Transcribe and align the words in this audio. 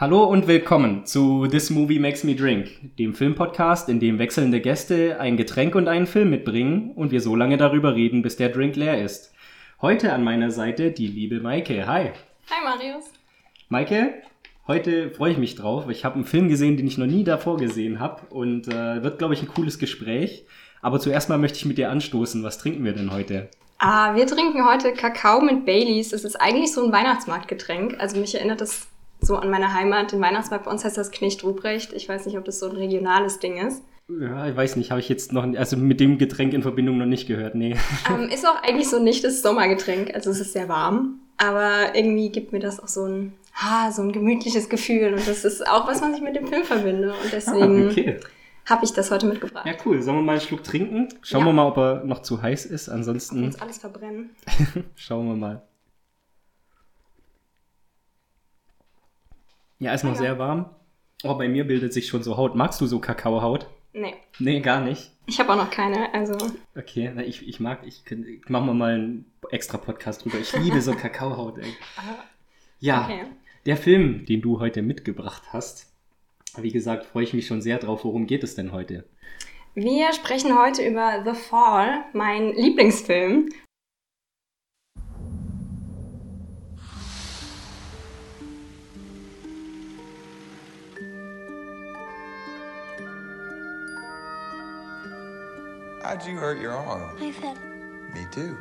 Hallo 0.00 0.22
und 0.22 0.46
willkommen 0.46 1.06
zu 1.06 1.48
This 1.48 1.70
Movie 1.70 1.98
Makes 1.98 2.22
Me 2.22 2.36
Drink, 2.36 2.68
dem 3.00 3.14
Filmpodcast, 3.14 3.88
in 3.88 3.98
dem 3.98 4.20
wechselnde 4.20 4.60
Gäste 4.60 5.18
ein 5.18 5.36
Getränk 5.36 5.74
und 5.74 5.88
einen 5.88 6.06
Film 6.06 6.30
mitbringen 6.30 6.92
und 6.94 7.10
wir 7.10 7.20
so 7.20 7.34
lange 7.34 7.56
darüber 7.56 7.96
reden, 7.96 8.22
bis 8.22 8.36
der 8.36 8.50
Drink 8.50 8.76
leer 8.76 9.02
ist. 9.02 9.34
Heute 9.82 10.12
an 10.12 10.22
meiner 10.22 10.52
Seite 10.52 10.92
die 10.92 11.08
liebe 11.08 11.40
Maike. 11.40 11.88
Hi. 11.88 12.12
Hi 12.48 12.64
Marius. 12.64 13.06
Maike, 13.70 14.22
heute 14.68 15.10
freue 15.10 15.32
ich 15.32 15.38
mich 15.38 15.56
drauf. 15.56 15.88
Ich 15.90 16.04
habe 16.04 16.14
einen 16.14 16.24
Film 16.24 16.48
gesehen, 16.48 16.76
den 16.76 16.86
ich 16.86 16.96
noch 16.96 17.06
nie 17.06 17.24
davor 17.24 17.56
gesehen 17.56 17.98
habe 17.98 18.22
und 18.30 18.68
äh, 18.68 19.02
wird, 19.02 19.18
glaube 19.18 19.34
ich, 19.34 19.42
ein 19.42 19.48
cooles 19.48 19.80
Gespräch. 19.80 20.46
Aber 20.80 21.00
zuerst 21.00 21.28
mal 21.28 21.38
möchte 21.38 21.58
ich 21.58 21.64
mit 21.64 21.76
dir 21.76 21.90
anstoßen. 21.90 22.44
Was 22.44 22.58
trinken 22.58 22.84
wir 22.84 22.92
denn 22.92 23.10
heute? 23.10 23.48
Ah, 23.78 24.14
wir 24.14 24.28
trinken 24.28 24.64
heute 24.64 24.92
Kakao 24.92 25.40
mit 25.40 25.66
Baileys. 25.66 26.10
Das 26.10 26.22
ist 26.22 26.36
eigentlich 26.36 26.72
so 26.72 26.86
ein 26.86 26.92
Weihnachtsmarktgetränk. 26.92 27.96
Also 27.98 28.20
mich 28.20 28.36
erinnert 28.36 28.60
das 28.60 28.86
so 29.28 29.36
an 29.36 29.50
meine 29.50 29.72
Heimat, 29.74 30.10
den 30.10 30.20
Weihnachtsmarkt. 30.20 30.64
Bei 30.64 30.70
uns 30.72 30.84
heißt 30.84 30.96
das 30.96 31.12
Knecht 31.12 31.44
Ruprecht. 31.44 31.92
Ich 31.92 32.08
weiß 32.08 32.26
nicht, 32.26 32.36
ob 32.36 32.44
das 32.44 32.58
so 32.58 32.68
ein 32.68 32.76
regionales 32.76 33.38
Ding 33.38 33.58
ist. 33.64 33.84
Ja, 34.08 34.48
ich 34.48 34.56
weiß 34.56 34.76
nicht, 34.76 34.90
habe 34.90 35.00
ich 35.00 35.08
jetzt 35.10 35.34
noch, 35.34 35.44
also 35.54 35.76
mit 35.76 36.00
dem 36.00 36.16
Getränk 36.16 36.54
in 36.54 36.62
Verbindung 36.62 36.96
noch 36.96 37.06
nicht 37.06 37.28
gehört, 37.28 37.54
nee. 37.54 37.76
Ähm, 38.08 38.30
ist 38.30 38.46
auch 38.46 38.62
eigentlich 38.62 38.88
so 38.88 38.98
nicht 38.98 39.22
das 39.22 39.42
Sommergetränk, 39.42 40.14
also 40.14 40.30
es 40.30 40.40
ist 40.40 40.54
sehr 40.54 40.66
warm, 40.70 41.20
aber 41.36 41.94
irgendwie 41.94 42.30
gibt 42.30 42.52
mir 42.52 42.58
das 42.58 42.80
auch 42.80 42.88
so 42.88 43.04
ein, 43.04 43.34
ha, 43.52 43.92
so 43.92 44.00
ein 44.00 44.12
gemütliches 44.12 44.70
Gefühl 44.70 45.12
und 45.12 45.28
das 45.28 45.44
ist 45.44 45.68
auch, 45.68 45.86
was 45.86 46.00
man 46.00 46.14
sich 46.14 46.22
mit 46.22 46.34
dem 46.34 46.46
Film 46.46 46.64
verbinde 46.64 47.10
und 47.22 47.32
deswegen 47.32 47.88
ah, 47.88 47.90
okay. 47.90 48.16
habe 48.64 48.86
ich 48.86 48.94
das 48.94 49.10
heute 49.10 49.26
mitgebracht. 49.26 49.66
Ja, 49.66 49.74
cool. 49.84 50.00
Sollen 50.00 50.16
wir 50.16 50.22
mal 50.22 50.32
einen 50.32 50.40
Schluck 50.40 50.64
trinken? 50.64 51.08
Schauen 51.20 51.40
ja. 51.40 51.46
wir 51.48 51.52
mal, 51.52 51.66
ob 51.66 51.76
er 51.76 52.04
noch 52.06 52.22
zu 52.22 52.40
heiß 52.40 52.64
ist, 52.64 52.88
ansonsten... 52.88 53.44
Uns 53.44 53.60
alles 53.60 53.76
verbrennen. 53.76 54.30
Schauen 54.96 55.28
wir 55.28 55.36
mal. 55.36 55.67
Ja, 59.78 59.94
ist 59.94 60.04
noch 60.04 60.14
ja. 60.14 60.18
sehr 60.18 60.38
warm. 60.38 60.70
Oh, 61.24 61.34
bei 61.34 61.48
mir 61.48 61.66
bildet 61.66 61.92
sich 61.92 62.08
schon 62.08 62.22
so 62.22 62.36
Haut. 62.36 62.54
Magst 62.54 62.80
du 62.80 62.86
so 62.86 63.00
Kakaohaut? 63.00 63.68
Nee. 63.92 64.14
Nee, 64.38 64.60
gar 64.60 64.80
nicht. 64.80 65.10
Ich 65.26 65.40
habe 65.40 65.52
auch 65.52 65.56
noch 65.56 65.70
keine, 65.70 66.12
also. 66.14 66.36
Okay, 66.76 67.10
na, 67.14 67.22
ich, 67.22 67.46
ich 67.46 67.60
mag, 67.60 67.80
ich, 67.84 68.02
ich 68.06 68.48
machen 68.48 68.66
wir 68.66 68.74
mal 68.74 68.94
einen 68.94 69.24
extra 69.50 69.78
Podcast 69.78 70.24
drüber. 70.24 70.38
Ich 70.38 70.52
liebe 70.56 70.80
so 70.80 70.92
Kakaohaut, 70.96 71.58
ey. 71.58 71.72
Ja, 72.80 73.04
okay. 73.04 73.24
der 73.66 73.76
Film, 73.76 74.24
den 74.26 74.40
du 74.40 74.60
heute 74.60 74.82
mitgebracht 74.82 75.42
hast, 75.52 75.92
wie 76.56 76.72
gesagt, 76.72 77.06
freue 77.06 77.24
ich 77.24 77.34
mich 77.34 77.46
schon 77.46 77.60
sehr 77.60 77.78
drauf. 77.78 78.04
Worum 78.04 78.26
geht 78.26 78.44
es 78.44 78.54
denn 78.54 78.72
heute? 78.72 79.04
Wir 79.74 80.12
sprechen 80.12 80.58
heute 80.58 80.86
über 80.86 81.22
The 81.24 81.34
Fall, 81.34 82.04
mein 82.12 82.52
Lieblingsfilm 82.52 83.48
How'd 96.08 96.24
you 96.24 96.38
hurt 96.38 96.58
your 96.58 96.72
arm? 96.72 97.18
I 97.20 97.32
fell. 97.32 97.54
Me 98.14 98.26
too. 98.30 98.56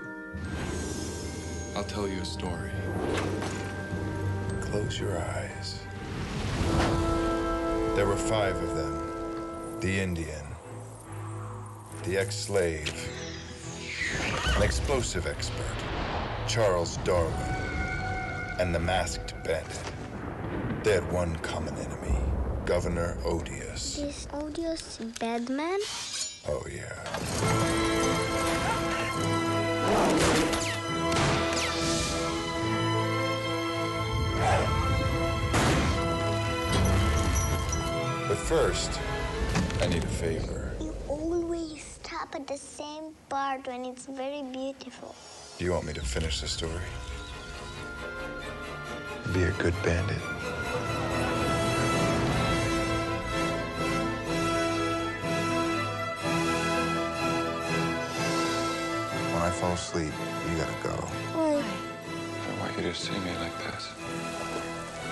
I'll 1.77 1.85
tell 1.85 2.05
you 2.05 2.19
a 2.19 2.25
story. 2.25 2.71
Close 4.59 4.99
your 4.99 5.17
eyes. 5.17 5.79
There 7.95 8.05
were 8.05 8.17
five 8.17 8.57
of 8.57 8.75
them. 8.75 9.79
The 9.79 9.97
Indian, 9.97 10.43
the 12.03 12.17
ex-slave, 12.17 12.93
an 14.57 14.61
explosive 14.61 15.25
expert, 15.25 15.77
Charles 16.49 16.97
Darwin, 17.05 17.31
and 18.59 18.75
the 18.75 18.79
masked 18.79 19.35
bandit. 19.45 19.93
They 20.83 20.95
had 20.95 21.09
one 21.13 21.37
common 21.37 21.77
enemy, 21.77 22.19
Governor 22.65 23.17
Odious. 23.23 23.99
Is 23.99 24.27
Odious 24.33 24.99
bad 25.17 25.47
man? 25.49 25.79
Oh, 26.49 26.65
yeah. 26.73 26.83
But 38.29 38.37
first, 38.37 38.97
I 39.81 39.87
need 39.87 40.03
a 40.03 40.07
favor. 40.07 40.71
You 40.79 40.95
always 41.09 41.83
stop 41.83 42.33
at 42.33 42.47
the 42.47 42.57
same 42.57 43.13
part 43.27 43.67
when 43.67 43.83
it's 43.83 44.05
very 44.05 44.43
beautiful. 44.43 45.15
Do 45.57 45.65
you 45.65 45.73
want 45.73 45.85
me 45.85 45.93
to 45.93 46.01
finish 46.01 46.39
the 46.39 46.47
story? 46.47 46.71
Be 49.33 49.43
a 49.43 49.51
good 49.51 49.75
bandit? 49.83 50.21
Fall 59.51 59.73
asleep, 59.73 60.13
you 60.49 60.57
gotta 60.57 60.71
go. 60.83 60.95
Why? 61.35 61.63
I 61.63 62.47
don't 62.47 62.59
want 62.59 62.77
you 62.77 62.83
to 62.83 62.93
see 62.93 63.11
me 63.19 63.31
like 63.39 63.57
this. 63.59 63.89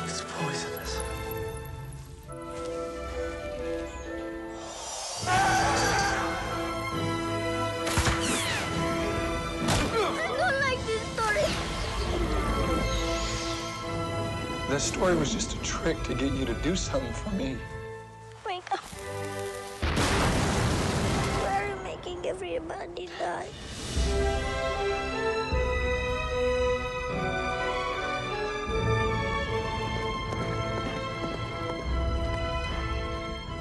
It's 0.06 0.22
poisonous. 0.22 1.02
I 10.18 10.28
don't 10.38 10.60
like 10.62 10.82
this 10.86 11.02
story. 11.14 11.48
That 14.70 14.82
story 14.82 15.16
was 15.16 15.32
just 15.34 15.54
a 15.56 15.58
trick 15.60 16.02
to 16.04 16.14
get 16.14 16.34
you 16.34 16.46
to 16.46 16.54
do 16.56 16.76
something 16.76 17.14
for 17.14 17.32
me. 17.32 17.58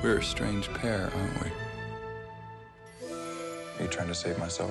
We're 0.05 0.19
a 0.19 0.23
strange 0.23 0.71
pair, 0.75 1.11
aren't 1.17 1.43
we? 1.43 1.51
Are 3.09 3.85
you 3.85 3.89
trying 3.89 4.09
to 4.09 4.15
save 4.15 4.39
my 4.39 4.49
soul? 4.49 4.69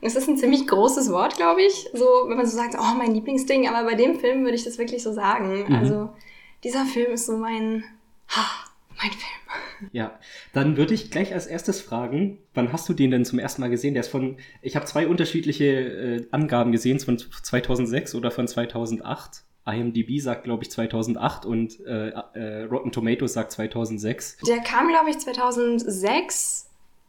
Es 0.00 0.16
ist 0.16 0.28
ein 0.28 0.36
ziemlich 0.36 0.66
großes 0.66 1.12
Wort, 1.12 1.36
glaube 1.36 1.62
ich. 1.62 1.88
So, 1.92 2.24
wenn 2.26 2.36
man 2.36 2.46
so 2.46 2.56
sagt, 2.56 2.74
oh, 2.76 2.94
mein 2.98 3.14
Lieblingsding, 3.14 3.68
aber 3.68 3.88
bei 3.88 3.94
dem 3.94 4.18
Film 4.18 4.42
würde 4.42 4.56
ich 4.56 4.64
das 4.64 4.78
wirklich 4.78 5.04
so 5.04 5.12
sagen. 5.12 5.68
Mhm. 5.68 5.72
Also, 5.72 6.08
dieser 6.64 6.84
Film 6.84 7.12
ist 7.12 7.26
so 7.26 7.36
mein, 7.36 7.84
ha, 8.26 8.44
mein 8.96 9.12
Film. 9.12 9.45
Ja, 9.92 10.18
dann 10.52 10.76
würde 10.76 10.94
ich 10.94 11.10
gleich 11.10 11.34
als 11.34 11.46
erstes 11.46 11.80
fragen, 11.80 12.38
wann 12.54 12.72
hast 12.72 12.88
du 12.88 12.94
den 12.94 13.10
denn 13.10 13.24
zum 13.24 13.38
ersten 13.38 13.60
Mal 13.60 13.70
gesehen? 13.70 13.94
Der 13.94 14.02
ist 14.02 14.08
von, 14.08 14.36
ich 14.62 14.76
habe 14.76 14.86
zwei 14.86 15.06
unterschiedliche 15.06 15.64
äh, 15.64 16.26
Angaben 16.30 16.72
gesehen, 16.72 16.98
von 17.00 17.18
2006 17.18 18.14
oder 18.14 18.30
von 18.30 18.48
2008. 18.48 19.44
IMDb 19.66 20.20
sagt, 20.20 20.44
glaube 20.44 20.62
ich, 20.62 20.70
2008 20.70 21.44
und 21.44 21.80
äh, 21.84 22.10
äh, 22.10 22.62
Rotten 22.64 22.92
Tomatoes 22.92 23.32
sagt 23.32 23.50
2006. 23.52 24.38
Der 24.46 24.58
kam, 24.58 24.88
glaube 24.88 25.10
ich, 25.10 25.18
2006 25.18 26.65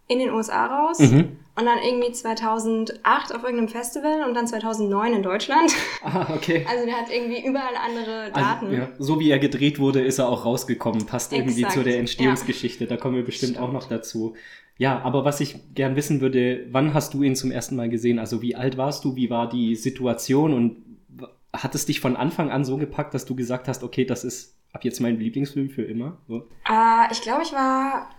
in 0.08 0.20
den 0.20 0.30
USA 0.32 0.66
raus 0.68 1.00
mhm. 1.00 1.38
und 1.56 1.66
dann 1.66 1.80
irgendwie 1.84 2.12
2008 2.12 3.36
auf 3.36 3.44
irgendeinem 3.44 3.68
Festival 3.68 4.24
und 4.26 4.34
dann 4.34 4.48
2009 4.48 5.14
in 5.14 5.24
Deutschland. 5.24 5.74
Ah, 6.04 6.28
okay. 6.34 6.66
Also 6.70 6.86
der 6.86 6.96
hat 6.96 7.12
irgendwie 7.12 7.46
überall 7.46 7.76
andere 7.76 8.32
also, 8.32 8.40
Daten. 8.40 8.66
Also, 8.68 8.78
ja, 8.78 8.90
so 8.98 9.20
wie 9.20 9.30
er 9.30 9.40
gedreht 9.40 9.78
wurde, 9.78 10.00
ist 10.00 10.20
er 10.20 10.30
auch 10.30 10.46
rausgekommen. 10.46 11.06
Passt 11.06 11.34
Exakt, 11.34 11.50
irgendwie 11.50 11.68
zu 11.68 11.84
der 11.84 12.00
Entstehungsgeschichte. 12.00 12.86
Ja. 12.86 12.90
Da 12.92 12.98
kommen 12.98 13.16
wir 13.16 13.26
bestimmt 13.26 13.54
Stimmt. 13.54 13.68
auch 13.68 13.74
noch 13.74 13.90
dazu. 13.90 14.36
Ja, 14.78 15.02
aber 15.02 15.26
was 15.26 15.42
ich 15.42 15.74
gern 15.74 15.96
wissen 15.98 16.22
würde, 16.22 16.68
wann 16.72 16.94
hast 16.94 17.14
du 17.14 17.24
ihn 17.24 17.36
zum 17.36 17.52
ersten 17.52 17.76
Mal 17.76 17.90
gesehen? 17.90 18.20
Also 18.20 18.42
wie 18.42 18.56
alt 18.56 18.78
warst 18.78 19.04
du? 19.04 19.16
Wie 19.16 19.30
war 19.30 19.50
die 19.50 19.76
Situation? 19.76 20.54
Und 20.54 20.78
hat 21.52 21.76
es 21.76 21.86
dich 21.86 22.00
von 22.00 22.16
Anfang 22.16 22.52
an 22.52 22.64
so 22.64 22.78
gepackt, 22.78 23.14
dass 23.14 23.26
du 23.26 23.36
gesagt 23.36 23.68
hast, 23.68 23.84
okay, 23.84 24.06
das 24.06 24.24
ist 24.24 24.56
ab 24.72 24.86
jetzt 24.86 25.02
mein 25.02 25.20
Lieblingsfilm 25.20 25.70
für 25.70 25.84
immer? 25.84 26.18
So? 26.28 26.48
Uh, 26.70 27.12
ich 27.12 27.22
glaube, 27.22 27.44
ich 27.44 27.52
war 27.52 28.10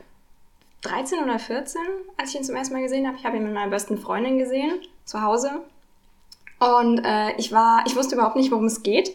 13 0.88 1.23
oder 1.23 1.38
14, 1.38 1.81
als 2.17 2.31
ich 2.31 2.37
ihn 2.37 2.44
zum 2.44 2.56
ersten 2.56 2.75
Mal 2.75 2.82
gesehen 2.82 3.06
habe. 3.06 3.17
Ich 3.17 3.25
habe 3.25 3.37
ihn 3.37 3.44
mit 3.44 3.52
meiner 3.52 3.70
besten 3.70 3.99
Freundin 3.99 4.38
gesehen, 4.38 4.81
zu 5.05 5.23
Hause. 5.23 5.62
Und 6.58 7.05
äh, 7.05 7.32
ich 7.37 7.52
war, 7.52 7.85
ich 7.87 7.96
wusste 7.96 8.14
überhaupt 8.14 8.37
nicht, 8.37 8.50
worum 8.50 8.64
es 8.64 8.82
geht. 8.82 9.14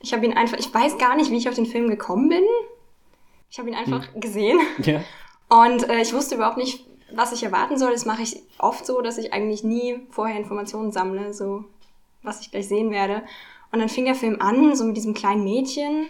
Ich 0.00 0.12
habe 0.12 0.26
ihn 0.26 0.36
einfach, 0.36 0.58
ich 0.58 0.72
weiß 0.72 0.98
gar 0.98 1.16
nicht, 1.16 1.30
wie 1.30 1.36
ich 1.36 1.48
auf 1.48 1.54
den 1.54 1.66
Film 1.66 1.88
gekommen 1.88 2.28
bin. 2.28 2.44
Ich 3.50 3.58
habe 3.58 3.68
ihn 3.68 3.74
einfach 3.74 4.12
hm. 4.12 4.20
gesehen. 4.20 4.60
Ja. 4.82 5.02
Und 5.48 5.88
äh, 5.88 6.00
ich 6.00 6.14
wusste 6.14 6.36
überhaupt 6.36 6.56
nicht, 6.56 6.86
was 7.14 7.32
ich 7.32 7.42
erwarten 7.42 7.76
soll. 7.76 7.92
Das 7.92 8.06
mache 8.06 8.22
ich 8.22 8.42
oft 8.58 8.86
so, 8.86 9.02
dass 9.02 9.18
ich 9.18 9.32
eigentlich 9.32 9.62
nie 9.62 10.00
vorher 10.10 10.38
Informationen 10.38 10.92
sammle, 10.92 11.34
so 11.34 11.64
was 12.22 12.40
ich 12.40 12.50
gleich 12.50 12.68
sehen 12.68 12.90
werde. 12.90 13.22
Und 13.70 13.80
dann 13.80 13.90
fing 13.90 14.06
der 14.06 14.14
Film 14.14 14.40
an, 14.40 14.74
so 14.74 14.84
mit 14.84 14.96
diesem 14.96 15.12
kleinen 15.12 15.44
Mädchen, 15.44 16.06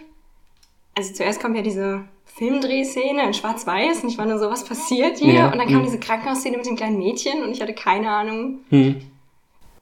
also 0.95 1.13
zuerst 1.13 1.41
kommt 1.41 1.55
ja 1.55 1.61
diese 1.61 2.03
Filmdrehszene 2.25 3.23
in 3.23 3.33
Schwarz-Weiß 3.33 4.03
und 4.03 4.09
ich 4.09 4.17
war 4.17 4.25
nur 4.25 4.39
so, 4.39 4.49
was 4.49 4.65
passiert 4.65 5.17
hier? 5.17 5.33
Ja. 5.33 5.51
Und 5.51 5.57
dann 5.57 5.67
kam 5.67 5.77
hm. 5.77 5.83
diese 5.83 5.99
Krankenhausszene 5.99 6.57
mit 6.57 6.65
dem 6.65 6.75
kleinen 6.75 6.97
Mädchen 6.97 7.43
und 7.43 7.51
ich 7.51 7.61
hatte 7.61 7.73
keine 7.73 8.09
Ahnung. 8.09 8.59
Hm. 8.69 9.01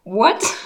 What? 0.04 0.42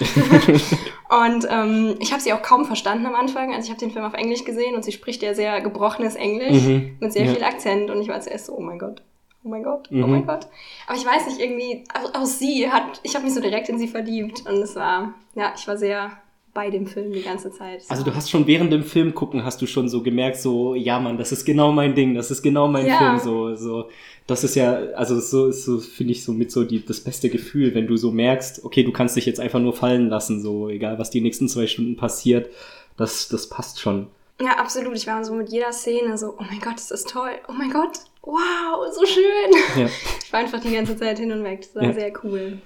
und 1.10 1.46
ähm, 1.50 1.96
ich 2.00 2.10
habe 2.10 2.22
sie 2.22 2.32
auch 2.32 2.42
kaum 2.42 2.64
verstanden 2.64 3.06
am 3.06 3.14
Anfang. 3.14 3.54
Also 3.54 3.66
ich 3.66 3.70
habe 3.70 3.80
den 3.80 3.90
Film 3.90 4.04
auf 4.04 4.14
Englisch 4.14 4.44
gesehen 4.44 4.74
und 4.74 4.84
sie 4.84 4.92
spricht 4.92 5.22
ja 5.22 5.34
sehr 5.34 5.60
gebrochenes 5.60 6.16
Englisch 6.16 6.62
mhm. 6.62 6.96
mit 7.00 7.12
sehr 7.12 7.26
ja. 7.26 7.34
viel 7.34 7.44
Akzent 7.44 7.90
und 7.90 8.00
ich 8.00 8.08
war 8.08 8.20
zuerst 8.20 8.46
so, 8.46 8.56
oh 8.56 8.62
mein 8.62 8.78
Gott, 8.78 9.02
oh 9.44 9.48
mein 9.48 9.62
Gott, 9.62 9.90
mhm. 9.90 10.04
oh 10.04 10.06
mein 10.06 10.26
Gott. 10.26 10.48
Aber 10.86 10.96
ich 10.96 11.04
weiß 11.04 11.26
nicht, 11.26 11.38
irgendwie, 11.38 11.84
auch, 11.92 12.22
auch 12.22 12.24
sie 12.24 12.70
hat, 12.70 13.00
ich 13.02 13.14
habe 13.14 13.26
mich 13.26 13.34
so 13.34 13.40
direkt 13.40 13.68
in 13.68 13.78
sie 13.78 13.88
verliebt 13.88 14.44
und 14.48 14.56
es 14.56 14.74
war, 14.74 15.12
ja, 15.34 15.52
ich 15.54 15.68
war 15.68 15.76
sehr 15.76 16.12
bei 16.56 16.70
dem 16.70 16.86
Film 16.86 17.12
die 17.12 17.22
ganze 17.22 17.52
Zeit. 17.52 17.82
So. 17.82 17.90
Also 17.90 18.02
du 18.02 18.14
hast 18.14 18.30
schon 18.30 18.46
während 18.46 18.72
dem 18.72 18.82
Film 18.82 19.14
gucken, 19.14 19.44
hast 19.44 19.60
du 19.60 19.66
schon 19.66 19.90
so 19.90 20.02
gemerkt, 20.02 20.38
so, 20.38 20.74
ja 20.74 20.98
Mann, 20.98 21.18
das 21.18 21.30
ist 21.30 21.44
genau 21.44 21.70
mein 21.70 21.94
Ding, 21.94 22.14
das 22.14 22.30
ist 22.30 22.40
genau 22.40 22.66
mein 22.66 22.86
ja. 22.86 22.96
Film, 22.96 23.18
so, 23.18 23.54
so. 23.54 23.90
Das 24.26 24.42
ist 24.42 24.56
ja, 24.56 24.72
also 24.94 25.20
so 25.20 25.48
ist 25.48 25.64
so, 25.64 25.78
finde 25.78 26.12
ich, 26.12 26.24
so 26.24 26.32
mit 26.32 26.50
so 26.50 26.64
die, 26.64 26.84
das 26.84 27.00
beste 27.00 27.28
Gefühl, 27.28 27.74
wenn 27.74 27.86
du 27.86 27.98
so 27.98 28.10
merkst, 28.10 28.64
okay, 28.64 28.82
du 28.82 28.90
kannst 28.90 29.16
dich 29.16 29.26
jetzt 29.26 29.38
einfach 29.38 29.60
nur 29.60 29.74
fallen 29.74 30.08
lassen, 30.08 30.40
so, 30.40 30.70
egal 30.70 30.98
was 30.98 31.10
die 31.10 31.20
nächsten 31.20 31.46
zwei 31.46 31.66
Stunden 31.66 31.96
passiert, 31.96 32.48
das, 32.96 33.28
das 33.28 33.50
passt 33.50 33.78
schon. 33.78 34.06
Ja, 34.40 34.52
absolut. 34.58 34.96
Ich 34.96 35.06
war 35.06 35.22
so 35.24 35.34
mit 35.34 35.50
jeder 35.50 35.72
Szene 35.72 36.16
so, 36.16 36.36
oh 36.38 36.44
mein 36.50 36.60
Gott, 36.60 36.76
ist 36.76 36.90
das 36.90 37.04
toll. 37.04 37.32
Oh 37.48 37.52
mein 37.52 37.70
Gott, 37.70 37.98
wow, 38.22 38.86
so 38.92 39.04
schön. 39.04 39.82
Ja. 39.82 39.90
Ich 40.24 40.32
war 40.32 40.40
einfach 40.40 40.60
die 40.60 40.72
ganze 40.72 40.96
Zeit 40.96 41.18
hin 41.20 41.30
und 41.30 41.44
weg. 41.44 41.60
Das 41.60 41.74
war 41.76 41.84
ja. 41.84 41.92
sehr 41.92 42.12
cool. 42.24 42.58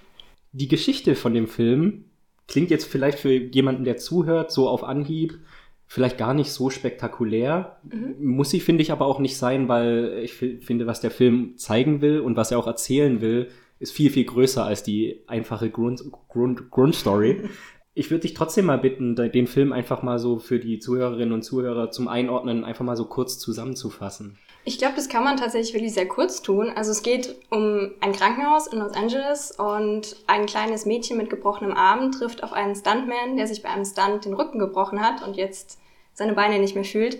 Die 0.53 0.67
Geschichte 0.67 1.15
von 1.15 1.35
dem 1.35 1.47
Film 1.47 2.07
klingt 2.51 2.71
jetzt 2.71 2.85
vielleicht 2.85 3.19
für 3.19 3.33
jemanden, 3.33 3.85
der 3.85 3.97
zuhört, 3.97 4.51
so 4.51 4.69
auf 4.69 4.85
Anhieb, 4.85 5.39
vielleicht 5.87 6.19
gar 6.19 6.35
nicht 6.35 6.51
so 6.51 6.69
spektakulär. 6.69 7.79
Mhm. 7.85 8.17
Muss 8.21 8.51
sie, 8.51 8.61
finde 8.61 8.83
ich, 8.83 8.93
aber 8.93 9.07
auch 9.07 9.21
nicht 9.21 9.37
sein, 9.37 9.69
weil 9.69 10.21
ich 10.23 10.35
finde, 10.35 10.87
was 10.87 11.01
der 11.01 11.11
Film 11.11 11.57
zeigen 11.57 12.01
will 12.01 12.21
und 12.21 12.37
was 12.37 12.51
er 12.51 12.59
auch 12.59 12.67
erzählen 12.67 13.21
will, 13.21 13.49
ist 13.79 13.93
viel, 13.93 14.11
viel 14.11 14.25
größer 14.25 14.65
als 14.65 14.83
die 14.83 15.23
einfache 15.27 15.71
Grund, 15.71 16.03
Grund, 16.29 16.71
Grundstory. 16.71 17.49
Ich 18.01 18.11
würde 18.11 18.23
dich 18.23 18.33
trotzdem 18.33 18.65
mal 18.65 18.79
bitten, 18.79 19.15
den 19.15 19.47
Film 19.47 19.75
einfach 19.75 20.03
mal 20.03 20.19
so 20.19 20.39
für 20.39 20.59
die 20.59 20.79
Zuhörerinnen 20.79 21.35
und 21.35 21.43
Zuhörer 21.43 21.91
zum 21.91 22.09
Einordnen 22.09 22.65
einfach 22.65 22.83
mal 22.83 22.97
so 22.97 23.05
kurz 23.05 23.39
zusammenzufassen. 23.39 24.39
Ich 24.65 24.79
glaube, 24.79 24.95
das 24.97 25.11
kann 25.11 25.23
man 25.23 25.37
tatsächlich 25.37 25.75
wirklich 25.75 25.93
sehr 25.93 26.09
kurz 26.09 26.41
tun. 26.41 26.73
Also 26.75 26.93
es 26.93 27.03
geht 27.03 27.37
um 27.51 27.91
ein 28.01 28.13
Krankenhaus 28.13 28.69
in 28.69 28.79
Los 28.79 28.93
Angeles 28.93 29.51
und 29.51 30.17
ein 30.27 30.47
kleines 30.47 30.87
Mädchen 30.87 31.19
mit 31.19 31.29
gebrochenem 31.29 31.77
Arm 31.77 32.11
trifft 32.11 32.43
auf 32.43 32.55
einen 32.55 32.75
Stuntman, 32.75 33.37
der 33.37 33.47
sich 33.47 33.63
bei 33.63 33.69
einem 33.69 33.85
Stunt 33.85 34.25
den 34.25 34.33
Rücken 34.33 34.59
gebrochen 34.59 35.03
hat 35.03 35.23
und 35.23 35.37
jetzt 35.37 35.79
seine 36.15 36.33
Beine 36.33 36.59
nicht 36.59 36.75
mehr 36.75 36.85
fühlt. 36.85 37.19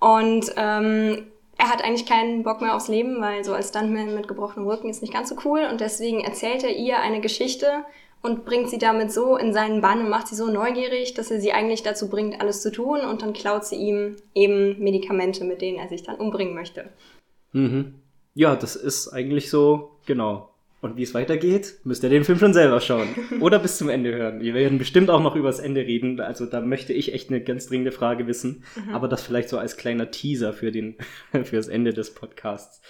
Und 0.00 0.50
ähm, 0.56 1.26
er 1.58 1.68
hat 1.68 1.84
eigentlich 1.84 2.06
keinen 2.06 2.42
Bock 2.42 2.62
mehr 2.62 2.74
aufs 2.74 2.88
Leben, 2.88 3.20
weil 3.20 3.44
so 3.44 3.52
als 3.52 3.68
Stuntman 3.68 4.14
mit 4.14 4.28
gebrochenem 4.28 4.66
Rücken 4.66 4.88
ist 4.88 5.02
nicht 5.02 5.12
ganz 5.12 5.28
so 5.28 5.36
cool. 5.44 5.68
Und 5.70 5.82
deswegen 5.82 6.20
erzählt 6.20 6.64
er 6.64 6.74
ihr 6.74 7.00
eine 7.00 7.20
Geschichte 7.20 7.84
und 8.22 8.44
bringt 8.44 8.70
sie 8.70 8.78
damit 8.78 9.12
so 9.12 9.36
in 9.36 9.52
seinen 9.52 9.80
Bann 9.80 10.00
und 10.00 10.10
macht 10.10 10.28
sie 10.28 10.34
so 10.34 10.50
neugierig, 10.50 11.14
dass 11.14 11.30
er 11.30 11.40
sie 11.40 11.52
eigentlich 11.52 11.82
dazu 11.82 12.08
bringt, 12.08 12.40
alles 12.40 12.62
zu 12.62 12.72
tun 12.72 13.00
und 13.00 13.22
dann 13.22 13.32
klaut 13.32 13.64
sie 13.64 13.76
ihm 13.76 14.16
eben 14.34 14.78
Medikamente, 14.82 15.44
mit 15.44 15.62
denen 15.62 15.78
er 15.78 15.88
sich 15.88 16.02
dann 16.02 16.16
umbringen 16.16 16.54
möchte. 16.54 16.90
Mhm. 17.52 17.94
Ja, 18.34 18.56
das 18.56 18.76
ist 18.76 19.08
eigentlich 19.08 19.48
so, 19.48 19.90
genau. 20.04 20.50
Und 20.82 20.96
wie 20.96 21.02
es 21.02 21.14
weitergeht, 21.14 21.76
müsst 21.84 22.02
ihr 22.02 22.10
den 22.10 22.22
Film 22.22 22.38
schon 22.38 22.52
selber 22.52 22.80
schauen. 22.80 23.08
Oder 23.40 23.58
bis 23.58 23.78
zum 23.78 23.88
Ende 23.88 24.14
hören. 24.14 24.40
Wir 24.40 24.54
werden 24.54 24.78
bestimmt 24.78 25.08
auch 25.08 25.22
noch 25.22 25.34
über 25.34 25.48
das 25.48 25.58
Ende 25.58 25.80
reden. 25.80 26.20
Also 26.20 26.44
da 26.46 26.60
möchte 26.60 26.92
ich 26.92 27.14
echt 27.14 27.30
eine 27.30 27.40
ganz 27.40 27.66
dringende 27.66 27.92
Frage 27.92 28.26
wissen. 28.26 28.62
Mhm. 28.76 28.94
Aber 28.94 29.08
das 29.08 29.22
vielleicht 29.22 29.48
so 29.48 29.58
als 29.58 29.76
kleiner 29.76 30.10
Teaser 30.10 30.52
für, 30.52 30.70
den, 30.70 30.96
für 31.44 31.56
das 31.56 31.68
Ende 31.68 31.94
des 31.94 32.14
Podcasts. 32.14 32.82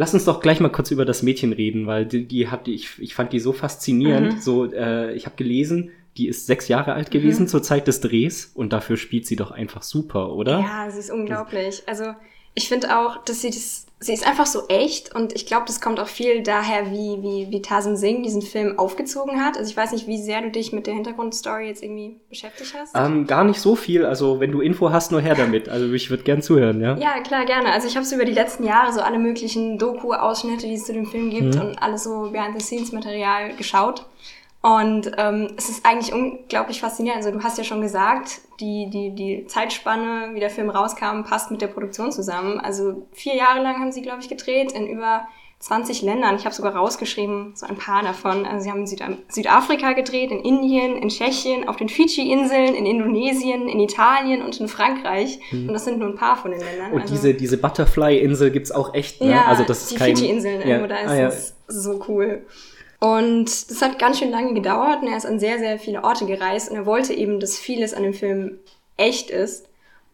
Lass 0.00 0.14
uns 0.14 0.24
doch 0.24 0.40
gleich 0.40 0.60
mal 0.60 0.70
kurz 0.70 0.90
über 0.90 1.04
das 1.04 1.22
Mädchen 1.22 1.52
reden, 1.52 1.86
weil 1.86 2.06
die, 2.06 2.24
die 2.24 2.48
hat 2.48 2.68
ich, 2.68 2.98
ich 3.00 3.14
fand 3.14 3.34
die 3.34 3.38
so 3.38 3.52
faszinierend. 3.52 4.36
Mhm. 4.36 4.40
So, 4.40 4.64
äh, 4.72 5.12
ich 5.12 5.26
habe 5.26 5.36
gelesen, 5.36 5.90
die 6.16 6.26
ist 6.26 6.46
sechs 6.46 6.68
Jahre 6.68 6.94
alt 6.94 7.10
gewesen 7.10 7.42
mhm. 7.42 7.48
zur 7.48 7.62
Zeit 7.62 7.86
des 7.86 8.00
Drehs 8.00 8.50
und 8.54 8.72
dafür 8.72 8.96
spielt 8.96 9.26
sie 9.26 9.36
doch 9.36 9.50
einfach 9.50 9.82
super, 9.82 10.32
oder? 10.32 10.60
Ja, 10.60 10.90
sie 10.90 11.00
ist 11.00 11.10
unglaublich. 11.10 11.82
Also 11.84 12.14
ich 12.54 12.70
finde 12.70 12.98
auch, 12.98 13.22
dass 13.24 13.42
sie 13.42 13.50
das 13.50 13.88
sie 14.02 14.14
ist 14.14 14.26
einfach 14.26 14.46
so 14.46 14.66
echt 14.68 15.14
und 15.14 15.34
ich 15.34 15.44
glaube, 15.44 15.64
das 15.66 15.82
kommt 15.82 16.00
auch 16.00 16.08
viel 16.08 16.42
daher, 16.42 16.90
wie, 16.90 17.22
wie, 17.22 17.48
wie 17.50 17.60
Tasim 17.60 17.96
Singh 17.96 18.22
diesen 18.22 18.40
Film 18.40 18.78
aufgezogen 18.78 19.44
hat. 19.44 19.58
Also 19.58 19.70
ich 19.70 19.76
weiß 19.76 19.92
nicht, 19.92 20.06
wie 20.06 20.20
sehr 20.20 20.40
du 20.40 20.50
dich 20.50 20.72
mit 20.72 20.86
der 20.86 20.94
Hintergrundstory 20.94 21.66
jetzt 21.66 21.82
irgendwie 21.82 22.18
beschäftigt 22.30 22.74
hast. 22.74 22.96
Ähm, 22.96 23.26
gar 23.26 23.44
nicht 23.44 23.60
so 23.60 23.76
viel. 23.76 24.06
Also 24.06 24.40
wenn 24.40 24.52
du 24.52 24.62
Info 24.62 24.90
hast, 24.90 25.12
nur 25.12 25.20
her 25.20 25.34
damit. 25.34 25.68
Also 25.68 25.92
ich 25.92 26.08
würde 26.08 26.22
gern 26.22 26.40
zuhören, 26.40 26.80
ja? 26.80 26.96
Ja, 26.96 27.20
klar, 27.20 27.44
gerne. 27.44 27.72
Also 27.72 27.88
ich 27.88 27.96
habe 27.96 28.06
so 28.06 28.16
über 28.16 28.24
die 28.24 28.32
letzten 28.32 28.64
Jahre 28.64 28.90
so 28.92 29.00
alle 29.00 29.18
möglichen 29.18 29.78
Doku-Ausschnitte, 29.78 30.66
die 30.66 30.74
es 30.74 30.86
zu 30.86 30.94
dem 30.94 31.04
Film 31.04 31.28
gibt 31.28 31.54
mhm. 31.56 31.60
und 31.60 31.82
alles 31.82 32.04
so 32.04 32.30
Behind-the-Scenes-Material 32.32 33.54
geschaut. 33.56 34.06
Und 34.62 35.12
ähm, 35.16 35.54
es 35.56 35.70
ist 35.70 35.86
eigentlich 35.86 36.12
unglaublich 36.12 36.80
faszinierend. 36.80 37.24
Also 37.24 37.36
du 37.36 37.42
hast 37.42 37.56
ja 37.56 37.64
schon 37.64 37.80
gesagt, 37.80 38.42
die, 38.60 38.90
die, 38.90 39.14
die 39.14 39.46
Zeitspanne, 39.46 40.34
wie 40.34 40.40
der 40.40 40.50
Film 40.50 40.68
rauskam, 40.68 41.22
passt 41.22 41.50
mit 41.50 41.62
der 41.62 41.68
Produktion 41.68 42.12
zusammen. 42.12 42.60
Also 42.60 43.06
vier 43.12 43.36
Jahre 43.36 43.62
lang 43.62 43.78
haben 43.78 43.92
sie, 43.92 44.02
glaube 44.02 44.20
ich, 44.20 44.28
gedreht 44.28 44.72
in 44.72 44.86
über 44.86 45.26
20 45.60 46.02
Ländern. 46.02 46.36
Ich 46.36 46.44
habe 46.44 46.54
sogar 46.54 46.74
rausgeschrieben, 46.74 47.52
so 47.54 47.66
ein 47.66 47.76
paar 47.76 48.02
davon. 48.02 48.44
Also 48.44 48.64
sie 48.64 48.70
haben 48.70 48.80
in 48.80 48.86
Süd 48.86 49.02
Südafrika 49.28 49.94
gedreht, 49.94 50.30
in 50.30 50.40
Indien, 50.40 50.96
in 50.96 51.08
Tschechien, 51.08 51.66
auf 51.66 51.76
den 51.76 51.88
Fidschi-Inseln, 51.88 52.74
in 52.74 52.84
Indonesien, 52.84 53.66
in 53.66 53.80
Italien 53.80 54.42
und 54.42 54.60
in 54.60 54.68
Frankreich. 54.68 55.38
Hm. 55.50 55.68
Und 55.68 55.72
das 55.72 55.86
sind 55.86 55.98
nur 55.98 56.08
ein 56.08 56.16
paar 56.16 56.36
von 56.36 56.50
den 56.50 56.60
Ländern. 56.60 56.92
Und 56.92 57.02
also, 57.02 57.14
diese, 57.14 57.32
diese 57.32 57.56
Butterfly-Insel 57.56 58.50
gibt's 58.50 58.72
auch 58.72 58.92
echt, 58.92 59.22
ne? 59.22 59.32
Ja, 59.32 59.44
also 59.46 59.64
das 59.64 59.82
ist 59.82 59.92
die 59.92 59.96
kein... 59.96 60.16
Fidschi-Inseln, 60.16 60.68
ja. 60.68 60.86
da 60.86 60.96
ist 60.96 61.10
ah, 61.10 61.16
ja. 61.16 61.28
es 61.28 61.54
so 61.66 62.04
cool. 62.08 62.44
Und 63.00 63.70
das 63.70 63.80
hat 63.80 63.98
ganz 63.98 64.18
schön 64.18 64.30
lange 64.30 64.52
gedauert 64.52 65.00
und 65.00 65.08
er 65.08 65.16
ist 65.16 65.24
an 65.24 65.40
sehr, 65.40 65.58
sehr 65.58 65.78
viele 65.78 66.04
Orte 66.04 66.26
gereist 66.26 66.70
und 66.70 66.76
er 66.76 66.84
wollte 66.84 67.14
eben, 67.14 67.40
dass 67.40 67.58
vieles 67.58 67.94
an 67.94 68.02
dem 68.02 68.12
Film 68.12 68.58
echt 68.98 69.30
ist. 69.30 69.68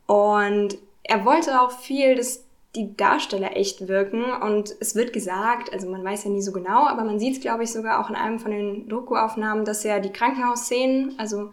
Und 0.06 0.78
er 1.02 1.24
wollte 1.24 1.60
auch 1.60 1.72
viel, 1.72 2.14
dass 2.14 2.44
die 2.76 2.96
Darsteller 2.96 3.56
echt 3.56 3.88
wirken 3.88 4.22
und 4.24 4.76
es 4.80 4.94
wird 4.94 5.12
gesagt, 5.12 5.72
also 5.72 5.88
man 5.88 6.04
weiß 6.04 6.24
ja 6.24 6.30
nie 6.30 6.42
so 6.42 6.52
genau, 6.52 6.86
aber 6.86 7.02
man 7.04 7.18
sieht 7.18 7.34
es, 7.34 7.40
glaube 7.40 7.64
ich, 7.64 7.72
sogar 7.72 8.00
auch 8.00 8.10
in 8.10 8.16
einem 8.16 8.38
von 8.38 8.52
den 8.52 8.88
Doku-Aufnahmen, 8.88 9.64
dass 9.64 9.82
ja 9.82 9.98
die 9.98 10.12
Krankenhausszenen, 10.12 11.14
also 11.18 11.52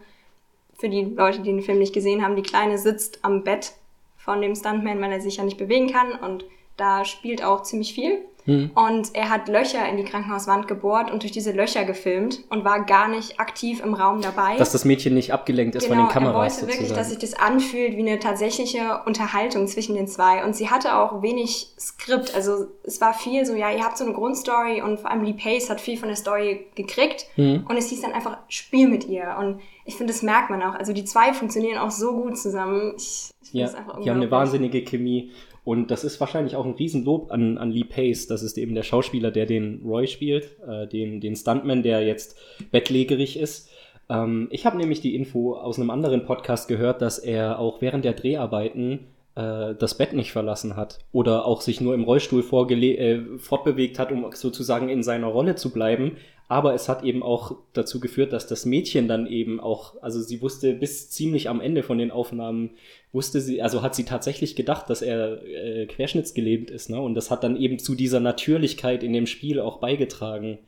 für 0.78 0.88
die 0.88 1.02
Leute, 1.02 1.38
die 1.40 1.50
den 1.50 1.62
Film 1.62 1.78
nicht 1.78 1.94
gesehen 1.94 2.22
haben, 2.22 2.36
die 2.36 2.42
Kleine 2.42 2.78
sitzt 2.78 3.24
am 3.24 3.42
Bett 3.42 3.72
von 4.18 4.40
dem 4.40 4.54
Stuntman, 4.54 5.00
weil 5.00 5.12
er 5.12 5.20
sich 5.20 5.38
ja 5.38 5.44
nicht 5.44 5.58
bewegen 5.58 5.90
kann 5.90 6.12
und 6.12 6.44
da 6.76 7.04
spielt 7.04 7.42
auch 7.42 7.62
ziemlich 7.62 7.94
viel. 7.94 8.24
Hm. 8.46 8.70
Und 8.74 9.14
er 9.14 9.30
hat 9.30 9.48
Löcher 9.48 9.88
in 9.88 9.96
die 9.96 10.04
Krankenhauswand 10.04 10.68
gebohrt 10.68 11.10
und 11.10 11.22
durch 11.22 11.32
diese 11.32 11.52
Löcher 11.52 11.84
gefilmt 11.84 12.40
und 12.50 12.64
war 12.64 12.84
gar 12.84 13.08
nicht 13.08 13.40
aktiv 13.40 13.82
im 13.82 13.94
Raum 13.94 14.20
dabei. 14.20 14.56
Dass 14.56 14.72
das 14.72 14.84
Mädchen 14.84 15.14
nicht 15.14 15.32
abgelenkt 15.32 15.74
ist 15.76 15.84
genau, 15.88 15.96
von 15.96 16.06
den 16.06 16.12
Kameras. 16.12 16.34
Er 16.34 16.38
wollte 16.38 16.54
sozusagen. 16.54 16.72
wirklich, 16.72 16.92
dass 16.96 17.08
sich 17.10 17.18
das 17.18 17.34
anfühlt 17.34 17.96
wie 17.96 18.00
eine 18.00 18.18
tatsächliche 18.18 19.00
Unterhaltung 19.06 19.66
zwischen 19.66 19.94
den 19.94 20.06
zwei. 20.06 20.44
Und 20.44 20.54
sie 20.54 20.68
hatte 20.68 20.96
auch 20.96 21.22
wenig 21.22 21.68
Skript. 21.78 22.34
Also 22.34 22.66
es 22.82 23.00
war 23.00 23.14
viel 23.14 23.46
so, 23.46 23.54
ja, 23.54 23.70
ihr 23.70 23.82
habt 23.82 23.96
so 23.96 24.04
eine 24.04 24.12
Grundstory 24.12 24.82
und 24.82 25.00
vor 25.00 25.10
allem 25.10 25.24
Lee 25.24 25.32
Pace 25.32 25.70
hat 25.70 25.80
viel 25.80 25.96
von 25.96 26.08
der 26.08 26.16
Story 26.16 26.66
gekriegt. 26.74 27.26
Hm. 27.36 27.64
Und 27.66 27.76
es 27.78 27.88
hieß 27.88 28.02
dann 28.02 28.12
einfach, 28.12 28.36
spiel 28.48 28.88
mit 28.88 29.08
ihr. 29.08 29.36
Und 29.38 29.60
ich 29.86 29.96
finde, 29.96 30.12
das 30.12 30.22
merkt 30.22 30.50
man 30.50 30.62
auch. 30.62 30.74
Also 30.74 30.92
die 30.92 31.04
zwei 31.04 31.32
funktionieren 31.32 31.78
auch 31.78 31.90
so 31.90 32.12
gut 32.12 32.38
zusammen. 32.38 32.92
Ich, 32.96 33.30
ich 33.42 33.52
ja, 33.52 33.70
die 34.02 34.10
haben 34.10 34.20
eine 34.20 34.30
wahnsinnige 34.30 34.82
Chemie. 34.82 35.32
Und 35.64 35.90
das 35.90 36.04
ist 36.04 36.20
wahrscheinlich 36.20 36.56
auch 36.56 36.66
ein 36.66 36.74
Riesenlob 36.74 37.32
an, 37.32 37.56
an 37.56 37.70
Lee 37.70 37.84
Pace. 37.84 38.26
Das 38.26 38.42
ist 38.42 38.58
eben 38.58 38.74
der 38.74 38.82
Schauspieler, 38.82 39.30
der 39.30 39.46
den 39.46 39.80
Roy 39.84 40.06
spielt, 40.06 40.56
äh, 40.68 40.86
den, 40.86 41.20
den 41.20 41.36
Stuntman, 41.36 41.82
der 41.82 42.04
jetzt 42.04 42.38
bettlägerig 42.70 43.38
ist. 43.38 43.70
Ähm, 44.10 44.48
ich 44.50 44.66
habe 44.66 44.76
nämlich 44.76 45.00
die 45.00 45.14
Info 45.14 45.54
aus 45.54 45.78
einem 45.78 45.90
anderen 45.90 46.26
Podcast 46.26 46.68
gehört, 46.68 47.00
dass 47.00 47.18
er 47.18 47.58
auch 47.58 47.80
während 47.80 48.04
der 48.04 48.12
Dreharbeiten 48.12 49.06
äh, 49.36 49.74
das 49.74 49.96
Bett 49.96 50.12
nicht 50.12 50.32
verlassen 50.32 50.76
hat 50.76 50.98
oder 51.12 51.46
auch 51.46 51.60
sich 51.60 51.80
nur 51.80 51.94
im 51.94 52.04
Rollstuhl 52.04 52.42
äh, 52.42 53.20
fortbewegt 53.38 53.98
hat, 53.98 54.12
um 54.12 54.30
sozusagen 54.32 54.88
in 54.88 55.02
seiner 55.02 55.28
Rolle 55.28 55.54
zu 55.54 55.72
bleiben. 55.72 56.18
Aber 56.46 56.74
es 56.74 56.88
hat 56.88 57.04
eben 57.04 57.22
auch 57.22 57.56
dazu 57.72 58.00
geführt, 58.00 58.32
dass 58.32 58.46
das 58.46 58.66
Mädchen 58.66 59.08
dann 59.08 59.26
eben 59.26 59.60
auch, 59.60 60.00
also 60.02 60.20
sie 60.20 60.42
wusste 60.42 60.74
bis 60.74 61.10
ziemlich 61.10 61.48
am 61.48 61.60
Ende 61.60 61.82
von 61.82 61.96
den 61.96 62.10
Aufnahmen, 62.10 62.70
wusste 63.12 63.40
sie, 63.40 63.62
also 63.62 63.82
hat 63.82 63.94
sie 63.94 64.04
tatsächlich 64.04 64.54
gedacht, 64.54 64.90
dass 64.90 65.00
er 65.00 65.42
äh, 65.44 65.86
querschnittsgelähmt 65.86 66.70
ist, 66.70 66.90
ne? 66.90 67.00
Und 67.00 67.14
das 67.14 67.30
hat 67.30 67.44
dann 67.44 67.56
eben 67.56 67.78
zu 67.78 67.94
dieser 67.94 68.20
Natürlichkeit 68.20 69.02
in 69.02 69.14
dem 69.14 69.26
Spiel 69.26 69.58
auch 69.58 69.78
beigetragen. 69.78 70.58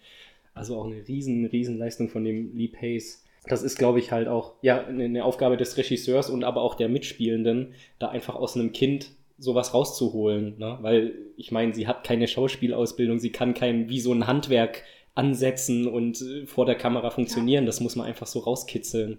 Also 0.54 0.76
auch 0.78 0.87
eine 0.87 1.06
riesen, 1.06 1.45
riesen 1.45 1.76
Leistung 1.76 2.09
von 2.09 2.25
dem 2.25 2.56
Lee 2.56 2.68
Pace. 2.68 3.23
Das 3.47 3.62
ist, 3.62 3.78
glaube 3.78 3.99
ich, 3.99 4.11
halt 4.11 4.28
auch, 4.28 4.54
ja, 4.62 4.87
eine 4.87 5.25
Aufgabe 5.25 5.59
des 5.59 5.76
Regisseurs 5.76 6.30
und 6.30 6.42
aber 6.42 6.62
auch 6.62 6.75
der 6.75 6.88
Mitspielenden, 6.88 7.75
da 7.99 8.09
einfach 8.09 8.35
aus 8.35 8.56
einem 8.56 8.73
Kind 8.73 9.11
sowas 9.38 9.75
rauszuholen, 9.75 10.54
ne? 10.56 10.78
Weil, 10.80 11.12
ich 11.37 11.52
meine, 11.52 11.75
sie 11.75 11.87
hat 11.87 12.04
keine 12.04 12.26
Schauspielausbildung, 12.26 13.18
sie 13.18 13.30
kann 13.30 13.52
kein, 13.52 13.90
wie 13.90 14.00
so 14.00 14.12
ein 14.12 14.26
Handwerk 14.26 14.83
ansetzen 15.16 15.88
und 15.88 16.20
äh, 16.20 16.46
vor 16.46 16.66
der 16.66 16.76
Kamera 16.76 17.11
funktionieren. 17.11 17.64
Ja. 17.64 17.66
Das 17.66 17.80
muss 17.80 17.96
man 17.96 18.06
einfach 18.06 18.26
so 18.26 18.38
rauskitzeln. 18.38 19.18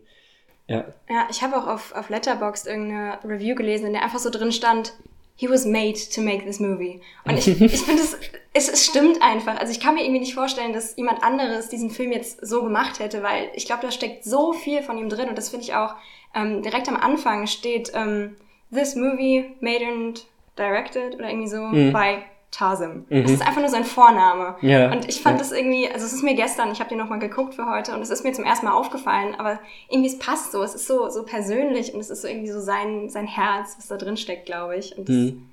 Ja. 0.67 0.85
Ja, 1.09 1.27
ich 1.29 1.41
habe 1.41 1.57
auch 1.57 1.67
auf, 1.67 1.93
auf 1.93 2.09
Letterboxd 2.09 2.67
irgendeine 2.67 3.19
Review 3.23 3.55
gelesen, 3.55 3.87
in 3.87 3.93
der 3.93 4.03
einfach 4.03 4.19
so 4.19 4.29
drin 4.29 4.51
stand, 4.51 4.93
he 5.35 5.49
was 5.49 5.65
made 5.65 5.97
to 6.13 6.21
make 6.21 6.45
this 6.45 6.59
movie. 6.59 7.01
Und 7.25 7.37
ich, 7.37 7.47
ich 7.61 7.81
finde, 7.81 8.01
es, 8.01 8.17
es, 8.53 8.69
es 8.69 8.85
stimmt 8.85 9.21
einfach. 9.21 9.57
Also 9.59 9.71
ich 9.71 9.79
kann 9.79 9.95
mir 9.95 10.03
irgendwie 10.03 10.19
nicht 10.19 10.33
vorstellen, 10.33 10.73
dass 10.73 10.95
jemand 10.97 11.23
anderes 11.23 11.69
diesen 11.69 11.89
Film 11.89 12.11
jetzt 12.11 12.45
so 12.45 12.63
gemacht 12.63 12.99
hätte, 12.99 13.23
weil 13.23 13.49
ich 13.53 13.65
glaube, 13.65 13.81
da 13.83 13.91
steckt 13.91 14.23
so 14.23 14.53
viel 14.53 14.83
von 14.83 14.97
ihm 14.97 15.09
drin 15.09 15.29
und 15.29 15.37
das 15.37 15.49
finde 15.49 15.65
ich 15.65 15.73
auch, 15.73 15.95
ähm, 16.35 16.61
direkt 16.61 16.89
am 16.89 16.97
Anfang 16.97 17.47
steht, 17.47 17.91
ähm, 17.95 18.35
this 18.71 18.95
movie 18.95 19.55
made 19.61 19.85
and 19.85 20.25
directed 20.57 21.15
oder 21.15 21.29
irgendwie 21.29 21.47
so 21.47 21.61
mhm. 21.61 21.93
by 21.93 22.17
Tasim. 22.51 23.05
Mhm. 23.09 23.23
Das 23.23 23.31
ist 23.31 23.41
einfach 23.41 23.59
nur 23.59 23.69
sein 23.69 23.83
Vorname. 23.83 24.55
Ja. 24.61 24.91
Und 24.91 25.07
ich 25.07 25.21
fand 25.21 25.37
ja. 25.37 25.43
das 25.43 25.51
irgendwie, 25.51 25.87
also 25.87 26.05
es 26.05 26.13
ist 26.13 26.23
mir 26.23 26.35
gestern, 26.35 26.71
ich 26.71 26.79
habe 26.79 26.89
den 26.89 26.97
nochmal 26.97 27.19
geguckt 27.19 27.55
für 27.55 27.69
heute 27.69 27.93
und 27.93 28.01
es 28.01 28.09
ist 28.09 28.23
mir 28.23 28.33
zum 28.33 28.45
ersten 28.45 28.65
Mal 28.65 28.73
aufgefallen, 28.73 29.35
aber 29.37 29.59
irgendwie 29.89 30.09
es 30.09 30.17
passt 30.17 30.53
so, 30.53 30.63
es 30.63 30.73
ist 30.73 30.87
so, 30.87 31.09
so 31.09 31.23
persönlich 31.23 31.93
und 31.93 31.99
es 31.99 32.09
ist 32.09 32.21
so 32.21 32.27
irgendwie 32.27 32.51
so 32.51 32.61
sein, 32.61 33.09
sein 33.09 33.27
Herz, 33.27 33.75
was 33.77 33.87
da 33.87 33.97
drin 33.97 34.17
steckt, 34.17 34.45
glaube 34.45 34.77
ich. 34.77 34.95
Mhm. 34.97 35.43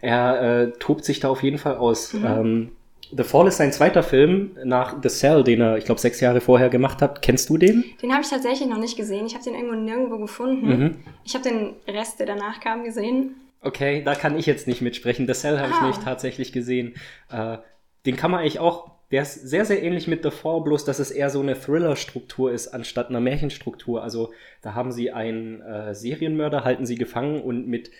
Er 0.00 0.42
äh, 0.42 0.70
tobt 0.78 1.04
sich 1.04 1.20
da 1.20 1.28
auf 1.28 1.42
jeden 1.42 1.58
Fall 1.58 1.76
aus. 1.76 2.12
Mhm. 2.14 2.24
Ähm, 2.26 2.72
The 3.16 3.24
Fall 3.24 3.48
ist 3.48 3.56
sein 3.56 3.72
zweiter 3.72 4.02
Film 4.02 4.52
nach 4.64 4.96
The 5.02 5.08
Cell, 5.08 5.42
den 5.42 5.60
er, 5.60 5.76
ich 5.76 5.84
glaube, 5.84 6.00
sechs 6.00 6.20
Jahre 6.20 6.40
vorher 6.40 6.68
gemacht 6.68 7.02
hat. 7.02 7.22
Kennst 7.22 7.50
du 7.50 7.58
den? 7.58 7.84
Den 8.02 8.12
habe 8.12 8.22
ich 8.22 8.30
tatsächlich 8.30 8.68
noch 8.68 8.78
nicht 8.78 8.96
gesehen. 8.96 9.26
Ich 9.26 9.34
habe 9.34 9.42
den 9.42 9.54
irgendwo 9.54 9.74
nirgendwo 9.74 10.18
gefunden. 10.18 10.68
Mhm. 10.68 10.96
Ich 11.24 11.34
habe 11.34 11.48
den 11.48 11.74
Rest, 11.88 12.20
der 12.20 12.26
danach 12.26 12.60
kam, 12.60 12.84
gesehen. 12.84 13.34
Okay, 13.62 14.02
da 14.02 14.14
kann 14.14 14.38
ich 14.38 14.46
jetzt 14.46 14.66
nicht 14.66 14.80
mitsprechen. 14.80 15.26
The 15.26 15.34
Cell 15.34 15.58
habe 15.58 15.72
ich 15.72 15.82
nicht 15.82 16.02
tatsächlich 16.02 16.52
gesehen. 16.52 16.94
Äh, 17.30 17.58
den 18.06 18.16
kann 18.16 18.30
man 18.30 18.40
eigentlich 18.40 18.58
auch, 18.58 18.90
der 19.10 19.22
ist 19.22 19.34
sehr, 19.34 19.66
sehr 19.66 19.82
ähnlich 19.82 20.08
mit 20.08 20.22
The 20.22 20.30
Fall, 20.30 20.62
bloß 20.62 20.84
dass 20.84 20.98
es 20.98 21.10
eher 21.10 21.28
so 21.28 21.40
eine 21.40 21.60
Thriller-Struktur 21.60 22.52
ist, 22.52 22.68
anstatt 22.68 23.10
einer 23.10 23.20
Märchenstruktur. 23.20 24.02
Also 24.02 24.32
da 24.62 24.74
haben 24.74 24.92
sie 24.92 25.10
einen 25.12 25.60
äh, 25.60 25.94
Serienmörder, 25.94 26.64
halten 26.64 26.86
sie 26.86 26.94
gefangen 26.94 27.42
und 27.42 27.66
mit 27.66 27.90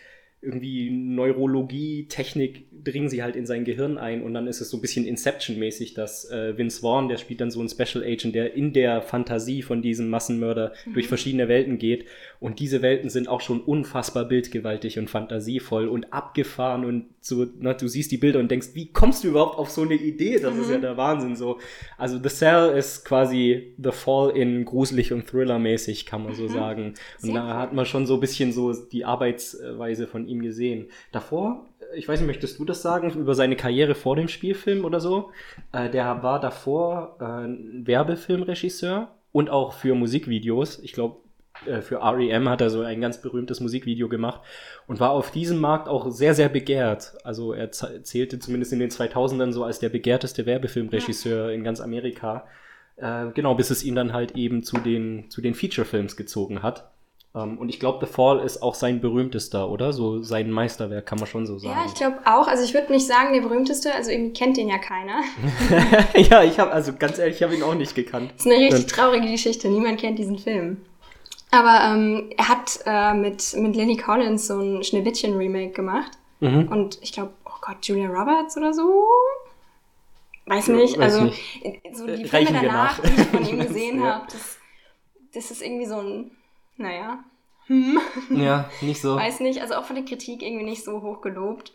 irgendwie 0.42 0.90
Neurologie, 0.90 2.06
Technik 2.08 2.66
dringen 2.84 3.08
sie 3.10 3.22
halt 3.22 3.36
in 3.36 3.44
sein 3.44 3.64
Gehirn 3.64 3.98
ein 3.98 4.22
und 4.22 4.32
dann 4.32 4.46
ist 4.46 4.60
es 4.60 4.70
so 4.70 4.78
ein 4.78 4.80
bisschen 4.80 5.04
Inception-mäßig, 5.04 5.92
dass 5.94 6.30
äh, 6.30 6.56
Vince 6.56 6.80
Vaughn, 6.80 7.08
der 7.08 7.18
spielt 7.18 7.40
dann 7.40 7.50
so 7.50 7.60
einen 7.60 7.68
Special 7.68 8.02
Agent, 8.02 8.34
der 8.34 8.54
in 8.54 8.72
der 8.72 9.02
Fantasie 9.02 9.62
von 9.62 9.82
diesem 9.82 10.08
Massenmörder 10.08 10.72
mhm. 10.86 10.94
durch 10.94 11.08
verschiedene 11.08 11.48
Welten 11.48 11.78
geht 11.78 12.06
und 12.38 12.58
diese 12.58 12.80
Welten 12.80 13.10
sind 13.10 13.28
auch 13.28 13.42
schon 13.42 13.60
unfassbar 13.60 14.24
bildgewaltig 14.24 14.98
und 14.98 15.10
fantasievoll 15.10 15.88
und 15.88 16.12
abgefahren 16.12 16.84
und 16.86 17.06
so, 17.20 17.46
na, 17.58 17.74
du 17.74 17.86
siehst 17.86 18.10
die 18.12 18.16
Bilder 18.16 18.40
und 18.40 18.50
denkst, 18.50 18.68
wie 18.72 18.92
kommst 18.92 19.24
du 19.24 19.28
überhaupt 19.28 19.58
auf 19.58 19.68
so 19.68 19.82
eine 19.82 19.94
Idee? 19.94 20.38
Das 20.38 20.54
mhm. 20.54 20.60
ist 20.62 20.70
ja 20.70 20.78
mhm. 20.78 20.82
der 20.82 20.96
Wahnsinn 20.96 21.36
so. 21.36 21.58
Also 21.98 22.18
The 22.22 22.30
Cell 22.30 22.76
ist 22.76 23.04
quasi 23.04 23.74
The 23.76 23.92
Fall 23.92 24.30
in 24.30 24.64
gruselig 24.64 25.12
und 25.12 25.26
Thriller-mäßig, 25.26 26.06
kann 26.06 26.24
man 26.24 26.34
so 26.34 26.44
mhm. 26.44 26.48
sagen. 26.48 26.84
Und 27.22 27.32
Sehr 27.32 27.34
da 27.34 27.58
hat 27.58 27.74
man 27.74 27.84
schon 27.84 28.06
so 28.06 28.14
ein 28.14 28.20
bisschen 28.20 28.52
so 28.52 28.72
die 28.72 29.04
Arbeitsweise 29.04 30.06
von 30.06 30.26
ihm 30.30 30.42
gesehen. 30.42 30.88
Davor, 31.12 31.66
ich 31.94 32.08
weiß 32.08 32.20
nicht, 32.20 32.26
möchtest 32.26 32.58
du 32.58 32.64
das 32.64 32.82
sagen, 32.82 33.10
über 33.12 33.34
seine 33.34 33.56
Karriere 33.56 33.94
vor 33.94 34.16
dem 34.16 34.28
Spielfilm 34.28 34.84
oder 34.84 35.00
so? 35.00 35.30
Äh, 35.72 35.90
der 35.90 36.22
war 36.22 36.40
davor 36.40 37.16
äh, 37.20 37.86
Werbefilmregisseur 37.86 39.08
und 39.32 39.50
auch 39.50 39.72
für 39.72 39.94
Musikvideos. 39.94 40.78
Ich 40.80 40.92
glaube, 40.92 41.16
äh, 41.66 41.80
für 41.82 42.00
REM 42.02 42.48
hat 42.48 42.60
er 42.60 42.70
so 42.70 42.82
ein 42.82 43.00
ganz 43.00 43.20
berühmtes 43.20 43.60
Musikvideo 43.60 44.08
gemacht 44.08 44.40
und 44.86 45.00
war 45.00 45.10
auf 45.10 45.30
diesem 45.30 45.58
Markt 45.58 45.88
auch 45.88 46.10
sehr, 46.10 46.34
sehr 46.34 46.48
begehrt. 46.48 47.14
Also 47.24 47.52
er 47.52 47.70
zählte 47.72 48.38
zumindest 48.38 48.72
in 48.72 48.78
den 48.78 48.90
2000ern 48.90 49.52
so 49.52 49.64
als 49.64 49.78
der 49.78 49.88
begehrteste 49.88 50.46
Werbefilmregisseur 50.46 51.50
in 51.50 51.64
ganz 51.64 51.80
Amerika. 51.80 52.46
Äh, 52.96 53.30
genau, 53.32 53.54
bis 53.54 53.70
es 53.70 53.82
ihn 53.82 53.94
dann 53.94 54.12
halt 54.12 54.36
eben 54.36 54.62
zu 54.62 54.78
den, 54.78 55.30
zu 55.30 55.40
den 55.40 55.54
Feature-Films 55.54 56.16
gezogen 56.16 56.62
hat. 56.62 56.90
Um, 57.32 57.42
ähm, 57.42 57.58
und 57.58 57.68
ich 57.68 57.78
glaube, 57.78 58.04
The 58.04 58.12
Fall 58.12 58.40
ist 58.40 58.60
auch 58.60 58.74
sein 58.74 59.00
berühmtester, 59.00 59.70
oder? 59.70 59.92
So 59.92 60.22
sein 60.22 60.50
Meisterwerk, 60.50 61.06
kann 61.06 61.18
man 61.18 61.28
schon 61.28 61.46
so 61.46 61.58
sagen. 61.58 61.78
Ja, 61.78 61.86
ich 61.86 61.94
glaube 61.94 62.18
auch. 62.24 62.48
Also 62.48 62.64
ich 62.64 62.74
würde 62.74 62.92
nicht 62.92 63.06
sagen, 63.06 63.32
der 63.32 63.40
berühmteste, 63.40 63.94
also 63.94 64.10
irgendwie 64.10 64.32
kennt 64.32 64.56
den 64.56 64.68
ja 64.68 64.78
keiner. 64.78 65.20
ja, 66.16 66.42
ich 66.42 66.58
habe, 66.58 66.72
also 66.72 66.92
ganz 66.92 67.18
ehrlich, 67.18 67.36
ich 67.36 67.42
habe 67.42 67.54
ihn 67.54 67.62
auch 67.62 67.74
nicht 67.74 67.94
gekannt. 67.94 68.32
Das 68.36 68.46
ist 68.46 68.52
eine 68.52 68.64
richtig 68.64 68.86
traurige 68.86 69.30
Geschichte. 69.30 69.68
Niemand 69.68 70.00
kennt 70.00 70.18
diesen 70.18 70.38
Film. 70.38 70.78
Aber 71.52 71.80
ähm, 71.84 72.30
er 72.36 72.48
hat 72.48 72.80
äh, 72.84 73.14
mit, 73.14 73.54
mit 73.56 73.76
Lily 73.76 73.96
Collins 73.96 74.48
so 74.48 74.60
ein 74.60 74.82
Schneewittchen-Remake 74.82 75.72
gemacht. 75.72 76.12
Mhm. 76.40 76.68
Und 76.68 76.98
ich 77.00 77.12
glaube, 77.12 77.32
oh 77.44 77.58
Gott, 77.60 77.76
Julia 77.82 78.08
Roberts 78.08 78.56
oder 78.56 78.72
so? 78.72 79.06
Weiß 80.46 80.68
nicht. 80.68 80.98
Weiß 80.98 81.14
also 81.14 81.24
nicht. 81.26 81.80
so 81.92 82.06
die 82.06 82.24
Filme 82.24 82.50
danach, 82.52 83.00
die 83.00 83.20
ich 83.20 83.28
von 83.28 83.46
ihm 83.46 83.58
gesehen 83.66 84.00
ja. 84.00 84.14
habe, 84.14 84.26
das, 84.32 84.58
das 85.32 85.50
ist 85.52 85.62
irgendwie 85.62 85.86
so 85.86 85.98
ein 85.98 86.32
naja, 86.80 87.22
hm. 87.66 88.00
Ja, 88.30 88.68
nicht 88.80 89.00
so. 89.00 89.16
Weiß 89.16 89.38
nicht, 89.40 89.60
also 89.62 89.74
auch 89.74 89.84
von 89.84 89.94
der 89.94 90.04
Kritik 90.04 90.42
irgendwie 90.42 90.64
nicht 90.64 90.84
so 90.84 91.02
hoch 91.02 91.20
gelobt. 91.20 91.72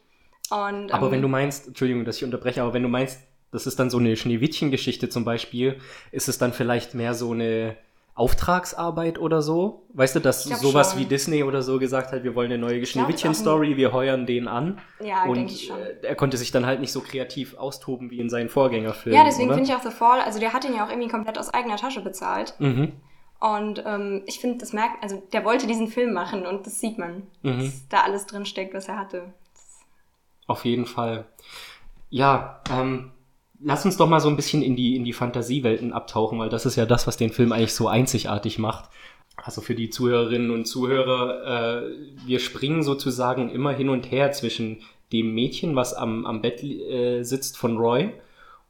Und, 0.52 0.92
aber 0.92 1.08
ähm, 1.08 1.14
wenn 1.14 1.22
du 1.22 1.28
meinst, 1.30 1.68
Entschuldigung, 1.68 2.04
dass 2.04 2.18
ich 2.18 2.26
unterbreche, 2.26 2.62
aber 2.62 2.74
wenn 2.74 2.84
du 2.84 2.90
meinst, 2.90 3.20
das 3.52 3.66
ist 3.66 3.80
dann 3.80 3.90
so 3.90 3.98
eine 3.98 4.18
Schneewittchen-Geschichte 4.18 5.08
zum 5.08 5.24
Beispiel, 5.24 5.80
ist 6.12 6.28
es 6.28 6.38
dann 6.38 6.52
vielleicht 6.52 6.94
mehr 6.94 7.14
so 7.14 7.32
eine 7.32 7.78
Auftragsarbeit 8.14 9.18
oder 9.20 9.42
so? 9.42 9.84
Weißt 9.94 10.16
du, 10.16 10.20
dass 10.20 10.44
sowas 10.44 10.92
schon. 10.92 11.00
wie 11.00 11.06
Disney 11.06 11.44
oder 11.44 11.62
so 11.62 11.80
gesagt 11.80 12.12
hat, 12.12 12.24
wir 12.24 12.36
wollen 12.36 12.52
eine 12.52 12.58
neue 12.58 12.86
Schneewittchen-Story, 12.86 13.78
wir 13.78 13.94
heuern 13.94 14.26
den 14.26 14.50
an. 14.50 14.80
Ja, 15.00 15.24
und 15.24 15.50
ich 15.50 15.68
schon. 15.68 15.80
Äh, 15.80 15.96
er 16.02 16.16
konnte 16.16 16.36
sich 16.36 16.52
dann 16.52 16.66
halt 16.66 16.82
nicht 16.82 16.92
so 16.92 17.00
kreativ 17.00 17.58
austoben 17.58 18.12
wie 18.12 18.20
in 18.20 18.30
seinen 18.30 18.50
Vorgängerfilmen. 18.50 19.18
Ja, 19.18 19.26
deswegen 19.26 19.50
finde 19.54 19.70
ich 19.70 19.76
auch 19.76 19.84
The 19.84 19.92
Fall, 19.92 20.20
also 20.20 20.40
der 20.40 20.52
hat 20.52 20.66
ihn 20.66 20.76
ja 20.76 20.86
auch 20.86 20.90
irgendwie 20.90 21.10
komplett 21.10 21.38
aus 21.38 21.54
eigener 21.54 21.78
Tasche 21.78 22.02
bezahlt. 22.02 22.56
Mhm. 22.60 22.92
Und 23.40 23.84
ähm, 23.86 24.24
ich 24.26 24.40
finde, 24.40 24.58
das 24.60 24.74
merkt, 24.74 25.04
also 25.04 25.22
der 25.34 25.46
wollte 25.46 25.68
diesen 25.68 25.88
Film 25.88 26.14
machen 26.14 26.46
und 26.46 26.66
das 26.66 26.80
sieht 26.80 26.98
man, 26.98 27.24
mhm. 27.44 27.60
dass 27.60 27.88
da 27.90 28.02
alles 28.02 28.26
drin 28.26 28.46
steckt, 28.46 28.74
was 28.74 28.88
er 28.88 28.98
hatte. 28.98 29.34
Auf 30.48 30.66
jeden 30.66 30.86
Fall. 30.86 31.26
Ja, 32.10 32.62
ähm, 32.72 33.12
lass 33.60 33.86
uns 33.86 33.98
doch 33.98 34.08
mal 34.08 34.20
so 34.20 34.30
ein 34.30 34.36
bisschen 34.36 34.62
in 34.62 34.76
die, 34.76 34.96
in 34.96 35.04
die 35.04 35.14
Fantasiewelten 35.14 35.92
abtauchen, 35.92 36.40
weil 36.40 36.50
das 36.50 36.66
ist 36.66 36.76
ja 36.76 36.86
das, 36.86 37.08
was 37.08 37.18
den 37.18 37.32
Film 37.32 37.52
eigentlich 37.52 37.74
so 37.74 37.88
einzigartig 37.88 38.60
macht. 38.60 38.90
Also 39.36 39.62
für 39.62 39.76
die 39.76 39.90
Zuhörerinnen 39.90 40.52
und 40.52 40.66
Zuhörer, 40.66 41.84
äh, 41.84 41.90
wir 42.26 42.40
springen 42.40 42.84
sozusagen 42.84 43.50
immer 43.50 43.74
hin 43.74 43.90
und 43.90 44.10
her 44.12 44.32
zwischen 44.32 44.82
dem 45.12 45.34
Mädchen, 45.36 45.76
was 45.76 45.94
am, 45.94 46.26
am 46.26 46.42
Bett 46.42 46.64
äh, 46.64 47.24
sitzt 47.24 47.58
von 47.58 47.78
Roy, 47.78 48.12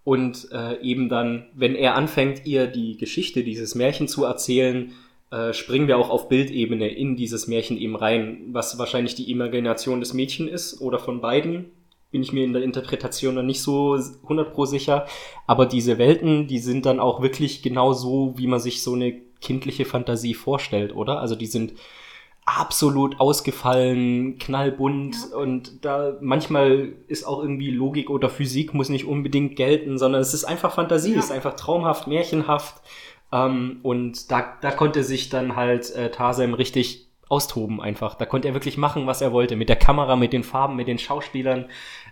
und 0.06 0.50
äh, 0.52 0.80
eben 0.82 1.10
dann, 1.10 1.48
wenn 1.56 1.76
er 1.76 1.96
anfängt, 1.96 2.46
ihr 2.46 2.68
die 2.68 2.96
Geschichte, 2.96 3.44
dieses 3.44 3.74
Märchen 3.74 4.08
zu 4.08 4.24
erzählen, 4.24 4.94
äh, 5.32 5.52
springen 5.52 5.88
wir 5.88 5.98
auch 5.98 6.12
auf 6.12 6.30
Bildebene 6.30 6.88
in 6.88 7.16
dieses 7.16 7.48
Märchen 7.48 7.76
eben 7.78 7.96
rein, 7.96 8.50
was 8.52 8.78
wahrscheinlich 8.78 9.16
die 9.16 9.32
Imagination 9.32 10.00
des 10.00 10.14
Mädchen 10.14 10.48
ist 10.48 10.80
oder 10.80 11.00
von 11.00 11.22
beiden. 11.22 11.72
Bin 12.12 12.22
ich 12.22 12.32
mir 12.32 12.46
in 12.46 12.54
der 12.54 12.62
Interpretation 12.62 13.34
noch 13.34 13.44
nicht 13.44 13.62
so 13.62 13.96
100 13.96 14.54
pro 14.54 14.66
sicher. 14.66 15.08
Aber 15.48 15.66
diese 15.66 15.98
Welten, 15.98 16.46
die 16.46 16.60
sind 16.60 16.86
dann 16.86 17.00
auch 17.00 17.24
wirklich 17.24 17.64
genau 17.64 17.92
so, 17.94 18.36
wie 18.38 18.48
man 18.48 18.60
sich 18.60 18.84
so 18.84 18.94
eine 18.94 19.20
kindliche 19.42 19.86
Fantasie 19.86 20.36
vorstellt, 20.36 20.96
oder? 20.96 21.20
Also 21.20 21.36
die 21.36 21.48
sind 21.48 21.74
absolut 22.46 23.20
ausgefallen, 23.20 24.38
knallbunt 24.38 25.16
ja. 25.32 25.38
und 25.38 25.84
da 25.84 26.16
manchmal 26.22 26.94
ist 27.08 27.26
auch 27.26 27.42
irgendwie 27.42 27.72
Logik 27.72 28.10
oder 28.12 28.30
Physik 28.30 28.74
muss 28.76 28.90
nicht 28.90 29.06
unbedingt 29.06 29.56
gelten, 29.56 29.98
sondern 29.98 30.22
es 30.22 30.34
ist 30.34 30.46
einfach 30.46 30.74
Fantasie, 30.74 31.14
ja. 31.14 31.20
es 31.20 31.26
ist 31.26 31.32
einfach 31.32 31.56
traumhaft, 31.56 32.08
märchenhaft 32.08 32.76
ähm, 33.32 33.80
und 33.82 34.32
da, 34.32 34.58
da 34.62 34.72
konnte 34.72 35.04
sich 35.04 35.30
dann 35.30 35.56
halt 35.56 35.94
äh, 35.96 36.12
Tarsem 36.12 36.54
richtig 36.54 37.06
austoben 37.28 37.82
einfach. 37.82 38.16
Da 38.16 38.26
konnte 38.26 38.48
er 38.48 38.54
wirklich 38.54 38.78
machen, 38.78 39.08
was 39.08 39.22
er 39.22 39.32
wollte. 39.32 39.56
Mit 39.56 39.70
der 39.70 39.76
Kamera, 39.76 40.16
mit 40.16 40.32
den 40.32 40.44
Farben, 40.44 40.76
mit 40.76 40.88
den 40.88 41.00
Schauspielern, 41.00 41.70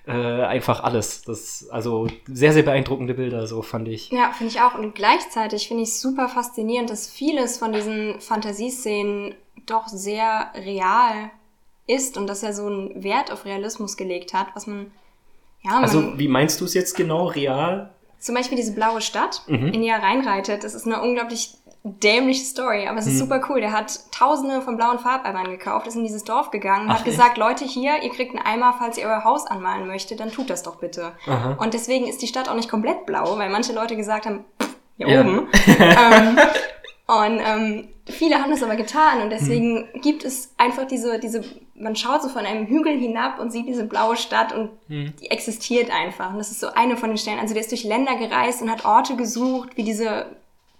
äh, 0.07 0.11
einfach 0.11 0.83
alles. 0.83 1.21
Das, 1.21 1.69
also 1.69 2.07
sehr, 2.25 2.51
sehr 2.51 2.63
beeindruckende 2.63 3.13
Bilder, 3.13 3.45
so 3.47 3.61
fand 3.61 3.87
ich. 3.87 4.09
Ja, 4.09 4.31
finde 4.31 4.53
ich 4.53 4.61
auch. 4.61 4.75
Und 4.75 4.95
gleichzeitig 4.95 5.67
finde 5.67 5.83
ich 5.83 5.99
super 5.99 6.29
faszinierend, 6.29 6.89
dass 6.89 7.09
vieles 7.09 7.59
von 7.59 7.73
diesen 7.73 8.19
Fantasieszenen 8.19 9.35
doch 9.65 9.87
sehr 9.87 10.51
real 10.55 11.31
ist 11.87 12.17
und 12.17 12.27
dass 12.27 12.43
er 12.43 12.53
so 12.53 12.67
einen 12.67 13.03
Wert 13.03 13.31
auf 13.31 13.45
Realismus 13.45 13.97
gelegt 13.97 14.33
hat, 14.33 14.47
was 14.53 14.67
man, 14.67 14.91
ja, 15.63 15.71
man, 15.71 15.83
Also, 15.83 16.17
wie 16.17 16.27
meinst 16.27 16.61
du 16.61 16.65
es 16.65 16.73
jetzt 16.73 16.95
genau, 16.95 17.27
real? 17.27 17.91
Zum 18.19 18.35
Beispiel 18.35 18.55
diese 18.55 18.73
blaue 18.73 19.01
Stadt, 19.01 19.41
mhm. 19.47 19.73
in 19.73 19.81
die 19.81 19.89
er 19.89 20.01
reinreitet, 20.01 20.63
das 20.63 20.73
ist 20.73 20.85
eine 20.85 21.01
unglaublich 21.01 21.57
dämliche 21.83 22.45
Story, 22.45 22.87
aber 22.87 22.99
es 22.99 23.07
ist 23.07 23.15
mhm. 23.15 23.19
super 23.19 23.41
cool. 23.49 23.59
Der 23.59 23.73
hat 23.73 23.99
tausende 24.11 24.61
von 24.61 24.77
blauen 24.77 24.99
Farbeimern 24.99 25.51
gekauft, 25.51 25.85
ist 25.87 25.97
in 25.97 26.03
dieses 26.03 26.23
Dorf 26.23 26.49
gegangen, 26.49 26.87
Ach, 26.89 26.99
hat 26.99 27.05
gesagt, 27.05 27.31
echt? 27.31 27.37
Leute, 27.37 27.65
hier, 27.65 28.01
ihr 28.01 28.09
kriegt 28.09 28.33
einen 28.33 28.45
Eimer, 28.45 28.75
falls 28.79 28.97
ihr 28.97 29.05
euer 29.05 29.25
Haus 29.25 29.45
anmalen 29.45 29.87
möchtet, 29.87 30.21
dann 30.21 30.31
tut 30.31 30.49
das 30.49 30.63
doch 30.63 30.77
bitte. 30.77 31.11
Aha. 31.27 31.57
Und 31.59 31.73
deswegen 31.73 32.07
ist 32.07 32.21
die 32.21 32.27
Stadt 32.27 32.47
auch 32.47 32.55
nicht 32.55 32.69
komplett 32.69 33.05
blau, 33.05 33.37
weil 33.37 33.49
manche 33.49 33.73
Leute 33.73 33.97
gesagt 33.97 34.25
haben, 34.25 34.45
pff, 34.61 34.75
hier 34.95 35.09
ja. 35.09 35.21
oben. 35.21 35.49
ähm, 35.67 36.39
und 37.21 37.39
ähm, 37.39 37.87
viele 38.05 38.35
haben 38.41 38.51
das 38.51 38.63
aber 38.63 38.75
getan 38.75 39.21
und 39.21 39.29
deswegen 39.29 39.87
hm. 39.91 40.01
gibt 40.01 40.23
es 40.25 40.53
einfach 40.57 40.85
diese, 40.85 41.19
diese, 41.19 41.43
man 41.75 41.95
schaut 41.95 42.21
so 42.21 42.29
von 42.29 42.45
einem 42.45 42.67
Hügel 42.67 42.97
hinab 42.97 43.39
und 43.39 43.51
sieht 43.51 43.67
diese 43.67 43.85
blaue 43.85 44.17
Stadt 44.17 44.53
und 44.53 44.71
hm. 44.87 45.13
die 45.21 45.31
existiert 45.31 45.89
einfach. 45.91 46.31
Und 46.31 46.37
das 46.37 46.51
ist 46.51 46.59
so 46.59 46.67
eine 46.67 46.97
von 46.97 47.09
den 47.09 47.17
Stellen. 47.17 47.39
Also 47.39 47.53
der 47.53 47.61
ist 47.61 47.71
durch 47.71 47.83
Länder 47.83 48.15
gereist 48.15 48.61
und 48.61 48.71
hat 48.71 48.85
Orte 48.85 49.15
gesucht, 49.15 49.75
wie 49.75 49.83
diese, 49.83 50.27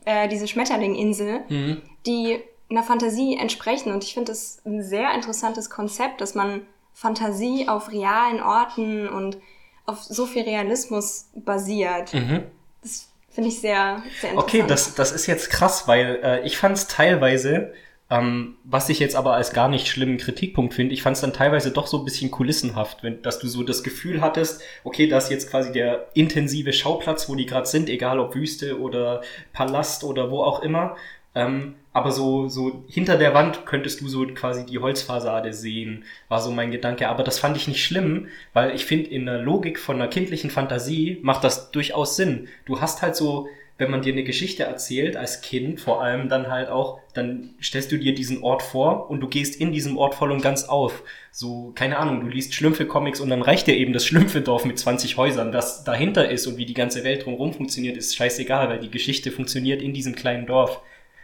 äh, 0.05 0.27
diese 0.27 0.47
Schmetterlinginsel, 0.47 1.41
hm. 1.47 1.81
die 2.05 2.39
einer 2.69 2.83
Fantasie 2.83 3.37
entsprechen. 3.37 3.91
Und 3.91 4.03
ich 4.03 4.13
finde 4.13 4.31
das 4.31 4.61
ein 4.65 4.83
sehr 4.83 5.13
interessantes 5.13 5.69
Konzept, 5.69 6.21
dass 6.21 6.35
man 6.35 6.61
Fantasie 6.93 7.67
auf 7.67 7.91
realen 7.91 8.41
Orten 8.41 9.07
und 9.07 9.37
auf 9.85 10.03
so 10.03 10.25
viel 10.25 10.43
Realismus 10.43 11.29
basiert. 11.35 12.13
Mhm. 12.13 12.43
Das 12.81 13.09
finde 13.33 13.49
ich 13.49 13.59
sehr, 13.59 14.01
sehr 14.21 14.31
interessant. 14.31 14.37
Okay, 14.37 14.63
das, 14.67 14.95
das 14.95 15.11
ist 15.11 15.27
jetzt 15.27 15.49
krass, 15.49 15.87
weil 15.87 16.19
äh, 16.23 16.45
ich 16.45 16.57
fand 16.57 16.77
es 16.77 16.87
teilweise 16.87 17.73
ähm, 18.13 18.57
was 18.63 18.89
ich 18.89 18.99
jetzt 18.99 19.15
aber 19.15 19.33
als 19.33 19.53
gar 19.53 19.69
nicht 19.69 19.87
schlimmen 19.87 20.17
Kritikpunkt 20.17 20.73
finde, 20.75 20.93
ich 20.93 21.01
fand 21.01 21.15
es 21.15 21.21
dann 21.21 21.33
teilweise 21.33 21.71
doch 21.71 21.87
so 21.87 21.97
ein 21.97 22.05
bisschen 22.05 22.29
kulissenhaft, 22.29 23.01
wenn, 23.01 23.21
dass 23.23 23.39
du 23.39 23.47
so 23.47 23.63
das 23.63 23.81
Gefühl 23.81 24.21
hattest, 24.21 24.61
okay, 24.83 25.07
da 25.07 25.17
ist 25.17 25.31
jetzt 25.31 25.49
quasi 25.49 25.71
der 25.71 26.09
intensive 26.13 26.73
Schauplatz, 26.73 27.27
wo 27.27 27.35
die 27.35 27.47
gerade 27.47 27.65
sind, 27.65 27.89
egal 27.89 28.19
ob 28.19 28.35
Wüste 28.35 28.79
oder 28.79 29.21
Palast 29.51 30.03
oder 30.03 30.29
wo 30.29 30.43
auch 30.43 30.61
immer. 30.61 30.95
Ähm, 31.35 31.75
aber 31.93 32.11
so, 32.11 32.47
so 32.47 32.83
hinter 32.87 33.17
der 33.17 33.33
Wand 33.33 33.65
könntest 33.65 34.01
du 34.01 34.07
so 34.07 34.25
quasi 34.27 34.65
die 34.65 34.79
Holzfassade 34.79 35.53
sehen, 35.53 36.05
war 36.27 36.41
so 36.41 36.51
mein 36.51 36.71
Gedanke. 36.71 37.09
Aber 37.09 37.23
das 37.23 37.39
fand 37.39 37.57
ich 37.57 37.67
nicht 37.67 37.83
schlimm, 37.83 38.27
weil 38.53 38.75
ich 38.75 38.85
finde, 38.85 39.09
in 39.09 39.25
der 39.25 39.39
Logik 39.39 39.79
von 39.79 39.97
einer 39.97 40.07
kindlichen 40.07 40.49
Fantasie 40.49 41.19
macht 41.21 41.43
das 41.43 41.71
durchaus 41.71 42.15
Sinn. 42.15 42.47
Du 42.65 42.81
hast 42.81 43.01
halt 43.01 43.15
so 43.15 43.47
wenn 43.77 43.89
man 43.89 44.01
dir 44.03 44.13
eine 44.13 44.23
Geschichte 44.23 44.63
erzählt, 44.63 45.17
als 45.17 45.41
Kind 45.41 45.79
vor 45.79 46.01
allem 46.01 46.29
dann 46.29 46.47
halt 46.49 46.69
auch, 46.69 46.99
dann 47.13 47.55
stellst 47.61 47.91
du 47.91 47.97
dir 47.97 48.13
diesen 48.13 48.43
Ort 48.43 48.61
vor 48.61 49.09
und 49.09 49.19
du 49.19 49.27
gehst 49.27 49.59
in 49.59 49.71
diesem 49.71 49.97
Ort 49.97 50.13
voll 50.13 50.31
und 50.31 50.41
ganz 50.41 50.65
auf. 50.65 51.03
So, 51.31 51.71
keine 51.73 51.97
Ahnung, 51.97 52.21
du 52.21 52.27
liest 52.27 52.53
Schlümpfe-Comics 52.53 53.19
und 53.19 53.29
dann 53.29 53.41
reicht 53.41 53.65
dir 53.65 53.75
eben 53.75 53.91
das 53.91 54.05
Schlümpfe-Dorf 54.05 54.65
mit 54.65 54.77
20 54.77 55.17
Häusern. 55.17 55.53
Was 55.53 55.83
dahinter 55.83 56.29
ist 56.29 56.45
und 56.45 56.57
wie 56.57 56.67
die 56.67 56.75
ganze 56.75 57.03
Welt 57.03 57.25
drumherum 57.25 57.53
funktioniert, 57.53 57.97
ist 57.97 58.15
scheißegal, 58.15 58.69
weil 58.69 58.79
die 58.79 58.91
Geschichte 58.91 59.31
funktioniert 59.31 59.81
in 59.81 59.93
diesem 59.93 60.15
kleinen 60.15 60.45
Dorf. 60.45 60.81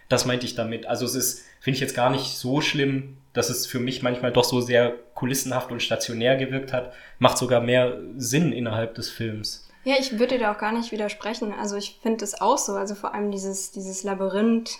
Das 0.09 0.25
meinte 0.25 0.45
ich 0.45 0.55
damit. 0.55 0.85
Also 0.87 1.05
es 1.05 1.15
ist, 1.15 1.45
finde 1.59 1.75
ich 1.75 1.81
jetzt 1.81 1.95
gar 1.95 2.09
nicht 2.09 2.37
so 2.37 2.61
schlimm, 2.61 3.17
dass 3.33 3.49
es 3.49 3.67
für 3.67 3.79
mich 3.79 4.01
manchmal 4.01 4.33
doch 4.33 4.43
so 4.43 4.59
sehr 4.59 4.93
kulissenhaft 5.13 5.71
und 5.71 5.81
stationär 5.81 6.35
gewirkt 6.35 6.73
hat. 6.73 6.93
Macht 7.19 7.37
sogar 7.37 7.61
mehr 7.61 7.97
Sinn 8.17 8.51
innerhalb 8.51 8.95
des 8.95 9.09
Films. 9.09 9.69
Ja, 9.83 9.95
ich 9.99 10.13
würde 10.13 10.37
dir 10.37 10.39
da 10.39 10.53
auch 10.53 10.57
gar 10.57 10.71
nicht 10.71 10.91
widersprechen. 10.91 11.53
Also 11.53 11.77
ich 11.77 11.99
finde 12.01 12.25
es 12.25 12.41
auch 12.41 12.57
so. 12.57 12.73
Also 12.73 12.95
vor 12.95 13.13
allem 13.13 13.31
dieses, 13.31 13.71
dieses 13.71 14.03
Labyrinth, 14.03 14.71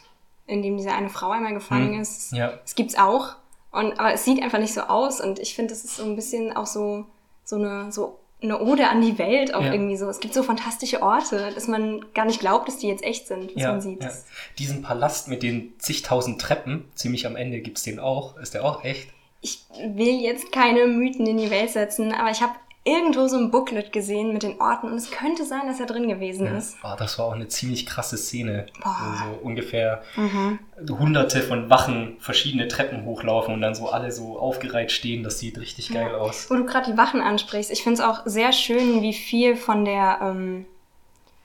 in 0.48 0.64
dem 0.64 0.78
diese 0.78 0.92
eine 0.92 1.10
Frau 1.10 1.30
einmal 1.30 1.54
gefangen 1.54 1.94
hm. 1.94 2.02
ist. 2.02 2.34
Ja. 2.34 2.60
Es 2.66 2.76
gibt's 2.76 2.98
auch. 2.98 3.36
Und, 3.72 4.00
aber 4.00 4.14
es 4.14 4.26
sieht 4.26 4.42
einfach 4.42 4.60
nicht 4.60 4.74
so 4.74 4.82
aus. 4.82 5.22
Und 5.22 5.40
ich 5.40 5.56
finde, 5.56 5.74
das 5.74 5.86
ist 5.86 5.98
so 5.98 6.04
ein 6.04 6.16
bisschen 6.16 6.56
auch 6.56 6.66
so, 6.66 7.06
so 7.44 7.56
eine, 7.56 7.92
so 7.92 8.20
eine 8.42 8.62
Ode 8.62 8.88
an 8.88 9.02
die 9.02 9.18
Welt 9.18 9.54
auch 9.54 9.64
ja. 9.64 9.74
irgendwie 9.74 9.98
so. 9.98 10.08
Es 10.08 10.20
gibt 10.20 10.34
so 10.34 10.44
fantastische 10.44 11.02
Orte, 11.02 11.52
dass 11.54 11.68
man 11.68 12.06
gar 12.14 12.26
nicht 12.26 12.40
glaubt, 12.40 12.68
dass 12.68 12.78
die 12.78 12.88
jetzt 12.88 13.04
echt 13.04 13.28
sind, 13.28 13.54
was 13.56 13.62
ja, 13.62 13.72
man 13.72 13.82
sieht. 13.82 14.02
Ja. 14.02 14.12
Diesen 14.58 14.82
Palast 14.82 15.28
mit 15.28 15.44
den 15.44 15.74
zigtausend 15.78 16.40
Treppen, 16.40 16.86
ziemlich 16.96 17.28
am 17.28 17.36
Ende 17.36 17.60
gibt's 17.60 17.84
den 17.84 18.00
auch. 18.00 18.38
Ist 18.38 18.54
der 18.54 18.64
auch 18.64 18.84
echt? 18.84 19.10
Ich 19.42 19.60
will 19.78 20.22
jetzt 20.22 20.52
keine 20.52 20.88
Mythen 20.88 21.26
in 21.26 21.38
die 21.38 21.52
Welt 21.52 21.72
setzen, 21.72 22.14
aber 22.14 22.32
ich 22.32 22.42
habe 22.42 22.54
irgendwo 22.90 23.28
so 23.28 23.38
ein 23.38 23.52
Booklet 23.52 23.92
gesehen 23.92 24.34
mit 24.34 24.44
den 24.44 24.60
Orten 24.60 24.88
und 24.88 24.96
es 24.96 25.12
könnte 25.12 25.46
sein, 25.46 25.68
dass 25.68 25.80
er 25.80 25.86
drin 25.86 26.08
gewesen 26.08 26.48
ja. 26.48 26.58
ist. 26.58 26.78
Oh, 26.84 26.96
das 26.98 27.20
war 27.20 27.26
auch 27.26 27.34
eine 27.34 27.48
ziemlich 27.48 27.86
krasse 27.86 28.18
Szene. 28.18 28.66
Boah. 28.84 28.96
So 29.18 29.46
ungefähr 29.46 30.02
mhm. 30.16 30.60
hunderte 30.90 31.42
von 31.42 31.70
Wachen 31.70 32.18
verschiedene 32.20 32.68
Treppen 32.68 33.06
hochlaufen 33.06 33.54
und 33.54 33.62
dann 33.62 33.76
so 33.76 33.90
alle 33.90 34.12
so 34.12 34.40
aufgereiht 34.40 34.92
stehen. 34.92 35.24
Das 35.24 35.40
sieht 35.40 35.60
richtig 35.60 35.90
geil 35.94 36.10
ja. 36.12 36.18
aus. 36.18 36.50
Wo 36.50 36.56
du 36.56 36.66
gerade 36.66 36.92
die 36.92 36.98
Wachen 36.98 37.22
ansprichst, 37.22 37.72
ich 37.72 37.84
finde 37.84 38.02
es 38.02 38.08
auch 38.08 38.22
sehr 38.26 38.52
schön, 38.52 39.02
wie 39.02 39.14
viel 39.14 39.56
von 39.56 39.86
der, 39.86 40.20
ähm, 40.22 40.66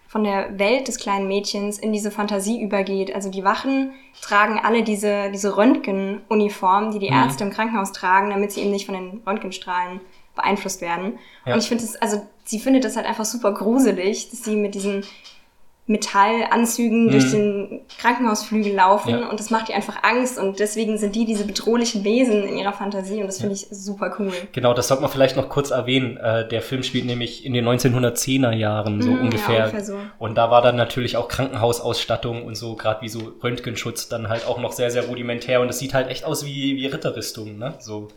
von 0.09 0.25
der 0.25 0.59
Welt 0.59 0.89
des 0.89 0.99
kleinen 0.99 1.29
Mädchens 1.29 1.79
in 1.79 1.93
diese 1.93 2.11
Fantasie 2.11 2.61
übergeht. 2.61 3.15
Also 3.15 3.31
die 3.31 3.45
Wachen 3.45 3.93
tragen 4.23 4.61
alle 4.63 4.83
diese, 4.83 5.31
diese 5.31 5.57
Röntgenuniform, 5.57 6.93
die 6.93 6.99
die 6.99 7.11
mhm. 7.11 7.17
Ärzte 7.17 7.45
im 7.45 7.51
Krankenhaus 7.51 7.93
tragen, 7.93 8.31
damit 8.31 8.53
sie 8.53 8.63
eben 8.63 8.71
nicht 8.71 8.87
von 8.87 8.95
den 8.95 9.23
Röntgenstrahlen 9.27 10.01
beeinflusst 10.35 10.81
werden. 10.81 11.19
Ja. 11.47 11.55
Und 11.55 11.61
ich 11.61 11.69
finde 11.69 11.85
es, 11.85 11.97
also 11.97 12.27
sie 12.45 12.59
findet 12.59 12.85
das 12.85 12.97
halt 12.97 13.07
einfach 13.07 13.25
super 13.25 13.53
gruselig, 13.53 14.31
dass 14.31 14.45
sie 14.45 14.57
mit 14.57 14.75
diesen 14.75 15.05
Metallanzügen 15.87 17.07
mhm. 17.07 17.11
durch 17.11 17.31
den 17.31 17.81
Krankenhausflügel 17.99 18.73
laufen 18.73 19.11
ja. 19.11 19.29
und 19.29 19.39
das 19.39 19.51
macht 19.51 19.69
ihr 19.69 19.75
einfach 19.75 20.03
Angst 20.03 20.39
und 20.39 20.59
deswegen 20.59 20.97
sind 20.97 21.15
die 21.15 21.27
diese 21.27 21.45
bedrohlichen 21.45 22.05
Wesen 22.05 22.43
in 22.43 22.57
ihrer 22.57 22.73
Fantasie 22.73 23.21
und 23.21 23.27
das 23.27 23.39
finde 23.39 23.55
ich 23.55 23.67
super 23.71 24.17
cool. 24.19 24.33
Genau, 24.53 24.73
das 24.73 24.89
sollte 24.89 25.03
man 25.03 25.11
vielleicht 25.11 25.37
noch 25.37 25.51
kurz 25.51 25.71
erwähnen. 25.71 26.17
Äh, 26.17 26.49
der 26.49 26.63
Film 26.63 26.83
spielt 26.85 27.05
nämlich 27.05 27.45
in 27.45 27.53
den 27.53 27.69
1910er 27.69 28.53
Jahren 28.53 29.03
so 29.03 29.11
mhm, 29.11 29.25
ungefähr. 29.25 29.59
Ja, 29.59 29.65
ungefähr 29.65 29.85
so. 29.85 29.97
Und 30.19 30.37
da 30.37 30.51
war 30.51 30.63
dann 30.63 30.77
natürlich 30.77 31.19
auch 31.19 31.29
Krankenhausausstattung 31.29 32.47
und 32.47 32.55
so, 32.55 32.77
gerade 32.77 33.03
wie 33.03 33.11
so 33.11 33.35
Röntgenschutz 33.43 34.09
dann 34.09 34.31
halt 34.31 34.47
auch 34.47 34.59
noch 34.59 34.73
sehr, 34.73 34.91
sehr 34.91 35.05
rudimentär 35.05 35.61
und 35.61 35.69
das 35.69 35.79
sieht 35.79 35.93
halt 35.93 36.09
echt 36.09 36.25
aus 36.25 36.47
wie, 36.47 36.77
wie 36.77 36.87
Ritterrüstung, 36.87 37.59
ne? 37.59 37.75
So. 37.79 38.09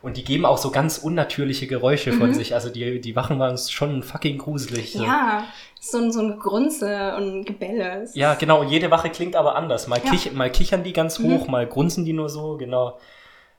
Und 0.00 0.16
die 0.16 0.24
geben 0.24 0.44
auch 0.44 0.58
so 0.58 0.70
ganz 0.70 0.98
unnatürliche 0.98 1.66
Geräusche 1.66 2.12
von 2.12 2.28
mhm. 2.28 2.34
sich. 2.34 2.54
Also 2.54 2.70
die, 2.70 3.00
die 3.00 3.16
Wachen 3.16 3.38
waren 3.38 3.58
schon 3.58 4.02
fucking 4.02 4.38
gruselig. 4.38 4.92
So. 4.92 5.04
Ja, 5.04 5.44
so 5.80 5.98
ein, 5.98 6.12
so 6.12 6.20
ein 6.20 6.38
Grunze 6.38 7.14
und 7.16 7.44
Gebelle. 7.44 8.06
Ja, 8.14 8.34
genau. 8.34 8.60
Und 8.60 8.68
jede 8.68 8.90
Wache 8.90 9.10
klingt 9.10 9.36
aber 9.36 9.56
anders. 9.56 9.88
Mal, 9.88 10.00
ja. 10.04 10.10
kich, 10.10 10.32
mal 10.32 10.50
kichern 10.50 10.82
die 10.82 10.92
ganz 10.92 11.18
hoch, 11.18 11.46
mhm. 11.46 11.50
mal 11.50 11.66
grunzen 11.66 12.04
die 12.04 12.12
nur 12.12 12.28
so. 12.28 12.56
Genau. 12.56 12.98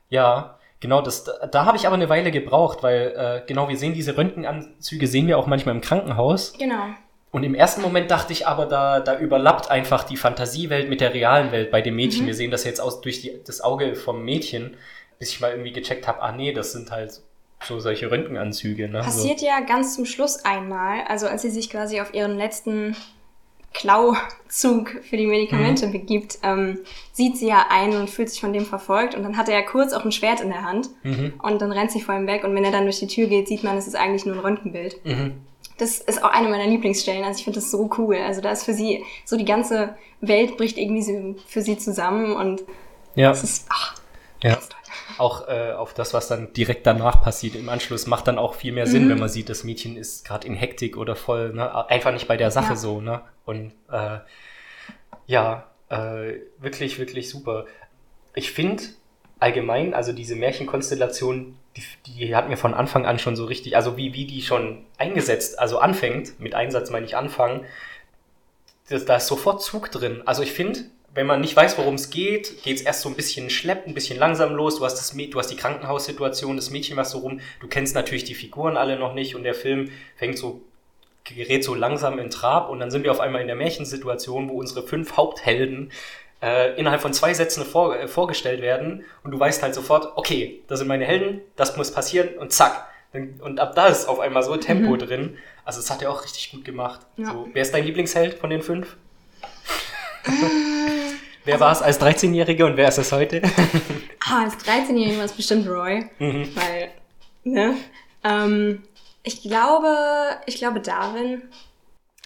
Ja, 0.09 0.57
genau. 0.79 1.01
Das, 1.01 1.25
da, 1.25 1.47
da 1.47 1.65
habe 1.65 1.77
ich 1.77 1.87
aber 1.87 1.95
eine 1.95 2.09
Weile 2.09 2.31
gebraucht, 2.31 2.83
weil 2.83 3.13
äh, 3.15 3.41
genau, 3.47 3.67
wir 3.67 3.77
sehen 3.77 3.93
diese 3.93 4.17
Röntgenanzüge, 4.17 5.07
sehen 5.07 5.27
wir 5.27 5.37
auch 5.37 5.47
manchmal 5.47 5.75
im 5.75 5.81
Krankenhaus. 5.81 6.53
Genau. 6.57 6.85
Und 7.31 7.43
im 7.43 7.53
ersten 7.53 7.81
Moment 7.81 8.09
dachte 8.09 8.33
ich 8.33 8.47
aber, 8.47 8.65
da, 8.65 8.99
da 9.01 9.19
überlappt 9.19 9.69
einfach 9.69 10.03
die 10.03 10.17
Fantasiewelt 10.17 10.89
mit 10.89 10.99
der 10.99 11.13
realen 11.13 11.51
Welt 11.51 11.69
bei 11.69 11.81
dem 11.81 11.95
Mädchen. 11.95 12.23
Mhm. 12.23 12.27
Wir 12.27 12.33
sehen 12.33 12.49
das 12.49 12.63
jetzt 12.63 12.81
aus 12.81 13.01
durch 13.01 13.21
die, 13.21 13.39
das 13.45 13.61
Auge 13.61 13.95
vom 13.95 14.23
Mädchen 14.25 14.77
bis 15.19 15.31
ich 15.31 15.41
mal 15.41 15.51
irgendwie 15.51 15.73
gecheckt 15.73 16.07
habe, 16.07 16.21
ah 16.21 16.31
nee, 16.31 16.53
das 16.53 16.71
sind 16.71 16.91
halt 16.91 17.21
so 17.61 17.79
solche 17.79 18.09
Röntgenanzüge. 18.09 18.87
Ne? 18.87 18.99
Passiert 18.99 19.41
so. 19.41 19.45
ja 19.45 19.59
ganz 19.59 19.95
zum 19.95 20.05
Schluss 20.05 20.45
einmal, 20.45 21.03
also 21.07 21.27
als 21.27 21.41
sie 21.41 21.49
sich 21.49 21.69
quasi 21.69 21.99
auf 21.99 22.13
ihren 22.13 22.37
letzten 22.37 22.95
Klauzug 23.73 24.89
für 25.03 25.17
die 25.17 25.27
Medikamente 25.27 25.87
mhm. 25.87 25.91
begibt, 25.91 26.39
ähm, 26.41 26.79
sieht 27.11 27.37
sie 27.37 27.47
ja 27.47 27.67
ein 27.69 27.95
und 27.95 28.09
fühlt 28.09 28.29
sich 28.29 28.39
von 28.39 28.53
dem 28.53 28.65
verfolgt 28.65 29.13
und 29.13 29.23
dann 29.23 29.37
hat 29.37 29.49
er 29.49 29.55
ja 29.55 29.61
kurz 29.61 29.93
auch 29.93 30.05
ein 30.05 30.11
Schwert 30.11 30.41
in 30.41 30.49
der 30.49 30.63
Hand 30.63 30.89
mhm. 31.03 31.33
und 31.43 31.61
dann 31.61 31.71
rennt 31.71 31.91
sie 31.91 32.01
vor 32.01 32.15
ihm 32.15 32.25
weg 32.25 32.43
und 32.45 32.55
wenn 32.55 32.63
er 32.63 32.71
dann 32.71 32.85
durch 32.85 32.99
die 32.99 33.07
Tür 33.07 33.27
geht, 33.27 33.47
sieht 33.47 33.63
man, 33.63 33.77
es 33.77 33.87
ist 33.87 33.95
eigentlich 33.95 34.25
nur 34.25 34.35
ein 34.35 34.41
Röntgenbild. 34.41 35.05
Mhm. 35.05 35.33
Das 35.77 35.99
ist 35.99 36.23
auch 36.23 36.31
eine 36.31 36.49
meiner 36.49 36.67
Lieblingsstellen, 36.67 37.23
also 37.23 37.37
ich 37.37 37.43
finde 37.43 37.59
das 37.59 37.71
so 37.71 37.89
cool. 37.97 38.17
Also 38.17 38.41
da 38.41 38.51
ist 38.51 38.63
für 38.63 38.73
sie, 38.73 39.03
so 39.23 39.37
die 39.37 39.45
ganze 39.45 39.95
Welt 40.19 40.57
bricht 40.57 40.77
irgendwie 40.77 41.35
für 41.45 41.61
sie 41.61 41.77
zusammen 41.77 42.35
und 42.35 42.63
ja. 43.15 43.31
es 43.31 43.43
ist, 43.43 43.65
ach, 43.69 43.98
ja. 44.43 44.57
Auch 45.17 45.47
äh, 45.47 45.71
auf 45.71 45.93
das, 45.93 46.13
was 46.13 46.27
dann 46.27 46.53
direkt 46.53 46.87
danach 46.87 47.21
passiert 47.21 47.55
im 47.55 47.69
Anschluss, 47.69 48.07
macht 48.07 48.27
dann 48.27 48.37
auch 48.37 48.55
viel 48.55 48.71
mehr 48.71 48.87
Sinn, 48.87 49.05
mhm. 49.05 49.09
wenn 49.11 49.19
man 49.19 49.29
sieht, 49.29 49.49
das 49.49 49.63
Mädchen 49.63 49.97
ist 49.97 50.25
gerade 50.25 50.47
in 50.47 50.55
Hektik 50.55 50.97
oder 50.97 51.15
voll, 51.15 51.53
ne? 51.53 51.89
einfach 51.89 52.11
nicht 52.11 52.27
bei 52.27 52.37
der 52.37 52.51
Sache 52.51 52.69
ja. 52.69 52.75
so, 52.75 53.01
ne? 53.01 53.21
Und 53.45 53.73
äh, 53.91 54.19
ja, 55.27 55.67
äh, 55.89 56.35
wirklich, 56.59 56.99
wirklich 56.99 57.29
super. 57.29 57.65
Ich 58.33 58.51
finde 58.51 58.83
allgemein, 59.39 59.93
also 59.93 60.13
diese 60.13 60.35
Märchenkonstellation, 60.35 61.55
die, 61.75 61.83
die 62.05 62.35
hat 62.35 62.49
mir 62.49 62.57
von 62.57 62.73
Anfang 62.73 63.05
an 63.05 63.19
schon 63.19 63.35
so 63.35 63.45
richtig, 63.45 63.75
also 63.75 63.97
wie, 63.97 64.13
wie 64.13 64.25
die 64.25 64.41
schon 64.41 64.85
eingesetzt, 64.97 65.59
also 65.59 65.79
anfängt, 65.79 66.39
mit 66.39 66.55
Einsatz 66.55 66.89
meine 66.89 67.05
ich 67.05 67.15
anfangen, 67.15 67.65
das, 68.89 69.05
da 69.05 69.17
ist 69.17 69.27
sofort 69.27 69.61
Zug 69.61 69.91
drin. 69.91 70.23
Also 70.25 70.41
ich 70.41 70.51
finde, 70.51 70.85
wenn 71.13 71.25
man 71.25 71.41
nicht 71.41 71.55
weiß, 71.55 71.77
worum 71.77 71.95
es 71.95 72.09
geht, 72.09 72.63
geht 72.63 72.77
es 72.77 72.81
erst 72.83 73.01
so 73.01 73.09
ein 73.09 73.15
bisschen 73.15 73.49
schleppt, 73.49 73.87
ein 73.87 73.93
bisschen 73.93 74.19
langsam 74.19 74.53
los. 74.53 74.77
Du 74.77 74.85
hast, 74.85 74.95
das, 74.95 75.15
du 75.15 75.39
hast 75.39 75.47
die 75.47 75.55
Krankenhaussituation, 75.55 76.55
das 76.55 76.69
Mädchen 76.69 76.97
was 76.97 77.11
so 77.11 77.19
rum. 77.19 77.39
Du 77.59 77.67
kennst 77.67 77.95
natürlich 77.95 78.23
die 78.23 78.35
Figuren 78.35 78.77
alle 78.77 78.97
noch 78.97 79.13
nicht 79.13 79.35
und 79.35 79.43
der 79.43 79.55
Film 79.55 79.91
fängt 80.15 80.37
so, 80.37 80.61
gerät 81.23 81.63
so 81.63 81.75
langsam 81.75 82.19
in 82.19 82.29
Trab 82.29 82.69
und 82.69 82.79
dann 82.79 82.91
sind 82.91 83.03
wir 83.03 83.11
auf 83.11 83.19
einmal 83.19 83.41
in 83.41 83.47
der 83.47 83.55
Märchensituation, 83.55 84.49
wo 84.49 84.53
unsere 84.53 84.85
fünf 84.85 85.17
Haupthelden 85.17 85.91
äh, 86.41 86.77
innerhalb 86.79 87.01
von 87.01 87.13
zwei 87.13 87.33
Sätzen 87.33 87.65
vor, 87.65 87.95
äh, 87.95 88.07
vorgestellt 88.07 88.61
werden 88.61 89.03
und 89.23 89.31
du 89.31 89.39
weißt 89.39 89.61
halt 89.61 89.75
sofort, 89.75 90.13
okay, 90.15 90.61
das 90.67 90.79
sind 90.79 90.87
meine 90.87 91.05
Helden, 91.05 91.41
das 91.55 91.75
muss 91.75 91.91
passieren 91.91 92.37
und 92.37 92.53
zack. 92.53 92.87
Und 93.11 93.59
ab 93.59 93.73
da 93.75 93.87
ist 93.87 94.07
auf 94.07 94.19
einmal 94.19 94.43
so 94.43 94.55
Tempo 94.55 94.91
mhm. 94.91 94.99
drin. 94.99 95.37
Also 95.65 95.79
das 95.79 95.89
hat 95.89 96.03
er 96.03 96.11
auch 96.11 96.23
richtig 96.23 96.51
gut 96.51 96.63
gemacht. 96.63 97.01
Ja. 97.17 97.31
So, 97.31 97.49
wer 97.53 97.63
ist 97.63 97.73
dein 97.73 97.83
Lieblingsheld 97.83 98.35
von 98.35 98.51
den 98.51 98.61
fünf? 98.61 98.97
Wer 101.49 101.55
also, 101.55 101.65
war 101.65 101.71
es 101.71 101.99
als 101.99 101.99
13-Jährige 101.99 102.65
und 102.65 102.77
wer 102.77 102.89
ist 102.89 102.99
es 102.99 103.11
heute? 103.11 103.41
ah, 104.29 104.43
als 104.43 104.53
13-Jährige 104.57 105.17
war 105.17 105.25
es 105.25 105.33
bestimmt 105.33 105.67
Roy. 105.67 106.05
Mhm. 106.19 106.55
Weil, 106.55 106.91
ne? 107.43 107.75
Ähm, 108.23 108.83
ich 109.23 109.41
glaube, 109.41 109.95
ich 110.45 110.57
glaube 110.57 110.79
Darwin. 110.79 111.41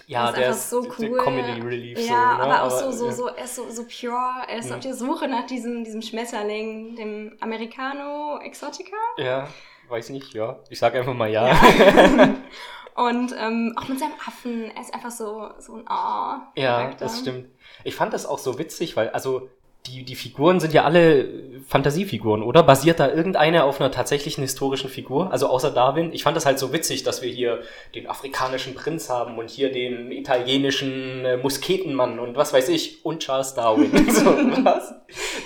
Ja, 0.06 0.30
der 0.30 0.50
ist, 0.50 0.68
so 0.68 0.80
cool. 0.82 1.08
Der 1.08 1.10
Comedy 1.12 1.60
Relief. 1.62 1.98
Ja, 1.98 2.04
so, 2.04 2.12
ne? 2.12 2.18
aber 2.42 2.62
auch 2.64 2.70
so, 2.70 2.92
so, 2.92 3.10
so, 3.10 3.28
er 3.28 3.44
ist 3.44 3.54
so, 3.54 3.70
so 3.70 3.84
pure. 3.84 4.46
Er 4.46 4.58
ist 4.58 4.68
ja. 4.68 4.76
auf 4.76 4.82
der 4.82 4.92
Suche 4.92 5.26
nach 5.26 5.46
diesem, 5.46 5.84
diesem 5.84 6.02
Schmetterling, 6.02 6.94
dem 6.96 7.32
Americano 7.40 8.38
Exotica. 8.42 8.96
Ja, 9.16 9.48
weiß 9.88 10.10
nicht, 10.10 10.34
ja. 10.34 10.58
Ich 10.68 10.78
sag 10.78 10.94
einfach 10.94 11.14
mal 11.14 11.30
ja. 11.30 11.48
ja. 11.48 12.34
Und 12.94 13.34
ähm, 13.38 13.74
auch 13.76 13.88
mit 13.88 13.98
seinem 13.98 14.12
Affen, 14.24 14.70
er 14.70 14.82
ist 14.82 14.92
einfach 14.92 15.10
so, 15.10 15.48
so 15.58 15.76
ein 15.76 15.84
Oh. 15.88 16.60
Ja, 16.60 16.92
das 16.98 17.20
stimmt. 17.20 17.48
Ich 17.84 17.94
fand 17.94 18.12
das 18.12 18.26
auch 18.26 18.38
so 18.38 18.58
witzig, 18.58 18.96
weil, 18.96 19.10
also, 19.10 19.48
die, 19.86 20.02
die 20.02 20.14
Figuren 20.14 20.60
sind 20.60 20.72
ja 20.72 20.84
alle 20.84 21.28
Fantasiefiguren, 21.66 22.42
oder? 22.42 22.62
Basiert 22.62 23.00
da 23.00 23.08
irgendeine 23.10 23.64
auf 23.64 23.80
einer 23.80 23.90
tatsächlichen 23.90 24.42
historischen 24.42 24.88
Figur? 24.88 25.30
Also 25.32 25.46
außer 25.48 25.70
Darwin? 25.70 26.12
Ich 26.12 26.22
fand 26.22 26.36
das 26.36 26.46
halt 26.46 26.58
so 26.58 26.72
witzig, 26.72 27.02
dass 27.02 27.22
wir 27.22 27.30
hier 27.30 27.60
den 27.94 28.08
afrikanischen 28.08 28.74
Prinz 28.74 29.08
haben 29.10 29.38
und 29.38 29.50
hier 29.50 29.72
den 29.72 30.10
italienischen 30.12 31.24
äh, 31.24 31.36
Musketenmann 31.36 32.18
und 32.18 32.36
was 32.36 32.52
weiß 32.52 32.68
ich 32.68 33.04
und 33.04 33.20
Charles 33.20 33.54
Darwin. 33.54 33.90
so, 34.10 34.24
was? 34.64 34.94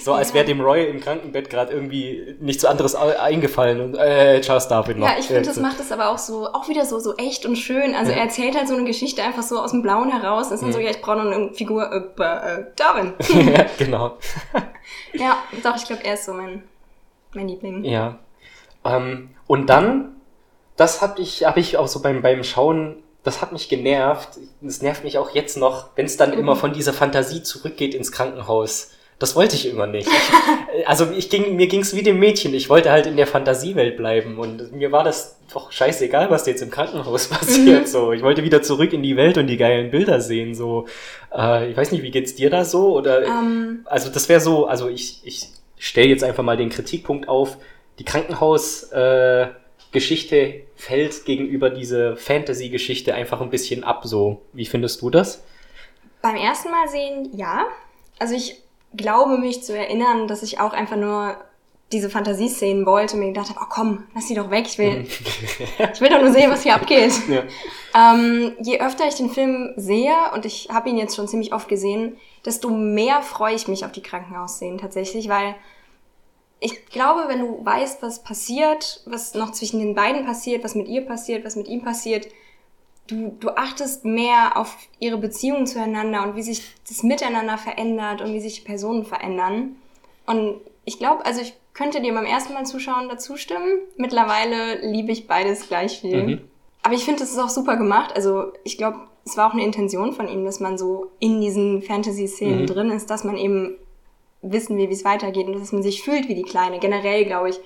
so 0.03 0.13
als 0.13 0.35
wäre 0.35 0.45
dem 0.45 0.61
Roy 0.61 0.87
im 0.87 1.01
Krankenbett 1.01 1.51
gerade 1.51 1.73
irgendwie 1.73 2.37
nichts 2.41 2.65
anderes 2.65 2.95
eingefallen 2.95 3.81
und 3.81 3.95
äh, 3.97 4.41
Charles 4.41 4.69
Darwin 4.69 5.01
noch. 5.01 5.09
Ja, 5.09 5.17
ich 5.19 5.27
finde, 5.27 5.43
das 5.43 5.59
macht 5.59 5.81
es 5.81 5.93
aber 5.93 6.11
auch 6.11 6.19
so, 6.19 6.47
auch 6.47 6.69
wieder 6.69 6.85
so, 6.85 6.99
so 6.99 7.17
echt 7.17 7.47
und 7.47 7.57
schön. 7.57 7.95
Also 7.95 8.13
ja. 8.13 8.19
er 8.19 8.25
erzählt 8.25 8.57
halt 8.57 8.69
so 8.69 8.75
eine 8.75 8.85
Geschichte 8.85 9.23
einfach 9.23 9.43
so 9.43 9.59
aus 9.59 9.71
dem 9.73 9.83
Blauen 9.83 10.11
heraus. 10.11 10.49
Und 10.49 10.55
ist 10.55 10.61
dann 10.61 10.71
mhm. 10.71 10.75
so, 10.75 10.81
ja, 10.81 10.91
ich 10.91 11.01
brauche 11.01 11.17
noch 11.17 11.33
eine 11.33 11.53
Figur, 11.53 11.91
äh, 11.93 12.23
äh, 12.23 12.65
Darwin. 12.77 13.15
ja, 13.53 13.67
genau. 13.79 14.19
ja, 15.15 15.43
doch, 15.63 15.77
ich 15.77 15.85
glaube, 15.85 16.05
er 16.05 16.15
ist 16.15 16.25
so 16.25 16.33
mein, 16.33 16.63
mein 17.35 17.49
Liebling. 17.49 17.85
Ja. 17.85 18.19
Ähm, 18.85 19.31
und 19.47 19.67
dann, 19.67 20.17
das 20.77 21.03
habe 21.03 21.21
ich, 21.21 21.45
hab 21.45 21.57
ich 21.57 21.77
auch 21.77 21.89
so 21.89 22.01
beim, 22.01 22.23
beim 22.23 22.45
Schauen, 22.45 23.03
das 23.23 23.43
hat 23.43 23.53
mich 23.53 23.69
genervt. 23.69 24.39
Das 24.61 24.81
nervt 24.81 25.05
mich 25.05 25.19
auch 25.19 25.35
jetzt 25.35 25.57
noch, 25.57 25.91
wenn 25.97 26.07
es 26.07 26.17
dann 26.17 26.31
mhm. 26.31 26.39
immer 26.39 26.57
von 26.57 26.73
dieser 26.73 26.93
Fantasie 26.93 27.43
zurückgeht 27.43 27.95
ins 27.95 28.13
Krankenhaus. 28.13 28.93
Das 29.19 29.35
wollte 29.35 29.57
ich 29.57 29.69
immer 29.69 29.87
nicht. 29.87 30.07
Ich, 30.07 30.87
also 30.89 31.11
ich 31.11 31.29
ging, 31.29 31.57
mir 31.57 31.67
ging's 31.67 31.95
wie 31.95 32.03
dem 32.03 32.21
Mädchen. 32.21 32.55
Ich 32.55 32.69
wollte 32.69 32.91
halt 32.91 33.07
in 33.07 33.17
der 33.17 33.27
Fantasiewelt 33.27 33.97
bleiben 33.97 34.39
und 34.39 34.73
mir 34.73 34.93
war 34.93 35.03
das 35.03 35.39
doch 35.53 35.73
scheißegal, 35.73 36.31
was 36.31 36.47
jetzt 36.47 36.63
im 36.63 36.71
Krankenhaus 36.71 37.27
passiert. 37.29 37.83
Mhm. 37.83 37.87
So, 37.87 38.13
ich 38.13 38.23
wollte 38.23 38.45
wieder 38.45 38.63
zurück 38.63 38.93
in 38.93 39.03
die 39.03 39.17
Welt 39.17 39.39
und 39.39 39.49
die 39.49 39.57
geilen 39.57 39.91
Bilder 39.91 40.21
sehen. 40.21 40.55
So, 40.55 40.87
äh, 41.37 41.71
ich 41.71 41.77
weiß 41.77 41.91
nicht, 41.91 42.03
wie 42.03 42.13
geht's 42.13 42.37
dir 42.37 42.51
da 42.51 42.65
so? 42.65 42.97
Oder 42.97 43.19
um. 43.19 43.25
Ähm. 43.25 43.81
also 43.87 44.11
das 44.11 44.29
wäre 44.29 44.41
so. 44.41 44.67
Also 44.67 44.89
ich 44.89 45.21
ich 45.25 45.49
stelle 45.79 46.09
jetzt 46.09 46.23
einfach 46.23 46.45
mal 46.45 46.57
den 46.57 46.71
Kritikpunkt 46.71 47.29
auf. 47.29 47.59
Die 47.99 48.05
Krankenhausgeschichte 48.05 50.37
äh, 50.37 50.63
fällt 50.77 51.25
gegenüber 51.25 51.71
diese 51.71 52.17
Fantasy-Geschichte 52.17 53.15
einfach 53.15 53.41
ein 53.41 53.51
bisschen 53.51 53.83
ab. 53.83 54.03
So, 54.05 54.43
wie 54.53 54.67
findest 54.67 55.03
du 55.03 55.11
das? 55.11 55.43
Beim 56.23 56.37
ersten 56.37 56.71
Mal 56.71 56.87
sehen, 56.89 57.31
ja. 57.37 57.67
Also 58.21 58.35
ich 58.35 58.63
glaube 58.95 59.39
mich 59.39 59.63
zu 59.63 59.77
erinnern, 59.77 60.29
dass 60.29 60.43
ich 60.43 60.61
auch 60.61 60.73
einfach 60.73 60.97
nur 60.97 61.37
diese 61.93 62.11
Fantasieszenen 62.11 62.85
wollte 62.85 63.15
und 63.15 63.21
mir 63.21 63.29
gedacht 63.29 63.49
habe, 63.49 63.61
oh 63.63 63.69
komm, 63.69 64.05
lass 64.15 64.27
die 64.27 64.35
doch 64.35 64.51
weg, 64.51 64.67
ich 64.67 64.77
will, 64.77 65.07
ich 65.07 66.01
will 66.01 66.11
doch 66.11 66.21
nur 66.21 66.33
sehen, 66.33 66.51
was 66.51 66.63
hier 66.63 66.75
abgeht. 66.75 67.13
Ja. 67.29 67.43
Ähm, 67.95 68.55
je 68.61 68.81
öfter 68.81 69.09
ich 69.09 69.15
den 69.15 69.31
Film 69.31 69.73
sehe, 69.77 70.13
und 70.35 70.45
ich 70.45 70.69
habe 70.71 70.89
ihn 70.91 70.99
jetzt 70.99 71.17
schon 71.17 71.29
ziemlich 71.29 71.55
oft 71.55 71.69
gesehen, 71.69 72.17
desto 72.45 72.71
mehr 72.71 73.23
freue 73.23 73.55
ich 73.55 73.69
mich 73.69 73.85
auf 73.85 73.93
die 73.93 74.03
Krankenhausszenen 74.03 74.79
tatsächlich, 74.79 75.29
weil 75.29 75.55
ich 76.61 76.87
glaube, 76.87 77.25
wenn 77.29 77.41
du 77.41 77.65
weißt, 77.65 78.03
was 78.03 78.23
passiert, 78.23 79.03
was 79.07 79.35
noch 79.35 79.53
zwischen 79.53 79.79
den 79.79 79.95
beiden 79.95 80.27
passiert, 80.27 80.65
was 80.65 80.75
mit 80.75 80.89
ihr 80.89 81.07
passiert, 81.07 81.45
was 81.45 81.57
mit 81.57 81.69
ihm 81.69 81.83
passiert, 81.83 82.27
du, 83.09 83.37
du 83.41 83.51
achtest 83.51 84.05
mehr 84.05 84.57
auf 84.57 84.77
ihre 85.01 85.19
Beziehung 85.19 85.67
zueinander 85.67 86.23
und 86.23 86.37
wie 86.37 86.43
sich 86.43 86.63
das 86.89 87.03
Miteinander 87.03 87.59
verändert 87.59 88.23
und 88.23 88.33
wie 88.33 88.41
sich 88.41 88.61
die 88.61 88.67
Personen 88.67 89.05
verändern. 89.05 89.77
Und 90.27 90.61
ich 90.85 90.99
glaube, 90.99 91.27
also 91.27 91.41
ich 91.41 91.55
könnte 91.75 92.01
dir 92.01 92.15
beim 92.15 92.25
ersten 92.25 92.55
Mal 92.55 92.67
zuschauen 92.67 93.09
dazu 93.09 93.37
stimmen. 93.37 93.79
Mittlerweile 93.97 94.81
liebe 94.87 95.13
ich 95.13 95.27
beides 95.27 95.69
gleich 95.69 96.01
viel. 96.01 96.23
Mhm. 96.23 96.41
Aber 96.83 96.95
ich 96.95 97.05
finde, 97.05 97.21
das 97.21 97.31
ist 97.31 97.39
auch 97.39 97.49
super 97.49 97.77
gemacht. 97.77 98.13
Also 98.15 98.53
ich 98.65 98.79
glaube, 98.79 98.99
es 99.25 99.37
war 99.37 99.49
auch 99.49 99.53
eine 99.53 99.65
Intention 99.65 100.13
von 100.13 100.29
ihm, 100.29 100.45
dass 100.45 100.61
man 100.61 100.79
so 100.79 101.11
in 101.19 101.41
diesen 101.41 101.83
Fantasy-Szenen 101.83 102.63
mhm. 102.63 102.67
drin 102.67 102.91
ist, 102.91 103.11
dass 103.11 103.25
man 103.25 103.37
eben 103.37 103.77
wissen 104.43 104.79
will, 104.79 104.89
wie 104.89 104.95
es 104.95 105.05
weitergeht 105.05 105.47
und 105.47 105.59
dass 105.59 105.73
man 105.73 105.83
sich 105.83 106.03
fühlt 106.03 106.29
wie 106.29 106.35
die 106.35 106.43
Kleine. 106.43 106.79
Generell, 106.79 107.25
glaube 107.25 107.51
ich, 107.51 107.61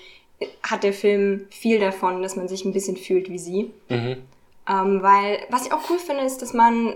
hat 0.63 0.83
der 0.83 0.93
Film 0.93 1.47
viel 1.51 1.79
davon, 1.79 2.23
dass 2.23 2.37
man 2.37 2.49
sich 2.49 2.65
ein 2.65 2.73
bisschen 2.73 2.97
fühlt 2.97 3.31
wie 3.31 3.39
sie. 3.39 3.71
Mhm. 3.89 4.17
Ähm, 4.69 5.03
weil, 5.03 5.41
was 5.51 5.67
ich 5.67 5.73
auch 5.73 5.91
cool 5.91 5.99
finde, 5.99 6.25
ist, 6.25 6.43
dass 6.43 6.55
man 6.55 6.95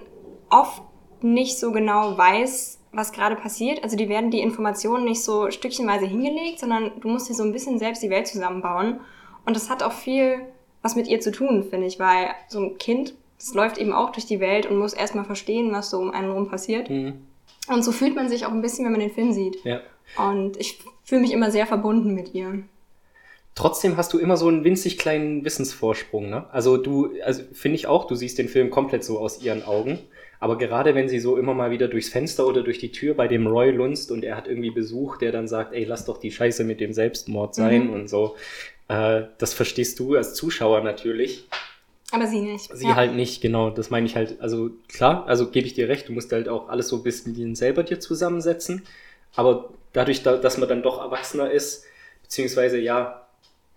oft 0.50 0.82
nicht 1.20 1.58
so 1.58 1.72
genau 1.72 2.16
weiß, 2.16 2.78
was 2.92 3.12
gerade 3.12 3.36
passiert. 3.36 3.82
Also 3.82 3.96
die 3.96 4.08
werden 4.08 4.30
die 4.30 4.40
Informationen 4.40 5.04
nicht 5.04 5.22
so 5.22 5.50
stückchenweise 5.50 6.06
hingelegt, 6.06 6.60
sondern 6.60 6.92
du 7.00 7.08
musst 7.08 7.28
dir 7.28 7.34
so 7.34 7.42
ein 7.42 7.52
bisschen 7.52 7.78
selbst 7.78 8.02
die 8.02 8.10
Welt 8.10 8.26
zusammenbauen. 8.26 9.00
Und 9.44 9.56
das 9.56 9.68
hat 9.68 9.82
auch 9.82 9.92
viel 9.92 10.40
was 10.86 10.94
mit 10.94 11.08
ihr 11.08 11.20
zu 11.20 11.32
tun, 11.32 11.64
finde 11.68 11.88
ich, 11.88 11.98
weil 11.98 12.28
so 12.46 12.60
ein 12.60 12.78
Kind, 12.78 13.14
das 13.38 13.54
läuft 13.54 13.76
eben 13.76 13.92
auch 13.92 14.10
durch 14.10 14.24
die 14.24 14.38
Welt 14.38 14.66
und 14.66 14.78
muss 14.78 14.94
erstmal 14.94 15.24
verstehen, 15.24 15.72
was 15.72 15.90
so 15.90 15.98
um 15.98 16.12
einen 16.12 16.30
rum 16.30 16.48
passiert. 16.48 16.88
Mhm. 16.88 17.26
Und 17.68 17.82
so 17.82 17.90
fühlt 17.90 18.14
man 18.14 18.28
sich 18.28 18.46
auch 18.46 18.52
ein 18.52 18.62
bisschen, 18.62 18.84
wenn 18.84 18.92
man 18.92 19.00
den 19.00 19.10
Film 19.10 19.32
sieht. 19.32 19.64
Ja. 19.64 19.80
Und 20.16 20.56
ich 20.58 20.78
fühle 21.02 21.22
mich 21.22 21.32
immer 21.32 21.50
sehr 21.50 21.66
verbunden 21.66 22.14
mit 22.14 22.34
ihr 22.34 22.62
trotzdem 23.56 23.96
hast 23.96 24.12
du 24.12 24.18
immer 24.18 24.36
so 24.36 24.46
einen 24.46 24.62
winzig 24.62 24.98
kleinen 24.98 25.44
Wissensvorsprung, 25.44 26.30
ne? 26.30 26.46
Also 26.52 26.76
du, 26.76 27.10
also 27.24 27.42
finde 27.52 27.74
ich 27.74 27.88
auch, 27.88 28.06
du 28.06 28.14
siehst 28.14 28.38
den 28.38 28.48
Film 28.48 28.70
komplett 28.70 29.02
so 29.02 29.18
aus 29.18 29.42
ihren 29.42 29.64
Augen. 29.64 29.98
Aber 30.38 30.58
gerade 30.58 30.94
wenn 30.94 31.08
sie 31.08 31.18
so 31.18 31.38
immer 31.38 31.54
mal 31.54 31.70
wieder 31.70 31.88
durchs 31.88 32.10
Fenster 32.10 32.46
oder 32.46 32.62
durch 32.62 32.78
die 32.78 32.92
Tür 32.92 33.14
bei 33.14 33.26
dem 33.26 33.46
Roy 33.46 33.70
lunzt 33.70 34.10
und 34.10 34.22
er 34.22 34.36
hat 34.36 34.46
irgendwie 34.46 34.70
Besuch, 34.70 35.16
der 35.16 35.32
dann 35.32 35.48
sagt, 35.48 35.72
ey, 35.72 35.84
lass 35.84 36.04
doch 36.04 36.18
die 36.18 36.30
Scheiße 36.30 36.62
mit 36.62 36.78
dem 36.78 36.92
Selbstmord 36.92 37.54
sein 37.54 37.86
mhm. 37.86 37.94
und 37.94 38.10
so, 38.10 38.36
äh, 38.88 39.22
das 39.38 39.54
verstehst 39.54 39.98
du 39.98 40.14
als 40.14 40.34
Zuschauer 40.34 40.82
natürlich. 40.82 41.48
Aber 42.12 42.26
sie 42.26 42.40
nicht. 42.40 42.70
Sie 42.76 42.86
ja. 42.86 42.94
halt 42.94 43.14
nicht, 43.14 43.40
genau. 43.40 43.70
Das 43.70 43.90
meine 43.90 44.06
ich 44.06 44.14
halt. 44.14 44.40
Also 44.40 44.70
klar, 44.88 45.26
also 45.26 45.50
gebe 45.50 45.66
ich 45.66 45.72
dir 45.72 45.88
recht, 45.88 46.08
du 46.08 46.12
musst 46.12 46.30
halt 46.32 46.48
auch 46.48 46.68
alles 46.68 46.88
so 46.88 46.96
ein 46.96 47.02
bisschen 47.02 47.54
selber 47.54 47.82
dir 47.82 47.98
zusammensetzen. 47.98 48.82
Aber 49.34 49.70
dadurch, 49.94 50.22
dass 50.22 50.58
man 50.58 50.68
dann 50.68 50.82
doch 50.82 51.00
erwachsener 51.00 51.50
ist, 51.50 51.84
beziehungsweise 52.22 52.78
ja, 52.78 53.25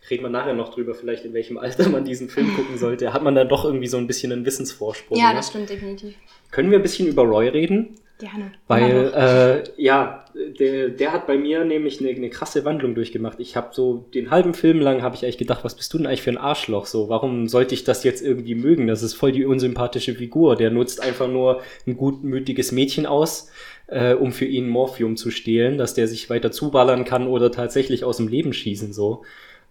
reden 0.09 0.23
wir 0.23 0.29
nachher 0.29 0.53
noch 0.53 0.73
drüber, 0.73 0.95
vielleicht 0.95 1.25
in 1.25 1.33
welchem 1.33 1.57
Alter 1.57 1.89
man 1.89 2.05
diesen 2.05 2.29
Film 2.29 2.55
gucken 2.55 2.77
sollte, 2.77 3.13
hat 3.13 3.23
man 3.23 3.35
dann 3.35 3.49
doch 3.49 3.65
irgendwie 3.65 3.87
so 3.87 3.97
ein 3.97 4.07
bisschen 4.07 4.31
einen 4.31 4.45
Wissensvorsprung. 4.45 5.17
Ja, 5.17 5.29
ne? 5.29 5.35
das 5.35 5.49
stimmt 5.49 5.69
definitiv. 5.69 6.15
Können 6.51 6.71
wir 6.71 6.79
ein 6.79 6.83
bisschen 6.83 7.07
über 7.07 7.23
Roy 7.23 7.47
reden? 7.49 7.95
Gerne. 8.19 8.51
Weil, 8.67 9.13
äh, 9.15 9.81
ja, 9.81 10.25
der, 10.59 10.89
der 10.89 11.13
hat 11.13 11.25
bei 11.25 11.37
mir 11.37 11.63
nämlich 11.63 12.01
eine, 12.01 12.09
eine 12.09 12.29
krasse 12.29 12.65
Wandlung 12.65 12.93
durchgemacht. 12.93 13.39
Ich 13.39 13.55
habe 13.55 13.69
so 13.71 14.09
den 14.13 14.29
halben 14.29 14.53
Film 14.53 14.81
lang 14.81 15.01
habe 15.01 15.15
ich 15.15 15.23
eigentlich 15.23 15.37
gedacht, 15.37 15.63
was 15.63 15.75
bist 15.75 15.93
du 15.93 15.97
denn 15.97 16.05
eigentlich 16.05 16.23
für 16.23 16.31
ein 16.31 16.37
Arschloch? 16.37 16.85
So, 16.85 17.07
warum 17.07 17.47
sollte 17.47 17.75
ich 17.75 17.85
das 17.85 18.03
jetzt 18.03 18.21
irgendwie 18.21 18.55
mögen? 18.55 18.87
Das 18.87 19.03
ist 19.03 19.13
voll 19.13 19.31
die 19.31 19.45
unsympathische 19.45 20.15
Figur. 20.15 20.57
Der 20.57 20.69
nutzt 20.69 21.01
einfach 21.01 21.29
nur 21.29 21.61
ein 21.87 21.95
gutmütiges 21.95 22.73
Mädchen 22.73 23.05
aus, 23.05 23.51
äh, 23.87 24.15
um 24.15 24.33
für 24.33 24.45
ihn 24.45 24.67
Morphium 24.67 25.15
zu 25.15 25.31
stehlen, 25.31 25.77
dass 25.77 25.93
der 25.93 26.09
sich 26.09 26.29
weiter 26.29 26.51
zuballern 26.51 27.05
kann 27.05 27.25
oder 27.25 27.53
tatsächlich 27.53 28.03
aus 28.03 28.17
dem 28.17 28.27
Leben 28.27 28.51
schießen 28.51 28.91
so 28.91 29.23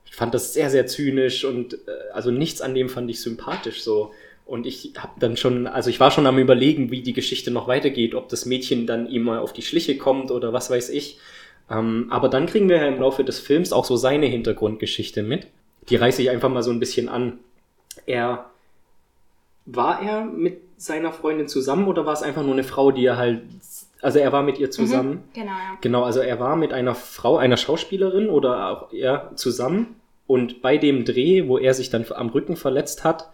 ich 0.08 0.16
fand 0.16 0.34
das 0.34 0.54
sehr, 0.54 0.70
sehr 0.70 0.86
zynisch 0.86 1.44
und 1.44 1.74
äh, 1.74 1.76
also 2.12 2.30
nichts 2.30 2.60
an 2.60 2.74
dem 2.74 2.88
fand 2.88 3.10
ich 3.10 3.20
sympathisch 3.20 3.82
so. 3.82 4.12
Und 4.46 4.66
ich 4.66 4.94
habe 4.96 5.12
dann 5.20 5.36
schon, 5.36 5.66
also 5.66 5.90
ich 5.90 6.00
war 6.00 6.10
schon 6.10 6.26
am 6.26 6.38
überlegen, 6.38 6.90
wie 6.90 7.02
die 7.02 7.12
Geschichte 7.12 7.50
noch 7.50 7.68
weitergeht, 7.68 8.14
ob 8.14 8.30
das 8.30 8.46
Mädchen 8.46 8.86
dann 8.86 9.06
ihm 9.06 9.24
mal 9.24 9.40
auf 9.40 9.52
die 9.52 9.62
Schliche 9.62 9.98
kommt 9.98 10.30
oder 10.30 10.54
was 10.54 10.70
weiß 10.70 10.88
ich. 10.88 11.18
Ähm, 11.70 12.06
aber 12.08 12.30
dann 12.30 12.46
kriegen 12.46 12.68
wir 12.68 12.78
ja 12.78 12.86
im 12.86 13.00
Laufe 13.00 13.24
des 13.24 13.38
Films 13.38 13.72
auch 13.72 13.84
so 13.84 13.96
seine 13.96 14.26
Hintergrundgeschichte 14.26 15.22
mit. 15.22 15.48
Die 15.90 15.96
reiße 15.96 16.22
ich 16.22 16.30
einfach 16.30 16.48
mal 16.48 16.62
so 16.62 16.70
ein 16.70 16.80
bisschen 16.80 17.10
an. 17.10 17.40
Er 18.06 18.46
war 19.66 20.02
er 20.02 20.24
mit 20.24 20.62
seiner 20.78 21.12
Freundin 21.12 21.48
zusammen 21.48 21.86
oder 21.86 22.06
war 22.06 22.14
es 22.14 22.22
einfach 22.22 22.42
nur 22.42 22.54
eine 22.54 22.64
Frau, 22.64 22.90
die 22.90 23.04
er 23.04 23.18
halt 23.18 23.42
also 24.00 24.18
er 24.18 24.32
war 24.32 24.42
mit 24.42 24.58
ihr 24.58 24.70
zusammen. 24.70 25.10
Mhm, 25.10 25.22
genau, 25.34 25.50
ja. 25.50 25.78
Genau, 25.80 26.04
also 26.04 26.20
er 26.20 26.38
war 26.38 26.56
mit 26.56 26.72
einer 26.72 26.94
Frau, 26.94 27.36
einer 27.36 27.56
Schauspielerin 27.56 28.28
oder 28.28 28.70
auch 28.70 28.92
er 28.92 29.32
zusammen. 29.34 29.96
Und 30.28 30.62
bei 30.62 30.76
dem 30.76 31.04
Dreh, 31.04 31.48
wo 31.48 31.58
er 31.58 31.74
sich 31.74 31.90
dann 31.90 32.04
am 32.14 32.28
Rücken 32.28 32.54
verletzt 32.54 33.02
hat 33.02 33.30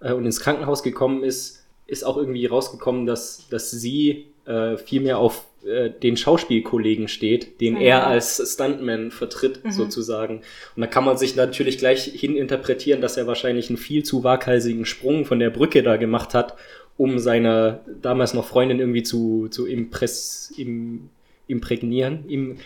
äh, 0.00 0.12
und 0.12 0.24
ins 0.24 0.40
Krankenhaus 0.40 0.82
gekommen 0.82 1.22
ist, 1.22 1.66
ist 1.86 2.04
auch 2.04 2.16
irgendwie 2.16 2.46
rausgekommen, 2.46 3.04
dass, 3.04 3.48
dass 3.50 3.70
sie 3.70 4.28
äh, 4.46 4.76
viel 4.76 5.00
mehr 5.00 5.18
auf 5.18 5.44
äh, 5.66 5.90
den 5.90 6.16
Schauspielkollegen 6.16 7.08
steht, 7.08 7.60
den 7.60 7.74
ja. 7.74 7.82
er 7.82 8.06
als 8.06 8.40
Stuntman 8.54 9.10
vertritt, 9.10 9.64
mhm. 9.64 9.72
sozusagen. 9.72 10.42
Und 10.76 10.80
da 10.82 10.86
kann 10.86 11.04
man 11.04 11.16
sich 11.16 11.34
natürlich 11.34 11.78
gleich 11.78 12.04
hininterpretieren, 12.04 13.00
dass 13.00 13.16
er 13.16 13.26
wahrscheinlich 13.26 13.68
einen 13.68 13.76
viel 13.76 14.04
zu 14.04 14.22
waghalsigen 14.22 14.86
Sprung 14.86 15.24
von 15.24 15.40
der 15.40 15.50
Brücke 15.50 15.82
da 15.82 15.96
gemacht 15.96 16.32
hat, 16.32 16.54
um 16.96 17.18
seine 17.18 17.80
damals 18.00 18.34
noch 18.34 18.46
Freundin 18.46 18.78
irgendwie 18.78 19.02
zu, 19.02 19.48
zu 19.48 19.66
impress, 19.66 20.52
im, 20.56 21.10
imprägnieren, 21.48 22.24
im, 22.28 22.58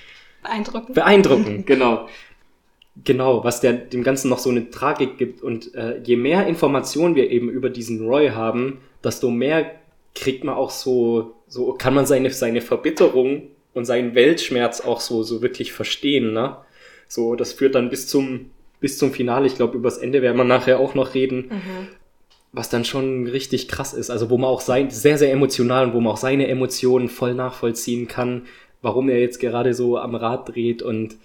beeindrucken. 0.43 0.93
Beeindrucken, 0.93 1.65
genau. 1.67 2.09
Genau, 3.05 3.45
was 3.45 3.61
der, 3.61 3.73
dem 3.73 4.03
Ganzen 4.03 4.29
noch 4.29 4.39
so 4.39 4.51
eine 4.51 4.71
Tragik 4.71 5.19
gibt. 5.19 5.43
Und 5.43 5.75
äh, 5.75 6.01
je 6.03 6.17
mehr 6.17 6.47
Informationen 6.47 7.15
wir 7.15 7.31
eben 7.31 7.49
über 7.49 7.71
diesen 7.71 8.07
Roy 8.07 8.31
haben, 8.31 8.79
desto 9.03 9.31
mehr 9.31 9.71
kriegt 10.15 10.45
man 10.45 10.55
auch 10.55 10.71
so, 10.71 11.35
so 11.47 11.73
kann 11.73 11.95
man 11.95 12.07
seine, 12.07 12.31
seine 12.31 12.61
Verbitterung 12.61 13.43
und 13.75 13.85
seinen 13.85 14.15
Weltschmerz 14.15 14.81
auch 14.81 15.01
so, 15.01 15.23
so 15.23 15.43
wirklich 15.43 15.73
verstehen, 15.73 16.33
ne? 16.33 16.57
So, 17.09 17.35
das 17.35 17.53
führt 17.53 17.75
dann 17.75 17.91
bis 17.91 18.07
zum, 18.07 18.51
bis 18.81 18.99
zum 18.99 19.13
Finale. 19.13 19.47
Ich 19.47 19.57
glaube, 19.57 19.77
übers 19.77 19.99
Ende 19.99 20.23
werden 20.23 20.37
wir 20.37 20.45
nachher 20.45 20.79
auch 20.79 20.95
noch 20.95 21.15
reden. 21.15 21.47
Mhm 21.51 21.89
was 22.53 22.69
dann 22.69 22.85
schon 22.85 23.27
richtig 23.27 23.69
krass 23.69 23.95
ist. 23.95 24.11
Also 24.11 24.31
wo 24.31 24.37
man 24.37 24.51
auch 24.51 24.61
sein, 24.61 24.91
sehr, 24.91 25.19
sehr 25.19 25.33
emotional 25.33 25.87
und 25.87 25.95
wo 25.95 26.01
man 26.01 26.13
auch 26.13 26.17
seine 26.17 26.49
Emotionen 26.49 27.09
voll 27.09 27.35
nachvollziehen 27.35 28.09
kann. 28.09 28.43
warum 28.83 29.11
er 29.11 29.21
jetzt 29.21 29.41
gerade 29.41 29.75
so 29.75 29.99
am 29.99 30.15
Rad 30.15 30.49
dreht 30.49 30.83
und 30.83 31.17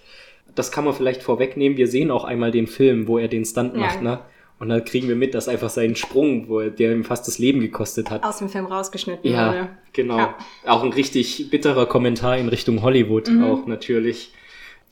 das 0.56 0.72
kann 0.72 0.84
man 0.84 0.94
vielleicht 0.94 1.22
vorwegnehmen. 1.22 1.78
Wir 1.78 1.86
sehen 1.86 2.10
auch 2.10 2.24
einmal 2.24 2.50
den 2.50 2.66
Film, 2.66 3.06
wo 3.06 3.18
er 3.18 3.28
den 3.28 3.44
Stunt 3.44 3.74
ja. 3.74 3.80
macht, 3.80 4.02
ne? 4.02 4.20
Und 4.58 4.70
dann 4.70 4.82
kriegen 4.84 5.06
wir 5.06 5.16
mit, 5.16 5.34
dass 5.34 5.48
einfach 5.48 5.68
sein 5.68 5.96
Sprung, 5.96 6.48
wo 6.48 6.60
er, 6.60 6.70
der 6.70 6.92
ihm 6.92 7.04
fast 7.04 7.28
das 7.28 7.38
Leben 7.38 7.60
gekostet 7.60 8.10
hat. 8.10 8.24
Aus 8.24 8.38
dem 8.38 8.48
Film 8.48 8.64
rausgeschnitten 8.64 9.30
ja, 9.30 9.48
wurde. 9.48 9.68
Genau. 9.92 10.16
Ja, 10.16 10.34
genau. 10.62 10.74
Auch 10.74 10.82
ein 10.82 10.94
richtig 10.94 11.50
bitterer 11.50 11.84
Kommentar 11.84 12.38
in 12.38 12.48
Richtung 12.48 12.80
Hollywood 12.80 13.28
mhm. 13.28 13.44
auch 13.44 13.66
natürlich. 13.66 14.32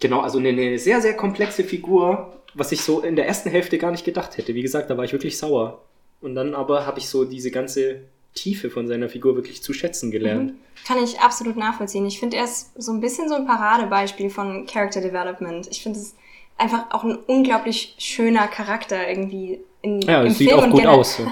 Genau, 0.01 0.21
also 0.21 0.39
eine, 0.39 0.51
eine 0.51 0.79
sehr, 0.79 1.01
sehr 1.01 1.15
komplexe 1.15 1.65
Figur, 1.65 2.43
was 2.53 2.73
ich 2.73 2.83
so 2.83 3.01
in 3.01 3.17
der 3.17 3.27
ersten 3.27 3.49
Hälfte 3.49 3.79
gar 3.79 3.91
nicht 3.91 4.05
gedacht 4.05 4.37
hätte. 4.37 4.55
Wie 4.55 4.63
gesagt, 4.63 4.91
da 4.91 4.99
war 4.99 5.05
ich 5.05 5.13
wirklich 5.13 5.39
sauer. 5.39 5.83
Und 6.21 6.35
dann 6.35 6.55
aber 6.55 6.87
habe 6.87 6.99
ich 6.99 7.09
so 7.09 7.25
diese 7.25 7.51
ganze 7.51 8.03
Tiefe 8.35 8.71
von 8.71 8.89
seiner 8.89 9.09
Figur 9.09 9.37
wirklich 9.37 9.63
zu 9.63 9.73
schätzen 9.73 10.11
gelernt. 10.11 10.53
Mhm. 10.53 10.85
Kann 10.87 11.03
ich 11.03 11.21
absolut 11.21 11.57
nachvollziehen. 11.57 12.05
Ich 12.07 12.19
finde, 12.19 12.37
er 12.37 12.45
ist 12.45 12.71
so 12.77 12.93
ein 12.93 13.01
bisschen 13.01 13.29
so 13.29 13.35
ein 13.35 13.47
Paradebeispiel 13.47 14.29
von 14.29 14.67
Character 14.67 15.01
Development. 15.01 15.67
Ich 15.71 15.83
finde 15.83 16.01
es 16.01 16.15
einfach 16.59 16.87
auch 16.91 17.05
ein 17.05 17.17
unglaublich 17.17 17.95
schöner 17.99 18.47
Charakter 18.49 19.09
irgendwie 19.09 19.61
in, 19.83 20.01
ja, 20.01 20.23
im 20.23 20.33
sieht 20.33 20.51
Film 20.51 20.61
auch 20.61 20.71
gut 20.71 20.87
aus. 20.87 21.17
So. 21.17 21.27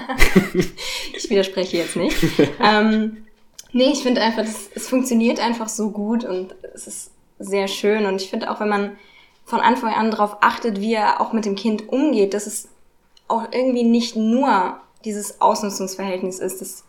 ich 1.13 1.29
widerspreche 1.29 1.77
jetzt 1.77 1.95
nicht. 1.95 2.15
ähm, 2.63 3.25
nee, 3.71 3.91
ich 3.91 4.03
finde 4.03 4.21
einfach, 4.21 4.43
das, 4.43 4.69
es 4.73 4.87
funktioniert 4.87 5.39
einfach 5.39 5.69
so 5.69 5.91
gut 5.91 6.23
und 6.23 6.55
es 6.73 6.87
ist 6.87 7.11
sehr 7.39 7.67
schön. 7.67 8.05
Und 8.05 8.21
ich 8.21 8.29
finde 8.29 8.49
auch, 8.49 8.59
wenn 8.59 8.69
man 8.69 8.97
von 9.45 9.59
Anfang 9.59 9.93
an 9.93 10.11
darauf 10.11 10.37
achtet, 10.41 10.79
wie 10.79 10.93
er 10.93 11.19
auch 11.19 11.33
mit 11.33 11.45
dem 11.45 11.55
Kind 11.55 11.89
umgeht, 11.89 12.33
dass 12.33 12.47
es 12.47 12.69
auch 13.27 13.51
irgendwie 13.51 13.83
nicht 13.83 14.15
nur 14.15 14.79
dieses 15.03 15.41
Ausnutzungsverhältnis 15.41 16.39
ist, 16.39 16.61
dass 16.61 16.83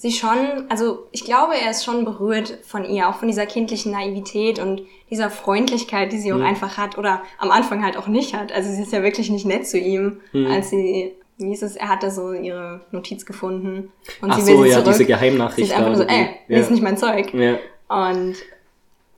sie 0.00 0.12
schon, 0.12 0.64
also 0.70 1.06
ich 1.12 1.24
glaube, 1.24 1.52
er 1.62 1.70
ist 1.70 1.84
schon 1.84 2.06
berührt 2.06 2.58
von 2.66 2.86
ihr, 2.86 3.10
auch 3.10 3.16
von 3.16 3.28
dieser 3.28 3.44
kindlichen 3.44 3.92
Naivität 3.92 4.58
und 4.58 4.80
dieser 5.10 5.28
Freundlichkeit, 5.28 6.10
die 6.10 6.18
sie 6.18 6.32
auch 6.32 6.38
mhm. 6.38 6.46
einfach 6.46 6.78
hat 6.78 6.96
oder 6.96 7.20
am 7.36 7.50
Anfang 7.50 7.84
halt 7.84 7.98
auch 7.98 8.06
nicht 8.06 8.34
hat. 8.34 8.50
Also 8.50 8.70
sie 8.70 8.80
ist 8.80 8.94
ja 8.94 9.02
wirklich 9.02 9.28
nicht 9.28 9.44
nett 9.44 9.68
zu 9.68 9.78
ihm, 9.78 10.20
mhm. 10.32 10.46
als 10.46 10.70
sie, 10.70 11.12
wie 11.36 11.48
hieß 11.48 11.62
es, 11.64 11.76
er 11.76 11.90
hat 11.90 12.02
da 12.02 12.10
so 12.10 12.32
ihre 12.32 12.80
Notiz 12.92 13.26
gefunden 13.26 13.92
und 14.22 14.30
Ach 14.30 14.40
sie 14.40 14.46
will 14.46 14.56
so, 14.56 14.62
sie 14.62 14.68
ja, 14.70 14.76
zurück. 14.76 14.92
diese 14.92 15.04
Geheimnachricht. 15.04 15.68
Sie 15.68 15.74
ist 15.74 15.78
einfach 15.78 15.96
so, 15.96 16.04
ey, 16.04 16.30
ja. 16.48 16.58
ist 16.58 16.70
nicht 16.70 16.82
mein 16.82 16.96
Zeug. 16.96 17.34
Ja. 17.34 17.58
Und 17.88 18.36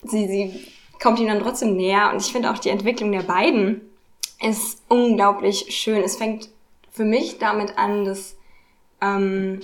sie, 0.02 0.26
sie 0.26 0.66
kommt 1.00 1.20
ihm 1.20 1.28
dann 1.28 1.42
trotzdem 1.42 1.76
näher 1.76 2.10
und 2.12 2.20
ich 2.20 2.32
finde 2.32 2.50
auch 2.50 2.58
die 2.58 2.70
Entwicklung 2.70 3.12
der 3.12 3.22
beiden 3.22 3.82
ist 4.44 4.82
unglaublich 4.88 5.66
schön. 5.68 6.02
Es 6.02 6.16
fängt 6.16 6.48
für 6.90 7.04
mich 7.04 7.38
damit 7.38 7.78
an, 7.78 8.04
dass 8.04 8.36
ähm, 9.00 9.60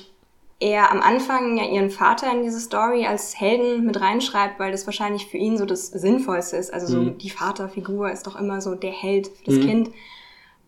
er 0.61 0.91
am 0.91 1.01
Anfang 1.01 1.57
ja 1.57 1.65
ihren 1.65 1.91
Vater 1.91 2.33
in 2.33 2.43
diese 2.43 2.59
Story 2.59 3.07
als 3.07 3.39
Helden 3.39 3.85
mit 3.85 4.01
reinschreibt, 4.01 4.59
weil 4.59 4.73
das 4.73 4.87
wahrscheinlich 4.87 5.27
für 5.27 5.37
ihn 5.37 5.57
so 5.57 5.65
das 5.67 5.87
Sinnvollste 5.87 6.57
ist. 6.57 6.73
Also 6.73 6.87
so 6.89 6.99
mhm. 6.99 7.19
die 7.19 7.31
Vaterfigur 7.31 8.11
ist 8.11 8.27
doch 8.27 8.39
immer 8.39 8.61
so 8.61 8.75
der 8.75 8.91
Held 8.91 9.29
für 9.29 9.45
das 9.45 9.55
mhm. 9.55 9.67
Kind. 9.67 9.91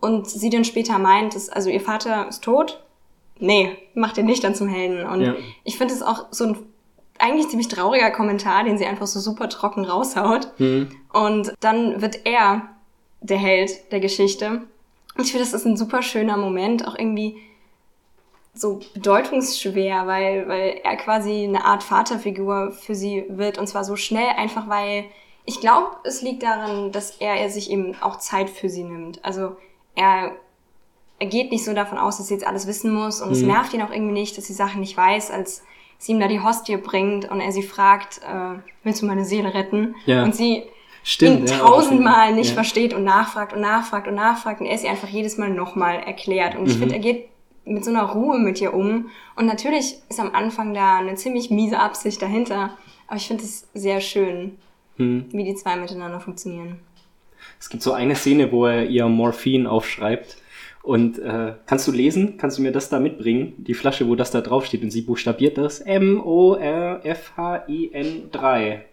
Und 0.01 0.29
sie 0.29 0.49
dann 0.49 0.65
später 0.65 0.99
meint, 0.99 1.35
dass, 1.35 1.49
also 1.49 1.71
ihr 1.71 1.81
Vater 1.81 2.29
ist 2.29 2.45
tot. 2.45 2.83
Nee, 3.39 3.77
macht 3.95 4.17
ihn 4.17 4.27
nicht 4.27 4.45
dann 4.45 4.55
zum 4.55 4.69
Helden. 4.69 5.05
Und 5.07 5.23
ja. 5.23 5.35
ich 5.65 5.77
finde 5.77 5.95
es 5.95 6.03
auch 6.03 6.27
so 6.31 6.45
ein 6.45 6.57
eigentlich 7.19 7.49
ziemlich 7.49 7.69
trauriger 7.69 8.11
Kommentar, 8.11 8.65
den 8.65 8.79
sie 8.79 8.87
einfach 8.87 9.07
so 9.07 9.21
super 9.21 9.49
trocken 9.49 9.85
raushaut. 9.85 10.53
Mhm. 10.59 10.89
Und 11.13 11.53
dann 11.61 12.01
wird 12.01 12.27
er 12.27 12.69
der 13.21 13.39
Held 13.39 13.93
der 13.93 14.01
Geschichte. 14.01 14.63
Und 15.17 15.25
ich 15.25 15.33
finde, 15.33 15.45
das 15.45 15.53
ist 15.53 15.67
ein 15.67 15.77
super 15.77 16.03
schöner 16.03 16.37
Moment, 16.37 16.87
auch 16.87 16.97
irgendwie 16.99 17.37
so 18.61 18.81
bedeutungsschwer, 18.95 20.07
weil, 20.07 20.47
weil 20.49 20.81
er 20.85 20.97
quasi 20.97 21.45
eine 21.45 21.65
Art 21.65 21.83
Vaterfigur 21.83 22.73
für 22.73 22.95
sie 22.95 23.25
wird 23.29 23.59
und 23.59 23.67
zwar 23.67 23.85
so 23.85 23.97
schnell, 23.97 24.29
einfach 24.37 24.69
weil 24.69 25.05
ich 25.47 25.61
glaube, 25.61 25.97
es 26.05 26.21
liegt 26.23 26.43
daran, 26.43 26.93
dass 26.93 27.17
er, 27.17 27.37
er 27.37 27.49
sich 27.49 27.71
eben 27.71 27.97
auch 28.03 28.19
Zeit 28.19 28.51
für 28.51 28.69
sie 28.69 28.85
nimmt. 28.85 29.25
Also 29.25 29.57
er, 29.97 30.33
er 31.19 31.27
geht 31.27 31.51
nicht 31.51 31.65
so 31.65 31.73
davon 31.73 31.99
aus, 31.99 32.19
dass 32.19 32.29
sie 32.29 32.35
jetzt 32.35 32.47
alles 32.47 32.67
wissen 32.67 32.93
muss 32.93 33.23
und 33.23 33.29
mhm. 33.29 33.35
es 33.35 33.43
nervt 33.43 33.73
ihn 33.73 33.83
auch 33.83 33.91
irgendwie 33.91 34.13
nicht, 34.13 34.37
dass 34.37 34.47
sie 34.47 34.53
Sachen 34.53 34.81
nicht 34.81 34.97
weiß, 34.97 35.31
als 35.31 35.65
sie 35.97 36.13
ihm 36.13 36.21
da 36.21 36.29
die 36.29 36.41
Hostie 36.41 36.77
bringt 36.77 37.31
und 37.31 37.41
er 37.41 37.53
sie 37.53 37.63
fragt, 37.63 38.19
äh, 38.19 38.59
willst 38.85 39.01
du 39.01 39.07
meine 39.07 39.25
Seele 39.25 39.55
retten? 39.55 39.95
Ja. 40.05 40.23
Und 40.23 40.35
sie 40.35 40.65
Stimmt, 41.03 41.41
ihn 41.41 41.47
ja, 41.47 41.59
tausendmal 41.59 42.35
nicht 42.35 42.51
ja. 42.51 42.55
versteht 42.55 42.93
und 42.93 43.05
nachfragt 43.05 43.55
und 43.55 43.63
nachfragt 43.63 44.07
und 44.07 44.15
nachfragt 44.15 44.61
und 44.61 44.67
er 44.67 44.77
sie 44.77 44.89
einfach 44.89 45.09
jedes 45.09 45.39
Mal 45.39 45.49
nochmal 45.49 46.01
erklärt. 46.01 46.57
Und 46.57 46.67
ich 46.69 46.75
mhm. 46.75 46.81
finde, 46.81 46.95
er 46.97 47.01
geht 47.01 47.30
mit 47.65 47.85
so 47.85 47.91
einer 47.91 48.05
Ruhe 48.05 48.39
mit 48.39 48.61
ihr 48.61 48.75
um. 48.75 49.11
Und 49.37 49.47
natürlich 49.47 49.97
ist 50.09 50.21
am 50.21 50.35
Anfang 50.35 50.75
da 50.75 50.99
eine 50.99 51.15
ziemlich 51.15 51.51
miese 51.51 51.79
Absicht 51.79 52.21
dahinter. 52.21 52.77
Aber 53.07 53.17
ich 53.17 53.27
finde 53.27 53.45
es 53.45 53.69
sehr 53.75 54.01
schön, 54.01 54.59
hm. 54.97 55.27
wie 55.33 55.45
die 55.45 55.55
zwei 55.55 55.77
miteinander 55.77 56.21
funktionieren. 56.21 56.81
Es 57.59 57.69
gibt 57.69 57.83
so 57.83 57.93
eine 57.93 58.15
Szene, 58.15 58.53
wo 58.53 58.67
er 58.67 58.87
ihr 58.87 59.07
Morphin 59.09 59.67
aufschreibt. 59.67 60.37
Und 60.83 61.19
äh, 61.19 61.55
kannst 61.67 61.87
du 61.89 61.93
lesen? 61.93 62.39
Kannst 62.39 62.57
du 62.59 62.63
mir 62.63 62.73
das 62.73 62.89
da 62.89 62.99
mitbringen? 62.99 63.53
Die 63.59 63.75
Flasche, 63.75 64.09
wo 64.09 64.15
das 64.15 64.31
da 64.31 64.41
draufsteht. 64.41 64.83
Und 64.83 64.91
sie 64.91 65.03
buchstabiert 65.03 65.59
das 65.59 65.81
M-O-R-F-H-I-N 65.81 67.11
3. 68.33 68.87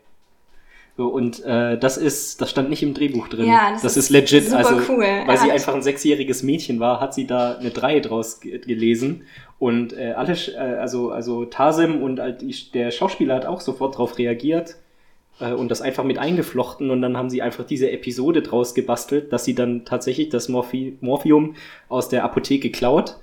So, 0.98 1.10
und 1.10 1.46
äh, 1.46 1.78
das 1.78 1.98
ist, 1.98 2.42
das 2.42 2.50
stand 2.50 2.72
nicht 2.72 2.82
im 2.82 2.96
Drehbuch 2.96 3.28
drin. 3.28 3.48
Ja, 3.48 3.72
das, 3.72 3.84
das 3.84 3.98
ist, 3.98 4.06
ist 4.06 4.10
legit. 4.10 4.46
Super 4.46 4.58
also, 4.58 4.76
cool. 4.90 5.06
weil 5.28 5.38
sie 5.38 5.52
einfach 5.52 5.76
ein 5.76 5.84
sechsjähriges 5.84 6.42
Mädchen 6.42 6.80
war, 6.80 7.00
hat 7.00 7.14
sie 7.14 7.28
da 7.28 7.56
eine 7.56 7.70
3 7.70 8.00
draus 8.00 8.40
gelesen. 8.40 9.22
Und 9.60 9.94
äh, 9.94 10.14
alle, 10.14 10.34
äh, 10.34 10.58
also, 10.58 11.12
also 11.12 11.46
Tasim 11.46 12.02
und 12.02 12.18
äh, 12.18 12.36
der 12.74 12.90
Schauspieler 12.90 13.36
hat 13.36 13.46
auch 13.46 13.62
sofort 13.62 13.94
darauf 13.94 14.18
reagiert 14.18 14.78
äh, 15.40 15.52
und 15.52 15.70
das 15.70 15.82
einfach 15.82 16.04
mit 16.04 16.18
eingeflochten. 16.18 16.90
Und 16.90 17.04
dann 17.04 17.16
haben 17.16 17.30
sie 17.30 17.44
einfach 17.44 17.64
diese 17.64 17.92
Episode 17.92 18.42
draus 18.42 18.74
gebastelt, 18.74 19.32
dass 19.32 19.46
sie 19.46 19.54
dann 19.54 19.86
tatsächlich 19.86 20.30
das 20.30 20.50
Morphi 20.50 20.98
Morphium 21.02 21.56
aus 21.90 22.10
der 22.10 22.24
Apotheke 22.24 22.72
klaut, 22.72 23.18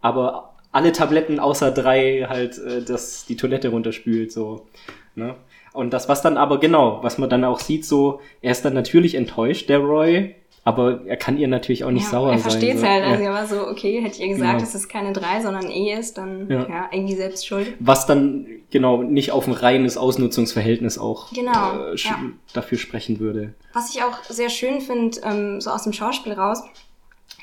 aber 0.00 0.54
alle 0.72 0.90
Tabletten 0.90 1.38
außer 1.38 1.70
drei 1.70 2.26
halt 2.28 2.58
äh, 2.58 2.82
das, 2.82 3.26
die 3.26 3.36
Toilette 3.36 3.68
runterspült. 3.68 4.32
So, 4.32 4.66
ne? 5.14 5.36
Und 5.72 5.92
das, 5.92 6.08
was 6.08 6.22
dann 6.22 6.36
aber 6.36 6.58
genau, 6.58 6.98
was 7.02 7.18
man 7.18 7.30
dann 7.30 7.44
auch 7.44 7.60
sieht, 7.60 7.84
so, 7.84 8.20
er 8.42 8.52
ist 8.52 8.64
dann 8.64 8.74
natürlich 8.74 9.14
enttäuscht, 9.14 9.68
der 9.68 9.78
Roy, 9.78 10.34
aber 10.64 11.06
er 11.06 11.16
kann 11.16 11.38
ihr 11.38 11.48
natürlich 11.48 11.84
auch 11.84 11.90
nicht 11.90 12.04
ja, 12.04 12.10
sauer 12.10 12.28
sein. 12.28 12.38
Er 12.38 12.42
versteht 12.42 12.78
so. 12.78 12.86
halt, 12.86 13.04
also 13.04 13.22
ja. 13.22 13.30
er 13.30 13.34
war 13.34 13.46
so, 13.46 13.66
okay, 13.68 14.00
hätte 14.02 14.20
ihr 14.20 14.28
gesagt, 14.28 14.50
genau. 14.50 14.60
dass 14.60 14.74
es 14.74 14.88
keine 14.88 15.12
drei, 15.12 15.40
sondern 15.40 15.70
E 15.70 15.94
ist, 15.94 16.18
dann 16.18 16.50
ja. 16.50 16.68
ja. 16.68 16.88
irgendwie 16.92 17.14
selbst 17.14 17.46
schuld. 17.46 17.72
Was 17.78 18.06
dann 18.06 18.46
genau 18.70 19.02
nicht 19.02 19.32
auf 19.32 19.46
ein 19.46 19.54
reines 19.54 19.96
Ausnutzungsverhältnis 19.96 20.98
auch 20.98 21.32
genau, 21.32 21.92
äh, 21.92 21.96
ja. 21.96 22.18
dafür 22.52 22.78
sprechen 22.78 23.20
würde. 23.20 23.54
Was 23.72 23.94
ich 23.94 24.02
auch 24.02 24.22
sehr 24.24 24.50
schön 24.50 24.80
finde, 24.80 25.20
ähm, 25.24 25.60
so 25.60 25.70
aus 25.70 25.84
dem 25.84 25.92
Schauspiel 25.92 26.34
raus, 26.34 26.62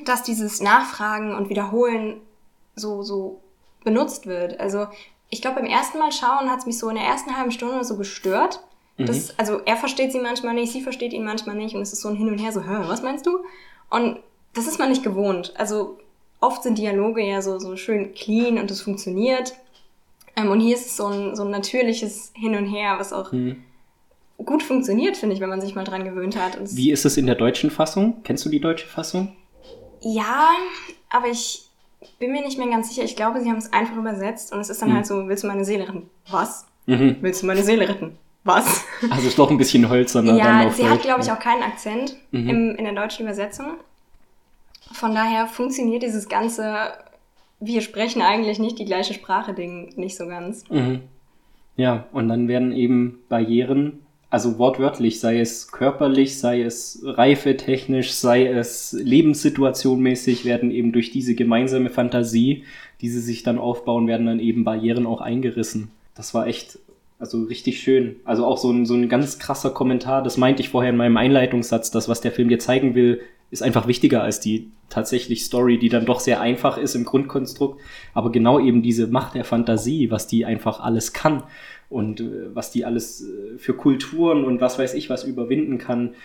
dass 0.06 0.22
dieses 0.24 0.62
Nachfragen 0.62 1.34
und 1.34 1.50
Wiederholen 1.50 2.18
so, 2.76 3.02
so 3.02 3.42
benutzt 3.84 4.28
wird. 4.28 4.60
Also 4.60 4.88
ich 5.30 5.42
glaube, 5.42 5.62
beim 5.62 5.70
ersten 5.70 6.00
Mal 6.00 6.12
schauen 6.12 6.50
hat 6.50 6.60
es 6.60 6.66
mich 6.66 6.78
so 6.78 6.90
in 6.90 6.96
der 6.96 7.06
ersten 7.06 7.36
halben 7.36 7.52
Stunde 7.52 7.84
so 7.84 7.98
gestört. 7.98 8.62
Das, 8.98 9.30
mhm. 9.30 9.34
Also 9.38 9.62
er 9.66 9.78
versteht 9.78 10.12
sie 10.12 10.20
manchmal 10.20 10.56
nicht, 10.56 10.72
sie 10.72 10.82
versteht 10.82 11.14
ihn 11.14 11.24
manchmal 11.24 11.56
nicht 11.56 11.76
und 11.76 11.82
es 11.82 11.94
ist 11.94 12.02
so 12.02 12.10
ein 12.10 12.16
Hin 12.16 12.30
und 12.30 12.40
Her, 12.40 12.52
so, 12.52 12.62
hä, 12.62 12.86
was 12.88 13.04
meinst 13.04 13.26
du? 13.26 13.40
Und 13.90 14.20
das 14.54 14.68
ist 14.68 14.80
man 14.80 14.90
nicht 14.90 15.04
gewohnt. 15.04 15.54
Also 15.58 16.00
oft 16.40 16.64
sind 16.64 16.78
Dialoge 16.78 17.22
ja 17.22 17.42
so, 17.42 17.60
so 17.60 17.76
schön 17.76 18.14
clean 18.14 18.58
und 18.58 18.72
es 18.72 18.82
funktioniert. 18.82 19.54
Ähm, 20.36 20.50
und 20.50 20.60
hier 20.60 20.76
ist 20.76 20.88
es 20.88 20.98
so 20.98 21.08
ein, 21.08 21.36
so 21.36 21.44
ein 21.44 21.52
natürliches 21.52 22.32
Hin 22.34 22.56
und 22.56 22.66
Her, 22.66 22.96
was 22.98 23.14
auch 23.14 23.32
mhm. 23.32 23.64
gut 24.38 24.64
funktioniert, 24.64 25.18
finde 25.18 25.36
ich, 25.36 25.42
wenn 25.42 25.50
man 25.50 25.62
sich 25.62 25.76
mal 25.76 25.84
dran 25.84 26.04
gewöhnt 26.04 26.36
hat. 26.36 26.58
Wie 26.76 26.92
ist 26.92 27.06
es 27.06 27.18
in 27.18 27.28
der 27.28 27.36
deutschen 27.36 27.70
Fassung? 27.70 28.22
Kennst 28.24 28.46
du 28.46 28.50
die 28.50 28.60
deutsche 28.60 28.88
Fassung? 28.88 29.36
Ja, 30.02 30.50
aber 31.10 31.28
ich, 31.28 31.67
bin 32.20 32.32
mir 32.32 32.42
nicht 32.42 32.58
mehr 32.58 32.68
ganz 32.68 32.90
sicher. 32.90 33.04
Ich 33.04 33.16
glaube, 33.16 33.42
sie 33.42 33.50
haben 33.50 33.58
es 33.58 33.72
einfach 33.74 33.96
übersetzt 33.96 34.54
und 34.54 34.60
es 34.60 34.70
ist 34.70 34.82
dann 34.82 34.90
mhm. 34.90 34.96
halt 34.96 35.06
so, 35.06 35.28
willst 35.28 35.44
du 35.44 35.48
meine 35.48 35.66
Seele 35.66 35.88
retten? 35.88 36.10
Was? 36.30 36.66
Mhm. 36.86 37.18
Willst 37.22 37.42
du 37.42 37.48
meine 37.48 37.64
Seele 37.64 37.88
retten? 37.88 38.18
Was? 38.44 38.86
Also 39.10 39.28
ist 39.28 39.38
doch 39.38 39.52
ein 39.52 39.58
bisschen 39.58 39.90
hölzerner. 39.90 40.36
Ja, 40.36 40.64
dann 40.64 40.72
sie 40.72 40.84
Deutsch. 40.84 40.92
hat, 40.92 41.02
glaube 41.02 41.22
ich, 41.22 41.32
auch 41.32 41.40
keinen 41.40 41.64
Akzent 41.64 42.16
mhm. 42.32 42.50
im, 42.50 42.76
in 42.76 42.86
der 42.86 42.94
deutschen 42.94 43.26
Übersetzung. 43.26 43.74
Von 44.94 45.14
daher 45.14 45.48
funktioniert 45.48 46.04
dieses 46.04 46.30
ganze, 46.30 46.94
wir 47.60 47.82
sprechen 47.82 48.22
eigentlich 48.22 48.58
nicht 48.58 48.80
die 48.80 48.86
gleiche 48.86 49.14
Sprache 49.14 49.54
Ding 49.54 49.94
nicht 49.98 50.16
so 50.16 50.28
ganz. 50.28 50.64
Mhm. 50.70 51.02
Ja, 51.76 52.06
und 52.14 52.30
dann 52.30 52.48
werden 52.48 52.72
eben 52.72 53.20
Barrieren 53.28 54.06
also 54.30 54.60
wortwörtlich, 54.60 55.20
sei 55.20 55.40
es 55.40 55.72
körperlich, 55.72 56.38
sei 56.38 56.62
es 56.62 57.02
reifetechnisch, 57.04 58.12
sei 58.12 58.48
es 58.48 58.92
lebenssituationmäßig, 58.92 60.44
werden 60.44 60.70
eben 60.72 60.92
durch 60.92 61.12
diese 61.12 61.34
gemeinsame 61.34 61.90
Fantasie, 61.90 62.64
die 63.00 63.10
sie 63.10 63.22
sich 63.22 63.44
dann 63.44 63.58
aufbauen, 63.58 64.08
werden 64.08 64.26
dann 64.26 64.40
eben 64.40 64.66
Barrieren 64.66 65.06
auch 65.06 65.22
eingerissen. 65.22 65.92
Das 66.14 66.34
war 66.34 66.46
echt, 66.48 66.80
also 67.20 67.44
richtig 67.44 67.80
schön. 67.80 68.18
Also 68.26 68.46
auch 68.46 68.58
so 68.58 68.70
ein, 68.70 68.86
so 68.86 68.96
ein 68.96 69.08
ganz 69.08 69.40
krasser 69.40 69.70
Kommentar, 69.70 70.24
das 70.24 70.36
meinte 70.36 70.62
ich 70.62 70.70
vorher 70.70 70.92
in 70.92 70.98
meinem 70.98 71.18
Einleitungssatz, 71.18 71.92
das, 71.92 72.10
was 72.10 72.20
der 72.20 72.34
Film 72.34 72.50
dir 72.50 72.60
zeigen 72.60 72.96
will, 72.96 73.22
ist 73.50 73.64
einfach 73.64 73.88
wichtiger 73.88 74.24
als 74.24 74.42
die 74.42 74.72
tatsächlich 74.90 75.46
Story, 75.46 75.80
die 75.80 75.88
dann 75.88 76.06
doch 76.06 76.20
sehr 76.20 76.42
einfach 76.42 76.78
ist 76.78 76.96
im 76.96 77.06
Grundkonstrukt, 77.06 77.80
aber 78.14 78.30
genau 78.32 78.60
eben 78.60 78.82
diese 78.82 79.08
Macht 79.08 79.36
der 79.36 79.46
Fantasie, 79.46 80.12
was 80.12 80.28
die 80.28 80.44
einfach 80.44 80.82
alles 80.82 81.14
kann 81.14 81.44
und 81.90 82.20
äh, 82.20 82.54
was 82.54 82.72
die 82.72 82.86
alles 82.86 83.24
äh, 83.24 83.58
für 83.58 83.74
Kulturen 83.74 84.44
und 84.44 84.62
was 84.62 84.78
weiß 84.80 84.94
ich 84.94 85.10
was 85.10 85.24
überwinden 85.24 85.78
kann. 85.78 86.16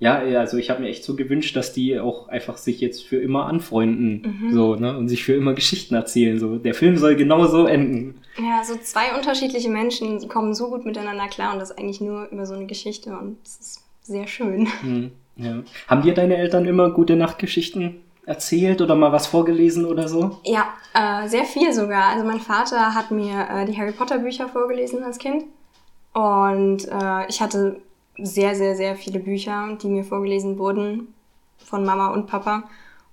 Ja, 0.00 0.18
also 0.18 0.56
ich 0.56 0.70
habe 0.70 0.82
mir 0.82 0.88
echt 0.88 1.04
so 1.04 1.14
gewünscht, 1.14 1.54
dass 1.56 1.72
die 1.72 1.98
auch 2.00 2.28
einfach 2.28 2.56
sich 2.56 2.80
jetzt 2.80 3.04
für 3.04 3.16
immer 3.16 3.46
anfreunden, 3.46 4.22
mhm. 4.40 4.52
so, 4.52 4.74
ne, 4.74 4.98
und 4.98 5.08
sich 5.08 5.24
für 5.24 5.34
immer 5.34 5.54
Geschichten 5.54 5.94
erzählen, 5.94 6.38
so. 6.38 6.56
Der 6.56 6.74
Film 6.74 6.96
soll 6.96 7.14
genau 7.14 7.46
so 7.46 7.66
enden. 7.66 8.16
Ja, 8.36 8.64
so 8.64 8.74
zwei 8.76 9.16
unterschiedliche 9.16 9.70
Menschen 9.70 10.28
kommen 10.28 10.52
so 10.52 10.68
gut 10.68 10.84
miteinander 10.84 11.28
klar 11.28 11.52
und 11.52 11.60
das 11.60 11.70
eigentlich 11.70 12.00
nur 12.00 12.28
über 12.30 12.44
so 12.44 12.54
eine 12.54 12.66
Geschichte 12.66 13.16
und 13.16 13.38
das 13.44 13.56
ist 13.60 13.84
sehr 14.02 14.26
schön. 14.26 14.68
Mhm. 14.82 15.12
Ja. 15.36 15.62
Haben 15.88 16.02
dir 16.02 16.14
deine 16.14 16.36
Eltern 16.36 16.66
immer 16.66 16.90
gute 16.90 17.16
Nachtgeschichten 17.16 17.96
erzählt 18.26 18.80
oder 18.80 18.94
mal 18.94 19.12
was 19.12 19.26
vorgelesen 19.26 19.84
oder 19.84 20.08
so? 20.08 20.38
Ja, 20.44 20.66
äh, 20.94 21.28
sehr 21.28 21.44
viel 21.44 21.72
sogar. 21.72 22.06
Also 22.06 22.24
mein 22.24 22.40
Vater 22.40 22.94
hat 22.94 23.10
mir 23.10 23.48
äh, 23.50 23.64
die 23.66 23.76
Harry 23.76 23.92
Potter 23.92 24.18
Bücher 24.18 24.48
vorgelesen 24.48 25.02
als 25.02 25.18
Kind 25.18 25.44
und 26.12 26.88
äh, 26.88 27.26
ich 27.28 27.40
hatte 27.40 27.80
sehr, 28.16 28.54
sehr, 28.54 28.76
sehr 28.76 28.96
viele 28.96 29.18
Bücher, 29.18 29.76
die 29.80 29.88
mir 29.88 30.04
vorgelesen 30.04 30.58
wurden 30.58 31.14
von 31.58 31.84
Mama 31.84 32.08
und 32.08 32.26
Papa. 32.26 32.64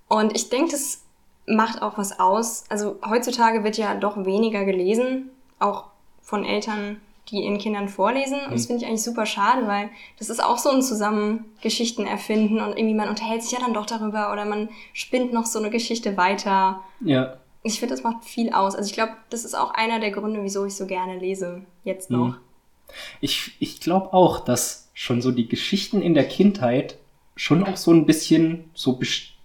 Und 0.08 0.36
ich 0.36 0.50
denke, 0.50 0.72
das 0.72 1.02
macht 1.48 1.82
auch 1.82 1.98
was 1.98 2.20
aus. 2.20 2.66
Also 2.70 2.98
heutzutage 3.08 3.64
wird 3.64 3.78
ja 3.78 3.96
doch 3.96 4.26
weniger 4.26 4.64
gelesen, 4.66 5.32
auch 5.60 5.86
von 6.22 6.46
Eltern, 6.46 7.02
die 7.32 7.44
ihren 7.44 7.58
Kindern 7.58 7.88
vorlesen. 7.88 8.40
Und 8.46 8.54
das 8.54 8.64
mhm. 8.64 8.68
finde 8.68 8.84
ich 8.84 8.88
eigentlich 8.88 9.04
super 9.04 9.26
schade, 9.26 9.66
weil 9.68 9.90
das 10.20 10.30
ist 10.30 10.44
auch 10.44 10.58
so 10.58 10.70
ein 10.70 10.82
Zusammen 10.82 11.46
Geschichten 11.62 12.06
erfinden 12.06 12.60
und 12.60 12.78
irgendwie 12.78 12.94
man 12.96 13.10
unterhält 13.10 13.44
sich 13.44 13.54
ja 13.54 13.60
dann 13.60 13.74
doch 13.74 13.86
darüber 13.86 14.32
oder 14.32 14.46
man 14.46 14.70
spinnt 14.94 15.34
noch 15.34 15.46
so 15.46 15.60
eine 15.60 15.70
Geschichte 15.70 16.18
weiter. 16.18 16.82
Ja. 17.00 17.38
Ich 17.64 17.80
finde, 17.80 17.96
das 17.96 18.04
macht 18.04 18.26
viel 18.26 18.52
aus. 18.52 18.76
Also 18.76 18.90
ich 18.90 18.94
glaube, 18.94 19.14
das 19.30 19.46
ist 19.46 19.56
auch 19.56 19.72
einer 19.72 20.00
der 20.00 20.12
Gründe, 20.12 20.44
wieso 20.44 20.66
ich 20.66 20.76
so 20.76 20.86
gerne 20.86 21.18
lese, 21.18 21.62
jetzt 21.84 22.10
noch. 22.10 22.28
Mhm. 22.28 22.38
Ich, 23.22 23.56
ich 23.60 23.80
glaube 23.80 24.14
auch, 24.14 24.40
dass 24.42 24.90
schon 24.94 25.22
so 25.22 25.32
die 25.32 25.48
Geschichten 25.48 26.02
in 26.02 26.14
der 26.14 26.28
Kindheit 26.28 26.98
schon 27.36 27.64
auch 27.64 27.78
so 27.78 27.92
ein 27.92 28.06
bisschen 28.06 28.70
so 28.74 28.98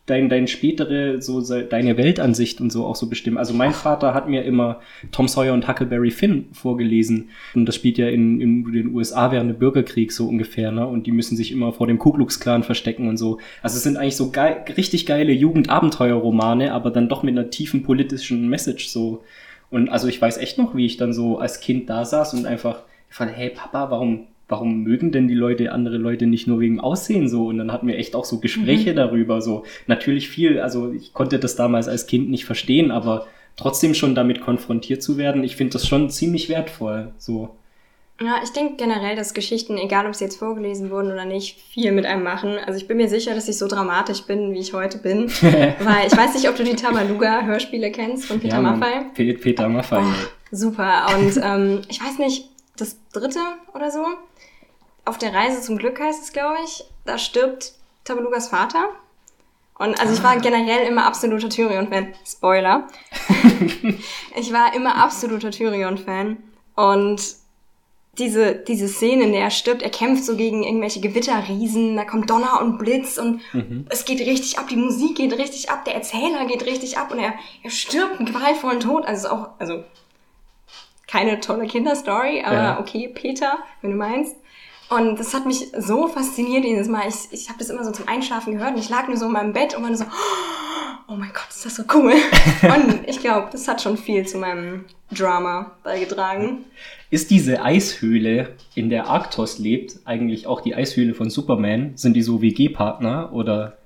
dein, 0.07 0.29
dein 0.29 0.47
spätere, 0.47 1.21
so 1.21 1.40
deine 1.40 1.97
Weltansicht 1.97 2.61
und 2.61 2.71
so 2.71 2.87
auch 2.87 2.95
so 2.95 3.09
bestimmen. 3.09 3.38
Also 3.38 3.53
mein 3.55 3.73
Vater 3.73 4.14
hat 4.14 4.29
mir 4.29 4.45
immer 4.45 4.81
Tom 5.11 5.27
Sawyer 5.27 5.53
und 5.53 5.66
Huckleberry 5.66 6.12
Finn 6.12 6.47
vorgelesen. 6.53 7.31
Und 7.55 7.66
das 7.66 7.75
spielt 7.75 7.99
ja 7.99 8.09
in, 8.09 8.40
in 8.40 8.73
den 8.73 8.95
USA 8.95 9.33
während 9.33 9.51
des 9.51 9.59
Bürgerkriegs 9.59 10.14
so 10.16 10.29
ungefähr, 10.29 10.71
ne? 10.71 10.87
Und 10.87 11.07
die 11.09 11.12
müssen 11.12 11.37
sich 11.37 11.51
immer 11.51 11.73
vor 11.73 11.88
dem 11.88 11.99
Ku 11.99 12.12
Klux 12.12 12.38
Klan 12.38 12.62
verstecken 12.62 13.09
und 13.09 13.16
so. 13.16 13.38
Also 13.62 13.77
es 13.77 13.83
sind 13.83 13.97
eigentlich 13.97 14.16
so 14.16 14.31
geil, 14.31 14.64
richtig 14.77 15.07
geile 15.07 15.33
Jugendabenteuerromane, 15.33 16.73
aber 16.73 16.90
dann 16.90 17.09
doch 17.09 17.25
mit 17.25 17.37
einer 17.37 17.51
tiefen 17.51 17.83
politischen 17.83 18.49
Message 18.49 18.88
so. 18.88 19.25
Und 19.71 19.88
also 19.88 20.07
ich 20.07 20.23
weiß 20.23 20.38
echt 20.38 20.57
noch, 20.57 20.77
wie 20.77 20.87
ich 20.87 20.97
dann 20.97 21.12
so 21.12 21.38
als 21.38 21.61
Kind 21.61 21.90
da 21.90 22.05
saß 22.05 22.35
und 22.35 22.47
einfach 22.47 22.83
fand, 23.09 23.37
hey 23.37 23.51
Papa, 23.51 23.90
warum 23.90 24.29
warum 24.48 24.82
mögen 24.82 25.12
denn 25.12 25.28
die 25.28 25.35
Leute 25.35 25.72
andere 25.72 25.96
Leute 25.96 26.26
nicht 26.26 26.46
nur 26.46 26.61
wegen 26.61 26.80
Aussehen 26.80 27.28
so? 27.28 27.46
Und 27.46 27.59
dann 27.59 27.72
hatten 27.72 27.87
wir 27.87 27.98
echt 27.98 28.14
auch 28.14 28.24
so 28.24 28.38
Gespräche 28.38 28.92
mhm. 28.92 28.96
darüber. 28.96 29.40
So 29.40 29.64
natürlich 29.87 30.28
viel, 30.28 30.61
also 30.61 30.92
ich 30.92 31.12
konnte 31.12 31.38
das 31.38 31.56
damals 31.56 31.88
als 31.88 32.06
Kind 32.06 32.30
nicht 32.30 32.44
verstehen, 32.44 32.90
aber 32.90 33.26
trotzdem 33.56 33.94
schon 33.94 34.14
damit 34.14 34.40
konfrontiert 34.40 35.02
zu 35.02 35.16
werden, 35.16 35.42
ich 35.42 35.56
finde 35.56 35.74
das 35.74 35.87
schon 35.87 36.11
ziemlich 36.11 36.48
wertvoll. 36.48 37.12
So. 37.18 37.50
Ja, 38.20 38.37
ich 38.42 38.50
denke 38.50 38.76
generell, 38.76 39.14
dass 39.14 39.35
Geschichten, 39.35 39.76
egal 39.76 40.06
ob 40.06 40.14
sie 40.14 40.24
jetzt 40.24 40.38
vorgelesen 40.38 40.90
wurden 40.90 41.12
oder 41.12 41.26
nicht, 41.26 41.61
viel 41.61 41.92
mit 41.92 42.06
einem 42.06 42.22
machen. 42.22 42.56
Also 42.64 42.78
ich 42.78 42.88
bin 42.88 42.96
mir 42.96 43.09
sicher, 43.09 43.35
dass 43.35 43.46
ich 43.46 43.59
so 43.59 43.68
dramatisch 43.68 44.22
bin, 44.22 44.54
wie 44.54 44.59
ich 44.59 44.72
heute 44.72 44.96
bin. 44.96 45.28
weil 45.40 46.06
ich 46.06 46.16
weiß 46.16 46.35
nicht, 46.35 46.48
ob 46.48 46.56
du 46.56 46.64
die 46.64 46.76
Tabaluga-Hörspiele 46.76 47.90
kennst 47.90 48.24
von 48.24 48.40
Peter 48.40 48.56
ja, 48.56 48.62
Maffay. 48.62 49.35
Peter 49.35 49.68
Maffay. 49.68 50.02
Oh, 50.02 50.28
super. 50.50 51.09
Und 51.14 51.38
ähm, 51.42 51.82
ich 51.90 52.02
weiß 52.02 52.18
nicht, 52.18 52.48
das 52.78 52.96
dritte 53.12 53.40
oder 53.74 53.90
so, 53.90 54.04
auf 55.07 55.19
der 55.19 55.33
Reise 55.33 55.62
zum 55.62 55.79
Glück 55.79 55.99
heißt 55.99 56.23
es, 56.23 56.33
glaube 56.33 56.59
ich, 56.64 56.85
da 57.05 57.16
stirbt 57.16 57.73
Tabalugas 58.05 58.49
Vater. 58.49 58.90
Und 59.79 59.99
also 60.01 60.12
ich 60.12 60.23
war 60.23 60.33
ah. 60.33 60.40
generell 60.40 60.87
immer 60.87 61.07
absoluter 61.07 61.49
Tyrion-Fan. 61.49 62.14
Spoiler. 62.27 62.88
ich 64.37 64.53
war 64.53 64.75
immer 64.75 64.97
absoluter 64.97 65.51
Tyrion-Fan. 65.51 66.38
Und 66.75 67.23
diese, 68.19 68.55
diese 68.55 68.88
Szene, 68.88 69.25
in 69.25 69.33
der 69.33 69.42
er 69.42 69.51
stirbt, 69.51 69.83
er 69.83 69.90
kämpft 69.90 70.25
so 70.25 70.37
gegen 70.37 70.64
irgendwelche 70.64 71.01
Gewitterriesen, 71.01 71.97
da 71.97 72.05
kommt 72.05 72.31
Donner 72.31 72.61
und 72.62 72.79
Blitz 72.79 73.19
und 73.19 73.42
mhm. 73.53 73.87
es 73.90 74.07
geht 74.07 74.21
richtig 74.21 74.59
ab, 74.59 74.69
die 74.69 74.77
Musik 74.77 75.16
geht 75.16 75.35
richtig 75.35 75.71
ab, 75.71 75.85
der 75.85 75.95
Erzähler 75.95 76.47
geht 76.47 76.64
richtig 76.64 76.97
ab 76.97 77.12
und 77.12 77.19
er, 77.19 77.35
er 77.62 77.71
stirbt 77.71 78.19
einen 78.19 78.33
qualvollen 78.33 78.81
Tod. 78.81 79.07
Also 79.07 79.27
ist 79.27 79.33
auch, 79.33 79.49
also 79.59 79.85
keine 81.07 81.40
tolle 81.40 81.66
Kinderstory, 81.66 82.42
aber 82.42 82.57
ja. 82.57 82.81
okay, 82.81 83.09
Peter, 83.09 83.59
wenn 83.83 83.92
du 83.92 83.97
meinst. 83.97 84.37
Und 84.88 85.18
das 85.18 85.35
hat 85.35 85.46
mich 85.46 85.72
so 85.77 86.07
fasziniert 86.09 86.64
jedes 86.64 86.88
Mal. 86.88 87.09
Ich, 87.09 87.33
ich 87.33 87.49
habe 87.49 87.59
das 87.59 87.70
immer 87.70 87.85
so 87.85 87.90
zum 87.90 88.07
Einschlafen 88.09 88.55
gehört 88.55 88.75
und 88.75 88.81
ich 88.81 88.88
lag 88.88 89.09
nur 89.09 89.16
so 89.16 89.27
in 89.27 89.33
meinem 89.33 89.53
Bett 89.53 89.75
und 89.75 89.83
war 89.83 89.88
nur 89.88 89.99
so, 89.99 90.05
oh 91.09 91.14
mein 91.14 91.31
Gott, 91.33 91.49
ist 91.49 91.66
das 91.66 91.75
so 91.77 91.83
cool. 91.94 92.12
und 92.62 93.09
ich 93.09 93.20
glaube, 93.20 93.49
das 93.51 93.66
hat 93.66 93.83
schon 93.83 93.96
viel 93.96 94.27
zu 94.27 94.38
meinem 94.38 94.85
Drama 95.11 95.72
beigetragen. 95.83 96.64
Ist 97.11 97.31
diese 97.31 97.62
Eishöhle, 97.62 98.55
in 98.75 98.90
der 98.90 99.07
Arktos 99.07 99.59
lebt, 99.59 100.01
eigentlich 100.05 100.46
auch 100.46 100.61
die 100.61 100.75
Eishöhle 100.75 101.14
von 101.14 101.31
Superman? 101.31 101.92
Sind 101.96 102.14
die 102.14 102.22
so 102.22 102.42
WG-Partner 102.42 103.33
oder? 103.33 103.77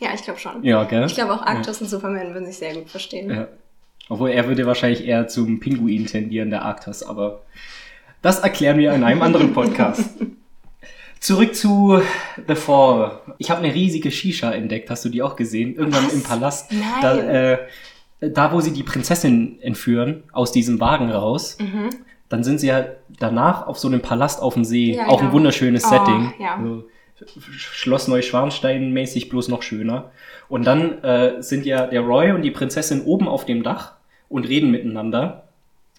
Ja, 0.00 0.10
ich 0.14 0.22
glaube 0.22 0.40
schon. 0.40 0.62
Ja, 0.64 0.84
gell? 0.84 1.06
Ich 1.06 1.14
glaube 1.14 1.34
auch 1.34 1.42
Arktos 1.42 1.78
ja. 1.78 1.84
und 1.84 1.90
Superman 1.90 2.32
würden 2.32 2.46
sich 2.46 2.58
sehr 2.58 2.74
gut 2.74 2.88
verstehen. 2.88 3.30
Ja. 3.30 3.48
Obwohl 4.08 4.30
er 4.30 4.48
würde 4.48 4.66
wahrscheinlich 4.66 5.04
eher 5.06 5.28
zum 5.28 5.60
Pinguin 5.60 6.06
tendieren, 6.06 6.50
der 6.50 6.62
Arktos, 6.62 7.02
aber 7.02 7.42
das 8.22 8.40
erklären 8.40 8.78
wir 8.78 8.92
in 8.92 9.04
einem 9.04 9.22
anderen 9.22 9.52
Podcast. 9.52 10.10
Zurück 11.20 11.54
zu 11.54 12.00
The 12.48 12.54
Fall. 12.54 13.20
Ich 13.38 13.50
habe 13.50 13.62
eine 13.62 13.74
riesige 13.74 14.10
Shisha 14.10 14.52
entdeckt. 14.52 14.88
Hast 14.88 15.04
du 15.04 15.10
die 15.10 15.22
auch 15.22 15.36
gesehen? 15.36 15.74
Irgendwann 15.74 16.06
Was? 16.06 16.14
im 16.14 16.22
Palast. 16.22 16.72
Nein. 16.72 17.02
Da, 17.02 17.16
äh, 17.18 17.58
da, 18.20 18.52
wo 18.52 18.60
sie 18.60 18.72
die 18.72 18.82
Prinzessin 18.82 19.60
entführen, 19.60 20.22
aus 20.32 20.50
diesem 20.50 20.80
Wagen 20.80 21.10
raus. 21.10 21.58
Mhm. 21.60 21.90
Dann 22.30 22.44
sind 22.44 22.60
sie 22.60 22.68
ja 22.68 22.86
danach 23.18 23.66
auf 23.66 23.78
so 23.78 23.88
einem 23.88 24.00
Palast 24.00 24.40
auf 24.40 24.54
dem 24.54 24.64
See. 24.64 24.94
Ja, 24.94 25.08
auch 25.08 25.18
genau. 25.18 25.30
ein 25.30 25.34
wunderschönes 25.34 25.84
oh, 25.84 25.88
Setting. 25.90 26.32
Ja. 26.38 26.56
Also, 26.56 26.84
Schloss 27.26 28.08
Neuschwanstein 28.08 28.92
mäßig, 28.92 29.28
bloß 29.28 29.48
noch 29.48 29.62
schöner. 29.62 30.10
Und 30.48 30.66
dann 30.66 31.02
äh, 31.04 31.42
sind 31.42 31.66
ja 31.66 31.86
der 31.86 32.00
Roy 32.00 32.32
und 32.32 32.42
die 32.42 32.50
Prinzessin 32.50 33.02
oben 33.02 33.28
auf 33.28 33.44
dem 33.44 33.62
Dach 33.62 33.96
und 34.30 34.48
reden 34.48 34.70
miteinander. 34.70 35.49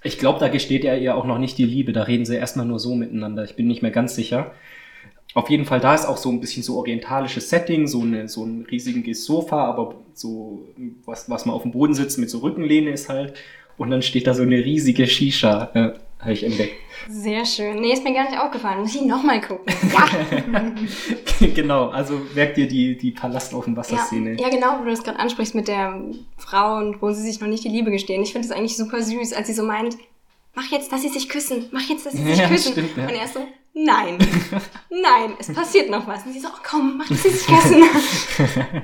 Ich 0.04 0.18
glaube, 0.18 0.40
da 0.40 0.48
gesteht 0.48 0.84
er 0.84 1.00
ihr 1.00 1.16
auch 1.16 1.26
noch 1.26 1.38
nicht 1.38 1.58
die 1.58 1.66
Liebe. 1.66 1.94
Da 1.94 2.04
reden 2.04 2.26
sie 2.26 2.36
erstmal 2.36 2.66
nur 2.66 2.80
so 2.80 2.96
miteinander. 2.96 3.44
Ich 3.44 3.56
bin 3.56 3.68
nicht 3.68 3.82
mehr 3.82 3.92
ganz 3.92 4.16
sicher. 4.16 4.52
Auf 5.34 5.50
jeden 5.50 5.66
Fall, 5.66 5.80
da 5.80 5.96
ist 5.96 6.06
auch 6.06 6.18
so 6.18 6.30
ein 6.30 6.42
bisschen 6.42 6.64
so 6.64 6.78
orientalisches 6.78 7.50
Setting, 7.50 7.88
so, 7.88 8.02
eine, 8.02 8.28
so 8.28 8.44
ein 8.44 8.66
riesiges 8.70 9.24
Sofa, 9.24 9.64
aber 9.66 9.96
so 10.14 10.68
was, 11.06 11.30
was 11.30 11.46
man 11.46 11.56
auf 11.56 11.62
dem 11.62 11.72
Boden 11.72 11.94
sitzt 11.94 12.18
mit 12.18 12.30
so 12.30 12.40
Rückenlehne 12.40 12.90
ist 12.90 13.08
halt. 13.08 13.36
Und 13.78 13.92
dann 13.92 14.02
steht 14.02 14.28
da 14.28 14.34
so 14.34 14.42
eine 14.42 14.58
riesige 14.58 15.08
Shisha, 15.08 15.72
habe 16.22 16.34
ich 16.34 16.44
entdeckt. 16.44 16.76
Sehr 17.10 17.46
schön. 17.46 17.82
Nee, 17.82 17.94
ist 17.94 18.04
mir 18.04 18.14
gar 18.14 18.30
nicht 18.30 18.40
aufgefallen. 18.40 18.82
Muss 18.82 18.96
ich 18.96 19.02
nochmal 19.02 19.42
gucken. 19.42 19.74
Ja. 19.92 21.48
genau, 21.56 21.90
also 21.90 22.22
merkt 22.36 22.58
ihr 22.58 22.68
die, 22.68 22.96
die 22.96 23.12
Palast 23.12 23.54
auf 23.54 23.66
dem 23.66 23.76
Wasser-Szene. 23.76 24.34
Ja, 24.34 24.48
ja, 24.48 24.50
genau, 24.50 24.80
wo 24.80 24.84
du 24.84 24.92
das 24.92 25.04
gerade 25.04 25.20
ansprichst 25.20 25.56
mit 25.56 25.68
der 25.68 26.00
Frau 26.38 26.78
und 26.78 27.02
wo 27.02 27.12
sie 27.12 27.24
sich 27.24 27.42
noch 27.42 27.48
nicht 27.48 27.64
die 27.64 27.70
Liebe 27.70 27.90
gestehen. 27.90 28.22
Ich 28.22 28.34
finde 28.34 28.48
das 28.48 28.56
eigentlich 28.56 28.78
super 28.78 29.02
süß, 29.02 29.34
als 29.34 29.48
sie 29.48 29.54
so 29.54 29.64
meint, 29.64 29.98
mach 30.54 30.72
jetzt, 30.72 30.92
dass 30.92 31.02
sie 31.02 31.10
sich 31.10 31.28
küssen, 31.28 31.66
mach 31.72 31.90
jetzt, 31.90 32.06
dass 32.06 32.14
sie 32.14 32.24
sich 32.24 32.38
ja, 32.40 32.48
küssen. 32.48 32.74
Stimmt, 32.74 32.98
ja. 32.98 33.08
Und 33.08 33.16
er 33.16 33.26
ist 33.26 33.34
so, 33.34 33.40
nein, 33.74 34.18
nein, 34.90 35.34
es 35.40 35.52
passiert 35.54 35.90
noch 35.90 36.08
was. 36.08 36.26
Und 36.26 36.34
sie 36.34 36.40
so, 36.40 36.48
oh, 36.48 36.60
komm, 36.64 36.98
mach 36.98 37.08
das 37.08 37.24
jetzt 37.24 37.48
küssen. 37.48 37.84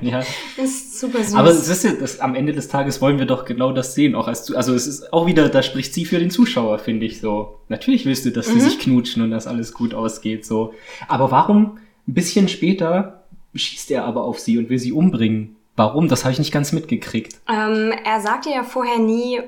ja. 0.00 0.20
Das 0.56 0.66
ist 0.66 0.98
super 1.00 1.22
süß. 1.22 1.34
Aber 1.34 1.50
es 1.50 1.68
ist 1.68 1.84
ja, 1.84 1.92
das, 1.92 2.20
am 2.20 2.34
Ende 2.34 2.52
des 2.52 2.68
Tages 2.68 3.00
wollen 3.00 3.18
wir 3.18 3.26
doch 3.26 3.44
genau 3.44 3.72
das 3.72 3.94
sehen, 3.94 4.14
auch 4.14 4.28
als, 4.28 4.52
also 4.52 4.74
es 4.74 4.86
ist 4.86 5.12
auch 5.12 5.26
wieder, 5.26 5.48
da 5.48 5.62
spricht 5.62 5.94
sie 5.94 6.04
für 6.04 6.18
den 6.18 6.30
Zuschauer, 6.30 6.78
finde 6.78 7.06
ich 7.06 7.20
so. 7.20 7.58
Natürlich 7.68 8.06
willst 8.06 8.24
du, 8.24 8.30
dass 8.30 8.48
mhm. 8.48 8.54
die 8.54 8.60
sich 8.60 8.78
knutschen 8.78 9.22
und 9.22 9.30
dass 9.30 9.46
alles 9.46 9.72
gut 9.72 9.94
ausgeht, 9.94 10.46
so. 10.46 10.74
Aber 11.06 11.30
warum, 11.30 11.78
ein 12.06 12.14
bisschen 12.14 12.48
später, 12.48 13.24
schießt 13.54 13.90
er 13.90 14.04
aber 14.04 14.24
auf 14.24 14.38
sie 14.38 14.58
und 14.58 14.70
will 14.70 14.78
sie 14.78 14.92
umbringen? 14.92 15.56
Warum? 15.76 16.08
Das 16.08 16.24
habe 16.24 16.32
ich 16.32 16.38
nicht 16.38 16.52
ganz 16.52 16.72
mitgekriegt. 16.72 17.36
Ähm, 17.48 17.92
er 18.04 18.20
sagte 18.20 18.50
ja 18.50 18.64
vorher 18.64 18.98
nie, 18.98 19.40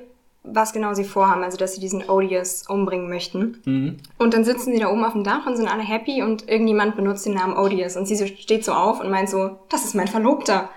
was 0.42 0.72
genau 0.72 0.94
sie 0.94 1.04
vorhaben, 1.04 1.44
also 1.44 1.56
dass 1.56 1.74
sie 1.74 1.80
diesen 1.80 2.08
Odious 2.08 2.64
umbringen 2.68 3.08
möchten. 3.08 3.60
Mhm. 3.64 3.96
Und 4.18 4.34
dann 4.34 4.44
sitzen 4.44 4.72
sie 4.72 4.78
da 4.78 4.90
oben 4.90 5.04
auf 5.04 5.12
dem 5.12 5.24
Dach 5.24 5.46
und 5.46 5.56
sind 5.56 5.68
alle 5.68 5.82
happy 5.82 6.22
und 6.22 6.48
irgendjemand 6.48 6.96
benutzt 6.96 7.26
den 7.26 7.34
Namen 7.34 7.56
Odious 7.56 7.96
und 7.96 8.06
sie 8.06 8.26
steht 8.26 8.64
so 8.64 8.72
auf 8.72 9.00
und 9.00 9.10
meint 9.10 9.28
so, 9.28 9.58
das 9.68 9.84
ist 9.84 9.94
mein 9.94 10.08
Verlobter. 10.08 10.70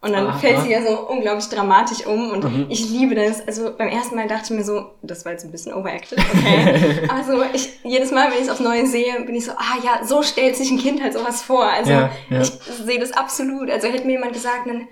Und 0.00 0.12
dann 0.12 0.28
Aha. 0.28 0.38
fällt 0.38 0.60
sie 0.60 0.70
ja 0.70 0.80
so 0.80 1.08
unglaublich 1.08 1.48
dramatisch 1.48 2.06
um 2.06 2.30
und 2.30 2.44
mhm. 2.44 2.66
ich 2.68 2.88
liebe 2.88 3.16
das. 3.16 3.44
Also 3.44 3.72
beim 3.76 3.88
ersten 3.88 4.14
Mal 4.14 4.28
dachte 4.28 4.44
ich 4.44 4.50
mir 4.50 4.62
so, 4.62 4.92
das 5.02 5.24
war 5.24 5.32
jetzt 5.32 5.44
ein 5.44 5.50
bisschen 5.50 5.74
overacted, 5.74 6.20
okay. 6.20 7.08
also 7.08 7.42
ich, 7.52 7.80
jedes 7.82 8.12
Mal, 8.12 8.30
wenn 8.30 8.38
ich 8.38 8.44
es 8.44 8.48
aufs 8.48 8.60
Neue 8.60 8.86
sehe, 8.86 9.20
bin 9.22 9.34
ich 9.34 9.46
so, 9.46 9.52
ah 9.52 9.76
ja, 9.82 10.06
so 10.06 10.22
stellt 10.22 10.54
sich 10.54 10.70
ein 10.70 10.78
Kind 10.78 11.02
halt 11.02 11.14
sowas 11.14 11.42
vor. 11.42 11.64
Also 11.64 11.90
ja, 11.90 12.10
ja. 12.30 12.40
ich 12.42 12.50
sehe 12.50 13.00
das 13.00 13.10
absolut. 13.10 13.68
Also 13.70 13.88
hätte 13.88 14.06
mir 14.06 14.12
jemand 14.12 14.34
gesagt, 14.34 14.68
dann 14.68 14.86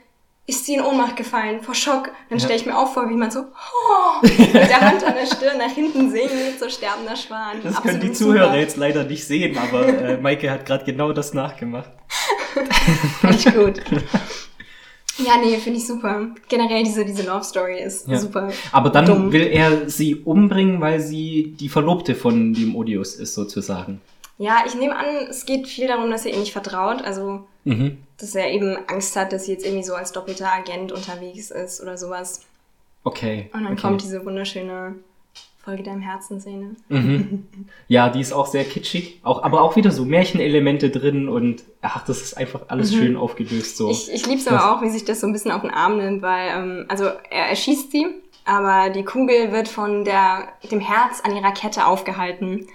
ist 0.48 0.64
sie 0.64 0.74
in 0.74 0.80
Ohnmacht 0.80 1.16
gefallen, 1.16 1.60
vor 1.60 1.74
Schock. 1.74 2.10
Dann 2.30 2.38
stelle 2.38 2.56
ich 2.56 2.66
mir 2.66 2.78
auch 2.78 2.92
vor, 2.92 3.08
wie 3.10 3.14
man 3.14 3.30
so 3.30 3.40
oh, 3.40 4.22
mit 4.22 4.54
der 4.54 4.80
Hand 4.80 5.02
an 5.04 5.14
der 5.14 5.26
Stirn 5.26 5.58
nach 5.58 5.72
hinten 5.72 6.10
singt, 6.10 6.30
so 6.60 6.68
sterbender 6.68 7.16
Schwan. 7.16 7.56
Das 7.64 7.82
können 7.82 8.00
die 8.00 8.12
Zuhörer 8.12 8.46
super. 8.46 8.58
jetzt 8.58 8.76
leider 8.76 9.04
nicht 9.04 9.26
sehen, 9.26 9.58
aber 9.58 9.86
äh, 9.88 10.16
Maike 10.20 10.50
hat 10.50 10.64
gerade 10.64 10.84
genau 10.84 11.12
das 11.12 11.34
nachgemacht. 11.34 11.90
Finde 13.20 13.36
ich 13.36 13.44
gut. 13.54 13.82
Ja, 15.18 15.38
nee, 15.42 15.56
finde 15.56 15.78
ich 15.78 15.86
super. 15.86 16.28
Generell 16.48 16.84
diese, 16.84 17.04
diese 17.04 17.22
Love 17.22 17.42
Story 17.42 17.80
ist 17.80 18.06
ja. 18.06 18.18
super. 18.18 18.50
Aber 18.70 18.90
dann 18.90 19.06
dumm. 19.06 19.32
will 19.32 19.46
er 19.46 19.88
sie 19.88 20.14
umbringen, 20.16 20.80
weil 20.80 21.00
sie 21.00 21.54
die 21.58 21.70
Verlobte 21.70 22.14
von 22.14 22.52
dem 22.52 22.76
Odious 22.76 23.14
ist, 23.14 23.34
sozusagen. 23.34 24.02
Ja, 24.38 24.64
ich 24.66 24.74
nehme 24.74 24.94
an, 24.94 25.06
es 25.30 25.46
geht 25.46 25.66
viel 25.66 25.88
darum, 25.88 26.10
dass 26.10 26.26
er 26.26 26.32
ihr 26.32 26.38
nicht 26.38 26.52
vertraut. 26.52 27.02
Also, 27.02 27.46
mhm. 27.66 27.98
dass 28.16 28.34
er 28.34 28.50
eben 28.50 28.76
Angst 28.88 29.16
hat, 29.16 29.32
dass 29.32 29.44
sie 29.44 29.52
jetzt 29.52 29.64
irgendwie 29.64 29.84
so 29.84 29.94
als 29.94 30.12
doppelter 30.12 30.52
Agent 30.52 30.92
unterwegs 30.92 31.50
ist 31.50 31.82
oder 31.82 31.98
sowas. 31.98 32.42
Okay. 33.04 33.50
Und 33.52 33.64
dann 33.64 33.72
okay. 33.74 33.82
kommt 33.82 34.02
diese 34.02 34.24
wunderschöne 34.24 34.94
Folge 35.62 35.82
deinem 35.82 36.00
Herzen-Szene. 36.00 36.76
Mhm. 36.88 37.46
Ja, 37.88 38.08
die 38.08 38.20
ist 38.20 38.32
auch 38.32 38.46
sehr 38.46 38.64
kitschig, 38.64 39.20
auch, 39.22 39.42
aber 39.44 39.62
auch 39.62 39.76
wieder 39.76 39.92
so 39.92 40.04
Märchenelemente 40.04 40.90
drin 40.90 41.28
und 41.28 41.62
ach, 41.82 42.04
das 42.04 42.20
ist 42.20 42.36
einfach 42.36 42.62
alles 42.68 42.92
mhm. 42.92 42.96
schön 42.96 43.16
aufgelöst. 43.16 43.76
So. 43.76 43.90
Ich, 43.90 44.12
ich 44.12 44.26
liebe 44.26 44.40
es 44.40 44.48
aber 44.48 44.72
auch, 44.72 44.82
wie 44.82 44.90
sich 44.90 45.04
das 45.04 45.20
so 45.20 45.26
ein 45.26 45.32
bisschen 45.32 45.52
auf 45.52 45.62
den 45.62 45.70
Arm 45.70 45.98
nimmt, 45.98 46.22
weil, 46.22 46.50
ähm, 46.50 46.86
also 46.88 47.04
er 47.04 47.48
erschießt 47.48 47.92
sie, 47.92 48.06
aber 48.44 48.90
die 48.90 49.04
Kugel 49.04 49.52
wird 49.52 49.68
von 49.68 50.04
der, 50.04 50.48
dem 50.70 50.80
Herz 50.80 51.20
an 51.22 51.36
ihrer 51.36 51.52
Kette 51.52 51.86
aufgehalten. 51.86 52.66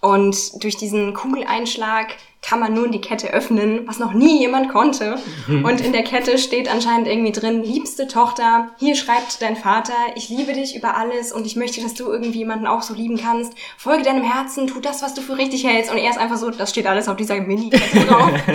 Und 0.00 0.62
durch 0.62 0.76
diesen 0.76 1.14
Kugeleinschlag 1.14 2.08
kann 2.44 2.60
man 2.60 2.74
nun 2.74 2.92
die 2.92 3.00
Kette 3.00 3.32
öffnen, 3.32 3.86
was 3.86 3.98
noch 3.98 4.12
nie 4.12 4.38
jemand 4.38 4.68
konnte. 4.68 5.16
Mhm. 5.46 5.64
Und 5.64 5.80
in 5.80 5.92
der 5.92 6.04
Kette 6.04 6.36
steht 6.36 6.70
anscheinend 6.70 7.08
irgendwie 7.08 7.32
drin, 7.32 7.62
liebste 7.62 8.06
Tochter, 8.06 8.70
hier 8.78 8.96
schreibt 8.96 9.40
dein 9.40 9.56
Vater, 9.56 9.94
ich 10.14 10.28
liebe 10.28 10.52
dich 10.52 10.76
über 10.76 10.96
alles 10.96 11.32
und 11.32 11.46
ich 11.46 11.56
möchte, 11.56 11.80
dass 11.80 11.94
du 11.94 12.12
irgendwie 12.12 12.38
jemanden 12.38 12.66
auch 12.66 12.82
so 12.82 12.92
lieben 12.92 13.16
kannst. 13.16 13.54
Folge 13.78 14.04
deinem 14.04 14.22
Herzen, 14.22 14.66
tu 14.66 14.80
das, 14.80 15.02
was 15.02 15.14
du 15.14 15.22
für 15.22 15.38
richtig 15.38 15.64
hältst. 15.64 15.90
Und 15.90 15.96
er 15.96 16.10
ist 16.10 16.18
einfach 16.18 16.36
so, 16.36 16.50
das 16.50 16.70
steht 16.70 16.86
alles 16.86 17.08
auf 17.08 17.16
dieser 17.16 17.40
Mini-Kette 17.40 18.06
drauf. 18.06 18.30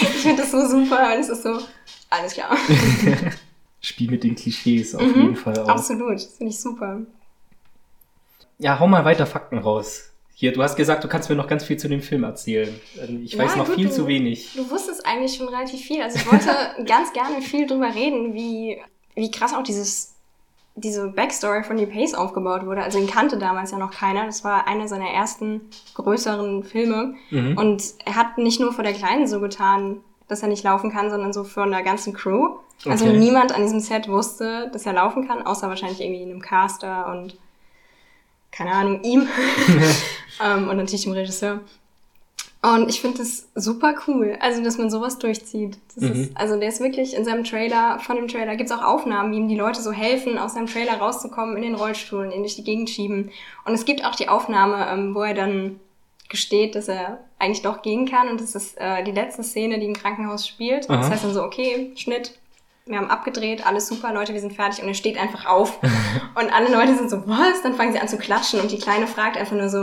ich 0.00 0.08
finde 0.08 0.42
das 0.42 0.50
so 0.50 0.66
super 0.66 1.12
und 1.14 1.20
es 1.20 1.28
ist 1.28 1.42
so, 1.42 1.58
alles 2.08 2.32
klar. 2.32 2.56
Spiel 3.82 4.10
mit 4.10 4.24
den 4.24 4.34
Klischees 4.34 4.94
auf 4.94 5.02
mhm, 5.02 5.20
jeden 5.20 5.36
Fall 5.36 5.58
auch. 5.58 5.68
Absolut, 5.68 6.20
finde 6.22 6.52
ich 6.52 6.58
super. 6.58 7.02
Ja, 8.58 8.80
hau 8.80 8.88
mal 8.88 9.04
weiter 9.04 9.26
Fakten 9.26 9.58
raus. 9.58 10.12
Hier, 10.38 10.52
du 10.52 10.62
hast 10.62 10.76
gesagt, 10.76 11.02
du 11.02 11.08
kannst 11.08 11.30
mir 11.30 11.34
noch 11.34 11.48
ganz 11.48 11.64
viel 11.64 11.78
zu 11.78 11.88
dem 11.88 12.02
Film 12.02 12.22
erzählen. 12.22 12.78
Ähm, 13.00 13.22
ich 13.24 13.38
weiß 13.38 13.52
ja, 13.52 13.56
noch 13.56 13.68
gut, 13.68 13.76
viel 13.76 13.86
du, 13.86 13.92
zu 13.92 14.06
wenig. 14.06 14.52
Du 14.54 14.70
wusstest 14.70 15.06
eigentlich 15.06 15.34
schon 15.34 15.48
relativ 15.48 15.80
viel. 15.80 16.02
Also 16.02 16.18
ich 16.18 16.30
wollte 16.30 16.50
ganz 16.86 17.14
gerne 17.14 17.40
viel 17.40 17.66
drüber 17.66 17.94
reden, 17.94 18.34
wie, 18.34 18.78
wie 19.14 19.30
krass 19.30 19.54
auch 19.54 19.62
dieses, 19.62 20.14
diese 20.74 21.08
Backstory 21.08 21.64
von 21.64 21.78
Lee 21.78 21.86
Pace 21.86 22.12
aufgebaut 22.12 22.66
wurde. 22.66 22.82
Also 22.82 22.98
ihn 22.98 23.06
kannte 23.06 23.38
damals 23.38 23.70
ja 23.70 23.78
noch 23.78 23.92
keiner. 23.92 24.26
Das 24.26 24.44
war 24.44 24.68
einer 24.68 24.88
seiner 24.88 25.08
ersten 25.08 25.62
größeren 25.94 26.64
Filme. 26.64 27.14
Mhm. 27.30 27.56
Und 27.56 27.94
er 28.04 28.16
hat 28.16 28.36
nicht 28.36 28.60
nur 28.60 28.74
vor 28.74 28.84
der 28.84 28.92
Kleinen 28.92 29.26
so 29.26 29.40
getan, 29.40 30.02
dass 30.28 30.42
er 30.42 30.48
nicht 30.48 30.64
laufen 30.64 30.92
kann, 30.92 31.08
sondern 31.08 31.32
so 31.32 31.44
für 31.44 31.66
der 31.66 31.82
ganzen 31.82 32.12
Crew. 32.12 32.56
Also 32.84 33.06
okay. 33.06 33.16
niemand 33.16 33.54
an 33.54 33.62
diesem 33.62 33.80
Set 33.80 34.06
wusste, 34.06 34.68
dass 34.70 34.84
er 34.84 34.92
laufen 34.92 35.26
kann, 35.26 35.46
außer 35.46 35.70
wahrscheinlich 35.70 36.02
irgendwie 36.02 36.24
in 36.24 36.30
einem 36.30 36.42
Caster 36.42 37.10
und 37.10 37.38
keine 38.56 38.72
Ahnung, 38.72 39.02
ihm 39.02 39.28
ähm, 40.44 40.68
und 40.68 40.76
natürlich 40.76 41.04
dem 41.04 41.12
Regisseur. 41.12 41.60
Und 42.62 42.88
ich 42.88 43.00
finde 43.00 43.18
das 43.18 43.46
super 43.54 43.94
cool, 44.08 44.36
also 44.40 44.62
dass 44.62 44.76
man 44.76 44.90
sowas 44.90 45.18
durchzieht. 45.18 45.78
Mhm. 45.94 46.12
Ist, 46.12 46.36
also 46.36 46.58
der 46.58 46.68
ist 46.68 46.80
wirklich 46.80 47.14
in 47.14 47.24
seinem 47.24 47.44
Trailer, 47.44 48.00
von 48.00 48.16
dem 48.16 48.26
Trailer 48.26 48.56
gibt 48.56 48.70
es 48.70 48.76
auch 48.76 48.82
Aufnahmen, 48.82 49.32
wie 49.32 49.36
ihm 49.36 49.48
die 49.48 49.56
Leute 49.56 49.80
so 49.80 49.92
helfen, 49.92 50.36
aus 50.36 50.54
seinem 50.54 50.66
Trailer 50.66 50.94
rauszukommen, 50.94 51.56
in 51.56 51.62
den 51.62 51.74
Rollstuhl 51.74 52.32
ihn 52.32 52.40
durch 52.40 52.56
die 52.56 52.64
Gegend 52.64 52.90
schieben. 52.90 53.30
Und 53.64 53.74
es 53.74 53.84
gibt 53.84 54.04
auch 54.04 54.16
die 54.16 54.28
Aufnahme, 54.28 54.88
ähm, 54.90 55.14
wo 55.14 55.22
er 55.22 55.34
dann 55.34 55.78
gesteht, 56.28 56.74
dass 56.74 56.88
er 56.88 57.20
eigentlich 57.38 57.62
doch 57.62 57.82
gehen 57.82 58.08
kann. 58.08 58.28
Und 58.28 58.40
das 58.40 58.56
ist 58.56 58.78
äh, 58.78 59.04
die 59.04 59.12
letzte 59.12 59.44
Szene, 59.44 59.78
die 59.78 59.86
im 59.86 59.94
Krankenhaus 59.94 60.46
spielt. 60.46 60.90
Aha. 60.90 60.96
Das 60.96 61.10
heißt 61.10 61.24
dann 61.24 61.34
so, 61.34 61.44
okay, 61.44 61.92
Schnitt, 61.94 62.36
wir 62.86 62.98
haben 62.98 63.10
abgedreht, 63.10 63.66
alles 63.66 63.88
super, 63.88 64.12
Leute, 64.14 64.32
wir 64.32 64.40
sind 64.40 64.52
fertig 64.52 64.82
und 64.82 64.88
er 64.88 64.94
steht 64.94 65.18
einfach 65.18 65.46
auf. 65.46 65.80
und 66.40 66.52
alle 66.52 66.72
Leute 66.72 66.96
sind 66.96 67.10
so, 67.10 67.26
was? 67.26 67.62
Dann 67.62 67.74
fangen 67.74 67.92
sie 67.92 67.98
an 67.98 68.08
zu 68.08 68.16
klatschen 68.16 68.60
und 68.60 68.70
die 68.70 68.78
Kleine 68.78 69.06
fragt 69.06 69.36
einfach 69.36 69.56
nur 69.56 69.68
so, 69.68 69.78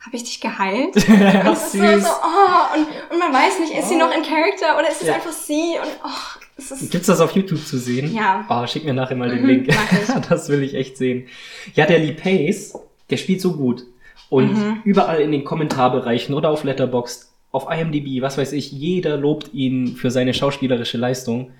habe 0.00 0.16
ich 0.16 0.24
dich 0.24 0.40
geheilt? 0.40 0.94
und 1.08 1.20
das 1.20 1.72
so, 1.72 1.78
so 1.78 1.84
oh, 1.84 2.76
und, 2.76 2.86
und 3.10 3.18
man 3.18 3.32
weiß 3.32 3.58
nicht, 3.60 3.72
ist 3.76 3.88
sie 3.88 3.96
noch 3.96 4.14
in 4.14 4.22
Character 4.22 4.78
oder 4.78 4.88
ist 4.88 5.00
es 5.00 5.08
ja. 5.08 5.14
einfach 5.14 5.32
sie? 5.32 5.76
Und 5.80 5.90
oh, 6.04 6.40
es 6.56 6.70
ist 6.70 6.90
Gibt's 6.90 7.08
das 7.08 7.20
auf 7.20 7.32
YouTube 7.32 7.64
zu 7.66 7.78
sehen? 7.78 8.14
Ja. 8.14 8.44
Oh, 8.48 8.66
schick 8.66 8.84
mir 8.84 8.94
nachher 8.94 9.16
mal 9.16 9.30
den 9.30 9.42
mhm, 9.42 9.48
Link. 9.48 9.68
das 10.28 10.48
will 10.48 10.62
ich 10.62 10.74
echt 10.74 10.96
sehen. 10.96 11.26
Ja, 11.74 11.86
der 11.86 11.98
Lee 11.98 12.12
Pace, 12.12 12.78
der 13.10 13.16
spielt 13.16 13.40
so 13.40 13.54
gut. 13.54 13.84
Und 14.28 14.54
mhm. 14.54 14.80
überall 14.84 15.20
in 15.20 15.32
den 15.32 15.44
Kommentarbereichen 15.44 16.34
oder 16.34 16.50
auf 16.50 16.64
Letterboxd, 16.64 17.28
auf 17.50 17.66
IMDb, 17.70 18.20
was 18.20 18.36
weiß 18.36 18.52
ich, 18.52 18.72
jeder 18.72 19.16
lobt 19.16 19.54
ihn 19.54 19.96
für 19.96 20.10
seine 20.10 20.34
schauspielerische 20.34 20.98
Leistung. 20.98 21.52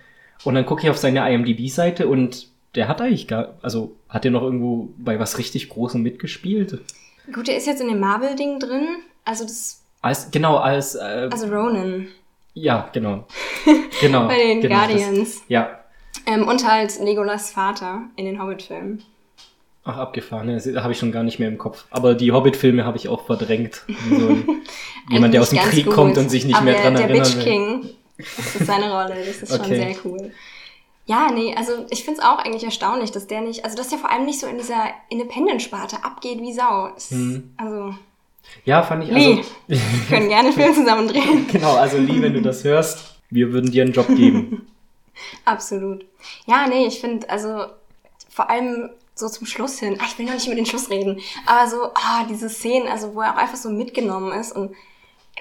Und 0.42 0.54
dann 0.54 0.66
gucke 0.66 0.82
ich 0.82 0.90
auf 0.90 0.98
seine 0.98 1.30
IMDb-Seite 1.30 2.08
und 2.08 2.48
der 2.74 2.88
hat 2.88 3.00
eigentlich 3.00 3.28
gar, 3.28 3.54
also 3.62 3.96
hat 4.08 4.24
er 4.24 4.30
noch 4.30 4.42
irgendwo 4.42 4.90
bei 4.98 5.18
was 5.18 5.38
richtig 5.38 5.68
Großem 5.68 6.02
mitgespielt? 6.02 6.80
Gut, 7.32 7.48
er 7.48 7.56
ist 7.56 7.66
jetzt 7.66 7.80
in 7.80 7.88
dem 7.88 8.00
Marvel-Ding 8.00 8.58
drin, 8.58 8.86
also 9.24 9.44
das. 9.44 9.82
Als, 10.02 10.30
genau, 10.30 10.56
als. 10.56 10.94
Äh, 10.94 11.28
also 11.30 11.46
Ronan. 11.46 12.08
Ja, 12.52 12.88
genau. 12.92 13.26
genau. 14.00 14.28
bei 14.28 14.36
den 14.36 14.60
genau, 14.60 14.76
Guardians. 14.76 15.40
Das, 15.40 15.44
ja. 15.48 15.80
Ähm, 16.26 16.46
und 16.46 16.68
halt 16.68 16.98
Legolas 17.00 17.50
Vater 17.50 18.02
in 18.16 18.26
den 18.26 18.40
Hobbit-Filmen. 18.40 19.02
Ach, 19.86 19.98
abgefahren, 19.98 20.48
das 20.48 20.66
habe 20.76 20.92
ich 20.92 20.98
schon 20.98 21.12
gar 21.12 21.22
nicht 21.22 21.38
mehr 21.38 21.48
im 21.48 21.58
Kopf. 21.58 21.84
Aber 21.90 22.14
die 22.14 22.32
Hobbit-Filme 22.32 22.84
habe 22.84 22.96
ich 22.96 23.08
auch 23.08 23.26
verdrängt. 23.26 23.82
So 24.08 24.38
jemand, 25.10 25.34
der 25.34 25.42
aus 25.42 25.50
dem 25.50 25.58
Krieg 25.58 25.86
gut. 25.86 25.94
kommt 25.94 26.16
und 26.16 26.30
sich 26.30 26.44
nicht 26.44 26.56
Aber 26.56 26.64
mehr 26.64 26.80
dran 26.80 26.94
der 26.94 27.08
erinnern 27.08 27.32
Bitch 27.32 27.44
King 27.44 27.90
das 28.18 28.56
ist 28.56 28.66
seine 28.66 28.92
Rolle, 28.92 29.16
das 29.24 29.42
ist 29.42 29.52
okay. 29.52 29.64
schon 29.64 29.74
sehr 29.74 29.96
cool. 30.04 30.32
Ja, 31.06 31.30
nee, 31.30 31.54
also 31.54 31.86
ich 31.90 32.04
finde 32.04 32.20
es 32.20 32.26
auch 32.26 32.38
eigentlich 32.38 32.64
erstaunlich, 32.64 33.10
dass 33.10 33.26
der 33.26 33.42
nicht, 33.42 33.64
also 33.64 33.76
dass 33.76 33.88
der 33.88 33.98
vor 33.98 34.10
allem 34.10 34.24
nicht 34.24 34.40
so 34.40 34.46
in 34.46 34.56
dieser 34.56 34.86
Independent-Sparte 35.10 36.02
abgeht 36.02 36.40
wie 36.40 36.52
Sau. 36.52 36.90
Es, 36.96 37.10
hm. 37.10 37.52
Also. 37.56 37.94
Ja, 38.64 38.82
fand 38.82 39.04
ich 39.04 39.10
Lee, 39.10 39.36
also. 39.38 39.50
wir 39.66 39.80
können 40.08 40.28
gerne 40.28 40.52
Film 40.52 40.74
zusammen 40.74 41.08
drehen. 41.08 41.46
genau, 41.52 41.74
also 41.74 41.98
Lee, 41.98 42.22
wenn 42.22 42.32
du 42.32 42.40
das 42.40 42.64
hörst, 42.64 43.16
wir 43.30 43.52
würden 43.52 43.70
dir 43.70 43.82
einen 43.82 43.92
Job 43.92 44.06
geben. 44.08 44.66
Absolut. 45.44 46.04
Ja, 46.46 46.66
nee, 46.68 46.86
ich 46.86 47.00
finde, 47.00 47.28
also 47.28 47.66
vor 48.30 48.48
allem 48.48 48.90
so 49.14 49.28
zum 49.28 49.46
Schluss 49.46 49.78
hin, 49.78 49.98
ach, 50.00 50.08
ich 50.08 50.18
will 50.18 50.26
noch 50.26 50.34
nicht 50.34 50.46
über 50.46 50.56
den 50.56 50.66
Schluss 50.66 50.90
reden, 50.90 51.20
aber 51.46 51.68
so, 51.70 51.84
ah, 51.94 52.24
diese 52.28 52.48
Szenen, 52.48 52.88
also 52.88 53.14
wo 53.14 53.20
er 53.20 53.34
auch 53.34 53.38
einfach 53.38 53.56
so 53.56 53.70
mitgenommen 53.70 54.32
ist 54.38 54.52
und 54.52 54.74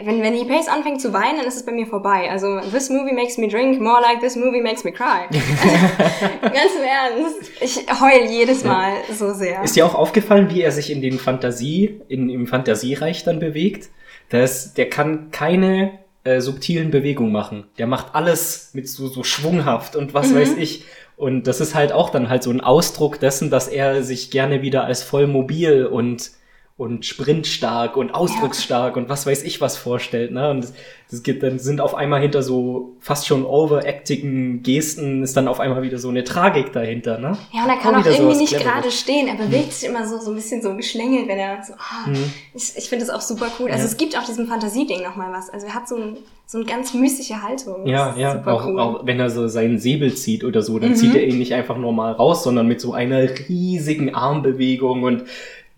wenn, 0.02 0.24
wenn 0.24 0.34
die 0.34 0.46
Pace 0.46 0.68
anfängt 0.68 1.02
zu 1.02 1.14
weinen, 1.14 1.38
dann 1.38 1.46
ist 1.46 1.56
es 1.56 1.66
bei 1.66 1.72
mir 1.72 1.86
vorbei. 1.86 2.30
Also, 2.32 2.60
this 2.72 2.90
movie 2.90 3.14
makes 3.14 3.38
me 3.38 3.48
drink 3.48 3.80
more 3.80 4.02
like 4.02 4.20
this 4.22 4.36
movie 4.36 4.62
makes 4.62 4.84
me 4.84 4.92
cry. 4.92 5.28
Ganz 5.30 6.72
im 6.76 6.84
Ernst. 6.84 7.52
Ich 7.62 7.78
heul 8.02 8.28
jedes 8.28 8.64
Mal 8.64 8.94
ja. 9.08 9.14
so 9.14 9.34
sehr. 9.34 9.62
Ist 9.64 9.76
dir 9.76 9.86
auch 9.86 9.94
aufgefallen, 9.94 10.50
wie 10.50 10.62
er 10.62 10.72
sich 10.72 10.92
in 10.92 11.02
den 11.02 11.20
Fantasie, 11.20 12.02
in, 12.08 12.30
im 12.30 12.48
Fantasiereich 12.48 13.24
dann 13.24 13.40
bewegt? 13.40 13.90
Das, 14.30 14.74
der 14.74 14.90
kann 14.90 15.30
keine 15.30 16.00
äh, 16.24 16.42
subtilen 16.42 16.90
Bewegungen 16.90 17.32
machen. 17.32 17.66
Der 17.78 17.86
macht 17.86 18.16
alles 18.16 18.72
mit 18.74 18.90
so, 18.90 19.08
so 19.08 19.24
schwunghaft 19.24 19.96
und 19.96 20.16
was 20.16 20.30
mhm. 20.30 20.38
weiß 20.38 20.58
ich. 20.58 20.86
Und 21.18 21.46
das 21.46 21.62
ist 21.62 21.76
halt 21.76 21.92
auch 21.92 22.10
dann 22.10 22.30
halt 22.30 22.42
so 22.42 22.50
ein 22.50 22.62
Ausdruck 22.62 23.20
dessen, 23.20 23.52
dass 23.52 23.68
er 23.68 24.02
sich 24.02 24.32
gerne 24.32 24.64
wieder 24.64 24.86
als 24.86 25.04
voll 25.04 25.28
mobil 25.28 25.86
und 25.86 26.32
und 26.84 27.06
sprintstark 27.06 27.96
und 27.96 28.14
ausdrucksstark 28.14 28.96
ja. 28.96 29.02
und 29.02 29.10
was 29.10 29.26
weiß 29.26 29.44
ich 29.44 29.62
was 29.62 29.78
vorstellt, 29.78 30.32
ne? 30.32 30.52
Und 30.52 30.64
das, 30.64 30.74
das 31.10 31.24
gibt, 31.24 31.42
dann 31.42 31.60
sind 31.60 31.80
auf 31.80 31.96
einmal 31.96 32.22
hinter 32.22 32.44
so 32.44 32.98
fast 33.00 33.26
schon 33.26 33.46
overactigen 33.46 34.64
Gesten 34.64 35.24
ist 35.24 35.38
dann 35.38 35.48
auf 35.48 35.60
einmal 35.60 35.82
wieder 35.82 35.98
so 35.98 36.10
eine 36.10 36.24
Tragik 36.24 36.74
dahinter, 36.74 37.20
ne? 37.20 37.38
Ja, 37.54 37.64
und 37.64 37.70
er 37.70 37.78
kann 37.78 37.96
auch, 37.96 38.02
auch 38.02 38.06
irgendwie 38.06 38.38
nicht 38.38 38.58
gerade 38.58 38.92
stehen. 38.92 39.28
Er 39.28 39.36
bewegt 39.36 39.66
hm. 39.66 39.72
sich 39.72 39.90
immer 39.90 40.06
so, 40.06 40.20
so 40.20 40.32
ein 40.32 40.36
bisschen 40.36 40.62
so 40.62 40.76
geschlängelt, 40.76 41.28
wenn 41.28 41.40
er 41.40 41.64
so, 41.64 41.74
oh, 41.74 42.08
hm. 42.08 42.34
ich, 42.54 42.74
ich 42.76 42.90
finde 42.90 43.06
das 43.06 43.16
auch 43.16 43.22
super 43.22 43.48
cool. 43.60 43.70
Also 43.72 43.84
ja. 43.84 43.90
es 43.90 43.98
gibt 43.98 44.18
auch 44.18 44.26
diesem 44.26 44.48
Fantasieding 44.48 45.02
nochmal 45.02 45.32
was. 45.32 45.50
Also 45.50 45.68
er 45.68 45.76
hat 45.76 45.88
so 45.88 45.96
ein, 45.96 46.18
so 46.46 46.58
eine 46.58 46.68
ganz 46.68 46.94
mystische 46.94 47.42
Haltung. 47.42 47.88
Ja, 47.88 48.16
ja, 48.18 48.46
auch, 48.46 48.66
cool. 48.66 48.80
auch 48.80 49.06
wenn 49.06 49.20
er 49.20 49.30
so 49.30 49.48
seinen 49.48 49.80
Säbel 49.80 50.14
zieht 50.16 50.44
oder 50.44 50.62
so, 50.62 50.78
dann 50.80 50.92
mhm. 50.92 50.96
zieht 50.96 51.16
er 51.16 51.26
ihn 51.26 51.38
nicht 51.38 51.54
einfach 51.54 51.78
normal 51.78 52.14
raus, 52.14 52.44
sondern 52.44 52.68
mit 52.68 52.82
so 52.82 52.94
einer 52.94 53.28
riesigen 53.48 54.14
Armbewegung 54.14 55.04
und 55.04 55.24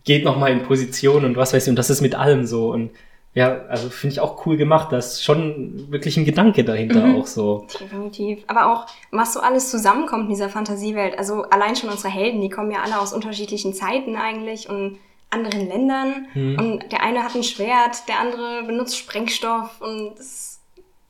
geht 0.06 0.24
nochmal 0.24 0.51
in 0.51 0.64
Position 0.64 1.26
und 1.26 1.36
was 1.36 1.53
weiß 1.53 1.64
ich, 1.64 1.70
und 1.70 1.76
das 1.76 1.89
ist 1.89 2.01
mit 2.01 2.16
allem 2.16 2.45
so. 2.45 2.72
Und 2.72 2.91
ja, 3.34 3.64
also 3.68 3.89
finde 3.89 4.14
ich 4.14 4.20
auch 4.22 4.45
cool 4.45 4.56
gemacht. 4.56 4.91
Da 4.91 4.97
ist 4.97 5.24
schon 5.24 5.91
wirklich 5.91 6.16
ein 6.16 6.24
Gedanke 6.24 6.64
dahinter 6.64 7.06
mhm. 7.06 7.18
auch 7.18 7.28
so. 7.28 7.68
Definitiv. 7.82 8.43
Aber 8.47 8.72
auch, 8.72 8.86
was 9.12 9.34
so 9.34 9.41
alles 9.41 9.70
zusammenkommt 9.70 10.24
in 10.24 10.30
dieser 10.30 10.47
Fantasiewelt. 10.47 11.18
Also 11.20 11.43
allein 11.43 11.76
schon 11.76 11.89
unsere 11.89 12.14
Helden, 12.14 12.39
die 12.39 12.49
kommen 12.49 12.72
ja 12.72 12.82
alle 12.82 12.97
aus 12.99 13.12
unterschiedlichen 13.12 13.74
Zeiten 13.74 14.16
eigentlich 14.16 14.70
und 14.70 14.99
anderen 15.32 15.68
Ländern. 15.68 16.28
Mhm. 16.34 16.58
Und 16.58 16.91
der 16.93 17.03
eine 17.03 17.24
hat 17.24 17.36
ein 17.36 17.43
Schwert, 17.43 18.08
der 18.08 18.20
andere 18.22 18.64
benutzt 18.64 18.97
Sprengstoff 18.97 19.82
und 19.82 20.18
es 20.18 20.62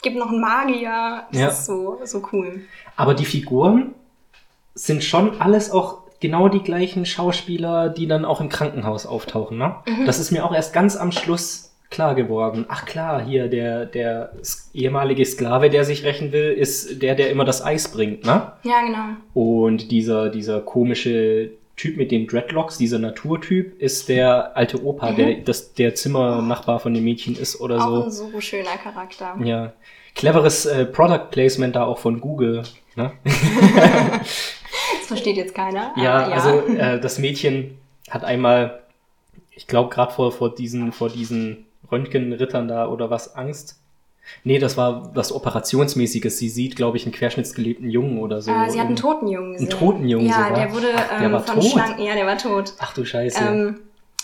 gibt 0.02 0.16
noch 0.16 0.30
einen 0.30 0.42
Magier. 0.42 1.26
Das 1.32 1.42
Ja. 1.42 1.48
ist 1.50 1.66
so, 1.66 2.00
so 2.06 2.24
cool. 2.32 2.62
Aber 2.96 3.14
die 3.14 3.26
Figuren 3.26 3.94
sind 4.74 5.04
schon 5.04 5.40
alles 5.40 5.70
auch 5.70 6.05
genau 6.20 6.50
die 6.50 6.62
gleichen 6.64 7.06
Schauspieler, 7.06 7.90
die 7.90 8.08
dann 8.08 8.26
auch 8.26 8.42
im 8.42 8.50
Krankenhaus 8.50 9.06
auftauchen, 9.06 9.58
ne? 9.58 9.76
Mhm. 9.88 10.06
Das 10.06 10.20
ist 10.20 10.32
mir 10.32 10.46
auch 10.46 10.54
erst 10.54 10.74
ganz 10.74 10.96
am 10.96 11.12
Schluss 11.12 11.74
klar 11.92 12.16
geworden. 12.16 12.66
Ach 12.68 12.86
klar, 12.86 13.24
hier 13.24 13.48
der, 13.48 13.86
der 13.86 14.32
ehemalige 14.74 15.26
Sklave, 15.26 15.70
der 15.70 15.86
sich 15.86 16.04
rächen 16.04 16.32
will, 16.32 16.52
ist 16.52 17.02
der, 17.02 17.16
der 17.16 17.30
immer 17.30 17.46
das 17.46 17.64
Eis 17.64 17.88
bringt, 17.90 18.26
ne? 18.26 18.52
Ja, 18.64 18.82
genau. 18.86 19.18
Und 19.34 19.92
dieser, 19.92 20.30
dieser 20.30 20.62
komische 20.62 21.52
Typ 21.78 21.98
mit 21.98 22.10
den 22.12 22.26
Dreadlocks, 22.26 22.78
dieser 22.78 23.00
Naturtyp, 23.00 23.80
ist 23.82 24.08
der 24.10 24.56
alte 24.56 24.84
Opa, 24.84 25.12
der 25.12 25.36
das, 25.36 25.74
der 25.74 25.94
Zimmernachbar 25.94 26.80
von 26.80 26.94
dem 26.94 27.04
Mädchen 27.04 27.36
ist 27.38 27.60
oder 27.60 27.76
Mhm. 27.76 27.82
Auch 27.82 28.10
so. 28.10 28.26
ein 28.26 28.32
so 28.32 28.42
schöner 28.42 28.78
Charakter. 28.82 29.36
Ja. 29.44 29.74
Cleveres 30.16 30.66
äh, 30.66 30.86
Product 30.86 31.30
Placement 31.32 31.76
da 31.76 31.84
auch 31.86 32.00
von 32.00 32.22
Google. 32.22 32.64
Ne? 32.96 33.12
Das 35.10 35.20
versteht 35.20 35.38
jetzt 35.38 35.54
keiner. 35.54 35.94
Ja, 35.96 36.26
aber 36.26 36.34
also 36.34 36.68
äh, 36.68 37.00
das 37.00 37.20
Mädchen 37.20 37.78
hat 38.10 38.24
einmal, 38.24 38.82
ich 39.52 39.68
glaube 39.68 39.90
gerade 39.94 40.12
vor, 40.14 40.32
vor 40.32 40.54
diesen, 40.54 40.92
vor 40.92 41.10
diesen 41.10 41.66
Röntgenrittern 41.92 42.68
da 42.68 42.88
oder 42.88 43.10
was 43.10 43.36
Angst. 43.36 43.80
Nee, 44.44 44.58
das 44.58 44.76
war 44.76 45.16
was 45.16 45.32
Operationsmäßiges. 45.32 46.40
Sie 46.40 46.50
sieht, 46.50 46.76
glaube 46.76 46.98
ich, 46.98 47.04
einen 47.06 47.14
querschnittsgelebten 47.14 47.90
Jungen 47.90 48.18
oder 48.18 48.42
so. 48.42 48.52
äh, 48.52 48.70
sie 48.72 48.80
hat 48.80 48.88
einen 48.88 48.96
toten 48.96 49.28
Jungen 49.28 49.54
gesehen. 49.54 49.70
toten 49.70 50.08
Jungen 50.08 50.26
Ja, 50.26 50.48
sogar? 50.48 50.54
der 50.66 50.74
wurde 50.74 50.88
Ach, 50.96 51.20
der 51.20 51.30
ähm, 51.30 51.40
von 51.44 51.56
tot? 51.60 51.72
Schlangen. 51.72 52.02
Ja, 52.04 52.16
der 52.16 52.26
war 52.26 52.38
tot. 52.38 52.74
Ach 52.80 52.94
du 52.94 53.06
Scheiße. 53.06 53.44
Ähm, 53.44 53.80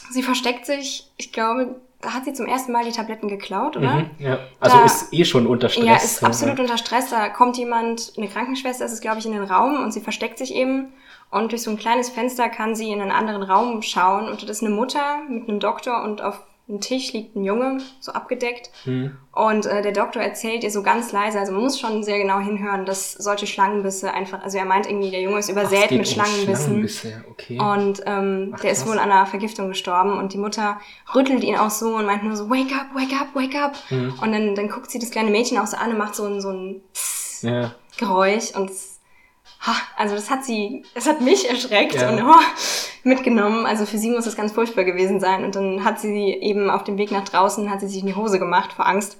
sie 0.09 0.23
versteckt 0.23 0.65
sich, 0.65 1.07
ich 1.17 1.31
glaube, 1.31 1.75
hat 2.05 2.25
sie 2.25 2.33
zum 2.33 2.45
ersten 2.45 2.71
Mal 2.71 2.83
die 2.83 2.91
Tabletten 2.91 3.27
geklaut, 3.27 3.77
oder? 3.77 3.93
mhm, 3.95 4.09
ja. 4.19 4.39
Also 4.59 4.77
da- 4.77 4.85
ist 4.85 5.13
eh 5.13 5.25
schon 5.25 5.47
unter 5.47 5.69
Stress. 5.69 5.85
Ja, 5.85 5.95
ist 5.95 6.17
so, 6.17 6.25
absolut 6.25 6.57
ja. 6.57 6.63
unter 6.63 6.77
Stress. 6.77 7.09
Da 7.09 7.29
kommt 7.29 7.57
jemand, 7.57 8.13
eine 8.17 8.27
Krankenschwester 8.27 8.85
ist 8.85 8.91
es, 8.91 9.01
glaube 9.01 9.19
ich, 9.19 9.25
in 9.25 9.33
den 9.33 9.43
Raum 9.43 9.83
und 9.83 9.91
sie 9.91 10.01
versteckt 10.01 10.37
sich 10.37 10.53
eben. 10.55 10.93
Und 11.29 11.51
durch 11.51 11.63
so 11.63 11.71
ein 11.71 11.77
kleines 11.77 12.09
Fenster 12.09 12.49
kann 12.49 12.75
sie 12.75 12.91
in 12.91 13.01
einen 13.01 13.11
anderen 13.11 13.43
Raum 13.43 13.81
schauen. 13.81 14.27
Und 14.27 14.43
das 14.43 14.49
ist 14.49 14.63
eine 14.63 14.73
Mutter 14.75 15.19
mit 15.29 15.47
einem 15.47 15.59
Doktor 15.59 16.03
und 16.03 16.21
auf 16.21 16.41
einem 16.67 16.79
Tisch 16.79 17.11
liegt 17.13 17.35
ein 17.35 17.43
Junge, 17.43 17.79
so 17.99 18.11
abgedeckt. 18.13 18.71
Mhm. 18.85 19.17
Und 19.33 19.65
äh, 19.65 19.81
der 19.81 19.91
Doktor 19.91 20.21
erzählt 20.21 20.63
ihr 20.63 20.71
so 20.71 20.83
ganz 20.83 21.11
leise, 21.11 21.39
also 21.39 21.51
man 21.51 21.61
muss 21.61 21.79
schon 21.79 22.03
sehr 22.03 22.17
genau 22.17 22.39
hinhören, 22.39 22.85
dass 22.85 23.13
solche 23.13 23.47
Schlangenbisse 23.47 24.13
einfach, 24.13 24.41
also 24.43 24.57
er 24.57 24.65
meint 24.65 24.87
irgendwie, 24.87 25.11
der 25.11 25.21
Junge 25.21 25.39
ist 25.39 25.49
Ach, 25.49 25.53
übersät 25.53 25.89
geht 25.89 25.99
mit 25.99 26.07
um 26.07 26.13
Schlangenbissen. 26.13 26.87
Schlangenbisse, 26.87 27.23
Okay. 27.31 27.59
Und 27.59 28.03
ähm, 28.05 28.53
Ach, 28.55 28.59
der 28.59 28.71
ist 28.71 28.87
wohl 28.87 28.97
an 28.99 29.11
einer 29.11 29.25
Vergiftung 29.25 29.69
gestorben 29.69 30.17
und 30.17 30.33
die 30.33 30.37
Mutter 30.37 30.79
rüttelt 31.13 31.43
ihn 31.43 31.55
auch 31.55 31.71
so 31.71 31.95
und 31.95 32.05
meint 32.05 32.23
nur 32.23 32.35
so, 32.35 32.49
wake 32.49 32.73
up, 32.73 32.87
wake 32.93 33.19
up, 33.19 33.35
wake 33.35 33.55
up. 33.55 33.75
Mhm. 33.89 34.13
Und 34.21 34.31
dann, 34.31 34.55
dann 34.55 34.69
guckt 34.69 34.91
sie 34.91 34.99
das 34.99 35.11
kleine 35.11 35.29
Mädchen 35.29 35.57
auch 35.57 35.67
so 35.67 35.77
an 35.77 35.91
und 35.91 35.97
macht 35.97 36.15
so 36.15 36.25
ein, 36.25 36.41
so 36.41 36.49
ein 36.49 36.81
Psst 36.93 37.43
ja. 37.43 37.73
Geräusch 37.97 38.55
und 38.55 38.71
also 39.95 40.15
das 40.15 40.29
hat 40.29 40.43
sie, 40.43 40.83
das 40.95 41.05
hat 41.07 41.21
mich 41.21 41.49
erschreckt 41.49 41.95
Ja. 41.95 42.09
und 42.09 42.21
oh, 42.23 42.35
mitgenommen. 43.03 43.65
Also 43.65 43.85
für 43.85 43.97
sie 43.97 44.09
muss 44.09 44.25
das 44.25 44.35
ganz 44.35 44.51
furchtbar 44.51 44.83
gewesen 44.83 45.19
sein. 45.19 45.43
Und 45.43 45.55
dann 45.55 45.83
hat 45.83 45.99
sie 45.99 46.33
eben 46.33 46.69
auf 46.69 46.83
dem 46.83 46.97
Weg 46.97 47.11
nach 47.11 47.25
draußen, 47.25 47.69
hat 47.69 47.79
sie 47.81 47.87
sich 47.87 48.01
in 48.01 48.07
die 48.07 48.15
Hose 48.15 48.39
gemacht 48.39 48.73
vor 48.73 48.87
Angst. 48.87 49.17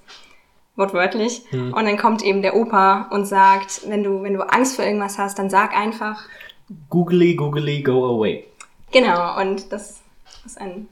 Wortwörtlich. 0.75 1.43
Hm. 1.49 1.73
Und 1.73 1.85
dann 1.85 1.97
kommt 1.97 2.23
eben 2.23 2.41
der 2.41 2.55
Opa 2.55 3.07
und 3.11 3.25
sagt, 3.25 3.81
wenn 3.87 4.03
du, 4.03 4.23
wenn 4.23 4.33
du 4.33 4.41
Angst 4.41 4.77
vor 4.77 4.85
irgendwas 4.85 5.17
hast, 5.17 5.37
dann 5.37 5.49
sag 5.49 5.75
einfach, 5.75 6.23
Googly, 6.89 7.35
googly, 7.35 7.81
go 7.83 8.15
away. 8.15 8.45
genau. 8.91 9.39
Und 9.39 9.71
das 9.73 9.99
ist 10.45 10.59
ein 10.59 10.87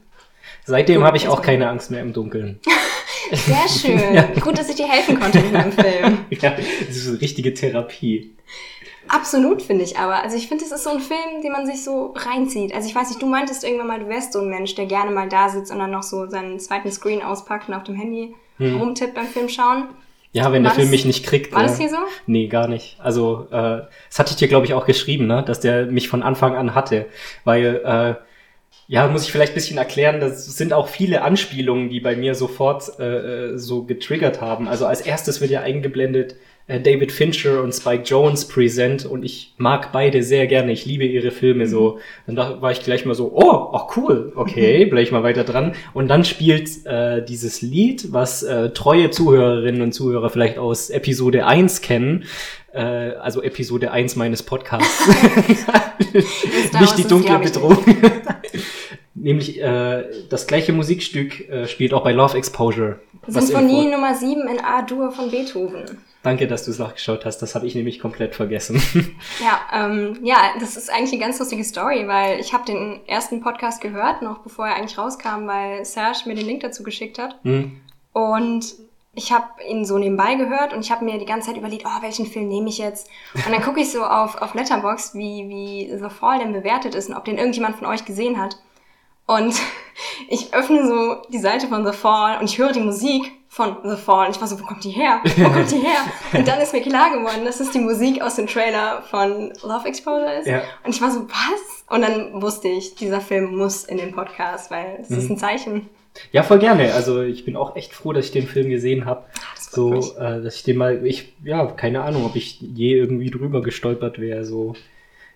Seitdem 0.66 1.02
habe 1.02 1.16
ich 1.16 1.26
auch 1.26 1.40
keine 1.40 1.68
Angst 1.70 1.90
mehr 1.90 2.02
im 2.02 2.12
Dunkeln. 2.12 2.60
sehr 3.32 3.68
schön. 3.98 4.14
Ja. 4.14 4.22
Gut, 4.40 4.58
dass 4.58 4.68
ich 4.68 4.76
dir 4.76 4.86
helfen 4.88 5.18
konnte 5.18 5.40
mit 5.40 5.52
meinem 5.52 5.72
Film. 5.72 6.18
ja, 6.30 6.50
das 6.50 6.96
ist 6.96 7.08
eine 7.08 7.20
richtige 7.20 7.54
Therapie. 7.54 8.36
Absolut, 9.12 9.60
finde 9.62 9.84
ich 9.84 9.98
aber. 9.98 10.22
Also 10.22 10.36
ich 10.36 10.46
finde, 10.48 10.64
es 10.64 10.70
ist 10.72 10.84
so 10.84 10.90
ein 10.90 11.00
Film, 11.00 11.42
den 11.42 11.52
man 11.52 11.66
sich 11.66 11.82
so 11.84 12.14
reinzieht. 12.16 12.74
Also 12.74 12.88
ich 12.88 12.94
weiß 12.94 13.08
nicht, 13.08 13.20
du 13.20 13.26
meintest 13.26 13.64
irgendwann 13.64 13.88
mal, 13.88 13.98
du 14.00 14.08
wärst 14.08 14.32
so 14.32 14.40
ein 14.40 14.48
Mensch, 14.48 14.74
der 14.76 14.86
gerne 14.86 15.10
mal 15.10 15.28
da 15.28 15.48
sitzt 15.48 15.72
und 15.72 15.78
dann 15.80 15.90
noch 15.90 16.02
so 16.04 16.28
seinen 16.28 16.60
zweiten 16.60 16.90
Screen 16.92 17.22
auspackt 17.22 17.68
und 17.68 17.74
auf 17.74 17.82
dem 17.84 17.96
Handy 17.96 18.34
rumtippt 18.60 19.14
beim 19.14 19.26
Film 19.26 19.48
schauen. 19.48 19.88
Ja, 20.32 20.52
wenn 20.52 20.62
der 20.62 20.70
War 20.70 20.76
Film 20.76 20.86
das- 20.88 20.92
mich 20.92 21.04
nicht 21.06 21.26
kriegt. 21.26 21.52
war 21.52 21.62
äh, 21.62 21.66
das 21.66 21.78
hier 21.78 21.88
so? 21.88 21.96
Nee, 22.26 22.46
gar 22.46 22.68
nicht. 22.68 22.96
Also, 23.00 23.48
äh, 23.50 23.80
das 24.08 24.18
hatte 24.18 24.30
ich 24.30 24.36
dir, 24.36 24.46
glaube 24.48 24.64
ich, 24.66 24.74
auch 24.74 24.86
geschrieben, 24.86 25.26
ne? 25.26 25.42
dass 25.44 25.58
der 25.60 25.86
mich 25.86 26.08
von 26.08 26.22
Anfang 26.22 26.54
an 26.54 26.74
hatte. 26.76 27.06
Weil, 27.44 27.80
äh, 27.84 28.14
ja, 28.86 29.08
muss 29.08 29.24
ich 29.24 29.32
vielleicht 29.32 29.52
ein 29.52 29.54
bisschen 29.54 29.78
erklären, 29.78 30.20
das 30.20 30.44
sind 30.56 30.72
auch 30.72 30.86
viele 30.88 31.22
Anspielungen, 31.22 31.88
die 31.88 31.98
bei 32.00 32.14
mir 32.16 32.34
sofort 32.36 32.98
äh, 33.00 33.52
äh, 33.54 33.58
so 33.58 33.84
getriggert 33.84 34.40
haben. 34.40 34.68
Also 34.68 34.86
als 34.86 35.00
erstes 35.00 35.40
wird 35.40 35.50
ja 35.50 35.62
eingeblendet 35.62 36.36
David 36.78 37.10
Fincher 37.10 37.62
und 37.62 37.72
Spike 37.72 38.04
Jones 38.04 38.46
Present 38.46 39.04
und 39.04 39.24
ich 39.24 39.54
mag 39.56 39.90
beide 39.92 40.22
sehr 40.22 40.46
gerne. 40.46 40.70
Ich 40.70 40.86
liebe 40.86 41.04
ihre 41.04 41.32
Filme 41.32 41.66
so. 41.66 41.98
Dann 42.26 42.36
da 42.36 42.62
war 42.62 42.70
ich 42.70 42.82
gleich 42.82 43.04
mal 43.04 43.14
so, 43.14 43.32
oh, 43.34 43.70
ach 43.72 43.96
cool, 43.96 44.32
okay, 44.36 44.84
bleib 44.90 45.02
ich 45.02 45.10
mal 45.10 45.22
weiter 45.22 45.42
dran. 45.42 45.74
Und 45.94 46.08
dann 46.08 46.24
spielt 46.24 46.86
äh, 46.86 47.24
dieses 47.24 47.62
Lied, 47.62 48.12
was 48.12 48.42
äh, 48.42 48.70
treue 48.70 49.10
Zuhörerinnen 49.10 49.82
und 49.82 49.92
Zuhörer 49.92 50.30
vielleicht 50.30 50.58
aus 50.58 50.90
Episode 50.90 51.46
1 51.46 51.80
kennen, 51.80 52.24
äh, 52.72 52.80
also 52.80 53.42
Episode 53.42 53.90
1 53.90 54.14
meines 54.16 54.42
Podcasts. 54.42 55.08
Nicht 56.80 56.98
die 56.98 57.08
dunkle 57.08 57.38
Bedrohung. 57.38 57.84
Nämlich 59.14 59.60
äh, 59.60 60.04
das 60.28 60.46
gleiche 60.46 60.72
Musikstück 60.72 61.48
äh, 61.48 61.66
spielt 61.66 61.92
auch 61.92 62.04
bei 62.04 62.12
Love 62.12 62.38
Exposure. 62.38 63.00
Vor- 63.84 63.90
Nummer 63.90 64.14
7 64.14 64.48
in 64.48 64.60
A-Dur 64.64 65.10
von 65.12 65.30
Beethoven. 65.30 65.84
Danke, 66.22 66.46
dass 66.46 66.64
du 66.66 66.70
es 66.70 66.78
nachgeschaut 66.78 67.24
hast. 67.24 67.38
Das 67.38 67.54
habe 67.54 67.66
ich 67.66 67.74
nämlich 67.74 67.98
komplett 67.98 68.34
vergessen. 68.34 68.82
Ja, 69.42 69.60
ähm, 69.86 70.18
ja, 70.22 70.36
das 70.60 70.76
ist 70.76 70.90
eigentlich 70.90 71.12
eine 71.12 71.20
ganz 71.22 71.38
lustige 71.38 71.64
Story, 71.64 72.06
weil 72.06 72.40
ich 72.40 72.52
habe 72.52 72.64
den 72.66 73.00
ersten 73.06 73.40
Podcast 73.40 73.80
gehört, 73.80 74.20
noch 74.22 74.38
bevor 74.38 74.66
er 74.66 74.74
eigentlich 74.76 74.98
rauskam, 74.98 75.46
weil 75.46 75.84
Serge 75.84 76.20
mir 76.26 76.34
den 76.34 76.44
Link 76.46 76.60
dazu 76.60 76.82
geschickt 76.82 77.18
hat. 77.18 77.36
hm? 77.42 77.80
Und 78.12 78.74
ich 79.14 79.32
habe 79.32 79.46
ihn 79.68 79.84
so 79.84 79.98
nebenbei 79.98 80.34
gehört 80.34 80.72
und 80.72 80.80
ich 80.84 80.90
habe 80.90 81.04
mir 81.04 81.18
die 81.18 81.24
ganze 81.26 81.48
Zeit 81.48 81.56
überlegt, 81.56 81.84
oh, 81.86 82.02
welchen 82.02 82.26
Film 82.26 82.48
nehme 82.48 82.68
ich 82.68 82.78
jetzt? 82.78 83.08
Und 83.34 83.50
dann 83.52 83.62
gucke 83.62 83.80
ich 83.80 83.90
so 83.90 84.04
auf, 84.04 84.40
auf 84.42 84.54
Letterboxd, 84.54 85.14
wie, 85.14 85.48
wie 85.48 85.90
The 85.98 86.10
Fall 86.10 86.38
denn 86.40 86.52
bewertet 86.52 86.94
ist 86.94 87.08
und 87.08 87.16
ob 87.16 87.24
den 87.24 87.38
irgendjemand 87.38 87.76
von 87.76 87.86
euch 87.86 88.04
gesehen 88.04 88.38
hat. 88.40 88.56
Und 89.30 89.54
ich 90.28 90.52
öffne 90.52 90.86
so 90.86 91.22
die 91.32 91.38
Seite 91.38 91.68
von 91.68 91.86
The 91.86 91.92
Fall 91.92 92.40
und 92.40 92.50
ich 92.50 92.58
höre 92.58 92.72
die 92.72 92.80
Musik 92.80 93.32
von 93.48 93.76
The 93.84 93.96
Fall. 93.96 94.26
Und 94.26 94.36
ich 94.36 94.40
war 94.40 94.48
so, 94.48 94.58
wo 94.60 94.64
kommt 94.64 94.82
die 94.84 94.90
her? 94.90 95.20
Wo 95.36 95.50
kommt 95.50 95.70
die 95.70 95.78
her? 95.78 95.98
Und 96.38 96.46
dann 96.46 96.60
ist 96.60 96.72
mir 96.72 96.82
klar 96.82 97.10
geworden, 97.10 97.44
dass 97.44 97.58
es 97.58 97.72
die 97.72 97.80
Musik 97.80 98.22
aus 98.22 98.36
dem 98.36 98.46
Trailer 98.46 99.02
von 99.10 99.52
Love 99.62 99.88
Exposure 99.88 100.38
ist. 100.38 100.46
Ja. 100.46 100.62
Und 100.84 100.94
ich 100.94 101.02
war 101.02 101.10
so, 101.10 101.22
was? 101.28 101.84
Und 101.88 102.02
dann 102.02 102.40
wusste 102.40 102.68
ich, 102.68 102.94
dieser 102.94 103.20
Film 103.20 103.56
muss 103.56 103.82
in 103.82 103.96
den 103.96 104.12
Podcast, 104.12 104.70
weil 104.70 104.98
das 104.98 105.10
ist 105.10 105.30
ein 105.30 105.36
Zeichen. 105.36 105.88
Ja, 106.30 106.44
voll 106.44 106.60
gerne. 106.60 106.94
Also 106.94 107.22
ich 107.22 107.44
bin 107.44 107.56
auch 107.56 107.74
echt 107.74 107.92
froh, 107.92 108.12
dass 108.12 108.26
ich 108.26 108.32
den 108.32 108.46
Film 108.46 108.70
gesehen 108.70 109.04
habe. 109.04 109.24
freut 109.56 110.04
So, 110.04 110.16
äh, 110.16 110.40
dass 110.40 110.54
ich 110.54 110.62
den 110.62 110.76
mal, 110.76 111.04
ich, 111.04 111.32
ja, 111.42 111.66
keine 111.66 112.02
Ahnung, 112.02 112.24
ob 112.24 112.36
ich 112.36 112.60
je 112.60 112.94
irgendwie 112.94 113.30
drüber 113.30 113.62
gestolpert 113.62 114.20
wäre. 114.20 114.44
So. 114.44 114.74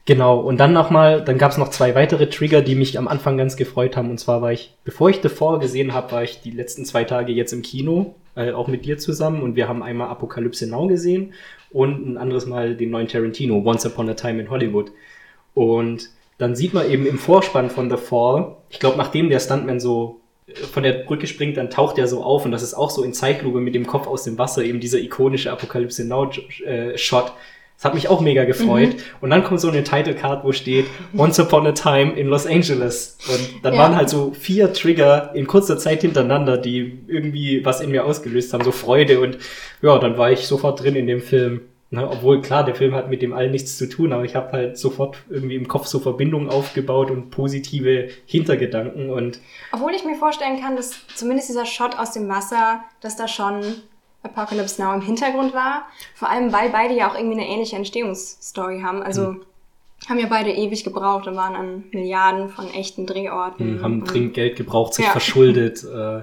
Genau. 0.07 0.39
Und 0.39 0.59
dann 0.59 0.73
nochmal, 0.73 1.25
dann 1.25 1.39
gab 1.39 1.53
es 1.53 1.59
noch 1.59 1.71
zwei 1.71 1.95
weitere 1.95 2.29
Trigger, 2.29 2.61
die 2.61 2.75
mich 2.75 2.99
am 2.99 3.09
Anfang 3.09 3.39
ganz 3.39 3.57
gefreut 3.57 3.97
haben. 3.97 4.11
Und 4.11 4.19
zwar 4.19 4.43
war 4.43 4.53
ich, 4.53 4.75
bevor 4.85 5.09
ich 5.09 5.21
The 5.23 5.31
Fall 5.31 5.59
gesehen 5.59 5.95
habe, 5.95 6.13
war 6.13 6.23
ich 6.23 6.43
die 6.43 6.51
letzten 6.51 6.85
zwei 6.85 7.05
Tage 7.05 7.33
jetzt 7.33 7.53
im 7.53 7.63
Kino, 7.63 8.15
äh, 8.37 8.53
auch 8.53 8.69
mit 8.69 8.85
dir 8.85 8.99
zusammen. 8.99 9.43
Und 9.43 9.57
wir 9.57 9.67
haben 9.67 9.83
einmal 9.83 10.09
Apokalypse 10.09 10.69
Now 10.69 10.89
gesehen 10.89 11.33
und 11.71 12.07
ein 12.07 12.17
anderes 12.19 12.47
Mal 12.47 12.77
den 12.77 12.91
neuen 12.91 13.09
Tarantino, 13.09 13.63
Once 13.65 13.87
Upon 13.87 14.11
a 14.11 14.15
Time 14.15 14.41
in 14.43 14.51
Hollywood. 14.51 14.93
Und 15.55 16.11
dann 16.37 16.55
sieht 16.55 16.75
man 16.75 16.91
eben 16.91 17.07
im 17.07 17.19
Vorspann 17.19 17.71
von 17.71 17.89
The 17.89 17.97
Fall, 17.97 18.57
ich 18.69 18.81
glaube, 18.81 18.99
nachdem 18.99 19.31
der 19.31 19.41
Stuntman 19.41 19.81
so 19.81 20.21
äh, 20.47 20.55
von 20.55 20.83
der 20.83 21.05
Brücke 21.05 21.27
springt, 21.27 21.57
dann 21.57 21.71
taucht 21.71 21.97
er 21.97 22.09
so 22.09 22.23
auf 22.23 22.45
und 22.45 22.51
das 22.51 22.63
ist 22.63 22.75
auch 22.75 22.91
so 22.91 23.05
in 23.05 23.15
Zeitlupe 23.15 23.61
mit 23.61 23.75
dem 23.75 23.87
Kopf 23.87 24.07
aus 24.07 24.25
dem 24.25 24.37
Wasser, 24.37 24.65
eben 24.65 24.81
dieser 24.81 24.99
ikonische 24.99 25.51
Apokalypse 25.51 26.05
Now 26.05 26.31
äh. 26.67 26.99
Das 27.77 27.87
hat 27.87 27.95
mich 27.95 28.09
auch 28.09 28.21
mega 28.21 28.45
gefreut. 28.45 28.97
Und 29.21 29.31
dann 29.31 29.45
kommt 29.45 29.61
so 29.61 29.69
eine 29.69 29.85
Title 29.85 30.15
Card, 30.15 30.45
wo 30.45 30.53
steht 30.53 30.87
Once 31.17 31.39
Upon 31.41 31.67
a 31.67 31.73
Time 31.73 32.13
in 32.13 32.29
Los 32.29 32.47
Angeles. 32.47 33.19
Und 33.29 33.65
dann 33.65 33.75
Ja. 33.75 33.81
waren 33.81 33.97
halt 33.97 34.09
so 34.09 34.33
vier 34.33 34.73
Trigger 34.73 35.33
in 35.35 35.47
kurzer 35.47 35.77
Zeit 35.77 36.01
hintereinander, 36.03 36.57
die 36.57 37.01
irgendwie 37.09 37.65
was 37.65 37.81
in 37.81 37.91
mir 37.91 38.05
ausgelöst 38.07 38.53
haben, 38.55 38.65
so 38.65 38.73
Freude. 38.73 39.21
Und 39.21 39.39
ja, 39.83 39.99
dann 39.99 40.17
war 40.17 40.31
ich 40.31 40.47
sofort 40.47 40.83
drin 40.83 40.95
in 40.97 41.07
dem 41.07 41.21
Film. 41.21 41.63
Ne, 41.91 42.09
obwohl 42.11 42.41
klar, 42.41 42.65
der 42.65 42.75
Film 42.75 42.93
hat 42.95 43.09
mit 43.09 43.23
dem 43.23 43.33
allen 43.33 43.53
nichts 43.53 43.77
zu 43.79 43.89
tun, 43.89 44.13
aber 44.13 44.25
ich 44.25 44.35
habe 44.35 44.51
halt 44.51 44.79
sofort 44.79 45.19
irgendwie 45.29 45.55
im 45.55 45.69
Kopf 45.69 45.87
so 45.87 46.01
Verbindungen 46.01 46.49
aufgebaut 46.49 47.09
und 47.11 47.31
positive 47.31 48.09
Hintergedanken 48.27 49.11
und 49.11 49.39
Obwohl 49.71 49.93
ich 49.95 50.05
mir 50.05 50.17
vorstellen 50.17 50.61
kann, 50.61 50.75
dass 50.75 50.93
zumindest 51.15 51.51
dieser 51.51 51.67
Shot 51.67 51.97
aus 51.97 52.11
dem 52.13 52.29
Wasser, 52.29 52.81
dass 53.01 53.15
da 53.17 53.29
schon 53.29 53.63
Apocalypse 54.25 54.83
Now 54.83 54.95
im 54.95 55.01
Hintergrund 55.03 55.55
war. 55.55 55.85
Vor 56.15 56.29
allem, 56.31 56.53
weil 56.53 56.71
beide 56.71 56.95
ja 56.95 57.11
auch 57.11 57.15
irgendwie 57.17 57.39
eine 57.41 57.49
ähnliche 57.49 57.77
Entstehungsstory 57.77 58.81
haben. 58.83 59.03
Also 59.03 59.27
Hm. 59.29 59.43
haben 60.09 60.19
ja 60.19 60.27
beide 60.27 60.51
ewig 60.51 60.83
gebraucht 60.85 61.27
und 61.27 61.37
waren 61.37 61.55
an 61.55 61.85
Milliarden 61.93 62.49
von 62.49 62.69
echten 62.73 63.07
Drehorten. 63.07 63.83
haben 63.83 64.01
Und- 64.01 64.11
dringend 64.13 64.35
Geld 64.35 64.57
gebraucht, 64.57 64.95
sich 64.95 65.05
Ja. 65.05 65.13
verschuldet. 65.13 65.85
Äh, 65.95 66.23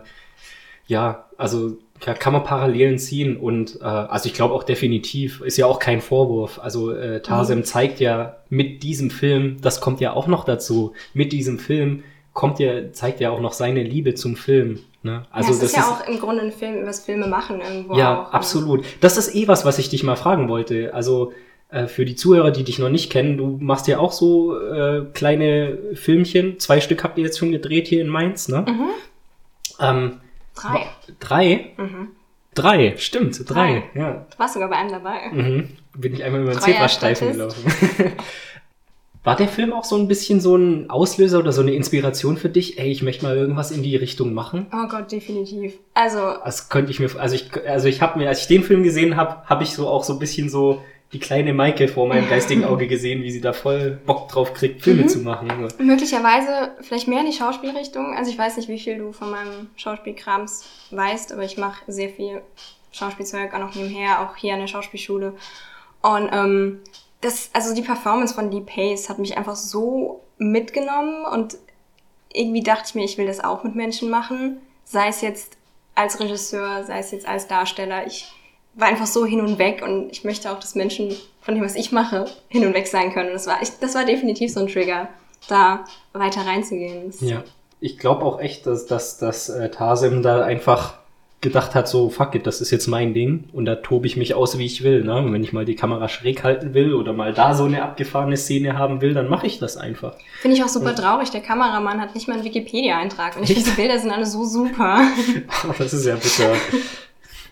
ja, 0.87 1.25
also 1.37 1.77
ja, 2.05 2.13
kann 2.15 2.33
man 2.33 2.43
Parallelen 2.43 2.97
ziehen 2.99 3.37
und 3.37 3.79
äh, 3.79 3.85
also 3.85 4.25
ich 4.27 4.33
glaube 4.33 4.53
auch 4.55 4.63
definitiv, 4.63 5.39
ist 5.41 5.55
ja 5.57 5.67
auch 5.67 5.79
kein 5.79 6.01
Vorwurf. 6.01 6.59
Also 6.59 6.91
äh, 6.91 7.21
Tarsem 7.21 7.59
mhm. 7.59 7.63
zeigt 7.63 7.99
ja 7.99 8.37
mit 8.49 8.83
diesem 8.83 9.09
Film, 9.11 9.57
das 9.61 9.79
kommt 9.79 10.01
ja 10.01 10.13
auch 10.13 10.27
noch 10.27 10.43
dazu, 10.43 10.93
mit 11.13 11.31
diesem 11.31 11.59
Film 11.59 12.03
kommt 12.33 12.59
ja, 12.59 12.91
zeigt 12.91 13.19
ja 13.21 13.29
auch 13.29 13.39
noch 13.39 13.53
seine 13.53 13.83
Liebe 13.83 14.15
zum 14.15 14.35
Film. 14.35 14.79
Ne? 15.03 15.25
Also 15.31 15.51
ja, 15.51 15.59
das 15.59 15.63
ist 15.63 15.75
ja 15.75 15.83
auch 15.83 16.07
im 16.07 16.19
Grunde 16.19 16.43
ein 16.43 16.51
Film 16.51 16.85
das 16.85 17.03
Filme 17.03 17.27
machen 17.27 17.59
irgendwo. 17.59 17.97
Ja, 17.97 18.21
auch, 18.21 18.27
ne? 18.27 18.33
absolut. 18.33 18.81
Ne? 18.81 18.87
Das 18.99 19.17
ist 19.17 19.33
eh 19.35 19.47
was, 19.47 19.65
was 19.65 19.79
ich 19.79 19.89
dich 19.89 20.03
mal 20.03 20.15
fragen 20.15 20.47
wollte. 20.47 20.93
Also 20.93 21.33
äh, 21.69 21.87
für 21.87 22.05
die 22.05 22.15
Zuhörer, 22.15 22.51
die 22.51 22.63
dich 22.63 22.77
noch 22.79 22.89
nicht 22.89 23.11
kennen, 23.11 23.37
du 23.37 23.57
machst 23.59 23.87
ja 23.87 23.97
auch 23.97 24.11
so 24.11 24.59
äh, 24.59 25.05
kleine 25.13 25.77
Filmchen. 25.93 26.59
Zwei 26.59 26.81
Stück 26.81 27.03
habt 27.03 27.17
ihr 27.17 27.23
jetzt 27.23 27.39
schon 27.39 27.51
gedreht 27.51 27.87
hier 27.87 28.01
in 28.01 28.09
Mainz, 28.09 28.47
ne? 28.47 28.65
Mhm. 28.67 28.89
Ähm, 29.79 30.21
Drei. 30.55 30.87
Drei? 31.19 31.71
Mhm. 31.77 32.09
Drei, 32.53 32.95
stimmt, 32.97 33.49
drei, 33.49 33.53
drei, 33.93 33.99
ja. 33.99 34.25
Du 34.29 34.39
warst 34.39 34.55
sogar 34.55 34.67
bei 34.69 34.75
einem 34.75 34.91
dabei. 34.91 35.29
Mhm. 35.31 35.69
Bin 35.95 36.13
ich 36.13 36.23
einmal 36.23 36.41
über 36.41 36.51
den 36.51 36.59
Zebrastreifen 36.59 37.31
gelaufen. 37.31 37.63
War 39.23 39.35
der 39.35 39.47
Film 39.47 39.71
auch 39.71 39.83
so 39.83 39.97
ein 39.97 40.07
bisschen 40.07 40.41
so 40.41 40.55
ein 40.55 40.89
Auslöser 40.89 41.39
oder 41.39 41.51
so 41.51 41.61
eine 41.61 41.73
Inspiration 41.73 42.37
für 42.37 42.49
dich? 42.49 42.79
Ey, 42.79 42.89
ich 42.91 43.03
möchte 43.03 43.23
mal 43.23 43.37
irgendwas 43.37 43.69
in 43.69 43.83
die 43.83 43.95
Richtung 43.95 44.33
machen. 44.33 44.65
Oh 44.73 44.87
Gott, 44.87 45.11
definitiv. 45.11 45.73
Also. 45.93 46.19
Das 46.43 46.69
könnte 46.69 46.91
ich 46.91 46.99
mir, 46.99 47.09
also 47.19 47.35
ich, 47.35 47.51
also 47.67 47.87
ich 47.87 48.01
habe 48.01 48.17
mir, 48.17 48.29
als 48.29 48.41
ich 48.41 48.47
den 48.47 48.63
Film 48.63 48.81
gesehen 48.81 49.17
habe, 49.17 49.47
habe 49.47 49.63
ich 49.63 49.73
so 49.73 49.87
auch 49.87 50.03
so 50.03 50.13
ein 50.13 50.19
bisschen 50.19 50.49
so 50.49 50.81
die 51.13 51.19
kleine 51.19 51.53
Maike 51.53 51.87
vor 51.87 52.07
meinem 52.07 52.29
geistigen 52.29 52.63
Auge 52.63 52.87
gesehen, 52.87 53.21
wie 53.21 53.31
sie 53.31 53.41
da 53.41 53.53
voll 53.53 53.99
Bock 54.05 54.29
drauf 54.29 54.53
kriegt, 54.53 54.81
Filme 54.81 55.03
mhm. 55.03 55.07
zu 55.09 55.19
machen. 55.19 55.51
Möglicherweise 55.77 56.71
vielleicht 56.81 57.07
mehr 57.07 57.19
in 57.19 57.27
die 57.27 57.37
Schauspielrichtung. 57.37 58.15
Also 58.15 58.31
ich 58.31 58.37
weiß 58.37 58.57
nicht, 58.57 58.69
wie 58.69 58.79
viel 58.79 58.97
du 58.97 59.11
von 59.11 59.29
meinem 59.29 59.69
Schauspielkrams 59.75 60.65
weißt, 60.89 61.33
aber 61.33 61.43
ich 61.43 61.57
mache 61.57 61.83
sehr 61.87 62.09
viel 62.09 62.41
Schauspielzeug 62.91 63.53
auch 63.53 63.59
noch 63.59 63.75
nebenher, 63.75 64.21
auch 64.21 64.35
hier 64.35 64.53
an 64.53 64.61
der 64.61 64.67
Schauspielschule. 64.67 65.33
Und 66.01 66.29
ähm, 66.31 66.79
das, 67.21 67.49
also 67.53 67.73
die 67.73 67.81
Performance 67.81 68.33
von 68.33 68.51
Lee 68.51 68.61
Pace 68.61 69.09
hat 69.09 69.19
mich 69.19 69.37
einfach 69.37 69.55
so 69.55 70.21
mitgenommen 70.37 71.25
und 71.25 71.57
irgendwie 72.33 72.63
dachte 72.63 72.83
ich 72.87 72.95
mir, 72.95 73.05
ich 73.05 73.17
will 73.17 73.27
das 73.27 73.43
auch 73.43 73.63
mit 73.63 73.75
Menschen 73.75 74.09
machen. 74.09 74.61
Sei 74.85 75.07
es 75.07 75.21
jetzt 75.21 75.57
als 75.95 76.19
Regisseur, 76.19 76.83
sei 76.83 76.99
es 76.99 77.11
jetzt 77.11 77.27
als 77.27 77.47
Darsteller. 77.47 78.07
Ich 78.07 78.31
war 78.73 78.87
einfach 78.87 79.05
so 79.05 79.25
hin 79.25 79.41
und 79.41 79.59
weg 79.59 79.81
und 79.83 80.09
ich 80.11 80.23
möchte 80.23 80.51
auch, 80.51 80.59
dass 80.59 80.75
Menschen 80.75 81.15
von 81.41 81.55
dem, 81.55 81.63
was 81.63 81.75
ich 81.75 81.91
mache, 81.91 82.25
hin 82.47 82.65
und 82.65 82.73
weg 82.73 82.87
sein 82.87 83.13
können. 83.13 83.27
Und 83.27 83.33
das 83.33 83.47
war, 83.47 83.61
ich, 83.61 83.69
das 83.79 83.95
war 83.95 84.05
definitiv 84.05 84.53
so 84.53 84.61
ein 84.61 84.67
Trigger, 84.67 85.09
da 85.47 85.85
weiter 86.13 86.45
reinzugehen. 86.45 87.13
Ja, 87.19 87.43
ich 87.79 87.97
glaube 87.97 88.23
auch 88.23 88.39
echt, 88.39 88.65
dass, 88.65 88.85
dass, 88.85 89.17
dass 89.17 89.49
äh, 89.49 89.69
Tasim 89.69 90.23
da 90.23 90.43
einfach 90.43 91.00
gedacht 91.41 91.73
hat, 91.73 91.87
so 91.87 92.09
fuck 92.09 92.35
it, 92.35 92.45
das 92.45 92.61
ist 92.61 92.69
jetzt 92.69 92.87
mein 92.87 93.15
Ding 93.15 93.45
und 93.51 93.65
da 93.65 93.75
tobe 93.75 94.05
ich 94.05 94.15
mich 94.15 94.35
aus, 94.35 94.59
wie 94.59 94.65
ich 94.65 94.83
will. 94.83 95.03
Ne? 95.03 95.17
Und 95.17 95.33
wenn 95.33 95.43
ich 95.43 95.53
mal 95.53 95.65
die 95.65 95.75
Kamera 95.75 96.07
schräg 96.07 96.43
halten 96.43 96.75
will 96.75 96.93
oder 96.93 97.13
mal 97.13 97.33
da 97.33 97.55
so 97.55 97.63
eine 97.63 97.81
abgefahrene 97.81 98.37
Szene 98.37 98.77
haben 98.77 99.01
will, 99.01 99.15
dann 99.15 99.27
mache 99.27 99.47
ich 99.47 99.57
das 99.57 99.75
einfach. 99.75 100.13
Finde 100.39 100.57
ich 100.57 100.63
auch 100.63 100.69
super 100.69 100.95
traurig. 100.95 101.31
Der 101.31 101.41
Kameramann 101.41 101.99
hat 101.99 102.13
nicht 102.13 102.27
mal 102.27 102.35
einen 102.35 102.43
Wikipedia-Eintrag 102.43 103.37
und 103.37 103.43
ich 103.43 103.53
finde, 103.53 103.69
die 103.71 103.75
Bilder 103.81 103.97
sind 103.97 104.11
alle 104.11 104.27
so 104.27 104.45
super. 104.45 105.01
das 105.77 105.93
ist 105.93 106.05
ja 106.05 106.15
bitter. 106.15 106.53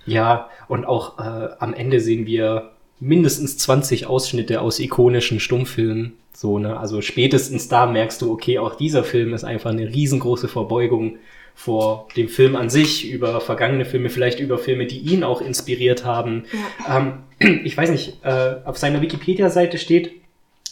Ja, 0.05 0.49
und 0.67 0.85
auch 0.85 1.17
äh, 1.17 1.49
am 1.59 1.73
Ende 1.73 1.99
sehen 1.99 2.27
wir 2.27 2.71
mindestens 2.99 3.57
20 3.57 4.05
Ausschnitte 4.05 4.61
aus 4.61 4.79
ikonischen 4.79 5.39
Stummfilmen. 5.39 6.13
So, 6.33 6.59
ne? 6.59 6.79
Also 6.79 7.01
spätestens 7.01 7.69
da 7.69 7.85
merkst 7.85 8.21
du, 8.21 8.31
okay, 8.31 8.59
auch 8.59 8.75
dieser 8.75 9.03
Film 9.03 9.33
ist 9.33 9.43
einfach 9.43 9.71
eine 9.71 9.87
riesengroße 9.87 10.47
Verbeugung 10.47 11.17
vor 11.59 12.07
dem 12.15 12.29
Film 12.29 12.55
an 12.55 12.69
sich, 12.69 13.11
über 13.11 13.41
vergangene 13.41 13.83
Filme, 13.83 14.09
vielleicht 14.09 14.39
über 14.39 14.57
Filme, 14.57 14.85
die 14.85 14.99
ihn 14.99 15.25
auch 15.25 15.41
inspiriert 15.41 16.05
haben. 16.05 16.45
Ja. 16.87 17.11
Ähm, 17.39 17.59
ich 17.65 17.75
weiß 17.75 17.89
nicht, 17.89 18.23
äh, 18.23 18.55
auf 18.63 18.77
seiner 18.77 19.01
Wikipedia-Seite 19.01 19.77
steht, 19.77 20.13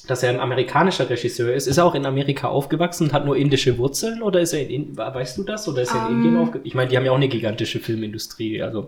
dass 0.07 0.23
er 0.23 0.29
ein 0.29 0.39
amerikanischer 0.39 1.09
Regisseur 1.09 1.53
ist. 1.53 1.67
Ist 1.67 1.75
er 1.75 1.83
auch 1.83 1.93
in 1.93 2.05
Amerika 2.05 2.47
aufgewachsen 2.47 3.07
und 3.07 3.13
hat 3.13 3.25
nur 3.25 3.35
indische 3.35 3.77
Wurzeln 3.77 4.21
oder 4.21 4.39
ist 4.39 4.53
er 4.53 4.69
in, 4.69 4.95
weißt 4.95 5.37
du 5.37 5.43
das, 5.43 5.67
oder 5.67 5.81
ist 5.81 5.93
er 5.93 6.03
in 6.03 6.07
um, 6.07 6.13
Indien 6.13 6.35
ähm. 6.35 6.41
aufgewachsen? 6.41 6.67
Ich 6.67 6.73
meine, 6.73 6.89
die 6.89 6.95
haben 6.95 7.03
ja 7.03 7.11
auch 7.11 7.17
eine 7.17 7.27
gigantische 7.27 7.81
Filmindustrie, 7.81 8.61
also. 8.61 8.87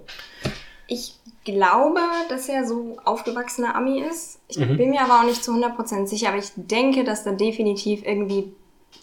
Ich 0.87 1.15
glaube, 1.43 1.99
dass 2.29 2.47
er 2.47 2.65
so 2.65 2.97
aufgewachsener 3.03 3.75
Ami 3.75 4.01
ist. 4.09 4.39
Ich 4.47 4.57
mhm. 4.57 4.77
bin 4.77 4.91
mir 4.91 5.01
aber 5.01 5.19
auch 5.19 5.25
nicht 5.25 5.43
zu 5.43 5.51
100% 5.51 6.07
sicher, 6.07 6.29
aber 6.29 6.37
ich 6.37 6.51
denke, 6.55 7.03
dass 7.03 7.25
da 7.25 7.33
definitiv 7.33 8.03
irgendwie 8.05 8.53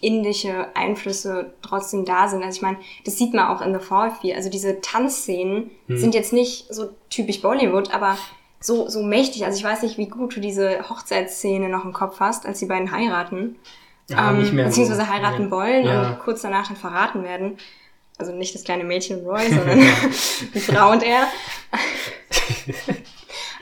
indische 0.01 0.67
Einflüsse 0.75 1.53
trotzdem 1.61 2.05
da 2.05 2.27
sind. 2.27 2.43
Also 2.43 2.57
ich 2.57 2.61
meine, 2.61 2.77
das 3.05 3.17
sieht 3.17 3.33
man 3.33 3.47
auch 3.47 3.61
in 3.61 3.73
The 3.73 3.83
Fall 3.83 4.11
viel. 4.11 4.35
Also 4.35 4.49
diese 4.49 4.79
Tanzszenen 4.81 5.71
mhm. 5.87 5.97
sind 5.97 6.13
jetzt 6.13 6.33
nicht 6.33 6.73
so 6.73 6.89
typisch 7.09 7.41
Bollywood, 7.41 7.93
aber 7.93 8.17
so, 8.59 8.89
so 8.89 9.03
mächtig. 9.03 9.45
Also 9.45 9.57
ich 9.57 9.63
weiß 9.63 9.81
nicht, 9.83 9.97
wie 9.97 10.07
gut 10.07 10.35
du 10.35 10.39
diese 10.39 10.89
Hochzeitsszene 10.89 11.69
noch 11.69 11.85
im 11.85 11.93
Kopf 11.93 12.19
hast, 12.19 12.45
als 12.45 12.59
die 12.59 12.65
beiden 12.65 12.91
heiraten. 12.91 13.55
Ja, 14.09 14.31
ähm, 14.31 14.39
nicht 14.39 14.53
mehr 14.53 14.65
beziehungsweise 14.65 15.01
so. 15.01 15.07
heiraten 15.07 15.45
ja. 15.45 15.51
wollen 15.51 15.85
ja. 15.85 16.09
und 16.09 16.19
kurz 16.19 16.41
danach 16.41 16.67
dann 16.67 16.77
verraten 16.77 17.23
werden. 17.23 17.57
Also 18.17 18.33
nicht 18.33 18.55
das 18.55 18.63
kleine 18.63 18.83
Mädchen 18.83 19.25
Roy, 19.25 19.47
sondern 19.49 19.79
die 20.53 20.59
Frau 20.59 20.91
und 20.91 21.03
er. 21.03 21.27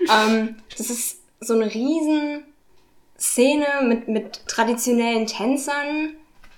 ähm, 0.28 0.56
das 0.78 0.90
ist 0.90 1.20
so 1.40 1.54
eine 1.54 1.74
riesen 1.74 2.44
Szene 3.18 3.66
mit, 3.84 4.08
mit 4.08 4.48
traditionellen 4.48 5.28
Tänzern, 5.28 6.16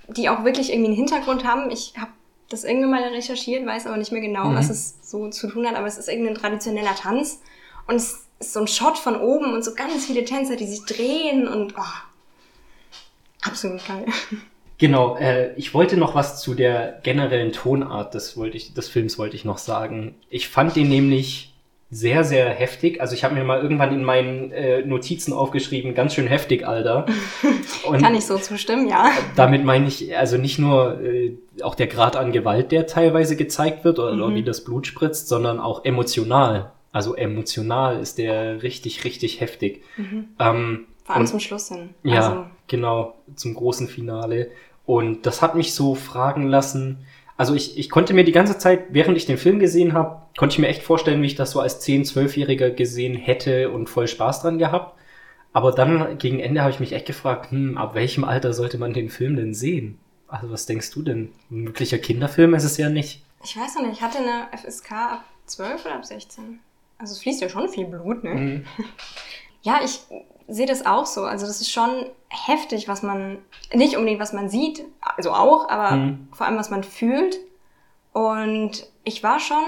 die 0.07 0.29
auch 0.29 0.43
wirklich 0.43 0.71
irgendwie 0.71 0.87
einen 0.87 0.95
Hintergrund 0.95 1.43
haben. 1.43 1.69
Ich 1.71 1.93
habe 1.97 2.11
das 2.49 2.63
irgendwann 2.63 2.91
mal 2.91 3.03
recherchiert, 3.03 3.65
weiß 3.65 3.87
aber 3.87 3.97
nicht 3.97 4.11
mehr 4.11 4.21
genau, 4.21 4.45
mhm. 4.45 4.55
was 4.55 4.69
es 4.69 4.95
so 5.01 5.29
zu 5.29 5.47
tun 5.47 5.67
hat, 5.67 5.75
aber 5.75 5.87
es 5.87 5.97
ist 5.97 6.07
irgendein 6.07 6.35
traditioneller 6.35 6.95
Tanz. 6.95 7.41
Und 7.87 7.95
es 7.95 8.25
ist 8.39 8.53
so 8.53 8.61
ein 8.61 8.67
Shot 8.67 8.97
von 8.97 9.15
oben 9.15 9.53
und 9.53 9.63
so 9.63 9.73
ganz 9.73 10.05
viele 10.05 10.25
Tänzer, 10.25 10.55
die 10.55 10.67
sich 10.67 10.85
drehen 10.85 11.47
und 11.47 11.75
oh, 11.77 13.47
absolut 13.47 13.85
geil. 13.87 14.05
Genau, 14.79 15.17
äh, 15.17 15.55
ich 15.55 15.73
wollte 15.73 15.97
noch 15.97 16.13
was 16.13 16.39
zu 16.39 16.53
der 16.53 16.99
generellen 17.01 17.51
Tonart 17.51 18.13
des, 18.13 18.37
wollte 18.37 18.57
ich, 18.57 18.75
des 18.75 18.87
Films 18.87 19.17
wollte 19.17 19.35
ich 19.35 19.43
noch 19.43 19.57
sagen. 19.57 20.13
Ich 20.29 20.49
fand 20.49 20.75
den 20.75 20.87
nämlich 20.87 21.56
sehr, 21.89 22.25
sehr 22.25 22.49
heftig. 22.49 22.99
Also 22.99 23.13
ich 23.13 23.23
habe 23.23 23.33
mir 23.33 23.45
mal 23.45 23.61
irgendwann 23.61 23.93
in 23.93 24.03
meinen 24.03 24.51
äh, 24.51 24.85
Notizen 24.85 25.31
aufgeschrieben, 25.31 25.95
ganz 25.95 26.13
schön 26.13 26.27
heftig, 26.27 26.67
Alter. 26.67 27.05
Und 27.85 28.01
Kann 28.01 28.13
ich 28.13 28.25
so 28.25 28.37
zustimmen, 28.37 28.89
ja. 28.89 29.09
Damit 29.35 29.63
meine 29.63 29.87
ich 29.87 30.17
also 30.17 30.37
nicht 30.37 30.59
nur 30.59 30.99
äh, 31.01 31.37
auch 31.61 31.75
der 31.75 31.87
Grad 31.87 32.17
an 32.17 32.33
Gewalt, 32.33 32.73
der 32.73 32.87
teilweise 32.87 33.37
gezeigt 33.37 33.85
wird 33.85 33.99
oder, 33.99 34.13
mhm. 34.13 34.21
oder 34.21 34.35
wie 34.35 34.43
das 34.43 34.65
Blut 34.65 34.85
spritzt, 34.85 35.29
sondern 35.29 35.59
auch 35.59 35.85
emotional. 35.85 36.71
Also 36.91 37.15
emotional 37.15 37.99
ist 37.99 38.17
der 38.17 38.63
richtig, 38.63 39.05
richtig 39.05 39.39
heftig. 39.39 39.83
Mhm. 39.95 40.29
Ähm, 40.39 40.85
Vor 41.05 41.15
allem 41.15 41.21
und, 41.21 41.27
zum 41.27 41.39
Schluss 41.39 41.69
hin. 41.69 41.91
Ja, 42.03 42.29
also. 42.29 42.45
genau, 42.67 43.15
zum 43.35 43.53
großen 43.53 43.87
Finale. 43.87 44.51
Und 44.85 45.25
das 45.25 45.41
hat 45.41 45.55
mich 45.55 45.73
so 45.73 45.95
fragen 45.95 46.47
lassen. 46.47 47.05
Also 47.37 47.53
ich, 47.53 47.77
ich 47.77 47.89
konnte 47.91 48.13
mir 48.15 48.23
die 48.23 48.31
ganze 48.31 48.57
Zeit, 48.57 48.85
während 48.89 49.15
ich 49.15 49.27
den 49.27 49.37
Film 49.37 49.59
gesehen 49.59 49.93
habe, 49.93 50.23
konnte 50.37 50.53
ich 50.53 50.59
mir 50.59 50.67
echt 50.67 50.81
vorstellen, 50.81 51.21
wie 51.21 51.27
ich 51.27 51.35
das 51.35 51.51
so 51.51 51.59
als 51.59 51.85
10-, 51.85 52.11
12-Jähriger 52.11 52.71
gesehen 52.71 53.15
hätte 53.15 53.69
und 53.69 53.89
voll 53.89 54.07
Spaß 54.07 54.41
dran 54.41 54.57
gehabt. 54.57 54.99
Aber 55.53 55.71
dann 55.71 56.17
gegen 56.17 56.39
Ende 56.39 56.61
habe 56.61 56.71
ich 56.71 56.79
mich 56.79 56.93
echt 56.93 57.05
gefragt, 57.05 57.51
hm, 57.51 57.77
ab 57.77 57.93
welchem 57.93 58.23
Alter 58.23 58.53
sollte 58.53 58.77
man 58.79 58.93
den 58.93 59.09
Film 59.09 59.35
denn 59.35 59.53
sehen? 59.53 59.99
Also 60.27 60.51
was 60.51 60.65
denkst 60.65 60.91
du 60.91 61.03
denn? 61.03 61.31
Ein 61.51 61.61
möglicher 61.61 61.99
Kinderfilm 61.99 62.53
ist 62.53 62.63
es 62.63 62.77
ja 62.77 62.89
nicht. 62.89 63.23
Ich 63.43 63.55
weiß 63.55 63.75
noch 63.75 63.83
nicht, 63.83 63.93
ich 63.93 64.01
hatte 64.01 64.17
eine 64.17 64.47
FSK 64.57 64.91
ab 64.91 65.23
12 65.45 65.85
oder 65.85 65.95
ab 65.95 66.05
16? 66.05 66.59
Also 66.97 67.13
es 67.13 67.19
fließt 67.19 67.41
ja 67.41 67.49
schon 67.49 67.69
viel 67.69 67.85
Blut, 67.85 68.23
ne? 68.23 68.33
Mhm. 68.33 68.65
Ja, 69.63 69.81
ich 69.83 69.99
sehe 70.47 70.65
das 70.65 70.85
auch 70.85 71.05
so. 71.05 71.23
Also 71.23 71.45
das 71.45 71.61
ist 71.61 71.71
schon 71.71 72.05
heftig, 72.29 72.87
was 72.87 73.03
man, 73.03 73.39
nicht 73.73 73.95
unbedingt 73.95 74.19
was 74.19 74.33
man 74.33 74.49
sieht, 74.49 74.83
also 75.01 75.31
auch, 75.31 75.69
aber 75.69 75.95
mhm. 75.95 76.27
vor 76.31 76.45
allem 76.47 76.57
was 76.57 76.69
man 76.69 76.83
fühlt. 76.83 77.37
Und 78.13 78.87
ich 79.03 79.23
war 79.23 79.39
schon 79.39 79.63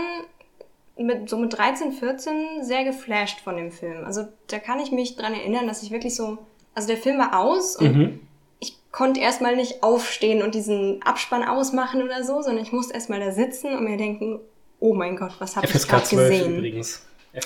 mit, 0.98 1.30
so 1.30 1.38
mit 1.38 1.58
13, 1.58 1.92
14 1.92 2.64
sehr 2.64 2.84
geflasht 2.84 3.42
von 3.42 3.56
dem 3.56 3.72
Film. 3.72 4.06
Also 4.06 4.28
da 4.48 4.60
kann 4.60 4.80
ich 4.80 4.92
mich 4.92 5.16
dran 5.16 5.34
erinnern, 5.34 5.68
dass 5.68 5.84
ich 5.84 5.92
wirklich 5.92 6.16
so, 6.16 6.38
also 6.74 6.88
der 6.88 6.98
Film 6.98 7.18
war 7.20 7.40
aus 7.40 7.76
und 7.76 7.96
mhm. 7.96 8.20
ich 8.60 8.76
konnte 8.92 9.20
erstmal 9.20 9.56
nicht 9.56 9.84
aufstehen 9.84 10.42
und 10.42 10.56
diesen 10.56 11.02
Abspann 11.04 11.44
ausmachen 11.44 12.02
oder 12.02 12.24
so, 12.24 12.42
sondern 12.42 12.64
ich 12.64 12.72
musste 12.72 12.94
erstmal 12.94 13.20
da 13.20 13.32
sitzen 13.32 13.74
und 13.74 13.84
mir 13.84 13.98
denken, 13.98 14.40
oh 14.80 14.94
mein 14.94 15.16
Gott, 15.16 15.34
was 15.40 15.56
habe 15.56 15.68
ich 15.68 15.88
gerade 15.88 16.08
gesehen? 16.10 16.58
Übrigens. 16.58 17.06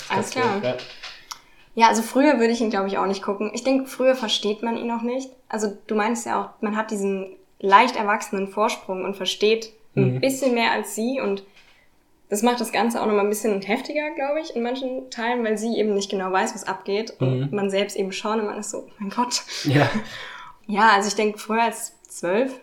Alles 0.10 0.30
klar. 0.30 0.62
Ja. 0.64 0.78
Ja, 1.76 1.88
also 1.88 2.02
früher 2.02 2.40
würde 2.40 2.54
ich 2.54 2.62
ihn, 2.62 2.70
glaube 2.70 2.88
ich, 2.88 2.98
auch 2.98 3.06
nicht 3.06 3.24
gucken. 3.24 3.52
Ich 3.54 3.64
denke, 3.64 3.88
früher 3.88 4.16
versteht 4.16 4.62
man 4.62 4.78
ihn 4.78 4.88
noch 4.88 5.02
nicht. 5.02 5.30
Also 5.50 5.76
du 5.88 5.96
meinst 5.96 6.26
ja 6.26 6.42
auch, 6.42 6.62
man 6.62 6.76
hat 6.76 6.92
diesen 6.92 7.36
leicht 7.60 7.96
erwachsenen 7.96 8.48
Vorsprung 8.48 9.04
und 9.04 9.16
versteht 9.16 9.74
mhm. 9.96 10.16
ein 10.16 10.22
bisschen 10.22 10.54
mehr 10.54 10.72
als 10.72 10.96
sie 10.96 11.20
und 11.20 11.44
das 12.30 12.42
macht 12.42 12.60
das 12.60 12.72
Ganze 12.72 13.00
auch 13.00 13.06
nochmal 13.06 13.26
ein 13.26 13.30
bisschen 13.30 13.62
heftiger, 13.62 14.10
glaube 14.16 14.40
ich, 14.40 14.56
in 14.56 14.64
manchen 14.64 15.10
Teilen, 15.12 15.44
weil 15.44 15.58
sie 15.58 15.78
eben 15.78 15.94
nicht 15.94 16.10
genau 16.10 16.32
weiß, 16.32 16.56
was 16.56 16.64
abgeht 16.64 17.14
und 17.20 17.42
mhm. 17.52 17.56
man 17.56 17.70
selbst 17.70 17.96
eben 17.96 18.12
schon 18.12 18.40
und 18.40 18.48
man 18.48 18.58
ist 18.58 18.72
so, 18.72 18.88
mein 19.00 19.10
Gott. 19.10 19.42
Ja. 19.66 19.90
Ja, 20.66 20.92
also 20.92 21.10
ich 21.10 21.16
denke, 21.16 21.40
früher 21.40 21.64
als 21.64 21.94
zwölf, 22.08 22.54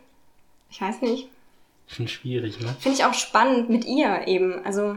ich 0.71 0.81
weiß 0.81 1.03
nicht. 1.03 1.29
Schon 1.87 2.09
schwierig, 2.09 2.59
ne? 2.61 2.75
Finde 2.79 2.97
ich 2.97 3.05
auch 3.05 3.15
spannend 3.15 3.69
mit 3.69 3.85
ihr 3.85 4.27
eben. 4.27 4.65
Also, 4.65 4.97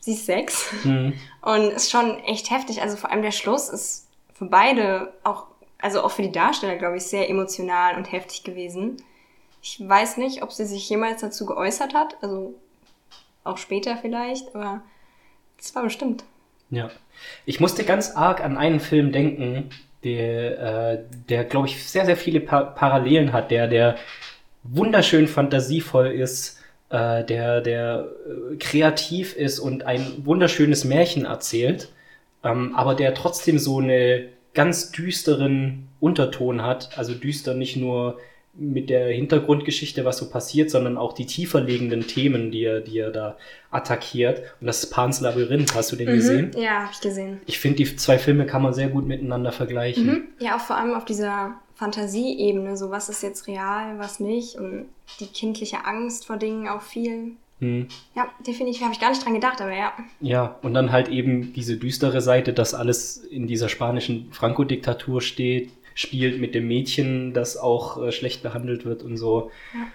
sie 0.00 0.12
ist 0.12 0.26
sechs. 0.26 0.72
Mhm. 0.84 1.14
Und 1.42 1.70
ist 1.72 1.90
schon 1.90 2.18
echt 2.24 2.50
heftig. 2.50 2.82
Also 2.82 2.96
vor 2.96 3.10
allem 3.10 3.22
der 3.22 3.30
Schluss 3.32 3.68
ist 3.68 4.08
für 4.34 4.46
beide 4.46 5.12
auch, 5.22 5.46
also 5.78 6.02
auch 6.02 6.10
für 6.10 6.22
die 6.22 6.32
Darsteller, 6.32 6.76
glaube 6.76 6.96
ich, 6.96 7.04
sehr 7.04 7.28
emotional 7.30 7.96
und 7.96 8.10
heftig 8.10 8.42
gewesen. 8.42 8.96
Ich 9.62 9.80
weiß 9.86 10.16
nicht, 10.16 10.42
ob 10.42 10.52
sie 10.52 10.64
sich 10.64 10.88
jemals 10.88 11.20
dazu 11.20 11.46
geäußert 11.46 11.94
hat. 11.94 12.16
Also 12.22 12.54
auch 13.44 13.58
später 13.58 13.96
vielleicht, 13.96 14.54
aber 14.54 14.82
das 15.58 15.74
war 15.74 15.82
bestimmt. 15.82 16.24
Ja. 16.70 16.90
Ich 17.44 17.60
musste 17.60 17.84
ganz 17.84 18.16
arg 18.16 18.42
an 18.42 18.56
einen 18.56 18.80
Film 18.80 19.12
denken, 19.12 19.70
der, 20.04 20.92
äh, 20.92 21.04
der 21.28 21.44
glaube 21.44 21.68
ich, 21.68 21.86
sehr, 21.86 22.06
sehr 22.06 22.16
viele 22.16 22.40
pa 22.40 22.62
Parallelen 22.62 23.32
hat, 23.32 23.50
der, 23.50 23.66
der 23.66 23.96
wunderschön 24.62 25.28
fantasievoll 25.28 26.08
ist, 26.08 26.59
äh, 26.90 27.24
der, 27.24 27.60
der 27.60 28.08
äh, 28.52 28.56
kreativ 28.56 29.34
ist 29.34 29.58
und 29.58 29.84
ein 29.84 30.24
wunderschönes 30.24 30.84
Märchen 30.84 31.24
erzählt, 31.24 31.88
ähm, 32.44 32.74
aber 32.74 32.94
der 32.94 33.14
trotzdem 33.14 33.58
so 33.58 33.78
eine 33.78 34.28
ganz 34.54 34.90
düsteren 34.90 35.88
Unterton 36.00 36.62
hat. 36.62 36.98
Also 36.98 37.14
düster 37.14 37.54
nicht 37.54 37.76
nur 37.76 38.18
mit 38.54 38.90
der 38.90 39.08
Hintergrundgeschichte, 39.08 40.04
was 40.04 40.18
so 40.18 40.28
passiert, 40.28 40.70
sondern 40.70 40.98
auch 40.98 41.12
die 41.12 41.26
tiefer 41.26 41.60
liegenden 41.60 42.06
Themen, 42.06 42.50
die 42.50 42.64
er, 42.64 42.80
die 42.80 42.98
er 42.98 43.10
da 43.10 43.36
attackiert. 43.70 44.42
Und 44.60 44.66
das 44.66 44.82
ist 44.82 44.90
Pans 44.90 45.20
Labyrinth. 45.20 45.74
Hast 45.74 45.92
du 45.92 45.96
den 45.96 46.10
mhm. 46.10 46.14
gesehen? 46.14 46.50
Ja, 46.56 46.82
habe 46.82 46.90
ich 46.92 47.00
gesehen. 47.00 47.40
Ich 47.46 47.60
finde, 47.60 47.76
die 47.76 47.96
zwei 47.96 48.18
Filme 48.18 48.46
kann 48.46 48.62
man 48.62 48.74
sehr 48.74 48.88
gut 48.88 49.06
miteinander 49.06 49.52
vergleichen. 49.52 50.06
Mhm. 50.06 50.24
Ja, 50.40 50.56
auch 50.56 50.60
vor 50.60 50.76
allem 50.76 50.94
auf 50.94 51.04
dieser 51.04 51.54
Fantasieebene, 51.80 52.76
so 52.76 52.90
was 52.90 53.08
ist 53.08 53.22
jetzt 53.22 53.48
real, 53.48 53.98
was 53.98 54.20
nicht 54.20 54.56
und 54.56 54.84
die 55.18 55.26
kindliche 55.26 55.86
Angst 55.86 56.26
vor 56.26 56.36
Dingen 56.36 56.68
auch 56.68 56.82
viel. 56.82 57.32
Hm. 57.60 57.88
Ja, 58.14 58.28
definitiv 58.46 58.82
habe 58.82 58.92
ich 58.92 59.00
gar 59.00 59.08
nicht 59.08 59.24
dran 59.24 59.32
gedacht, 59.32 59.62
aber 59.62 59.74
ja. 59.74 59.92
Ja, 60.20 60.58
und 60.60 60.74
dann 60.74 60.92
halt 60.92 61.08
eben 61.08 61.54
diese 61.54 61.78
düstere 61.78 62.20
Seite, 62.20 62.52
dass 62.52 62.74
alles 62.74 63.16
in 63.16 63.46
dieser 63.46 63.70
spanischen 63.70 64.28
Franco-Diktatur 64.30 65.22
steht, 65.22 65.70
spielt 65.94 66.38
mit 66.38 66.54
dem 66.54 66.68
Mädchen, 66.68 67.32
das 67.32 67.56
auch 67.56 68.02
äh, 68.02 68.12
schlecht 68.12 68.42
behandelt 68.42 68.84
wird 68.84 69.02
und 69.02 69.16
so. 69.16 69.50
Ja. 69.72 69.86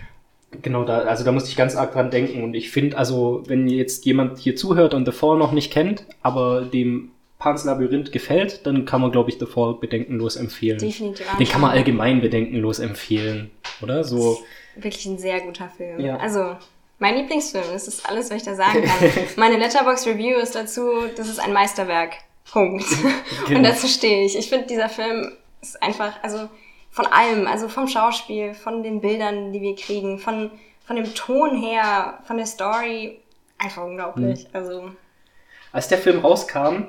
Genau, 0.64 0.86
da, 0.86 1.00
also 1.00 1.24
da 1.24 1.32
musste 1.32 1.50
ich 1.52 1.56
ganz 1.56 1.76
arg 1.76 1.94
dran 1.94 2.10
denken. 2.10 2.44
Und 2.44 2.56
ich 2.56 2.72
finde, 2.72 2.98
also, 2.98 3.44
wenn 3.46 3.68
jetzt 3.68 4.06
jemand 4.06 4.40
hier 4.40 4.56
zuhört 4.56 4.96
und 4.96 5.06
The 5.06 5.12
Fall 5.12 5.38
noch 5.38 5.52
nicht 5.52 5.72
kennt, 5.72 6.06
aber 6.24 6.62
dem 6.62 7.12
Pans 7.46 7.64
Labyrinth 7.64 8.12
gefällt, 8.12 8.66
dann 8.66 8.86
kann 8.86 9.02
man, 9.02 9.12
glaube 9.12 9.30
ich, 9.30 9.38
The 9.38 9.46
Fall 9.46 9.76
bedenkenlos 9.76 10.36
empfehlen. 10.36 10.80
Definitiv. 10.80 11.28
Den 11.38 11.48
kann 11.48 11.62
man 11.62 11.70
allgemein 11.70 12.20
bedenkenlos 12.20 12.80
empfehlen, 12.80 13.52
oder? 13.84 14.04
So. 14.04 14.40
Wirklich 14.76 15.06
ein 15.06 15.20
sehr 15.20 15.42
guter 15.42 15.70
Film. 15.70 16.00
Ja. 16.00 16.18
Also, 16.18 16.56
mein 16.98 17.16
Lieblingsfilm, 17.18 17.66
das 17.72 17.88
ist 17.88 18.10
alles, 18.10 18.32
was 18.32 18.38
ich 18.38 18.44
da 18.44 18.56
sagen 18.56 18.84
kann. 18.84 19.10
Meine 19.36 19.58
Letterbox 19.58 20.08
Review 20.08 20.40
ist 20.40 20.56
dazu, 20.56 20.90
das 21.16 21.30
ist 21.30 21.40
ein 21.40 21.54
Meisterwerk. 21.54 22.14
Punkt. 22.52 22.84
genau. 23.48 23.60
Und 23.60 23.64
dazu 23.64 23.86
stehe 23.86 24.26
ich. 24.26 24.36
Ich 24.36 24.50
finde, 24.50 24.66
dieser 24.66 24.90
Film 24.90 25.32
ist 25.62 25.84
einfach, 25.84 26.14
also 26.24 26.50
von 26.90 27.06
allem, 27.06 27.46
also 27.46 27.68
vom 27.70 27.88
Schauspiel, 27.88 28.56
von 28.56 28.82
den 28.82 29.02
Bildern, 29.02 29.54
die 29.54 29.62
wir 29.62 29.76
kriegen, 29.76 30.18
von, 30.18 30.50
von 30.88 30.96
dem 30.96 31.14
Ton 31.14 31.62
her, 31.62 32.18
von 32.26 32.38
der 32.38 32.48
Story, 32.48 33.20
einfach 33.60 33.84
unglaublich. 33.84 34.46
Mhm. 34.46 34.50
Also. 34.54 34.92
Als 35.72 35.90
der 35.90 36.00
Film 36.00 36.22
rauskam, 36.22 36.86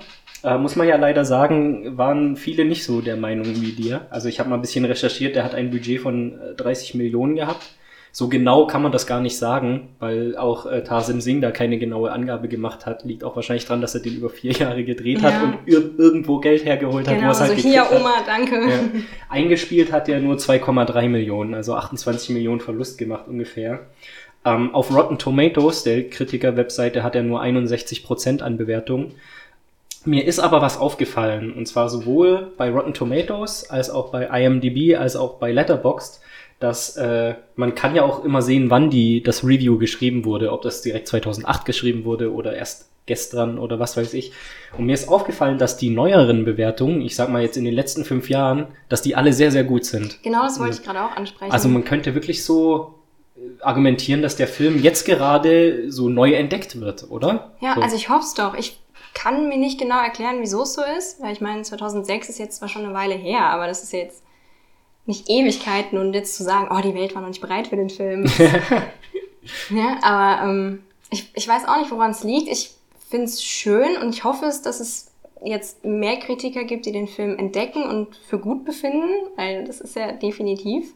äh, 0.47 0.59
muss 0.59 0.77
man 0.77 0.87
ja 0.87 0.97
leider 0.97 1.25
sagen, 1.25 1.99
waren 1.99 2.37
viele 2.37 2.65
nicht 2.65 2.85
so 2.85 3.01
der 3.01 3.17
Meinung 3.17 3.47
wie 3.61 3.73
dir. 3.73 4.07
Also 4.11 4.29
ich 4.29 4.39
habe 4.39 4.49
mal 4.49 4.55
ein 4.55 4.61
bisschen 4.61 4.85
recherchiert, 4.85 5.35
der 5.35 5.43
hat 5.43 5.57
ein 5.57 5.71
Budget 5.71 6.01
von 6.01 6.39
30 6.57 6.95
äh, 6.95 6.99
Millionen 6.99 7.35
gehabt. 7.35 7.67
So 8.13 8.29
genau 8.29 8.67
kann 8.67 8.81
man 8.81 8.93
das 8.93 9.07
gar 9.09 9.21
nicht 9.21 9.37
sagen, 9.37 9.89
weil 9.99 10.37
auch 10.39 10.65
äh, 10.65 10.85
Tarsim 10.85 11.21
Singh 11.21 11.43
da 11.43 11.51
keine 11.51 11.79
genaue 11.79 12.13
Angabe 12.13 12.47
gemacht 12.47 12.87
hat. 12.87 13.05
Liegt 13.05 13.25
auch 13.25 13.35
wahrscheinlich 13.35 13.67
dran, 13.67 13.81
dass 13.81 13.95
er 13.95 14.01
den 14.01 14.15
über 14.15 14.31
vier 14.31 14.53
Jahre 14.53 14.85
gedreht 14.85 15.21
ja. 15.21 15.33
hat 15.33 15.43
und 15.43 15.59
ir 15.67 15.91
irgendwo 15.99 16.39
Geld 16.39 16.65
hergeholt 16.65 17.09
hat. 17.09 17.17
Genau, 17.17 17.27
wo 17.27 17.33
es 17.33 17.41
halt 17.41 17.59
hier 17.59 17.85
Oma, 17.91 18.15
danke. 18.25 18.55
Ja. 18.55 18.79
Eingespielt 19.29 19.93
hat 19.93 20.09
er 20.09 20.21
nur 20.21 20.37
2,3 20.37 21.09
Millionen, 21.09 21.55
also 21.55 21.75
28 21.75 22.31
Millionen 22.31 22.61
Verlust 22.61 22.99
gemacht 22.99 23.25
ungefähr. 23.27 23.81
Ähm, 24.45 24.73
auf 24.75 24.95
Rotten 24.95 25.19
Tomatoes, 25.19 25.83
der 25.83 26.09
Kritiker-Webseite, 26.09 27.03
hat 27.03 27.17
er 27.17 27.25
nur 27.25 27.41
61 27.41 28.05
Prozent 28.05 28.43
an 28.43 28.57
Bewertungen. 28.57 29.15
Mir 30.07 30.25
ist 30.25 30.39
aber 30.39 30.63
was 30.63 30.79
aufgefallen, 30.79 31.53
und 31.53 31.67
zwar 31.67 31.89
sowohl 31.89 32.53
bei 32.57 32.71
Rotten 32.71 32.95
Tomatoes 32.95 33.69
als 33.69 33.91
auch 33.91 34.11
bei 34.11 34.27
IMDb 34.27 34.97
als 34.97 35.17
auch 35.17 35.35
bei 35.35 35.51
Letterboxd, 35.53 36.21
dass 36.61 36.97
äh, 36.97 37.35
man 37.57 37.75
kann 37.75 37.95
ja 37.95 38.03
auch 38.03 38.25
immer 38.25 38.41
sehen, 38.41 38.71
wann 38.71 38.89
die 38.89 39.23
das 39.23 39.45
Review 39.45 39.79
geschrieben 39.79 40.25
wurde, 40.25 40.53
ob 40.53 40.63
das 40.63 40.81
direkt 40.81 41.09
2008 41.09 41.65
geschrieben 41.65 42.05
wurde 42.05 42.33
oder 42.33 42.55
erst 42.55 42.89
gestern 43.07 43.59
oder 43.59 43.79
was 43.79 43.97
weiß 43.97 44.15
ich. 44.15 44.33
Und 44.77 44.87
mir 44.87 44.95
ist 44.95 45.09
aufgefallen, 45.09 45.59
dass 45.59 45.77
die 45.77 45.91
neueren 45.91 46.45
Bewertungen, 46.45 47.01
ich 47.03 47.15
sag 47.15 47.29
mal 47.29 47.43
jetzt 47.43 47.57
in 47.57 47.65
den 47.65 47.75
letzten 47.75 48.05
fünf 48.05 48.29
Jahren, 48.29 48.67
dass 48.89 49.03
die 49.03 49.15
alle 49.15 49.33
sehr, 49.33 49.53
sehr 49.53 49.65
gut 49.65 49.85
sind. 49.85 50.23
Genau, 50.23 50.43
das 50.43 50.59
wollte 50.59 50.77
ich 50.77 50.83
gerade 50.83 51.03
auch 51.03 51.17
ansprechen. 51.17 51.53
Also 51.53 51.69
man 51.69 51.85
könnte 51.85 52.15
wirklich 52.15 52.45
so 52.45 52.95
äh, 53.37 53.63
argumentieren, 53.63 54.23
dass 54.23 54.37
der 54.37 54.49
Film 54.49 54.83
jetzt 54.83 55.05
gerade 55.05 55.91
so 55.91 56.09
neu 56.09 56.33
entdeckt 56.33 56.81
wird, 56.81 57.11
oder? 57.11 57.53
Ja, 57.61 57.75
so. 57.75 57.81
also 57.81 57.97
ich 57.97 58.09
hoffe 58.09 58.25
es 58.25 58.35
doch. 58.35 58.55
Ich 58.55 58.79
kann 59.17 59.49
mir 59.49 59.57
nicht 59.57 59.81
genau 59.81 59.99
erklären, 59.99 60.37
wieso 60.41 60.63
es 60.63 60.75
so 60.75 60.83
ist, 60.83 61.23
weil 61.23 61.33
ich 61.33 61.41
meine, 61.41 61.63
2006 61.63 62.29
ist 62.29 62.39
jetzt 62.39 62.59
zwar 62.59 62.69
schon 62.69 62.85
eine 62.85 62.93
Weile 62.93 63.15
her, 63.15 63.47
aber 63.47 63.67
das 63.67 63.83
ist 63.83 63.95
jetzt 63.95 64.23
nicht 65.07 65.31
Ewigkeiten 65.31 65.99
und 65.99 66.13
jetzt 66.13 66.37
zu 66.37 66.45
sagen, 66.45 66.69
oh, 66.71 66.81
die 66.83 66.95
Welt 66.95 67.15
war 67.15 67.23
noch 67.23 67.29
nicht 67.29 67.41
bereit 67.41 67.69
für 67.69 67.77
den 67.77 67.89
Film. 67.89 68.27
ja, 69.71 69.97
aber 70.03 70.45
ähm, 70.45 70.83
ich, 71.11 71.31
ich 71.35 71.49
weiß 71.49 71.67
auch 71.67 71.79
nicht, 71.79 71.91
woran 71.91 72.11
es 72.11 72.25
liegt. 72.25 72.49
Ich 72.49 72.75
finde 73.09 73.25
es 73.25 73.43
schön 73.43 73.97
und 73.97 74.11
ich 74.11 74.25
hoffe 74.25 74.45
es, 74.45 74.61
dass 74.61 74.81
es 74.81 75.13
jetzt 75.43 75.85
mehr 75.85 76.19
Kritiker 76.19 76.65
gibt, 76.65 76.85
die 76.85 76.93
den 76.93 77.09
Film 77.09 77.39
entdecken 77.39 77.85
und 77.85 78.17
für 78.17 78.39
gut 78.39 78.67
befinden, 78.67 79.09
weil 79.37 79.65
das 79.65 79.81
ist 79.81 79.97
ja 79.97 80.13
definitiv. 80.13 80.93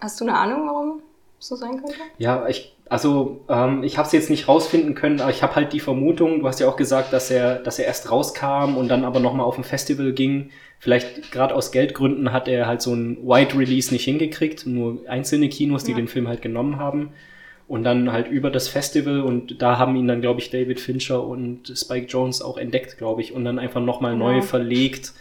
Hast 0.00 0.20
du 0.20 0.24
eine 0.24 0.36
Ahnung, 0.36 0.66
warum 0.66 1.02
so 1.38 1.54
sein 1.54 1.80
könnte? 1.80 2.00
Ja, 2.18 2.48
ich 2.48 2.73
also 2.88 3.44
ähm, 3.48 3.82
ich 3.82 3.96
habe 3.96 4.06
es 4.06 4.12
jetzt 4.12 4.30
nicht 4.30 4.46
rausfinden 4.46 4.94
können, 4.94 5.20
aber 5.20 5.30
ich 5.30 5.42
habe 5.42 5.54
halt 5.54 5.72
die 5.72 5.80
Vermutung, 5.80 6.40
du 6.40 6.48
hast 6.48 6.60
ja 6.60 6.68
auch 6.68 6.76
gesagt, 6.76 7.12
dass 7.12 7.30
er, 7.30 7.56
dass 7.56 7.78
er 7.78 7.86
erst 7.86 8.10
rauskam 8.10 8.76
und 8.76 8.88
dann 8.88 9.04
aber 9.04 9.20
nochmal 9.20 9.46
auf 9.46 9.56
ein 9.56 9.64
Festival 9.64 10.12
ging. 10.12 10.50
Vielleicht 10.78 11.32
gerade 11.32 11.54
aus 11.54 11.72
Geldgründen 11.72 12.32
hat 12.32 12.46
er 12.46 12.66
halt 12.66 12.82
so 12.82 12.94
ein 12.94 13.16
Wide 13.22 13.58
Release 13.58 13.92
nicht 13.92 14.04
hingekriegt, 14.04 14.66
nur 14.66 14.98
einzelne 15.08 15.48
Kinos, 15.48 15.84
die 15.84 15.92
ja. 15.92 15.96
den 15.96 16.08
Film 16.08 16.28
halt 16.28 16.42
genommen 16.42 16.78
haben. 16.78 17.12
Und 17.66 17.84
dann 17.84 18.12
halt 18.12 18.28
über 18.28 18.50
das 18.50 18.68
Festival 18.68 19.22
und 19.22 19.62
da 19.62 19.78
haben 19.78 19.96
ihn 19.96 20.06
dann, 20.06 20.20
glaube 20.20 20.40
ich, 20.40 20.50
David 20.50 20.78
Fincher 20.78 21.24
und 21.24 21.72
Spike 21.74 22.08
Jones 22.08 22.42
auch 22.42 22.58
entdeckt, 22.58 22.98
glaube 22.98 23.22
ich, 23.22 23.32
und 23.32 23.46
dann 23.46 23.58
einfach 23.58 23.80
nochmal 23.80 24.12
ja. 24.12 24.18
neu 24.18 24.42
verlegt 24.42 25.14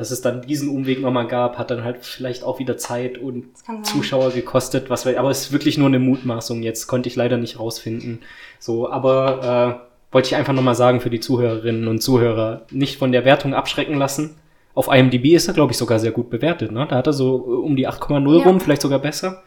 dass 0.00 0.10
es 0.10 0.22
dann 0.22 0.40
diesen 0.40 0.70
Umweg 0.70 1.02
nochmal 1.02 1.26
gab, 1.26 1.58
hat 1.58 1.70
dann 1.70 1.84
halt 1.84 2.06
vielleicht 2.06 2.42
auch 2.42 2.58
wieder 2.58 2.78
Zeit 2.78 3.18
und 3.18 3.48
Zuschauer 3.82 4.30
gekostet, 4.30 4.88
was 4.88 5.04
wir, 5.04 5.20
aber 5.20 5.28
es 5.28 5.42
ist 5.42 5.52
wirklich 5.52 5.76
nur 5.76 5.88
eine 5.88 5.98
Mutmaßung 5.98 6.62
jetzt, 6.62 6.86
konnte 6.86 7.10
ich 7.10 7.16
leider 7.16 7.36
nicht 7.36 7.60
rausfinden. 7.60 8.20
So, 8.58 8.90
aber 8.90 9.84
äh, 9.84 10.14
wollte 10.14 10.28
ich 10.28 10.36
einfach 10.36 10.54
nochmal 10.54 10.74
sagen 10.74 11.02
für 11.02 11.10
die 11.10 11.20
Zuhörerinnen 11.20 11.86
und 11.86 12.00
Zuhörer, 12.00 12.62
nicht 12.70 12.96
von 12.96 13.12
der 13.12 13.26
Wertung 13.26 13.52
abschrecken 13.52 13.98
lassen. 13.98 14.36
Auf 14.72 14.88
IMDb 14.90 15.34
ist 15.34 15.48
er, 15.48 15.52
glaube 15.52 15.72
ich, 15.72 15.76
sogar 15.76 15.98
sehr 15.98 16.12
gut 16.12 16.30
bewertet. 16.30 16.72
Ne? 16.72 16.86
Da 16.88 16.96
hat 16.96 17.06
er 17.06 17.12
so 17.12 17.34
um 17.34 17.76
die 17.76 17.86
8,0 17.86 18.38
ja. 18.38 18.44
rum, 18.46 18.58
vielleicht 18.58 18.80
sogar 18.80 19.00
besser. 19.00 19.42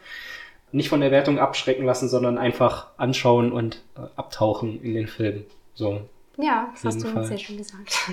Nicht 0.70 0.88
von 0.88 1.00
der 1.00 1.10
Wertung 1.10 1.40
abschrecken 1.40 1.84
lassen, 1.84 2.08
sondern 2.08 2.38
einfach 2.38 2.90
anschauen 2.96 3.50
und 3.50 3.82
äh, 3.96 4.02
abtauchen 4.14 4.80
in 4.84 4.94
den 4.94 5.08
Film. 5.08 5.46
So. 5.74 6.02
Ja, 6.36 6.68
das 6.74 6.84
hast 6.84 7.02
du 7.02 7.08
Fall. 7.08 7.24
sehr 7.24 7.38
schön 7.38 7.56
gesagt. 7.56 8.12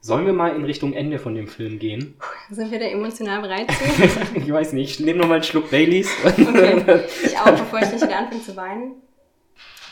Sollen 0.00 0.26
wir 0.26 0.32
mal 0.32 0.54
in 0.54 0.64
Richtung 0.64 0.92
Ende 0.92 1.18
von 1.18 1.34
dem 1.34 1.48
Film 1.48 1.78
gehen? 1.78 2.14
Sind 2.50 2.70
wir 2.70 2.78
da 2.78 2.86
emotional 2.86 3.42
bereit 3.42 3.66
ich 4.34 4.50
weiß 4.50 4.72
nicht. 4.72 5.00
Ich 5.00 5.04
nehme 5.04 5.18
noch 5.18 5.28
mal 5.28 5.34
einen 5.34 5.44
Schluck 5.44 5.70
Baileys. 5.70 6.08
okay. 6.24 7.04
Ich 7.24 7.36
auch, 7.38 7.50
bevor 7.50 7.80
ich 7.80 7.92
nicht 7.92 8.02
wieder 8.02 8.18
anfange 8.18 8.42
zu 8.42 8.56
weinen. 8.56 8.92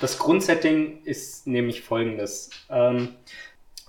Das 0.01 0.19
Grundsetting 0.19 1.03
ist 1.05 1.47
nämlich 1.47 1.83
folgendes. 1.83 2.51
Ähm, 2.71 3.09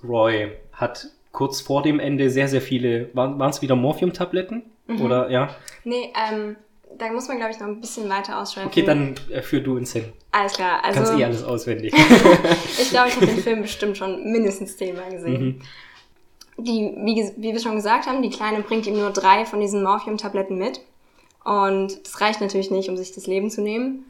Roy 0.04 0.54
hat 0.72 1.08
kurz 1.32 1.62
vor 1.62 1.84
dem 1.84 2.00
Ende 2.00 2.30
sehr, 2.30 2.48
sehr 2.48 2.62
viele, 2.62 3.10
waren 3.14 3.50
es 3.50 3.62
wieder 3.62 3.76
Morphium-Tabletten? 3.76 4.64
Mhm. 4.88 5.02
Oder, 5.02 5.30
ja? 5.30 5.56
Nee, 5.84 6.14
ähm, 6.30 6.56
da 6.98 7.12
muss 7.12 7.28
man, 7.28 7.38
glaube 7.38 7.52
ich, 7.52 7.60
noch 7.60 7.68
ein 7.68 7.80
bisschen 7.80 8.10
weiter 8.10 8.42
ausschreiben. 8.42 8.70
Okay, 8.70 8.82
dann 8.82 9.16
äh, 9.30 9.42
führ 9.42 9.60
du 9.60 9.78
ins 9.78 9.94
Hin. 9.94 10.06
Alles 10.32 10.54
klar. 10.54 10.84
Also, 10.84 11.02
Kannst 11.02 11.20
eh 11.20 11.26
alles 11.26 11.44
auswendig. 11.44 11.94
ich 12.80 12.90
glaube, 12.90 13.10
ich 13.10 13.16
habe 13.18 13.28
den 13.28 13.38
Film 13.38 13.62
bestimmt 13.62 13.98
schon 13.98 14.32
mindestens 14.32 14.78
zehnmal 14.78 15.12
gesehen. 15.12 15.46
Mhm 15.46 15.62
die, 16.58 16.94
wie, 16.98 17.32
wie 17.38 17.54
wir 17.54 17.60
schon 17.60 17.76
gesagt 17.76 18.08
haben, 18.08 18.22
die 18.22 18.30
Kleine 18.30 18.62
bringt 18.62 18.88
ihm 18.88 18.98
nur 18.98 19.12
drei 19.12 19.46
von 19.46 19.60
diesen 19.60 19.84
Morphium-Tabletten 19.84 20.58
mit. 20.58 20.82
Und 21.44 22.06
das 22.06 22.20
reicht 22.20 22.42
natürlich 22.42 22.72
nicht, 22.72 22.90
um 22.90 22.98
sich 22.98 23.14
das 23.14 23.28
Leben 23.28 23.50
zu 23.50 23.62
nehmen. 23.62 24.06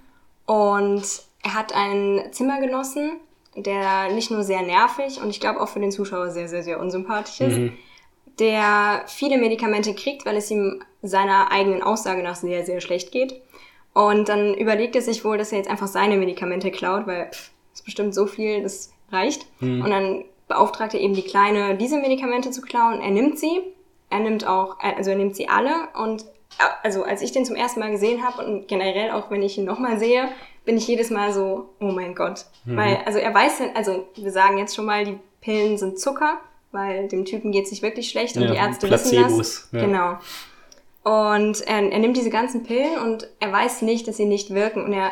Und 0.45 1.03
er 1.43 1.53
hat 1.53 1.73
einen 1.73 2.31
Zimmergenossen, 2.31 3.11
der 3.55 4.11
nicht 4.13 4.31
nur 4.31 4.43
sehr 4.43 4.61
nervig 4.61 5.19
und 5.21 5.29
ich 5.29 5.39
glaube 5.39 5.61
auch 5.61 5.67
für 5.67 5.79
den 5.79 5.91
Zuschauer 5.91 6.29
sehr, 6.29 6.47
sehr, 6.47 6.63
sehr 6.63 6.79
unsympathisch 6.79 7.41
ist, 7.41 7.57
mhm. 7.57 7.73
der 8.39 9.03
viele 9.07 9.37
Medikamente 9.37 9.93
kriegt, 9.93 10.25
weil 10.25 10.37
es 10.37 10.51
ihm 10.51 10.83
seiner 11.01 11.51
eigenen 11.51 11.81
Aussage 11.81 12.23
nach 12.23 12.35
sehr, 12.35 12.65
sehr 12.65 12.81
schlecht 12.81 13.11
geht. 13.11 13.41
Und 13.93 14.29
dann 14.29 14.53
überlegt 14.53 14.95
er 14.95 15.01
sich 15.01 15.25
wohl, 15.25 15.37
dass 15.37 15.51
er 15.51 15.57
jetzt 15.57 15.69
einfach 15.69 15.87
seine 15.87 16.17
Medikamente 16.17 16.69
klaut, 16.69 17.07
weil 17.07 17.31
ist 17.73 17.85
bestimmt 17.85 18.13
so 18.13 18.25
viel, 18.25 18.61
das 18.61 18.93
reicht. 19.11 19.47
Mhm. 19.59 19.81
Und 19.81 19.89
dann 19.89 20.23
beauftragt 20.47 20.93
er 20.93 21.01
eben 21.01 21.13
die 21.13 21.23
Kleine, 21.23 21.75
diese 21.75 21.97
Medikamente 21.97 22.51
zu 22.51 22.61
klauen. 22.61 23.01
Er 23.01 23.11
nimmt 23.11 23.39
sie. 23.39 23.61
Er 24.09 24.19
nimmt 24.19 24.47
auch, 24.47 24.79
also 24.79 25.11
er 25.11 25.17
nimmt 25.17 25.35
sie 25.35 25.49
alle 25.49 25.89
und 25.93 26.25
also 26.81 27.03
als 27.03 27.21
ich 27.21 27.33
den 27.33 27.45
zum 27.45 27.55
ersten 27.55 27.79
Mal 27.79 27.91
gesehen 27.91 28.25
habe 28.25 28.45
und 28.45 28.67
generell 28.67 29.11
auch 29.11 29.29
wenn 29.29 29.41
ich 29.41 29.57
ihn 29.57 29.65
nochmal 29.65 29.99
sehe, 29.99 30.29
bin 30.65 30.77
ich 30.77 30.87
jedes 30.87 31.09
Mal 31.09 31.33
so, 31.33 31.69
oh 31.79 31.91
mein 31.91 32.15
Gott. 32.15 32.45
Mhm. 32.65 32.77
Weil, 32.77 33.01
also 33.05 33.19
er 33.19 33.33
weiß, 33.33 33.61
also 33.73 34.07
wir 34.15 34.31
sagen 34.31 34.57
jetzt 34.57 34.75
schon 34.75 34.85
mal, 34.85 35.05
die 35.05 35.19
Pillen 35.41 35.77
sind 35.77 35.99
Zucker, 35.99 36.37
weil 36.71 37.07
dem 37.07 37.25
Typen 37.25 37.51
geht 37.51 37.65
es 37.65 37.71
nicht 37.71 37.83
wirklich 37.83 38.09
schlecht 38.09 38.37
und 38.37 38.43
ja, 38.43 38.51
die 38.51 38.57
Ärzte 38.57 38.87
Placebos. 38.87 39.37
wissen 39.37 39.37
das. 39.37 39.69
Ja. 39.71 39.85
Genau. 39.85 40.17
Und 41.03 41.61
er, 41.67 41.91
er 41.91 41.99
nimmt 41.99 42.17
diese 42.17 42.29
ganzen 42.29 42.63
Pillen 42.63 42.99
und 42.99 43.29
er 43.39 43.51
weiß 43.51 43.81
nicht, 43.81 44.07
dass 44.07 44.17
sie 44.17 44.25
nicht 44.25 44.53
wirken 44.53 44.83
und 44.83 44.93
er 44.93 45.11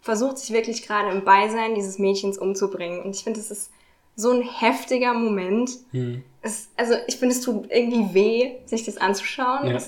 versucht 0.00 0.38
sich 0.38 0.52
wirklich 0.52 0.86
gerade 0.86 1.10
im 1.10 1.24
Beisein 1.24 1.74
dieses 1.74 1.98
Mädchens 1.98 2.38
umzubringen. 2.38 3.02
Und 3.02 3.16
ich 3.16 3.24
finde, 3.24 3.40
das 3.40 3.50
ist 3.50 3.70
so 4.16 4.30
ein 4.30 4.42
heftiger 4.42 5.14
Moment. 5.14 5.70
Mhm. 5.92 6.22
Es, 6.40 6.70
also 6.76 6.94
ich 7.06 7.16
finde, 7.16 7.34
es 7.34 7.42
tut 7.42 7.70
irgendwie 7.70 8.14
weh, 8.14 8.52
sich 8.64 8.84
das 8.84 8.96
anzuschauen. 8.96 9.68
Ja. 9.68 9.78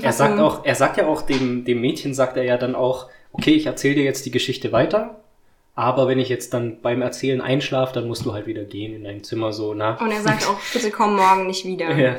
er 0.00 0.12
sagt 0.12 0.38
auch, 0.38 0.64
er 0.64 0.74
sagt 0.74 0.98
ja 0.98 1.06
auch 1.06 1.22
dem, 1.22 1.64
dem 1.64 1.80
Mädchen, 1.80 2.12
sagt 2.12 2.36
er 2.36 2.44
ja 2.44 2.58
dann 2.58 2.74
auch, 2.74 3.08
okay, 3.32 3.52
ich 3.52 3.66
erzähle 3.66 3.96
dir 3.96 4.04
jetzt 4.04 4.26
die 4.26 4.30
Geschichte 4.30 4.72
weiter, 4.72 5.20
aber 5.74 6.08
wenn 6.08 6.18
ich 6.18 6.28
jetzt 6.28 6.52
dann 6.54 6.80
beim 6.82 7.02
Erzählen 7.02 7.40
einschlafe, 7.40 7.94
dann 7.94 8.08
musst 8.08 8.24
du 8.24 8.32
halt 8.32 8.46
wieder 8.46 8.64
gehen 8.64 8.94
in 8.94 9.04
dein 9.04 9.24
Zimmer 9.24 9.52
so, 9.52 9.74
na. 9.74 9.94
Und 10.00 10.10
er 10.10 10.20
sagt 10.20 10.46
auch, 10.48 10.58
bitte 10.72 10.90
komm 10.90 11.16
morgen 11.16 11.46
nicht 11.46 11.64
wieder. 11.64 11.90
Ja. 11.96 12.16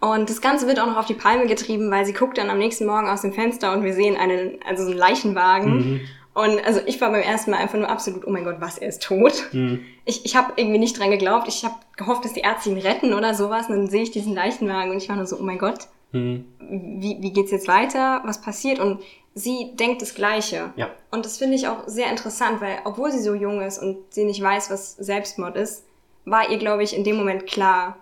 Und 0.00 0.28
das 0.28 0.42
Ganze 0.42 0.66
wird 0.66 0.78
auch 0.80 0.86
noch 0.86 0.98
auf 0.98 1.06
die 1.06 1.14
Palme 1.14 1.46
getrieben, 1.46 1.90
weil 1.90 2.04
sie 2.04 2.12
guckt 2.12 2.36
dann 2.36 2.50
am 2.50 2.58
nächsten 2.58 2.84
Morgen 2.84 3.08
aus 3.08 3.22
dem 3.22 3.32
Fenster 3.32 3.72
und 3.72 3.84
wir 3.84 3.94
sehen 3.94 4.18
einen, 4.18 4.58
also 4.66 4.84
so 4.84 4.90
einen 4.90 4.98
Leichenwagen. 4.98 5.76
Mhm. 5.76 6.00
Und 6.34 6.64
also 6.66 6.80
ich 6.84 7.00
war 7.00 7.10
beim 7.10 7.22
ersten 7.22 7.52
Mal 7.52 7.58
einfach 7.58 7.78
nur 7.78 7.88
absolut, 7.88 8.26
oh 8.26 8.30
mein 8.30 8.44
Gott, 8.44 8.56
was, 8.58 8.78
er 8.78 8.88
ist 8.88 9.02
tot. 9.02 9.50
Mhm. 9.52 9.84
Ich, 10.04 10.24
ich 10.24 10.34
habe 10.34 10.52
irgendwie 10.56 10.78
nicht 10.78 10.98
dran 10.98 11.10
geglaubt. 11.10 11.46
Ich 11.46 11.64
habe 11.64 11.76
gehofft, 11.96 12.24
dass 12.24 12.32
die 12.32 12.40
Ärzte 12.40 12.70
ihn 12.70 12.78
retten 12.78 13.14
oder 13.14 13.34
sowas. 13.34 13.68
Und 13.68 13.76
dann 13.76 13.88
sehe 13.88 14.02
ich 14.02 14.10
diesen 14.10 14.34
Leichenwagen 14.34 14.90
und 14.90 14.96
ich 14.96 15.08
war 15.08 15.16
nur 15.16 15.26
so, 15.26 15.38
oh 15.38 15.42
mein 15.42 15.58
Gott, 15.58 15.86
mhm. 16.10 16.44
wie, 16.58 17.18
wie 17.20 17.32
geht's 17.32 17.52
jetzt 17.52 17.68
weiter? 17.68 18.20
Was 18.24 18.40
passiert? 18.40 18.80
Und 18.80 19.00
sie 19.34 19.72
denkt 19.74 20.02
das 20.02 20.14
Gleiche. 20.14 20.72
Ja. 20.74 20.90
Und 21.12 21.24
das 21.24 21.38
finde 21.38 21.54
ich 21.54 21.68
auch 21.68 21.86
sehr 21.86 22.10
interessant, 22.10 22.60
weil 22.60 22.78
obwohl 22.84 23.12
sie 23.12 23.22
so 23.22 23.34
jung 23.34 23.60
ist 23.60 23.78
und 23.78 23.98
sie 24.10 24.24
nicht 24.24 24.42
weiß, 24.42 24.70
was 24.70 24.96
Selbstmord 24.96 25.56
ist, 25.56 25.84
war 26.24 26.50
ihr, 26.50 26.58
glaube 26.58 26.82
ich, 26.82 26.96
in 26.96 27.04
dem 27.04 27.16
Moment 27.16 27.46
klar, 27.46 27.98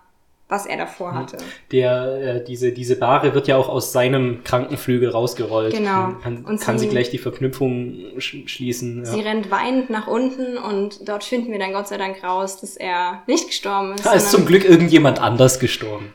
was 0.49 0.67
er 0.67 0.77
davor 0.77 1.13
mhm. 1.13 1.17
hatte. 1.17 1.39
Der, 1.71 2.37
äh, 2.37 2.45
diese, 2.45 2.73
diese 2.73 2.97
Bahre 2.97 3.35
wird 3.35 3.49
ja 3.49 3.57
auch 3.57 3.69
aus 3.69 3.93
seinem 3.93 4.45
Krankenflügel 4.45 5.09
rausgerollt. 5.09 5.75
Genau. 5.75 6.13
Kann, 6.23 6.45
und 6.45 6.61
kann 6.61 6.79
sie, 6.79 6.87
sie, 6.87 6.91
gleich 6.91 7.11
die 7.11 7.19
Verknüpfung 7.19 8.19
sch 8.19 8.37
schließen. 8.47 9.05
Ja. 9.05 9.11
Sie 9.11 9.21
rennt 9.21 9.51
weinend 9.51 9.89
nach 9.91 10.07
unten 10.07 10.59
und 10.59 11.09
dort 11.09 11.25
finden 11.25 11.53
wir 11.53 11.59
dann 11.59 11.73
Gott 11.73 11.89
sei 11.89 11.97
Dank 11.97 12.23
raus, 12.23 12.61
dass 12.61 12.77
er 12.77 13.23
nicht 13.27 13.47
gestorben 13.47 13.95
ist. 13.95 14.05
Da 14.05 14.13
ist 14.13 14.31
zum 14.31 14.45
Glück 14.45 14.65
irgendjemand 14.65 15.21
anders 15.21 15.59
gestorben. 15.59 16.13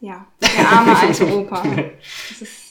Ja, 0.00 0.26
der 0.40 0.68
arme 0.68 0.96
alte 1.00 1.26
Opa. 1.36 1.62
Das 2.28 2.42
ist 2.42 2.66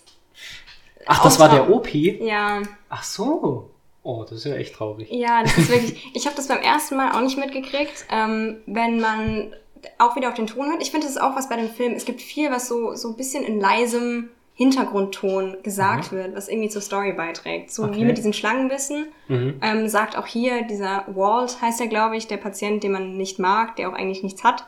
Ach, 1.05 1.23
das 1.23 1.39
war 1.39 1.49
der 1.49 1.69
OP? 1.69 1.93
Ja. 1.93 2.61
Ach 2.89 3.03
so. 3.03 3.69
Oh, 4.03 4.23
das 4.23 4.39
ist 4.39 4.45
ja 4.45 4.55
echt 4.55 4.75
traurig. 4.75 5.07
Ja, 5.11 5.41
das 5.41 5.57
ist 5.57 5.69
wirklich. 5.69 6.11
ich 6.13 6.25
habe 6.25 6.35
das 6.35 6.47
beim 6.47 6.61
ersten 6.61 6.95
Mal 6.95 7.11
auch 7.11 7.21
nicht 7.21 7.37
mitgekriegt. 7.37 8.05
Ähm, 8.11 8.57
wenn 8.65 8.99
man 8.99 9.55
auch 9.97 10.15
wieder 10.15 10.29
auf 10.29 10.35
den 10.35 10.47
Ton 10.47 10.69
hört. 10.69 10.81
Ich 10.81 10.91
finde, 10.91 11.07
das 11.07 11.15
ist 11.15 11.21
auch 11.21 11.35
was 11.35 11.49
bei 11.49 11.55
dem 11.55 11.69
Film. 11.69 11.93
Es 11.93 12.05
gibt 12.05 12.21
viel, 12.21 12.51
was 12.51 12.67
so, 12.67 12.95
so 12.95 13.09
ein 13.09 13.15
bisschen 13.15 13.43
in 13.43 13.59
leisem 13.59 14.29
Hintergrundton 14.55 15.57
gesagt 15.63 16.11
mhm. 16.11 16.17
wird, 16.17 16.35
was 16.35 16.47
irgendwie 16.47 16.69
zur 16.69 16.81
Story 16.81 17.11
beiträgt. 17.11 17.71
So 17.71 17.83
okay. 17.83 17.97
wie 17.97 18.05
mit 18.05 18.17
diesen 18.17 18.33
Schlangenbissen. 18.33 19.07
Mhm. 19.27 19.59
Ähm, 19.61 19.87
sagt 19.89 20.17
auch 20.17 20.27
hier 20.27 20.63
dieser 20.63 21.03
Walt, 21.07 21.61
heißt 21.61 21.81
er, 21.81 21.87
glaube 21.87 22.15
ich, 22.15 22.27
der 22.27 22.37
Patient, 22.37 22.81
den 22.83 22.93
man 22.93 23.17
nicht 23.17 23.37
mag, 23.37 23.75
der 23.75 23.89
auch 23.89 23.93
eigentlich 23.93 24.23
nichts 24.23 24.43
hat, 24.43 24.65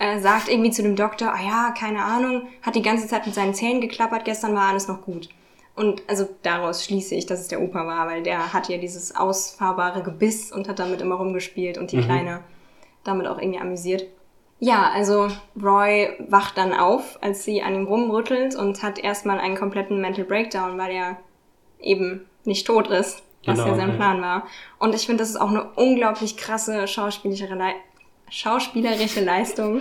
äh, 0.00 0.18
sagt 0.18 0.48
irgendwie 0.48 0.72
zu 0.72 0.82
dem 0.82 0.96
Doktor, 0.96 1.32
ah 1.32 1.42
ja, 1.42 1.74
keine 1.78 2.02
Ahnung, 2.02 2.48
hat 2.62 2.74
die 2.74 2.82
ganze 2.82 3.06
Zeit 3.06 3.26
mit 3.26 3.34
seinen 3.34 3.54
Zähnen 3.54 3.80
geklappert, 3.80 4.24
gestern 4.24 4.54
war 4.54 4.68
alles 4.68 4.88
noch 4.88 5.02
gut. 5.02 5.28
Und 5.76 6.02
also 6.08 6.28
daraus 6.42 6.84
schließe 6.84 7.14
ich, 7.14 7.26
dass 7.26 7.40
es 7.40 7.48
der 7.48 7.62
Opa 7.62 7.86
war, 7.86 8.08
weil 8.08 8.22
der 8.22 8.52
hat 8.52 8.68
ja 8.68 8.78
dieses 8.78 9.14
ausfahrbare 9.14 10.02
Gebiss 10.02 10.50
und 10.50 10.68
hat 10.68 10.78
damit 10.78 11.00
immer 11.00 11.14
rumgespielt 11.14 11.78
und 11.78 11.92
die 11.92 11.98
mhm. 11.98 12.04
Kleine 12.04 12.40
damit 13.04 13.26
auch 13.26 13.38
irgendwie 13.38 13.60
amüsiert. 13.60 14.06
Ja, 14.60 14.90
also 14.90 15.28
Roy 15.60 16.10
wacht 16.28 16.58
dann 16.58 16.74
auf, 16.74 17.18
als 17.22 17.44
sie 17.44 17.62
an 17.62 17.74
ihm 17.74 17.86
rumrüttelt 17.86 18.54
und 18.54 18.82
hat 18.82 18.98
erstmal 18.98 19.40
einen 19.40 19.56
kompletten 19.56 20.00
Mental 20.02 20.24
Breakdown, 20.24 20.76
weil 20.78 20.94
er 20.94 21.16
eben 21.80 22.26
nicht 22.44 22.66
tot 22.66 22.88
ist, 22.88 23.22
was 23.46 23.56
genau, 23.56 23.70
ja 23.70 23.76
sein 23.76 23.96
Plan 23.96 24.20
war. 24.20 24.46
Und 24.78 24.94
ich 24.94 25.06
finde, 25.06 25.22
das 25.22 25.30
ist 25.30 25.40
auch 25.40 25.48
eine 25.48 25.64
unglaublich 25.76 26.36
krasse 26.36 26.86
schauspielerische, 26.86 27.54
Le 27.54 27.72
schauspielerische 28.28 29.24
Leistung. 29.24 29.80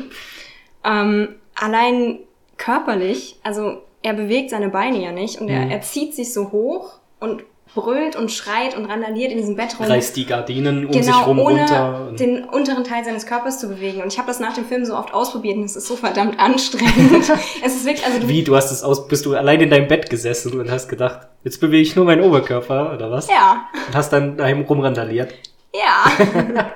Ähm, 0.85 1.35
allein 1.55 2.19
körperlich, 2.55 3.37
also 3.43 3.81
er 4.01 4.13
bewegt 4.13 4.49
seine 4.49 4.69
Beine 4.69 5.03
ja 5.03 5.11
nicht 5.11 5.41
und 5.41 5.47
mhm. 5.47 5.53
er, 5.53 5.71
er 5.71 5.81
zieht 5.81 6.15
sich 6.15 6.33
so 6.33 6.53
hoch 6.53 6.99
und 7.19 7.43
brüllt 7.75 8.15
und 8.15 8.31
schreit 8.31 8.75
und 8.75 8.85
randaliert 8.85 9.31
in 9.31 9.37
diesem 9.37 9.55
Bett 9.55 9.79
rum. 9.79 9.85
Reißt 9.85 10.15
die 10.15 10.25
Gardinen 10.25 10.85
um 10.85 10.91
genau, 10.91 11.05
sich 11.05 11.27
rum 11.27 11.39
ohne 11.39 11.61
runter. 11.61 12.11
den 12.19 12.43
unteren 12.45 12.83
Teil 12.83 13.05
seines 13.05 13.25
Körpers 13.25 13.59
zu 13.59 13.67
bewegen. 13.67 14.01
Und 14.01 14.11
ich 14.11 14.17
habe 14.17 14.27
das 14.27 14.39
nach 14.39 14.53
dem 14.53 14.65
Film 14.65 14.85
so 14.85 14.95
oft 14.95 15.13
ausprobiert 15.13 15.57
und 15.57 15.63
es 15.63 15.75
ist 15.75 15.87
so 15.87 15.95
verdammt 15.95 16.39
anstrengend. 16.39 17.29
es 17.63 17.75
ist 17.75 17.85
wirklich, 17.85 18.05
also 18.05 18.19
du 18.19 18.27
Wie, 18.27 18.43
du 18.43 18.55
hast 18.55 18.71
es 18.71 18.83
aus, 18.83 19.07
bist 19.07 19.25
du 19.25 19.35
allein 19.35 19.61
in 19.61 19.69
deinem 19.69 19.87
Bett 19.87 20.09
gesessen 20.09 20.59
und 20.59 20.71
hast 20.71 20.89
gedacht, 20.89 21.27
jetzt 21.43 21.61
bewege 21.61 21.83
ich 21.83 21.95
nur 21.95 22.05
meinen 22.05 22.21
Oberkörper, 22.21 22.93
oder 22.93 23.11
was? 23.11 23.27
Ja. 23.29 23.67
Und 23.87 23.95
hast 23.95 24.11
dann 24.11 24.37
daheim 24.37 24.61
rumrandaliert. 24.61 25.33
Ja. 25.73 26.11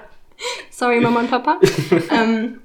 Sorry, 0.70 1.00
Mama 1.00 1.22
und 1.22 1.30
Papa. 1.30 1.60
ähm, 2.12 2.60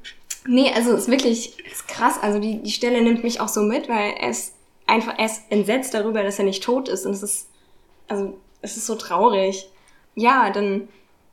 nee, 0.47 0.71
also 0.75 0.93
es 0.93 1.03
ist 1.03 1.11
wirklich 1.11 1.59
ist 1.71 1.89
krass. 1.89 2.19
Also 2.21 2.39
die, 2.39 2.63
die 2.63 2.71
Stelle 2.71 3.01
nimmt 3.01 3.23
mich 3.25 3.41
auch 3.41 3.49
so 3.49 3.63
mit, 3.63 3.89
weil 3.89 4.15
er 4.21 4.31
ist 4.31 4.55
einfach, 4.87 5.15
er 5.19 5.27
ist 5.27 5.43
entsetzt 5.51 5.95
darüber, 5.95 6.23
dass 6.23 6.39
er 6.39 6.45
nicht 6.45 6.63
tot 6.63 6.89
ist. 6.89 7.07
Und 7.07 7.13
es 7.13 7.23
ist 7.23 7.48
also 8.09 8.37
es 8.63 8.77
ist 8.77 8.87
so 8.87 8.95
traurig. 8.95 9.69
Ja, 10.15 10.51
dann 10.51 10.89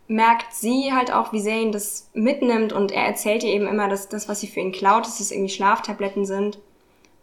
merkt 0.08 0.54
sie 0.54 0.94
halt 0.94 1.12
auch, 1.12 1.34
wie 1.34 1.40
sehr 1.40 1.60
ihn 1.60 1.72
das 1.72 2.10
mitnimmt 2.14 2.74
und 2.74 2.92
er 2.92 3.06
erzählt 3.06 3.44
ihr 3.44 3.54
eben 3.54 3.68
immer, 3.68 3.90
dass 3.90 4.08
das, 4.08 4.30
was 4.30 4.40
sie 4.40 4.48
für 4.48 4.60
ihn 4.60 4.72
klaut, 4.72 5.06
dass 5.06 5.20
es 5.20 5.32
irgendwie 5.32 5.54
Schlaftabletten 5.54 6.26
sind 6.26 6.60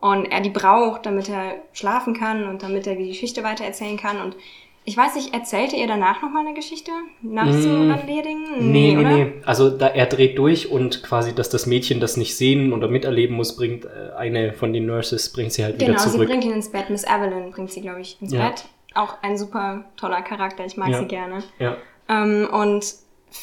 und 0.00 0.26
er 0.26 0.40
die 0.40 0.50
braucht, 0.50 1.06
damit 1.06 1.28
er 1.28 1.54
schlafen 1.72 2.14
kann 2.14 2.48
und 2.48 2.62
damit 2.64 2.86
er 2.88 2.96
die 2.96 3.08
Geschichte 3.08 3.44
weitererzählen 3.44 3.96
kann 3.96 4.20
und 4.20 4.36
ich 4.84 4.96
weiß 4.96 5.14
nicht, 5.14 5.32
erzählte 5.32 5.76
ihr 5.76 5.86
danach 5.86 6.22
nochmal 6.22 6.44
eine 6.44 6.56
Geschichte? 6.56 6.90
Nach 7.22 7.46
mm, 7.46 7.62
so 7.62 7.68
Randleding? 7.68 8.42
Nee, 8.58 8.96
nee, 8.96 9.04
nee, 9.04 9.24
nee. 9.24 9.32
Also 9.44 9.70
da, 9.70 9.86
er 9.86 10.06
dreht 10.06 10.36
durch 10.38 10.72
und 10.72 11.04
quasi, 11.04 11.32
dass 11.32 11.50
das 11.50 11.66
Mädchen 11.66 12.00
das 12.00 12.16
nicht 12.16 12.36
sehen 12.36 12.72
oder 12.72 12.88
miterleben 12.88 13.36
muss, 13.36 13.54
bringt 13.54 13.84
äh, 13.84 14.16
eine 14.16 14.52
von 14.52 14.72
den 14.72 14.86
Nurses, 14.86 15.32
bringt 15.32 15.52
sie 15.52 15.62
halt 15.62 15.78
genau, 15.78 15.92
wieder 15.92 15.98
zurück. 15.98 16.12
Genau, 16.14 16.22
sie 16.24 16.30
bringt 16.32 16.44
ihn 16.46 16.50
ins 16.50 16.72
Bett. 16.72 16.90
Miss 16.90 17.04
Evelyn 17.04 17.52
bringt 17.52 17.70
sie, 17.70 17.80
glaube 17.80 18.00
ich, 18.00 18.20
ins 18.20 18.32
ja. 18.32 18.48
Bett 18.48 18.64
auch 18.94 19.22
ein 19.22 19.36
super 19.38 19.84
toller 19.96 20.22
Charakter. 20.22 20.64
Ich 20.64 20.76
mag 20.76 20.88
ja. 20.88 20.98
sie 20.98 21.06
gerne. 21.06 21.42
Ja. 21.58 21.76
Ähm, 22.08 22.48
und 22.52 22.94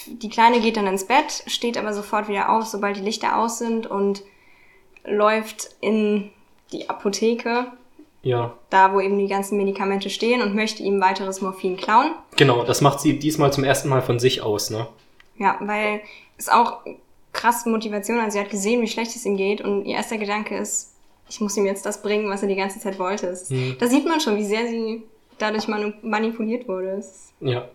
die 0.07 0.29
Kleine 0.29 0.59
geht 0.59 0.77
dann 0.77 0.87
ins 0.87 1.05
Bett, 1.05 1.43
steht 1.47 1.77
aber 1.77 1.93
sofort 1.93 2.27
wieder 2.27 2.49
auf, 2.49 2.65
sobald 2.65 2.97
die 2.97 3.01
Lichter 3.01 3.37
aus 3.37 3.57
sind 3.57 3.87
und 3.87 4.23
läuft 5.05 5.69
in 5.81 6.29
die 6.71 6.89
Apotheke. 6.89 7.67
Ja. 8.21 8.53
Da, 8.69 8.93
wo 8.93 8.99
eben 8.99 9.17
die 9.17 9.27
ganzen 9.27 9.57
Medikamente 9.57 10.09
stehen 10.09 10.41
und 10.41 10.53
möchte 10.53 10.83
ihm 10.83 10.99
weiteres 10.99 11.41
Morphin 11.41 11.77
klauen. 11.77 12.11
Genau, 12.35 12.63
das 12.63 12.81
macht 12.81 12.99
sie 12.99 13.17
diesmal 13.17 13.53
zum 13.53 13.63
ersten 13.63 13.87
Mal 13.87 14.01
von 14.01 14.19
sich 14.19 14.41
aus, 14.41 14.69
ne? 14.69 14.87
Ja, 15.37 15.57
weil 15.61 16.01
es 16.37 16.49
auch 16.49 16.79
krass 17.31 17.65
Motivation, 17.65 18.19
also 18.19 18.31
sie 18.31 18.39
hat 18.41 18.49
gesehen, 18.49 18.81
wie 18.81 18.87
schlecht 18.87 19.15
es 19.15 19.25
ihm 19.25 19.37
geht 19.37 19.61
und 19.61 19.85
ihr 19.85 19.95
erster 19.95 20.17
Gedanke 20.17 20.57
ist, 20.57 20.93
ich 21.29 21.39
muss 21.39 21.55
ihm 21.55 21.65
jetzt 21.65 21.85
das 21.85 22.01
bringen, 22.01 22.29
was 22.29 22.41
er 22.41 22.49
die 22.49 22.55
ganze 22.55 22.79
Zeit 22.79 22.99
wollte. 22.99 23.37
Mhm. 23.49 23.77
Da 23.79 23.87
sieht 23.87 24.05
man 24.05 24.19
schon, 24.19 24.35
wie 24.35 24.45
sehr 24.45 24.67
sie 24.67 25.03
dadurch 25.39 25.67
manipuliert 25.67 26.67
wurde. 26.67 27.03
Ja. 27.39 27.67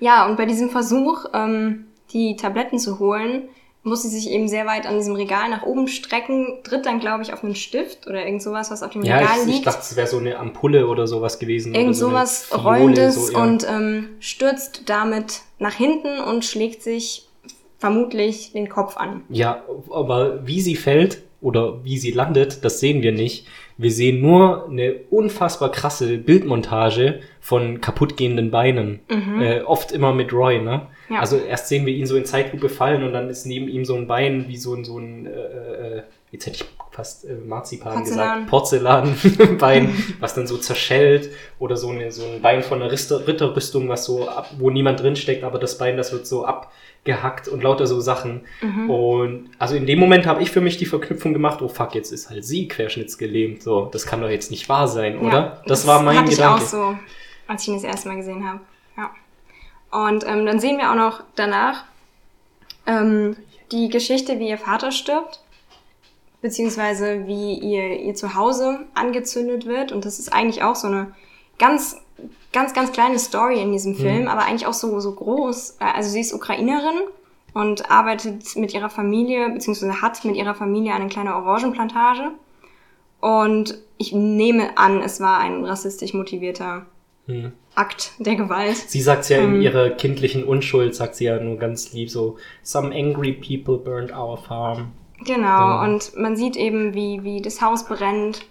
Ja, 0.00 0.26
und 0.26 0.36
bei 0.36 0.46
diesem 0.46 0.70
Versuch, 0.70 1.26
ähm, 1.32 1.86
die 2.12 2.36
Tabletten 2.36 2.78
zu 2.78 2.98
holen, 2.98 3.48
muss 3.84 4.02
sie 4.02 4.08
sich 4.08 4.30
eben 4.30 4.48
sehr 4.48 4.66
weit 4.66 4.86
an 4.86 4.96
diesem 4.96 5.14
Regal 5.14 5.50
nach 5.50 5.62
oben 5.62 5.88
strecken, 5.88 6.60
tritt 6.64 6.86
dann, 6.86 7.00
glaube 7.00 7.22
ich, 7.22 7.34
auf 7.34 7.44
einen 7.44 7.54
Stift 7.54 8.06
oder 8.06 8.24
irgend 8.24 8.42
sowas, 8.42 8.70
was 8.70 8.82
auf 8.82 8.92
dem 8.92 9.04
ja, 9.04 9.18
Regal 9.18 9.38
ich, 9.40 9.46
liegt. 9.46 9.58
Ich 9.58 9.64
dachte, 9.64 9.80
es 9.82 9.94
wäre 9.94 10.06
so 10.06 10.18
eine 10.18 10.38
Ampulle 10.38 10.88
oder 10.88 11.06
sowas 11.06 11.38
gewesen. 11.38 11.74
Irgend 11.74 11.94
so 11.94 12.08
sowas 12.08 12.48
Rollendes 12.52 13.26
so, 13.26 13.32
ja. 13.32 13.42
und 13.42 13.66
ähm, 13.68 14.08
stürzt 14.20 14.82
damit 14.86 15.42
nach 15.58 15.74
hinten 15.74 16.18
und 16.18 16.46
schlägt 16.46 16.82
sich 16.82 17.28
vermutlich 17.78 18.52
den 18.52 18.70
Kopf 18.70 18.96
an. 18.96 19.22
Ja, 19.28 19.62
aber 19.92 20.46
wie 20.46 20.62
sie 20.62 20.76
fällt 20.76 21.22
oder 21.44 21.84
wie 21.84 21.98
sie 21.98 22.10
landet, 22.10 22.64
das 22.64 22.80
sehen 22.80 23.02
wir 23.02 23.12
nicht. 23.12 23.46
Wir 23.76 23.90
sehen 23.90 24.22
nur 24.22 24.68
eine 24.68 24.94
unfassbar 25.10 25.70
krasse 25.70 26.16
Bildmontage 26.16 27.20
von 27.40 27.80
kaputtgehenden 27.80 28.50
Beinen. 28.50 29.00
Mhm. 29.10 29.42
Äh, 29.42 29.60
oft 29.60 29.92
immer 29.92 30.14
mit 30.14 30.32
Roy, 30.32 30.60
ne? 30.60 30.86
Ja. 31.10 31.20
Also 31.20 31.36
erst 31.36 31.68
sehen 31.68 31.84
wir 31.84 31.94
ihn 31.94 32.06
so 32.06 32.16
in 32.16 32.24
Zeitlupe 32.24 32.70
fallen 32.70 33.02
und 33.02 33.12
dann 33.12 33.28
ist 33.28 33.44
neben 33.44 33.68
ihm 33.68 33.84
so 33.84 33.94
ein 33.94 34.06
Bein 34.06 34.48
wie 34.48 34.56
so 34.56 34.74
ein, 34.74 34.84
so 34.84 34.98
ein 34.98 35.26
äh, 35.26 35.98
äh, 35.98 36.02
jetzt 36.34 36.46
hätte 36.46 36.56
ich 36.56 36.64
fast 36.90 37.24
äh, 37.24 37.34
Marzipan 37.34 37.94
Porzellan. 37.94 38.46
gesagt, 38.46 38.50
Porzellanbein, 38.50 40.16
was 40.20 40.34
dann 40.34 40.46
so 40.46 40.56
zerschellt 40.56 41.30
oder 41.58 41.76
so, 41.76 41.90
eine, 41.90 42.10
so 42.10 42.24
ein 42.24 42.42
Bein 42.42 42.62
von 42.62 42.82
einer 42.82 42.90
Ritterrüstung, 42.90 43.88
was 43.88 44.04
so 44.04 44.28
ab, 44.28 44.50
wo 44.58 44.70
niemand 44.70 45.00
drinsteckt, 45.00 45.44
aber 45.44 45.58
das 45.58 45.78
Bein, 45.78 45.96
das 45.96 46.12
wird 46.12 46.26
so 46.26 46.44
abgehackt 46.44 47.48
und 47.48 47.62
lauter 47.62 47.86
so 47.86 48.00
Sachen. 48.00 48.42
Mhm. 48.60 48.90
Und 48.90 49.50
also 49.58 49.76
in 49.76 49.86
dem 49.86 49.98
Moment 49.98 50.26
habe 50.26 50.42
ich 50.42 50.50
für 50.50 50.60
mich 50.60 50.76
die 50.76 50.86
Verknüpfung 50.86 51.32
gemacht, 51.32 51.62
oh 51.62 51.68
fuck, 51.68 51.94
jetzt 51.94 52.12
ist 52.12 52.30
halt 52.30 52.44
sie 52.44 52.68
querschnittsgelähmt. 52.68 53.62
So, 53.62 53.88
das 53.92 54.06
kann 54.06 54.20
doch 54.20 54.28
jetzt 54.28 54.50
nicht 54.50 54.68
wahr 54.68 54.88
sein, 54.88 55.18
oder? 55.18 55.32
Ja, 55.32 55.48
das, 55.66 55.82
das, 55.82 55.86
war 55.86 56.02
mein 56.02 56.18
hatte 56.18 56.30
Gedanke. 56.30 56.58
Ich 56.58 56.64
auch 56.64 56.68
so, 56.68 56.98
als 57.46 57.62
ich 57.62 57.68
ihn 57.68 57.74
das 57.74 57.84
erste 57.84 58.08
Mal 58.08 58.16
gesehen 58.16 58.48
habe. 58.48 58.60
Ja. 58.96 59.10
Und 60.06 60.24
ähm, 60.26 60.46
dann 60.46 60.58
sehen 60.58 60.78
wir 60.78 60.90
auch 60.90 60.96
noch 60.96 61.22
danach 61.36 61.84
ähm, 62.86 63.36
die 63.70 63.88
Geschichte, 63.88 64.38
wie 64.40 64.48
ihr 64.48 64.58
Vater 64.58 64.90
stirbt 64.90 65.43
beziehungsweise 66.44 67.26
wie 67.26 67.54
ihr, 67.54 68.00
ihr 68.00 68.14
Zuhause 68.14 68.80
angezündet 68.92 69.64
wird. 69.64 69.92
Und 69.92 70.04
das 70.04 70.18
ist 70.18 70.30
eigentlich 70.30 70.62
auch 70.62 70.76
so 70.76 70.88
eine 70.88 71.14
ganz, 71.58 71.96
ganz, 72.52 72.74
ganz 72.74 72.92
kleine 72.92 73.18
Story 73.18 73.62
in 73.62 73.72
diesem 73.72 73.92
mhm. 73.92 73.96
Film, 73.96 74.20
mhm. 74.20 74.28
aber 74.28 74.44
eigentlich 74.44 74.66
auch 74.66 74.74
so, 74.74 75.00
so 75.00 75.14
groß. 75.14 75.78
Also 75.78 76.10
sie 76.10 76.20
ist 76.20 76.34
Ukrainerin 76.34 77.00
und 77.54 77.90
arbeitet 77.90 78.56
mit 78.56 78.74
ihrer 78.74 78.90
Familie, 78.90 79.48
beziehungsweise 79.48 80.02
hat 80.02 80.22
mit 80.26 80.36
ihrer 80.36 80.54
Familie 80.54 80.92
eine 80.92 81.08
kleine 81.08 81.34
Orangenplantage. 81.34 82.32
Und 83.20 83.78
ich 83.96 84.12
nehme 84.12 84.76
an, 84.76 85.00
es 85.00 85.20
war 85.20 85.38
ein 85.38 85.64
rassistisch 85.64 86.12
motivierter 86.12 86.84
hm. 87.24 87.52
Akt 87.74 88.12
der 88.18 88.36
Gewalt. 88.36 88.76
Sie 88.76 89.00
sagt 89.00 89.30
ja 89.30 89.38
in 89.38 89.54
ähm, 89.54 89.62
ihrer 89.62 89.88
kindlichen 89.88 90.44
Unschuld, 90.44 90.94
sagt 90.94 91.14
sie 91.14 91.24
ja 91.24 91.40
nur 91.40 91.56
ganz 91.56 91.94
lieb 91.94 92.10
so, 92.10 92.36
some 92.62 92.94
angry 92.94 93.32
people 93.32 93.78
burned 93.78 94.12
our 94.12 94.36
farm. 94.36 94.92
Genau, 95.20 95.78
mhm. 95.78 95.82
und 95.84 96.16
man 96.16 96.36
sieht 96.36 96.56
eben, 96.56 96.94
wie, 96.94 97.22
wie 97.22 97.40
das 97.40 97.62
Haus 97.62 97.84
brennt 97.84 98.46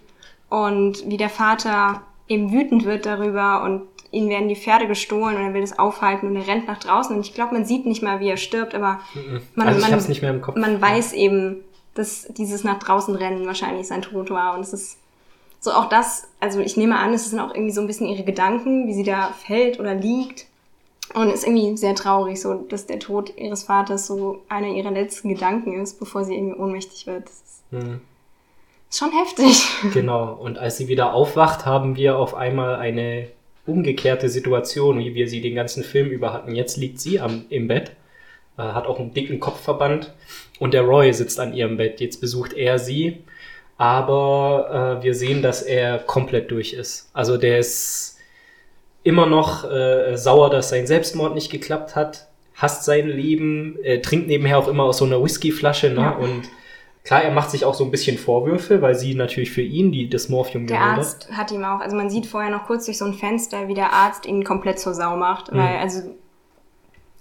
und 0.50 1.10
wie 1.10 1.18
der 1.18 1.30
Vater 1.30 2.02
eben 2.28 2.52
wütend 2.52 2.86
wird 2.86 3.06
darüber 3.06 3.64
und 3.64 3.82
ihm 4.12 4.30
werden 4.30 4.48
die 4.48 4.56
Pferde 4.56 4.88
gestohlen 4.88 5.36
und 5.38 5.44
er 5.44 5.54
will 5.54 5.64
es 5.64 5.78
aufhalten 5.78 6.28
und 6.28 6.36
er 6.36 6.48
rennt 6.48 6.68
nach 6.68 6.80
draußen. 6.80 7.16
Und 7.16 7.26
ich 7.26 7.34
glaube, 7.34 7.56
man 7.56 7.66
sieht 7.66 7.86
nicht 7.86 8.04
mal, 8.04 8.20
wie 8.20 8.30
er 8.30 8.38
stirbt, 8.38 8.76
aber 8.76 9.00
man, 9.56 9.68
also 9.68 9.82
man, 9.82 10.42
man 10.56 10.82
weiß 10.82 11.14
eben, 11.14 11.64
dass 11.96 12.28
dieses 12.30 12.64
nach 12.64 12.80
draußen 12.80 13.16
rennen 13.16 13.46
wahrscheinlich 13.46 13.88
sein 13.88 14.04
Tod 14.04 14.30
war. 14.30 14.56
Und 14.56 14.62
es 14.62 14.74
ist 14.74 14.98
so 15.60 15.72
auch 15.72 15.90
das, 15.90 16.28
also 16.40 16.60
ich 16.60 16.78
nehme 16.78 16.98
an, 16.98 17.14
es 17.14 17.30
sind 17.30 17.40
auch 17.40 17.54
irgendwie 17.54 17.72
so 17.72 17.82
ein 17.82 17.88
bisschen 17.88 18.08
ihre 18.08 18.24
Gedanken, 18.24 18.88
wie 18.88 18.94
sie 18.94 19.04
da 19.04 19.34
fällt 19.46 19.80
oder 19.80 19.96
liegt 19.96 20.46
und 21.14 21.30
ist 21.30 21.46
irgendwie 21.46 21.78
sehr 21.78 21.96
traurig, 21.96 22.42
so 22.42 22.54
dass 22.54 22.86
der 22.86 23.00
Tod 23.00 23.34
ihres 23.38 23.64
Vaters 23.64 24.08
so 24.08 24.42
einer 24.50 24.68
ihrer 24.68 24.92
letzten 24.92 25.30
Gedanken 25.30 25.82
ist, 25.82 26.00
bevor 26.00 26.24
sie 26.24 26.36
irgendwie 26.36 26.60
ohnmächtig 26.60 27.08
wird. 27.08 27.26
Das 27.26 27.34
ist, 27.34 27.64
hm. 27.72 28.02
ist 28.90 29.00
schon 29.00 29.12
heftig. 29.12 29.64
Genau. 29.94 30.34
Und 30.34 30.58
als 30.58 30.78
sie 30.78 30.88
wieder 30.88 31.14
aufwacht, 31.14 31.66
haben 31.66 31.96
wir 31.96 32.18
auf 32.18 32.36
einmal 32.36 32.76
eine 32.76 33.28
umgekehrte 33.66 34.30
Situation, 34.30 35.00
wie 35.00 35.14
wir 35.14 35.28
sie 35.30 35.42
den 35.42 35.56
ganzen 35.56 35.84
Film 35.84 36.10
über 36.10 36.34
hatten. 36.34 36.54
Jetzt 36.56 36.78
liegt 36.78 37.00
sie 37.00 37.20
am, 37.20 37.46
im 37.50 37.68
Bett, 37.68 37.92
äh, 38.58 38.64
hat 38.64 38.88
auch 38.88 39.00
einen 39.00 39.14
dicken 39.14 39.40
Kopfverband 39.40 40.14
und 40.60 40.74
der 40.74 40.82
Roy 40.82 41.14
sitzt 41.14 41.40
an 41.40 41.54
ihrem 41.54 41.78
Bett. 41.78 42.02
Jetzt 42.02 42.20
besucht 42.20 42.54
er 42.54 42.80
sie, 42.80 43.24
aber 43.78 45.00
äh, 45.00 45.04
wir 45.04 45.16
sehen, 45.16 45.42
dass 45.42 45.62
er 45.62 46.00
komplett 46.00 46.52
durch 46.52 46.74
ist. 46.74 47.10
Also 47.14 47.38
der 47.38 47.60
ist 47.60 48.13
immer 49.04 49.26
noch 49.26 49.70
äh, 49.70 50.16
sauer, 50.18 50.50
dass 50.50 50.70
sein 50.70 50.88
Selbstmord 50.88 51.36
nicht 51.36 51.52
geklappt 51.52 51.96
hat, 51.96 52.28
hasst 52.56 52.86
sein 52.86 53.08
Leben, 53.08 53.78
äh, 53.84 54.00
trinkt 54.00 54.28
nebenher 54.28 54.58
auch 54.58 54.68
immer 54.68 54.84
aus 54.84 54.98
so 55.00 55.06
einer 55.06 55.22
Whiskyflasche, 55.22 55.90
ne? 55.90 56.02
Ja. 56.02 56.12
Und 56.12 56.44
klar, 57.04 57.24
er 57.24 57.32
macht 57.32 57.52
sich 57.52 57.66
auch 57.66 57.74
so 57.74 57.84
ein 57.84 57.92
bisschen 57.92 58.18
Vorwürfe, 58.18 58.82
weil 58.82 58.96
sie 58.96 59.16
natürlich 59.16 59.52
für 59.52 59.62
ihn 59.62 59.92
die 59.92 60.10
das 60.10 60.30
Morphium 60.30 60.68
Der 60.68 60.80
Arzt 60.80 61.30
hat 61.32 61.52
ihm 61.52 61.64
auch, 61.64 61.82
also 61.82 61.96
man 61.96 62.10
sieht 62.10 62.26
vorher 62.26 62.50
noch 62.50 62.66
kurz 62.66 62.86
durch 62.86 62.98
so 62.98 63.06
ein 63.06 63.14
Fenster, 63.14 63.68
wie 63.68 63.74
der 63.74 63.92
Arzt 63.92 64.26
ihn 64.26 64.44
komplett 64.44 64.80
zur 64.80 64.94
Sau 64.94 65.18
macht, 65.18 65.52
mhm. 65.52 65.58
weil 65.58 65.78
also 65.78 66.02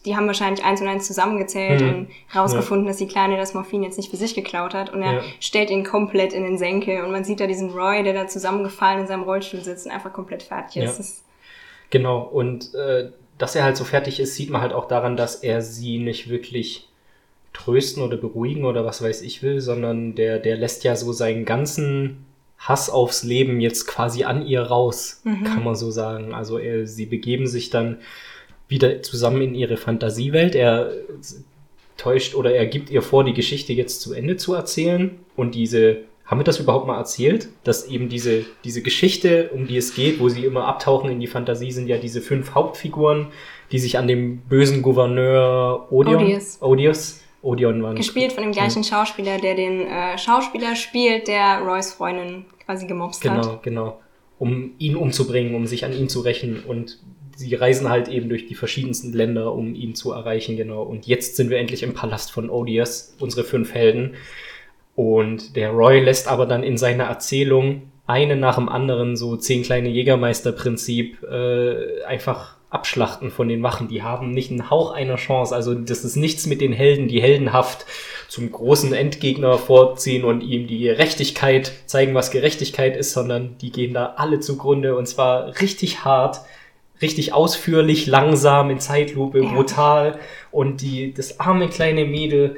die 0.05 0.16
haben 0.16 0.26
wahrscheinlich 0.26 0.64
eins 0.64 0.80
und 0.80 0.89
eins 0.89 1.07
zusammengezählt 1.07 1.80
mhm. 1.80 1.89
und 1.89 2.09
rausgefunden, 2.35 2.87
ja. 2.87 2.91
dass 2.91 2.99
die 2.99 3.07
Kleine 3.07 3.37
das 3.37 3.55
Morphin 3.55 3.83
jetzt 3.85 3.97
nicht 3.97 4.11
für 4.11 4.16
sich 4.16 4.35
geklaut 4.35 4.74
hat. 4.74 4.93
Und 4.93 5.03
er 5.03 5.12
ja. 5.14 5.22
stellt 5.39 5.70
ihn 5.70 5.85
komplett 5.85 6.33
in 6.33 6.43
den 6.43 6.59
Senkel. 6.59 7.05
Und 7.05 7.12
man 7.12 7.22
sieht 7.22 7.39
da 7.39 7.47
diesen 7.47 7.70
Roy, 7.70 8.03
der 8.03 8.12
da 8.12 8.26
zusammengefallen 8.26 9.03
in 9.03 9.07
seinem 9.07 9.22
Rollstuhl 9.22 9.61
sitzt 9.61 9.87
und 9.87 9.93
einfach 9.93 10.12
komplett 10.12 10.43
fertig 10.43 10.83
ist. 10.83 11.24
Genau, 11.93 12.22
und 12.22 12.74
äh, 12.74 13.11
dass 13.36 13.55
er 13.55 13.64
halt 13.64 13.76
so 13.76 13.84
fertig 13.84 14.18
ist, 14.18 14.34
sieht 14.34 14.49
man 14.49 14.62
halt 14.62 14.72
auch 14.72 14.88
daran, 14.88 15.14
dass 15.14 15.36
er 15.36 15.61
sie 15.61 15.99
nicht 15.99 16.30
wirklich 16.30 16.88
trösten 17.53 18.03
oder 18.03 18.16
beruhigen 18.16 18.64
oder 18.64 18.86
was 18.86 19.03
weiß 19.03 19.20
ich 19.20 19.43
will, 19.43 19.61
sondern 19.61 20.14
der, 20.14 20.38
der 20.38 20.57
lässt 20.57 20.84
ja 20.84 20.97
so 20.97 21.12
seinen 21.12 21.45
ganzen 21.45 22.24
Hass 22.57 22.88
aufs 22.88 23.24
Leben 23.24 23.61
jetzt 23.61 23.86
quasi 23.86 24.24
an 24.24 24.47
ihr 24.47 24.62
raus, 24.62 25.20
mhm. 25.24 25.45
kann 25.45 25.64
man 25.64 25.74
so 25.74 25.90
sagen. 25.90 26.32
Also 26.32 26.57
er, 26.57 26.86
sie 26.86 27.05
begeben 27.05 27.47
sich 27.47 27.68
dann 27.68 27.99
wieder 28.68 29.03
zusammen 29.03 29.43
in 29.43 29.55
ihre 29.55 29.76
Fantasiewelt. 29.76 30.55
Er 30.55 30.93
täuscht 31.99 32.34
oder 32.34 32.55
er 32.55 32.64
gibt 32.64 32.88
ihr 32.88 33.03
vor, 33.03 33.22
die 33.22 33.34
Geschichte 33.34 33.74
jetzt 33.74 34.01
zu 34.01 34.14
Ende 34.14 34.38
zu 34.38 34.55
erzählen 34.55 35.18
und 35.36 35.55
diese 35.55 35.99
haben 36.33 36.41
wir 36.41 36.45
das 36.45 36.59
überhaupt 36.59 36.87
mal 36.87 36.97
erzählt? 36.97 37.51
Dass 37.62 37.87
eben 37.87 38.09
diese, 38.09 38.47
diese 38.64 38.80
Geschichte, 38.80 39.51
um 39.53 39.66
die 39.66 39.76
es 39.76 39.95
geht, 39.95 40.18
wo 40.18 40.30
sie 40.30 40.47
immer 40.47 40.64
abtauchen 40.64 41.11
in 41.11 41.20
die 41.20 41.26
Fantasie, 41.26 41.70
sind 41.72 41.89
ja 41.89 41.99
diese 41.99 42.22
fünf 42.22 42.55
Hauptfiguren, 42.55 43.26
die 43.70 43.78
sich 43.78 43.99
an 43.99 44.09
dem 44.09 44.39
bösen 44.39 44.80
Gouverneur 44.80 45.93
Odion, 45.93 46.22
Odious, 46.22 46.62
Odious 46.62 47.20
Odion 47.43 47.83
waren. 47.83 47.97
Gespielt 47.97 48.33
von 48.33 48.45
dem 48.45 48.53
gleichen 48.53 48.83
Schauspieler, 48.83 49.37
der 49.37 49.57
den 49.57 49.87
äh, 49.87 50.16
Schauspieler 50.16 50.74
spielt, 50.74 51.28
der 51.28 51.59
Roys 51.59 51.93
Freundin 51.93 52.47
quasi 52.64 52.87
gemobst 52.87 53.20
genau, 53.20 53.35
hat. 53.35 53.43
Genau, 53.43 53.61
genau. 53.62 54.01
Um 54.39 54.70
ihn 54.78 54.97
umzubringen, 54.97 55.55
um 55.55 55.66
sich 55.66 55.85
an 55.85 55.93
ihn 55.93 56.09
zu 56.09 56.20
rächen. 56.20 56.62
Und 56.66 56.99
sie 57.37 57.55
reisen 57.55 57.91
halt 57.91 58.09
eben 58.09 58.30
durch 58.30 58.47
die 58.47 58.55
verschiedensten 58.55 59.12
Länder, 59.12 59.53
um 59.53 59.74
ihn 59.74 59.95
zu 59.95 60.12
erreichen, 60.12 60.57
genau. 60.57 60.83
Und 60.83 61.07
jetzt 61.07 61.37
sind 61.37 61.51
wir 61.51 61.59
endlich 61.59 61.83
im 61.83 61.93
Palast 61.93 62.33
von 62.33 62.49
Odious, 62.49 63.16
unsere 63.20 63.45
fünf 63.45 63.74
Helden. 63.74 64.14
Und 64.95 65.57
der 65.57 65.70
Roy 65.70 66.01
lässt 66.01 66.28
aber 66.28 66.47
dann 66.47 66.62
in 66.62 66.76
seiner 66.76 67.05
Erzählung 67.05 67.90
eine 68.07 68.36
nach 68.36 68.57
dem 68.57 68.68
anderen 68.68 69.16
so 69.16 69.36
zehn 69.36 69.62
kleine 69.62 69.88
Jägermeister-Prinzip 69.88 71.22
äh, 71.22 72.05
einfach 72.05 72.57
abschlachten 72.68 73.30
von 73.30 73.49
den 73.49 73.62
Wachen. 73.62 73.88
Die 73.88 74.03
haben 74.03 74.30
nicht 74.30 74.51
einen 74.51 74.70
Hauch 74.70 74.93
einer 74.93 75.16
Chance. 75.16 75.55
Also 75.55 75.74
das 75.74 76.05
ist 76.05 76.16
nichts 76.16 76.47
mit 76.47 76.61
den 76.61 76.72
Helden, 76.72 77.09
die 77.09 77.22
heldenhaft 77.22 77.86
zum 78.28 78.51
großen 78.51 78.95
Endgegner 78.95 79.59
vorziehen 79.59 80.24
und 80.24 80.40
ihm 80.40 80.66
die 80.66 80.78
Gerechtigkeit 80.78 81.72
zeigen, 81.84 82.14
was 82.14 82.30
Gerechtigkeit 82.30 82.97
ist, 82.97 83.12
sondern 83.12 83.59
die 83.59 83.70
gehen 83.70 83.93
da 83.93 84.14
alle 84.16 84.40
zugrunde 84.40 84.97
und 84.97 85.07
zwar 85.07 85.61
richtig 85.61 86.05
hart, 86.05 86.40
richtig 87.03 87.34
ausführlich, 87.34 88.07
langsam, 88.07 88.70
in 88.70 88.80
Zeitlupe, 88.80 89.43
brutal. 89.43 90.18
Und 90.51 90.80
die, 90.80 91.12
das 91.12 91.40
arme 91.40 91.68
kleine 91.68 92.07
Mädel 92.07 92.57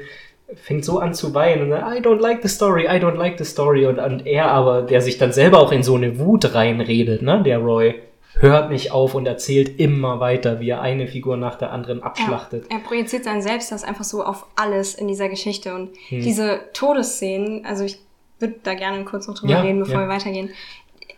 fängt 0.53 0.85
so 0.85 0.99
an 0.99 1.13
zu 1.13 1.33
weinen 1.33 1.63
und 1.63 1.69
sagt, 1.71 1.97
I 1.97 2.01
don't 2.01 2.19
like 2.19 2.41
the 2.41 2.47
story, 2.47 2.85
I 2.85 2.99
don't 2.99 3.15
like 3.15 3.37
the 3.37 3.45
story. 3.45 3.85
Und, 3.87 3.99
und 3.99 4.25
er 4.25 4.51
aber, 4.51 4.83
der 4.83 5.01
sich 5.01 5.17
dann 5.17 5.33
selber 5.33 5.59
auch 5.59 5.71
in 5.71 5.83
so 5.83 5.95
eine 5.95 6.19
Wut 6.19 6.53
reinredet, 6.53 7.21
ne, 7.21 7.41
der 7.43 7.59
Roy, 7.59 7.95
hört 8.39 8.69
nicht 8.69 8.91
auf 8.91 9.15
und 9.15 9.25
erzählt 9.25 9.79
immer 9.79 10.19
weiter, 10.19 10.59
wie 10.59 10.69
er 10.69 10.81
eine 10.81 11.07
Figur 11.07 11.37
nach 11.37 11.55
der 11.55 11.71
anderen 11.71 12.03
abschlachtet. 12.03 12.65
Ja, 12.69 12.77
er 12.77 12.83
projiziert 12.83 13.23
sein 13.23 13.41
Selbst 13.41 13.71
das 13.71 13.83
einfach 13.83 14.03
so 14.03 14.23
auf 14.23 14.45
alles 14.55 14.93
in 14.93 15.07
dieser 15.07 15.29
Geschichte. 15.29 15.73
Und 15.73 15.91
hm. 16.09 16.21
diese 16.21 16.59
Todesszenen, 16.73 17.65
also 17.65 17.83
ich 17.83 17.99
würde 18.39 18.55
da 18.63 18.73
gerne 18.73 19.05
kurz 19.05 19.27
noch 19.27 19.35
drüber 19.35 19.53
ja, 19.53 19.61
reden, 19.61 19.79
bevor 19.79 19.95
ja. 19.95 20.01
wir 20.01 20.09
weitergehen, 20.09 20.49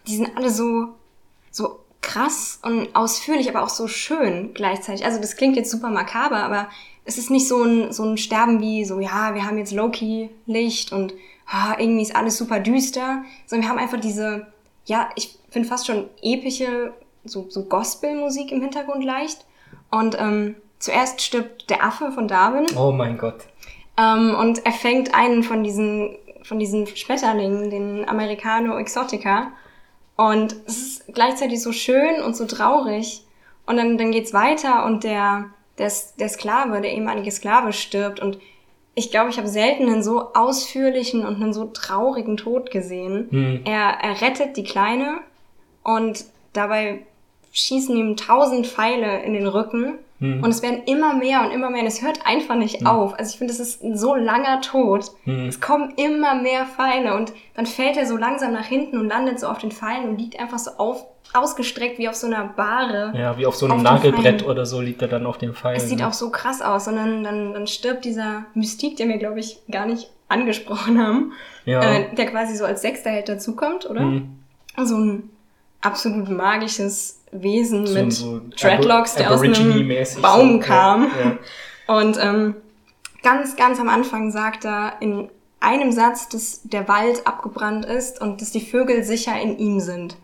die 0.08 0.16
sind 0.16 0.30
alle 0.38 0.50
so, 0.50 0.90
so 1.52 1.80
krass 2.02 2.60
und 2.64 2.96
ausführlich, 2.96 3.50
aber 3.50 3.64
auch 3.64 3.70
so 3.70 3.88
schön 3.88 4.54
gleichzeitig. 4.54 5.04
Also 5.04 5.20
das 5.20 5.36
klingt 5.36 5.56
jetzt 5.58 5.72
super 5.72 5.90
makaber, 5.90 6.38
aber 6.38 6.70
es 7.08 7.18
ist 7.18 7.32
nicht 7.32 7.48
so 7.48 7.64
ein, 7.64 7.94
so 7.94 8.04
ein 8.04 8.18
Sterben 8.18 8.62
wie 8.62 8.84
so, 8.84 9.00
ja, 9.00 9.34
wir 9.34 9.46
haben 9.46 9.58
jetzt 9.58 9.72
Loki-Licht 9.72 10.92
und 10.92 11.14
ah, 11.48 11.76
irgendwie 11.80 12.02
ist 12.02 12.16
alles 12.16 12.38
super 12.38 12.60
düster, 12.60 13.24
sondern 13.46 13.66
wir 13.66 13.70
haben 13.72 13.80
einfach 13.80 14.00
diese, 14.00 14.46
ja, 14.86 15.10
ich 15.16 15.40
finde 15.50 15.70
fast 15.70 15.88
schon 15.88 16.10
epische, 16.22 16.94
so, 17.24 17.46
so 17.50 17.64
Gospel-Musik 17.64 18.52
im 18.52 18.62
Hintergrund 18.62 19.06
leicht. 19.06 19.46
Und 19.90 20.20
ähm, 20.20 20.56
zuerst 20.80 21.22
stirbt 21.22 21.70
der 21.70 21.84
Affe 21.84 22.12
von 22.12 22.28
Darwin. 22.28 22.66
Oh 22.78 22.92
mein 22.92 23.18
Gott. 23.18 23.46
Ähm, 23.98 24.36
und 24.36 24.66
er 24.66 24.74
fängt 24.74 25.16
einen 25.16 25.44
von 25.44 25.64
diesen, 25.64 26.18
von 26.44 26.60
diesen 26.60 26.88
Schmetterlingen, 26.88 27.70
den 27.70 28.08
Americano 28.08 28.78
Exotica. 28.78 29.54
Und 30.18 30.58
es 30.66 30.78
ist 30.78 31.14
gleichzeitig 31.14 31.62
so 31.62 31.72
schön 31.72 32.22
und 32.22 32.36
so 32.36 32.46
traurig. 32.46 33.24
Und 33.66 33.78
dann, 33.78 33.98
dann 33.98 34.12
geht's 34.12 34.34
weiter 34.34 34.86
und 34.86 35.06
der, 35.06 35.52
der, 35.78 35.92
der 36.20 36.30
Sklave, 36.30 36.82
der 36.82 36.92
ehemalige 36.94 37.32
Sklave 37.32 37.74
stirbt 37.74 38.20
und 38.20 38.40
ich 38.96 39.12
glaube, 39.12 39.30
ich 39.30 39.38
habe 39.38 39.48
selten 39.48 39.88
einen 39.88 40.02
so 40.02 40.34
ausführlichen 40.34 41.24
und 41.24 41.36
einen 41.36 41.54
so 41.54 41.66
traurigen 41.66 42.36
Tod 42.36 42.72
gesehen. 42.72 43.28
Hm. 43.30 43.62
Er, 43.64 44.00
er 44.02 44.22
rettet 44.22 44.58
die 44.58 44.64
Kleine 44.64 45.20
und 45.84 46.26
dabei 46.54 47.06
schießen 47.52 47.96
ihm 47.96 48.18
tausend 48.18 48.66
Pfeile 48.66 49.22
in 49.22 49.34
den 49.34 49.46
Rücken 49.46 50.00
Mhm. 50.20 50.44
Und 50.44 50.50
es 50.50 50.62
werden 50.62 50.84
immer 50.86 51.14
mehr 51.14 51.42
und 51.42 51.52
immer 51.52 51.70
mehr. 51.70 51.82
Und 51.82 51.88
es 51.88 52.02
hört 52.02 52.26
einfach 52.26 52.56
nicht 52.56 52.82
mhm. 52.82 52.88
auf. 52.88 53.18
Also 53.18 53.32
ich 53.32 53.38
finde, 53.38 53.54
das 53.54 53.60
ist 53.60 53.84
ein 53.84 53.98
so 53.98 54.16
langer 54.16 54.62
Tod. 54.62 55.12
Mhm. 55.26 55.48
Es 55.48 55.62
kommen 55.62 55.94
immer 55.96 56.36
mehr 56.36 56.66
Pfeile 56.66 57.16
und 57.16 57.34
dann 57.56 57.66
fällt 57.66 57.98
er 57.98 58.06
so 58.06 58.18
langsam 58.18 58.54
nach 58.54 58.66
hinten 58.66 58.98
und 58.98 59.08
landet 59.08 59.40
so 59.40 59.48
auf 59.48 59.60
den 59.60 59.72
Pfeilen 59.72 60.10
und 60.10 60.18
liegt 60.18 60.40
einfach 60.40 60.60
so 60.60 60.72
auf, 60.78 61.06
ausgestreckt 61.34 62.00
wie 62.00 62.10
auf 62.10 62.16
so 62.16 62.28
einer 62.28 62.46
Bahre. 62.46 63.14
Ja, 63.18 63.38
wie 63.38 63.46
auf 63.46 63.56
so 63.56 63.66
einem 63.66 63.78
auf 63.78 63.84
Nagelbrett 63.84 64.46
oder 64.46 64.66
so 64.66 64.82
liegt 64.82 65.02
er 65.02 65.08
dann 65.08 65.26
auf 65.26 65.38
dem 65.38 65.54
Pfeil. 65.54 65.78
Es 65.78 65.88
sieht 65.88 66.00
ne? 66.00 66.08
auch 66.08 66.14
so 66.14 66.30
krass 66.32 66.62
aus. 66.62 66.88
Und 66.88 66.96
dann, 66.96 67.24
dann, 67.24 67.54
dann 67.54 67.68
stirbt 67.68 68.06
dieser 68.06 68.46
Mystik, 68.54 68.98
der 68.98 69.06
mir, 69.06 69.18
glaube 69.18 69.40
ich, 69.40 69.60
gar 69.70 69.86
nicht 69.86 70.10
angesprochen 70.30 71.00
haben, 71.00 71.34
ja. 71.66 71.82
äh, 71.82 72.16
der 72.16 72.26
quasi 72.26 72.56
so 72.56 72.66
als 72.66 72.82
sechster 72.82 73.12
Held 73.12 73.30
dazukommt, 73.30 73.90
oder? 73.90 74.02
Mhm. 74.02 74.40
So 74.84 74.98
ein 74.98 75.30
absolut 75.82 76.30
magisches 76.30 77.17
Wesen 77.32 77.86
so, 77.86 77.94
mit 77.94 78.14
so 78.14 78.42
Dreadlocks, 78.60 79.16
der 79.16 79.32
aus 79.32 79.42
einem 79.42 79.90
Baum 80.22 80.54
so. 80.54 80.60
kam. 80.60 81.04
Ja, 81.04 81.26
ja. 81.26 81.38
Und 82.00 82.18
ähm, 82.22 82.56
ganz, 83.24 83.56
ganz 83.56 83.80
am 83.80 83.90
Anfang 83.90 84.32
sagt 84.32 84.66
er 84.66 84.94
in 85.00 85.30
einem 85.60 85.92
Satz, 85.92 86.30
dass 86.30 86.62
der 86.64 86.88
Wald 86.88 87.26
abgebrannt 87.26 87.86
ist 87.86 88.22
und 88.22 88.42
dass 88.42 88.52
die 88.52 88.62
Vögel 88.62 89.04
sicher 89.04 89.40
in 89.40 89.58
ihm 89.58 89.80
sind. 89.80 90.18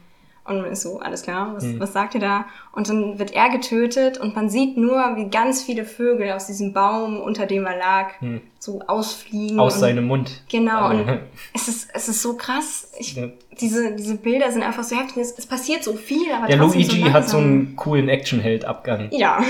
Und 0.46 0.62
man 0.62 0.72
ist 0.72 0.82
so, 0.82 1.00
alles 1.00 1.24
klar, 1.24 1.54
was, 1.56 1.64
hm. 1.64 1.80
was 1.80 1.94
sagt 1.94 2.16
ihr 2.16 2.20
da? 2.20 2.46
Und 2.74 2.90
dann 2.90 3.18
wird 3.18 3.32
er 3.32 3.50
getötet 3.50 4.18
und 4.18 4.36
man 4.36 4.50
sieht 4.50 4.76
nur, 4.76 5.16
wie 5.16 5.30
ganz 5.30 5.64
viele 5.64 5.86
Vögel 5.86 6.32
aus 6.32 6.48
diesem 6.48 6.74
Baum, 6.74 7.22
unter 7.22 7.46
dem 7.46 7.66
er 7.66 7.78
lag, 7.78 8.20
hm. 8.20 8.42
so 8.60 8.82
ausfliegen. 8.88 9.58
Aus 9.58 9.80
seinem 9.80 10.06
Mund. 10.06 10.42
Genau, 10.50 10.90
und 10.90 11.20
es 11.54 11.70
ist, 11.70 11.90
es 11.94 12.10
ist 12.10 12.22
so 12.22 12.36
krass. 12.36 12.92
Ich, 13.00 13.16
ja. 13.16 13.28
diese, 13.62 13.96
diese 13.96 14.16
Bilder 14.16 14.52
sind 14.52 14.64
einfach 14.64 14.84
so 14.84 14.98
heftig. 14.98 15.18
Es, 15.18 15.38
es 15.38 15.46
passiert 15.46 15.82
so 15.84 15.94
viel, 15.94 16.30
aber 16.34 16.48
Der 16.48 16.58
Luigi 16.58 17.04
so 17.04 17.14
hat 17.14 17.30
so 17.30 17.38
einen 17.38 17.78
coolen 17.78 18.10
Actionheld-Abgang. 18.10 19.12
Ja. 19.24 19.42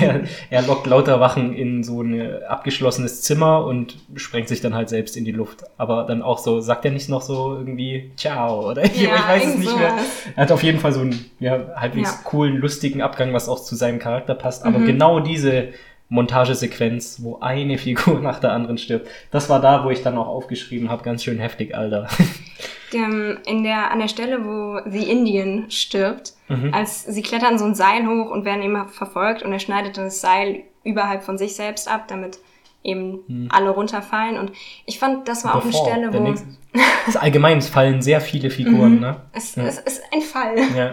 er, 0.00 0.22
er 0.48 0.62
lockt 0.62 0.86
lauter 0.86 1.20
Wachen 1.20 1.52
in 1.52 1.84
so 1.84 2.00
ein 2.00 2.42
abgeschlossenes 2.44 3.20
Zimmer 3.20 3.66
und 3.66 3.98
sprengt 4.14 4.48
sich 4.48 4.62
dann 4.62 4.74
halt 4.74 4.88
selbst 4.88 5.16
in 5.16 5.24
die 5.24 5.32
Luft. 5.32 5.64
Aber 5.76 6.04
dann 6.04 6.22
auch 6.22 6.38
so, 6.38 6.60
sagt 6.60 6.84
er 6.86 6.90
nicht 6.90 7.08
noch 7.10 7.20
so 7.20 7.56
irgendwie 7.56 8.12
Ciao 8.16 8.70
oder 8.70 8.86
ja, 8.94 9.16
ich 9.16 9.28
weiß 9.28 9.46
es 9.46 9.56
nicht 9.56 9.68
sowas. 9.68 9.80
mehr. 9.80 9.98
Er 10.36 10.42
hat 10.42 10.52
auf 10.52 10.62
jeden 10.62 10.80
Fall 10.80 10.92
so 10.92 11.00
einen 11.00 11.30
ja, 11.40 11.68
halbwegs 11.76 12.10
ja. 12.10 12.18
coolen, 12.24 12.56
lustigen 12.56 13.02
Abgang, 13.02 13.32
was 13.32 13.48
auch 13.48 13.62
zu 13.62 13.74
seinem 13.74 13.98
Charakter 13.98 14.34
passt. 14.34 14.64
Aber 14.64 14.78
mhm. 14.78 14.86
genau 14.86 15.20
diese 15.20 15.68
Montagesequenz, 16.08 17.20
wo 17.22 17.38
eine 17.40 17.78
Figur 17.78 18.20
nach 18.20 18.38
der 18.38 18.52
anderen 18.52 18.78
stirbt, 18.78 19.08
das 19.30 19.48
war 19.48 19.60
da, 19.60 19.84
wo 19.84 19.90
ich 19.90 20.02
dann 20.02 20.18
auch 20.18 20.28
aufgeschrieben 20.28 20.90
habe, 20.90 21.02
ganz 21.02 21.24
schön 21.24 21.38
heftig, 21.38 21.74
Alter. 21.74 22.08
in 22.92 23.62
der, 23.62 23.90
an 23.90 24.00
der 24.00 24.08
Stelle, 24.08 24.44
wo 24.44 24.80
The 24.84 25.10
Indian 25.10 25.70
stirbt, 25.70 26.34
mhm. 26.48 26.74
als 26.74 27.04
sie 27.04 27.22
klettern 27.22 27.58
so 27.58 27.64
ein 27.64 27.74
Seil 27.74 28.06
hoch 28.06 28.30
und 28.30 28.44
werden 28.44 28.62
immer 28.62 28.86
verfolgt 28.88 29.42
und 29.42 29.52
er 29.52 29.60
schneidet 29.60 29.96
das 29.96 30.20
Seil 30.20 30.64
überhalb 30.84 31.22
von 31.22 31.38
sich 31.38 31.56
selbst 31.56 31.90
ab, 31.90 32.08
damit 32.08 32.38
eben 32.82 33.20
hm. 33.26 33.48
alle 33.50 33.70
runterfallen. 33.70 34.38
Und 34.38 34.52
ich 34.86 34.98
fand, 34.98 35.28
das 35.28 35.44
war 35.44 35.56
auch 35.56 35.64
eine 35.64 35.72
Stelle, 35.72 36.12
wo. 36.12 36.34
Das 37.06 37.16
allgemein, 37.16 37.58
es 37.58 37.68
fallen 37.68 38.00
sehr 38.00 38.20
viele 38.20 38.50
Figuren, 38.50 38.94
mhm. 38.94 39.00
ne? 39.00 39.20
Es, 39.32 39.56
ja. 39.56 39.64
es, 39.64 39.78
ist 39.78 40.02
ein 40.12 40.22
Fall. 40.22 40.56
Ja. 40.76 40.92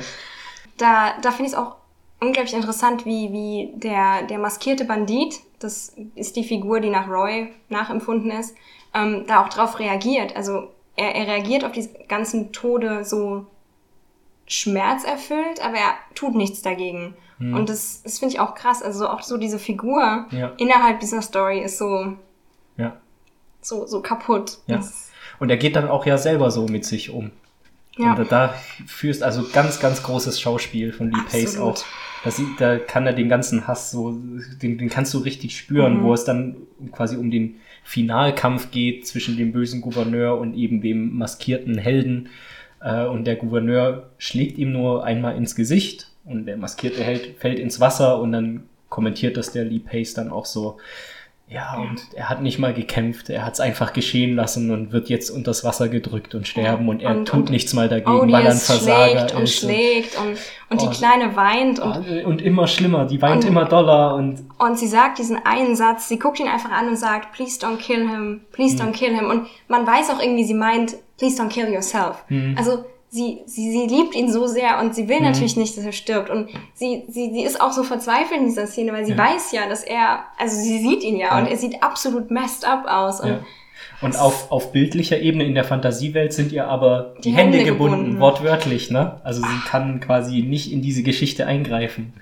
Da, 0.78 1.14
da 1.22 1.32
finde 1.32 1.52
ich 1.52 1.54
es 1.54 1.58
auch 1.58 1.76
unglaublich 2.20 2.54
interessant, 2.54 3.06
wie, 3.06 3.32
wie 3.32 3.72
der, 3.76 4.24
der 4.24 4.40
maskierte 4.40 4.86
Bandit, 4.86 5.40
das 5.60 5.96
ist 6.16 6.36
die 6.36 6.44
Figur, 6.44 6.80
die 6.80 6.90
nach 6.90 7.08
Roy 7.08 7.50
nachempfunden 7.70 8.32
ist, 8.32 8.56
ähm, 8.94 9.26
da 9.28 9.44
auch 9.44 9.50
drauf 9.50 9.80
reagiert. 9.80 10.36
Also 10.36 10.70
er, 10.96 11.16
er 11.16 11.28
reagiert 11.28 11.64
auf 11.64 11.72
die 11.72 11.88
ganzen 12.08 12.52
Tode 12.52 13.06
so 13.06 13.46
schmerzerfüllt, 14.48 15.64
aber 15.64 15.78
er 15.78 15.94
tut 16.16 16.36
nichts 16.36 16.62
dagegen. 16.62 17.14
Hm. 17.40 17.54
Und 17.54 17.70
das, 17.70 18.04
das 18.04 18.20
finde 18.20 18.36
ich 18.36 18.40
auch 18.40 18.54
krass. 18.54 18.84
Also 18.84 19.08
auch 19.08 19.24
so 19.24 19.38
diese 19.38 19.60
Figur 19.60 20.28
ja. 20.32 20.52
innerhalb 20.58 21.00
dieser 21.00 21.22
Story 21.22 21.62
ist 21.62 21.78
so, 21.78 22.14
ja. 22.78 22.98
so, 23.62 23.88
so 23.88 24.02
kaputt. 24.02 24.60
Ja. 24.68 24.82
Und 25.40 25.50
er 25.50 25.58
geht 25.58 25.76
dann 25.76 25.88
auch 25.88 26.06
ja 26.06 26.18
selber 26.18 26.52
so 26.52 26.68
mit 26.68 26.86
sich 26.86 27.10
um. 27.10 27.32
Ja. 27.98 28.12
Und 28.12 28.20
da, 28.20 28.24
da 28.24 28.54
führst 28.86 29.24
also 29.24 29.46
ganz, 29.52 29.80
ganz 29.80 30.04
großes 30.04 30.40
Schauspiel 30.40 30.94
von 30.94 31.12
Lee 31.12 31.22
Pace 31.30 31.58
auch. 31.58 31.78
Das, 32.24 32.42
da 32.58 32.78
kann 32.78 33.06
er 33.06 33.14
den 33.14 33.30
ganzen 33.30 33.68
Hass 33.68 33.92
so, 33.92 34.12
den, 34.62 34.78
den 34.78 34.90
kannst 34.90 35.14
du 35.14 35.20
richtig 35.20 35.58
spüren, 35.58 36.00
mhm. 36.00 36.04
wo 36.04 36.14
es 36.14 36.26
dann 36.26 36.58
quasi 36.92 37.16
um 37.16 37.32
den 37.32 37.56
Finalkampf 37.84 38.72
geht 38.72 39.08
zwischen 39.08 39.38
dem 39.38 39.54
bösen 39.54 39.80
Gouverneur 39.82 40.38
und 40.38 40.54
eben 40.54 40.82
dem 40.82 41.18
maskierten 41.18 41.78
Helden. 41.78 42.30
Äh, 42.82 43.06
und 43.06 43.26
der 43.26 43.38
Gouverneur 43.38 44.10
schlägt 44.18 44.58
ihm 44.58 44.74
nur 44.74 45.06
einmal 45.06 45.38
ins 45.38 45.56
Gesicht 45.56 46.09
und 46.30 46.46
der 46.46 46.58
maskierte 46.58 47.04
Held 47.04 47.38
fällt 47.40 47.60
ins 47.60 47.80
Wasser 47.80 48.20
und 48.20 48.32
dann 48.32 48.64
kommentiert 48.90 49.38
das 49.38 49.52
der 49.52 49.66
Lee 49.66 49.80
Pace 49.80 50.14
dann 50.14 50.32
auch 50.32 50.46
so, 50.46 50.78
ja, 51.52 51.78
und 51.80 52.00
er 52.14 52.30
hat 52.30 52.44
nicht 52.44 52.60
mal 52.60 52.76
gekämpft, 52.76 53.32
er 53.32 53.44
hat 53.44 53.54
es 53.54 53.60
einfach 53.60 53.94
geschehen 53.94 54.36
lassen 54.36 54.70
und 54.70 54.92
wird 54.92 55.10
jetzt 55.10 55.32
unters 55.32 55.64
Wasser 55.64 55.90
gedrückt 55.90 56.36
und 56.36 56.48
sterben 56.48 56.88
und 56.88 57.02
er 57.02 57.18
und, 57.18 57.28
tut 57.28 57.40
und 57.40 57.50
nichts 57.50 57.74
mal 57.74 57.90
dagegen, 57.90 58.12
oh, 58.12 58.32
weil 58.32 58.46
er 58.46 58.52
ein 58.52 58.58
Versager 58.58 59.28
schlägt 59.28 59.36
und. 59.36 59.50
Schlägt 59.50 60.18
und, 60.18 60.38
und 60.70 60.82
oh, 60.84 60.88
die 60.88 60.96
Kleine 60.96 61.36
weint 61.36 61.80
und, 61.80 62.06
oh, 62.08 62.28
und 62.28 62.44
immer 62.44 62.68
schlimmer, 62.68 63.06
die 63.06 63.20
weint 63.20 63.46
immer 63.46 63.66
doller 63.66 64.14
und 64.14 64.46
und 64.60 64.78
sie 64.78 64.88
sagt 64.88 65.18
diesen 65.18 65.44
einen 65.44 65.76
Satz, 65.76 66.08
sie 66.08 66.20
guckt 66.20 66.40
ihn 66.40 66.48
einfach 66.48 66.72
an 66.72 66.88
und 66.88 66.98
sagt, 66.98 67.34
please 67.34 67.60
don't 67.60 67.78
kill 67.78 68.08
him, 68.08 68.42
please 68.52 68.78
don't 68.78 68.88
hm. 68.88 68.94
kill 68.94 69.16
him 69.16 69.32
und 69.32 69.48
man 69.68 69.88
weiß 69.88 70.12
auch 70.12 70.22
irgendwie, 70.22 70.44
sie 70.44 70.54
meint, 70.54 70.98
please 71.18 71.42
don't 71.42 71.50
kill 71.50 71.74
yourself. 71.74 72.24
Hm. 72.28 72.54
Also 72.60 72.86
sie, 73.10 73.40
sie, 73.46 73.72
sie 73.72 73.88
liebt 73.88 74.16
ihn 74.16 74.32
so 74.32 74.48
sehr 74.48 74.80
und 74.80 74.94
sie 74.94 75.08
will 75.08 75.18
mhm. 75.18 75.26
natürlich 75.26 75.58
nicht, 75.58 75.78
dass 75.78 75.84
er 75.84 75.92
stirbt. 75.92 76.30
Und 76.30 76.50
sie, 76.74 77.04
sie, 77.08 77.32
sie 77.34 77.44
ist 77.44 77.60
auch 77.60 77.72
so 77.72 77.84
verzweifelt 77.84 78.40
in 78.40 78.46
dieser 78.46 78.68
Szene, 78.68 78.94
weil 78.94 79.06
sie 79.06 79.14
ja. 79.14 79.18
weiß 79.18 79.52
ja, 79.52 79.68
dass 79.68 79.84
er, 79.84 80.26
also 80.38 80.56
sie 80.56 80.80
sieht 80.80 81.04
ihn 81.04 81.18
ja, 81.18 81.30
ja, 81.30 81.40
und 81.40 81.48
er 81.48 81.58
sieht 81.58 81.82
absolut 81.82 82.32
messed 82.32 82.66
up 82.66 82.86
aus. 82.88 83.20
Und, 83.20 83.30
ja. 83.30 83.40
und 84.02 84.18
auf, 84.18 84.52
auf 84.52 84.72
bildlicher 84.72 85.20
Ebene 85.20 85.46
in 85.46 85.56
der 85.56 85.64
Fantasiewelt 85.64 86.34
sind 86.34 86.52
ihr 86.52 86.68
aber 86.68 87.16
die, 87.18 87.30
die 87.30 87.32
Hände, 87.32 87.58
Hände 87.58 87.72
gebunden, 87.72 87.98
gebunden, 87.98 88.20
wortwörtlich, 88.20 88.92
ne? 88.92 89.20
Also 89.24 89.42
sie 89.42 89.68
kann 89.68 90.00
quasi 90.00 90.42
nicht 90.44 90.72
in 90.72 90.82
diese 90.82 91.04
Geschichte 91.04 91.48
eingreifen. 91.48 92.14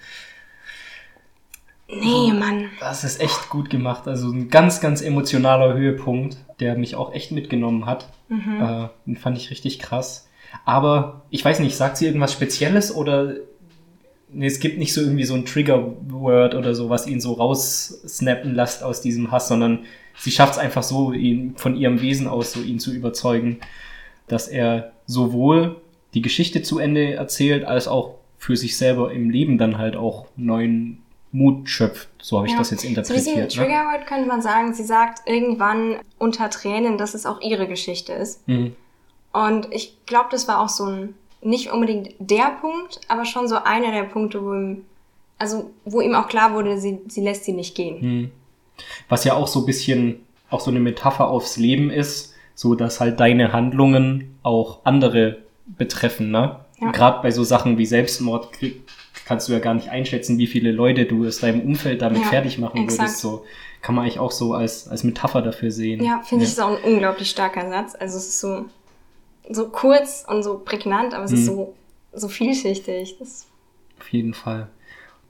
Nee, 1.90 2.34
Mann. 2.34 2.70
Das 2.82 3.06
ist 3.06 3.22
echt 3.22 3.50
gut 3.50 3.70
gemacht. 3.70 4.10
Also 4.10 4.30
ein 4.30 4.50
ganz, 4.50 4.82
ganz 4.82 5.02
emotionaler 5.02 5.74
Höhepunkt, 5.74 6.38
der 6.60 6.78
mich 6.78 6.96
auch 6.96 7.14
echt 7.14 7.32
mitgenommen 7.32 7.86
hat. 7.86 8.10
Mhm. 8.28 8.62
Äh, 8.62 8.90
den 9.06 9.16
fand 9.16 9.38
ich 9.38 9.52
richtig 9.52 9.80
krass. 9.80 10.27
Aber 10.66 11.26
ich 11.30 11.44
weiß 11.44 11.60
nicht, 11.60 11.76
sagt 11.76 11.98
sie 11.98 12.06
irgendwas 12.06 12.34
Spezielles 12.34 12.94
oder 12.94 13.36
nee, 14.30 14.46
es 14.46 14.60
gibt 14.60 14.78
nicht 14.78 14.94
so 14.94 15.02
irgendwie 15.02 15.24
so 15.24 15.34
ein 15.34 15.46
Trigger-Word 15.46 16.56
oder 16.56 16.76
so, 16.76 16.90
was 16.90 17.08
ihn 17.08 17.22
so 17.22 17.34
raussnappen 17.34 18.54
lässt 18.54 18.84
aus 18.84 19.02
diesem 19.02 19.32
Hass, 19.32 19.48
sondern 19.48 19.86
sie 20.18 20.32
schafft 20.32 20.54
es 20.54 20.60
einfach 20.60 20.84
so, 20.84 21.14
ihn 21.14 21.56
von 21.56 21.76
ihrem 21.76 22.02
Wesen 22.02 22.28
aus 22.28 22.54
so 22.54 22.62
ihn 22.62 22.80
zu 22.80 22.94
überzeugen, 22.94 23.60
dass 24.28 24.48
er 24.48 24.92
sowohl 25.06 25.78
die 26.14 26.22
Geschichte 26.22 26.62
zu 26.62 26.80
Ende 26.80 27.14
erzählt, 27.14 27.64
als 27.64 27.88
auch 27.88 28.16
für 28.38 28.56
sich 28.56 28.78
selber 28.78 29.12
im 29.12 29.30
Leben 29.30 29.58
dann 29.58 29.78
halt 29.78 29.96
auch 29.96 30.28
neuen 30.36 31.00
Mut 31.32 31.70
schöpft. 31.70 32.10
So 32.22 32.38
habe 32.38 32.48
ich 32.48 32.54
ja. 32.54 32.60
das 32.60 32.72
jetzt 32.72 32.84
interpretiert. 32.84 33.36
Ein 33.36 33.42
ne? 33.42 33.48
Triggerword 33.48 34.08
könnte 34.08 34.28
man 34.28 34.42
sagen, 34.42 34.74
sie 34.74 34.84
sagt 34.84 35.28
irgendwann 35.28 35.98
unter 36.18 36.50
Tränen, 36.50 36.98
dass 36.98 37.14
es 37.14 37.26
auch 37.26 37.42
ihre 37.42 37.68
Geschichte 37.68 38.14
ist. 38.14 38.48
Mhm. 38.48 38.76
Und 39.32 39.68
ich 39.72 40.06
glaube, 40.06 40.30
das 40.32 40.48
war 40.48 40.60
auch 40.60 40.70
so 40.70 40.86
ein, 40.86 41.16
nicht 41.42 41.72
unbedingt 41.72 42.14
der 42.20 42.58
Punkt, 42.62 43.02
aber 43.08 43.26
schon 43.26 43.48
so 43.48 43.58
einer 43.58 43.92
der 43.92 44.04
Punkte, 44.04 44.44
wo 44.44 44.54
ihm, 44.54 44.86
also 45.38 45.70
wo 45.86 46.02
ihm 46.02 46.16
auch 46.16 46.28
klar 46.28 46.54
wurde, 46.54 46.80
sie, 46.80 47.00
sie 47.08 47.22
lässt 47.22 47.46
sie 47.46 47.54
nicht 47.54 47.76
gehen. 47.76 48.02
Hm. 48.02 48.32
Was 49.10 49.24
ja 49.24 49.34
auch 49.34 49.48
so 49.48 49.62
ein 49.62 49.66
bisschen, 49.66 50.26
auch 50.50 50.60
so 50.60 50.72
eine 50.72 50.80
Metapher 50.80 51.28
aufs 51.28 51.58
Leben 51.58 51.90
ist, 51.90 52.34
so 52.56 52.76
dass 52.76 53.00
halt 53.00 53.20
deine 53.20 53.54
Handlungen 53.54 54.38
auch 54.44 54.80
andere 54.84 55.38
betreffen, 55.66 56.32
ne? 56.32 56.60
Ja. 56.80 56.92
Gerade 56.92 57.22
bei 57.22 57.32
so 57.32 57.44
Sachen 57.44 57.78
wie 57.78 57.86
Selbstmord 57.86 58.50
kannst 59.26 59.48
du 59.48 59.54
ja 59.54 59.60
gar 59.60 59.74
nicht 59.74 59.90
einschätzen, 59.90 60.38
wie 60.38 60.48
viele 60.48 60.72
Leute 60.72 61.06
du 61.06 61.26
aus 61.26 61.40
deinem 61.40 61.62
Umfeld 61.62 62.02
damit 62.02 62.22
ja, 62.22 62.28
fertig 62.28 62.60
machen 62.60 62.84
exakt. 62.84 63.02
würdest. 63.02 63.20
So 63.20 63.46
kann 63.82 63.96
man 63.96 64.04
eigentlich 64.04 64.20
auch 64.20 64.32
so 64.32 64.54
als, 64.54 64.88
als 64.88 65.04
Metapher 65.04 65.42
dafür 65.42 65.72
sehen. 65.72 66.04
Ja, 66.04 66.22
finde 66.24 66.44
ja. 66.44 66.48
ich 66.48 66.54
ist 66.54 66.62
auch 66.62 66.70
ein 66.70 66.94
unglaublich 66.94 67.30
starker 67.30 67.68
Satz. 67.70 67.96
Also 68.00 68.18
es 68.18 68.28
ist 68.28 68.40
so, 68.40 68.66
so 69.50 69.70
kurz 69.70 70.26
und 70.28 70.44
so 70.44 70.60
prägnant, 70.60 71.14
aber 71.14 71.26
es 71.26 71.32
hm. 71.32 71.38
ist 71.38 71.44
mhm. 71.44 71.56
so, 71.56 71.76
so 72.14 72.28
vielschichtig. 72.28 73.18
Das 73.20 73.48
Auf 74.00 74.10
jeden 74.10 74.34
Fall. 74.34 74.70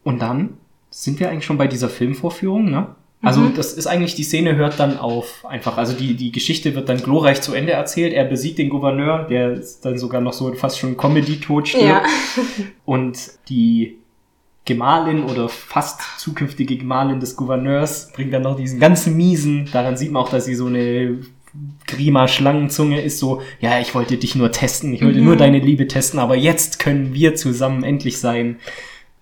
Und 0.04 0.22
dann 0.22 0.58
sind 0.90 1.20
wir 1.20 1.30
eigentlich 1.30 1.46
schon 1.46 1.58
bei 1.58 1.68
dieser 1.68 1.90
Filmvorführung, 1.90 2.70
ne? 2.70 2.96
Also 3.22 3.42
mhm. 3.42 3.56
das 3.56 3.74
ist 3.74 3.88
eigentlich, 3.88 4.14
die 4.14 4.24
Szene 4.24 4.56
hört 4.56 4.80
dann 4.80 5.00
auf 5.00 5.44
einfach. 5.46 5.78
Also 5.78 5.94
die, 5.94 6.16
die 6.16 6.32
Geschichte 6.32 6.76
wird 6.76 6.88
dann 6.88 6.98
glorreich 6.98 7.42
zu 7.42 7.54
Ende 7.54 7.72
erzählt. 7.72 8.14
Er 8.14 8.26
besiegt 8.26 8.60
den 8.60 8.70
Gouverneur, 8.70 9.24
der 9.24 9.60
dann 9.82 9.98
sogar 9.98 10.22
noch 10.22 10.34
so 10.34 10.54
fast 10.54 10.78
schon 10.78 10.98
Comedy-Tot 10.98 11.68
stirbt. 11.68 11.86
Ja. 11.86 12.04
Und 12.86 13.18
die 13.50 13.98
Gemahlin 14.66 15.24
oder 15.24 15.50
fast 15.50 16.02
zukünftige 16.20 16.78
Gemahlin 16.78 17.20
des 17.20 17.36
Gouverneurs 17.36 18.12
bringt 18.14 18.34
dann 18.34 18.44
noch 18.44 18.58
diesen 18.58 18.80
ganzen 18.80 19.16
miesen, 19.16 19.68
daran 19.72 19.98
sieht 19.98 20.12
man 20.12 20.24
auch, 20.24 20.30
dass 20.30 20.46
sie 20.46 20.56
so 20.56 20.68
eine 20.68 21.20
Grima 21.88 22.28
Schlangenzunge 22.28 23.02
ist 23.02 23.20
so, 23.20 23.42
ja, 23.60 23.80
ich 23.80 23.96
wollte 23.96 24.18
dich 24.18 24.36
nur 24.36 24.52
testen, 24.52 24.94
ich 24.94 25.04
wollte 25.04 25.20
mhm. 25.20 25.26
nur 25.26 25.36
deine 25.36 25.60
Liebe 25.60 25.88
testen, 25.88 26.20
aber 26.20 26.36
jetzt 26.36 26.80
können 26.80 27.14
wir 27.14 27.36
zusammen 27.36 27.84
endlich 27.84 28.20
sein. 28.20 28.60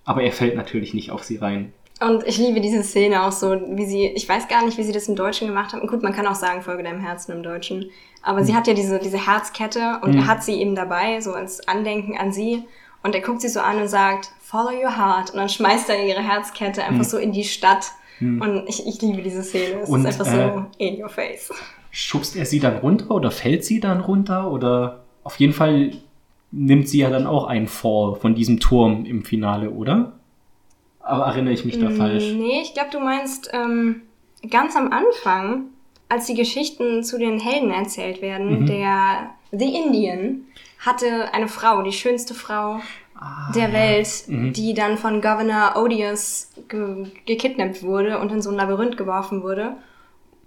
Aber 0.04 0.22
er 0.22 0.32
fällt 0.32 0.56
natürlich 0.56 0.94
nicht 0.94 1.10
auf 1.10 1.24
sie 1.24 1.36
rein. 1.36 1.72
Und 2.00 2.26
ich 2.26 2.36
liebe 2.36 2.60
diese 2.60 2.82
Szene 2.82 3.22
auch 3.22 3.32
so, 3.32 3.58
wie 3.70 3.86
sie, 3.86 4.06
ich 4.08 4.28
weiß 4.28 4.48
gar 4.48 4.64
nicht, 4.64 4.76
wie 4.76 4.82
sie 4.82 4.92
das 4.92 5.08
im 5.08 5.16
Deutschen 5.16 5.48
gemacht 5.48 5.72
haben. 5.72 5.86
Gut, 5.86 6.02
man 6.02 6.12
kann 6.12 6.26
auch 6.26 6.34
sagen, 6.34 6.62
folge 6.62 6.82
deinem 6.82 7.00
Herzen 7.00 7.32
im 7.32 7.42
Deutschen. 7.42 7.86
Aber 8.22 8.40
mhm. 8.40 8.44
sie 8.44 8.54
hat 8.54 8.66
ja 8.66 8.74
diese, 8.74 8.98
diese 8.98 9.26
Herzkette 9.26 10.00
und 10.02 10.12
mhm. 10.12 10.18
er 10.18 10.26
hat 10.26 10.44
sie 10.44 10.60
eben 10.60 10.74
dabei, 10.74 11.20
so 11.20 11.32
als 11.32 11.66
Andenken 11.66 12.18
an 12.18 12.32
sie. 12.32 12.64
Und 13.02 13.14
er 13.14 13.22
guckt 13.22 13.40
sie 13.40 13.48
so 13.48 13.60
an 13.60 13.80
und 13.80 13.88
sagt, 13.88 14.30
follow 14.42 14.70
your 14.70 14.96
heart. 14.96 15.30
Und 15.30 15.38
dann 15.38 15.48
schmeißt 15.48 15.88
er 15.88 16.04
ihre 16.04 16.22
Herzkette 16.22 16.82
einfach 16.82 16.98
mhm. 16.98 17.08
so 17.08 17.18
in 17.18 17.32
die 17.32 17.44
Stadt. 17.44 17.92
Mhm. 18.20 18.40
Und 18.40 18.68
ich, 18.68 18.86
ich 18.86 19.00
liebe 19.02 19.22
diese 19.22 19.42
Szene. 19.42 19.80
Es 19.82 19.88
und, 19.88 20.04
ist 20.04 20.20
einfach 20.20 20.32
äh, 20.32 20.52
so 20.52 20.66
in 20.78 21.02
your 21.02 21.08
face. 21.08 21.52
Schubst 21.90 22.36
er 22.36 22.46
sie 22.46 22.60
dann 22.60 22.78
runter 22.78 23.10
oder 23.10 23.30
fällt 23.30 23.64
sie 23.64 23.80
dann 23.80 24.00
runter? 24.00 24.50
Oder 24.50 25.04
auf 25.24 25.36
jeden 25.36 25.52
Fall 25.52 25.92
nimmt 26.50 26.88
sie 26.88 26.98
ja 26.98 27.10
dann 27.10 27.26
auch 27.26 27.46
einen 27.46 27.68
Fall 27.68 28.16
von 28.16 28.34
diesem 28.34 28.60
Turm 28.60 29.04
im 29.04 29.24
Finale, 29.24 29.70
oder? 29.70 30.12
Aber 31.00 31.26
erinnere 31.26 31.54
ich 31.54 31.64
mich 31.64 31.78
da 31.78 31.90
mm, 31.90 31.96
falsch? 31.96 32.32
Nee, 32.32 32.60
ich 32.62 32.74
glaube, 32.74 32.90
du 32.90 33.00
meinst 33.00 33.50
ähm, 33.52 34.02
ganz 34.50 34.76
am 34.76 34.92
Anfang, 34.92 35.66
als 36.08 36.26
die 36.26 36.34
Geschichten 36.34 37.04
zu 37.04 37.18
den 37.18 37.38
Helden 37.38 37.70
erzählt 37.70 38.22
werden, 38.22 38.62
mhm. 38.62 38.66
der 38.66 39.30
The 39.52 39.74
Indian 39.74 40.42
hatte 40.78 41.32
eine 41.32 41.48
Frau, 41.48 41.82
die 41.82 41.92
schönste 41.92 42.34
Frau 42.34 42.80
ah, 43.18 43.52
der 43.54 43.72
Welt, 43.72 44.24
mhm. 44.26 44.52
die 44.52 44.74
dann 44.74 44.96
von 44.96 45.20
Governor 45.20 45.74
Odious 45.76 46.50
ge 46.68 47.06
gekidnappt 47.26 47.82
wurde 47.82 48.18
und 48.18 48.32
in 48.32 48.42
so 48.42 48.50
ein 48.50 48.56
Labyrinth 48.56 48.96
geworfen 48.96 49.42
wurde, 49.42 49.76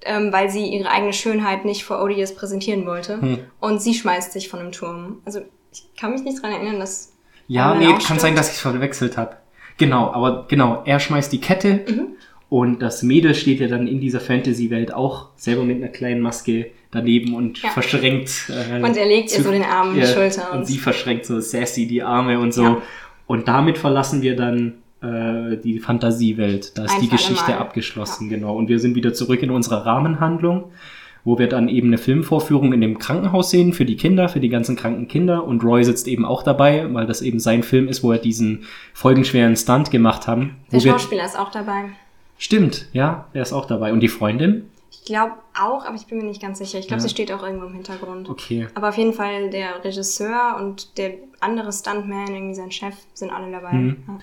ähm, 0.01 0.31
weil 0.31 0.49
sie 0.49 0.67
ihre 0.67 0.89
eigene 0.89 1.13
Schönheit 1.13 1.65
nicht 1.65 1.83
vor 1.83 2.01
Odious 2.01 2.35
präsentieren 2.35 2.85
wollte. 2.85 3.17
Mhm. 3.17 3.39
Und 3.59 3.81
sie 3.81 3.93
schmeißt 3.93 4.31
sich 4.31 4.49
von 4.49 4.59
einem 4.59 4.71
Turm. 4.71 5.21
Also 5.25 5.41
ich 5.71 5.85
kann 5.99 6.11
mich 6.11 6.23
nicht 6.23 6.41
dran 6.41 6.51
erinnern, 6.51 6.79
dass. 6.79 7.13
Ja, 7.47 7.73
nee, 7.73 7.93
kann 8.05 8.19
sein, 8.19 8.35
dass 8.35 8.49
ich 8.49 8.55
es 8.55 8.61
verwechselt 8.61 9.17
habe. 9.17 9.37
Genau, 9.77 10.11
aber 10.11 10.45
genau, 10.47 10.83
er 10.85 10.99
schmeißt 10.99 11.31
die 11.31 11.41
Kette 11.41 11.85
mhm. 11.87 12.07
und 12.49 12.79
das 12.81 13.01
Mädel 13.01 13.33
steht 13.33 13.59
ja 13.59 13.67
dann 13.67 13.87
in 13.87 14.01
dieser 14.01 14.19
Fantasy-Welt 14.19 14.93
auch 14.93 15.29
selber 15.37 15.63
mit 15.63 15.77
einer 15.77 15.87
kleinen 15.87 16.21
Maske 16.21 16.71
daneben 16.91 17.35
und 17.35 17.61
ja. 17.61 17.69
verschränkt. 17.69 18.49
Äh, 18.49 18.81
und 18.83 18.97
er 18.97 19.05
legt 19.05 19.35
ihr 19.35 19.43
so 19.43 19.51
den 19.51 19.63
Arm 19.63 19.93
in 19.93 20.01
die 20.01 20.07
Schulter. 20.07 20.51
Und, 20.51 20.59
und 20.59 20.65
sie 20.65 20.77
verschränkt 20.77 21.25
so 21.25 21.39
sassy 21.39 21.87
die 21.87 22.03
Arme 22.03 22.39
und 22.39 22.53
so. 22.53 22.63
Ja. 22.63 22.81
Und 23.27 23.47
damit 23.47 23.77
verlassen 23.77 24.21
wir 24.21 24.35
dann 24.35 24.75
äh, 25.01 25.57
die 25.57 25.79
Fantasiewelt. 25.79 26.77
Da 26.77 26.85
ist 26.85 26.95
Ein 26.95 27.01
die 27.01 27.09
Geschichte 27.09 27.57
abgeschlossen, 27.57 28.29
ja. 28.29 28.37
genau. 28.37 28.55
Und 28.55 28.69
wir 28.69 28.79
sind 28.79 28.95
wieder 28.95 29.13
zurück 29.13 29.43
in 29.43 29.51
unserer 29.51 29.85
Rahmenhandlung 29.85 30.71
wo 31.23 31.37
wir 31.37 31.47
dann 31.47 31.67
eben 31.67 31.87
eine 31.87 31.97
Filmvorführung 31.97 32.73
in 32.73 32.81
dem 32.81 32.97
Krankenhaus 32.97 33.49
sehen 33.49 33.73
für 33.73 33.85
die 33.85 33.97
Kinder, 33.97 34.29
für 34.29 34.39
die 34.39 34.49
ganzen 34.49 34.75
kranken 34.75 35.07
Kinder. 35.07 35.43
Und 35.45 35.63
Roy 35.63 35.83
sitzt 35.83 36.07
eben 36.07 36.25
auch 36.25 36.43
dabei, 36.43 36.91
weil 36.93 37.05
das 37.05 37.21
eben 37.21 37.39
sein 37.39 37.63
Film 37.63 37.87
ist, 37.87 38.03
wo 38.03 38.11
er 38.11 38.19
diesen 38.19 38.63
folgenschweren 38.93 39.55
Stunt 39.55 39.91
gemacht 39.91 40.27
haben. 40.27 40.55
Der 40.71 40.79
Schauspieler 40.79 41.25
ist 41.25 41.37
auch 41.37 41.51
dabei. 41.51 41.89
Stimmt, 42.37 42.87
ja, 42.93 43.27
er 43.33 43.41
ist 43.41 43.53
auch 43.53 43.65
dabei. 43.65 43.91
Und 43.91 43.99
die 43.99 44.07
Freundin? 44.07 44.63
Ich 44.91 45.05
glaube 45.05 45.33
auch, 45.59 45.85
aber 45.85 45.95
ich 45.95 46.07
bin 46.07 46.17
mir 46.17 46.25
nicht 46.25 46.41
ganz 46.41 46.57
sicher. 46.57 46.79
Ich 46.79 46.87
glaube, 46.87 47.01
ja. 47.01 47.07
sie 47.07 47.13
steht 47.13 47.31
auch 47.31 47.43
irgendwo 47.43 47.65
im 47.65 47.73
Hintergrund. 47.73 48.29
Okay. 48.29 48.67
Aber 48.73 48.89
auf 48.89 48.97
jeden 48.97 49.13
Fall 49.13 49.49
der 49.49 49.83
Regisseur 49.83 50.57
und 50.59 50.97
der 50.97 51.13
andere 51.39 51.71
Stuntman, 51.71 52.33
irgendwie 52.33 52.55
sein 52.55 52.71
Chef, 52.71 52.95
sind 53.13 53.31
alle 53.31 53.51
dabei. 53.51 53.73
Mhm. 53.73 53.97
Ja. 54.07 54.19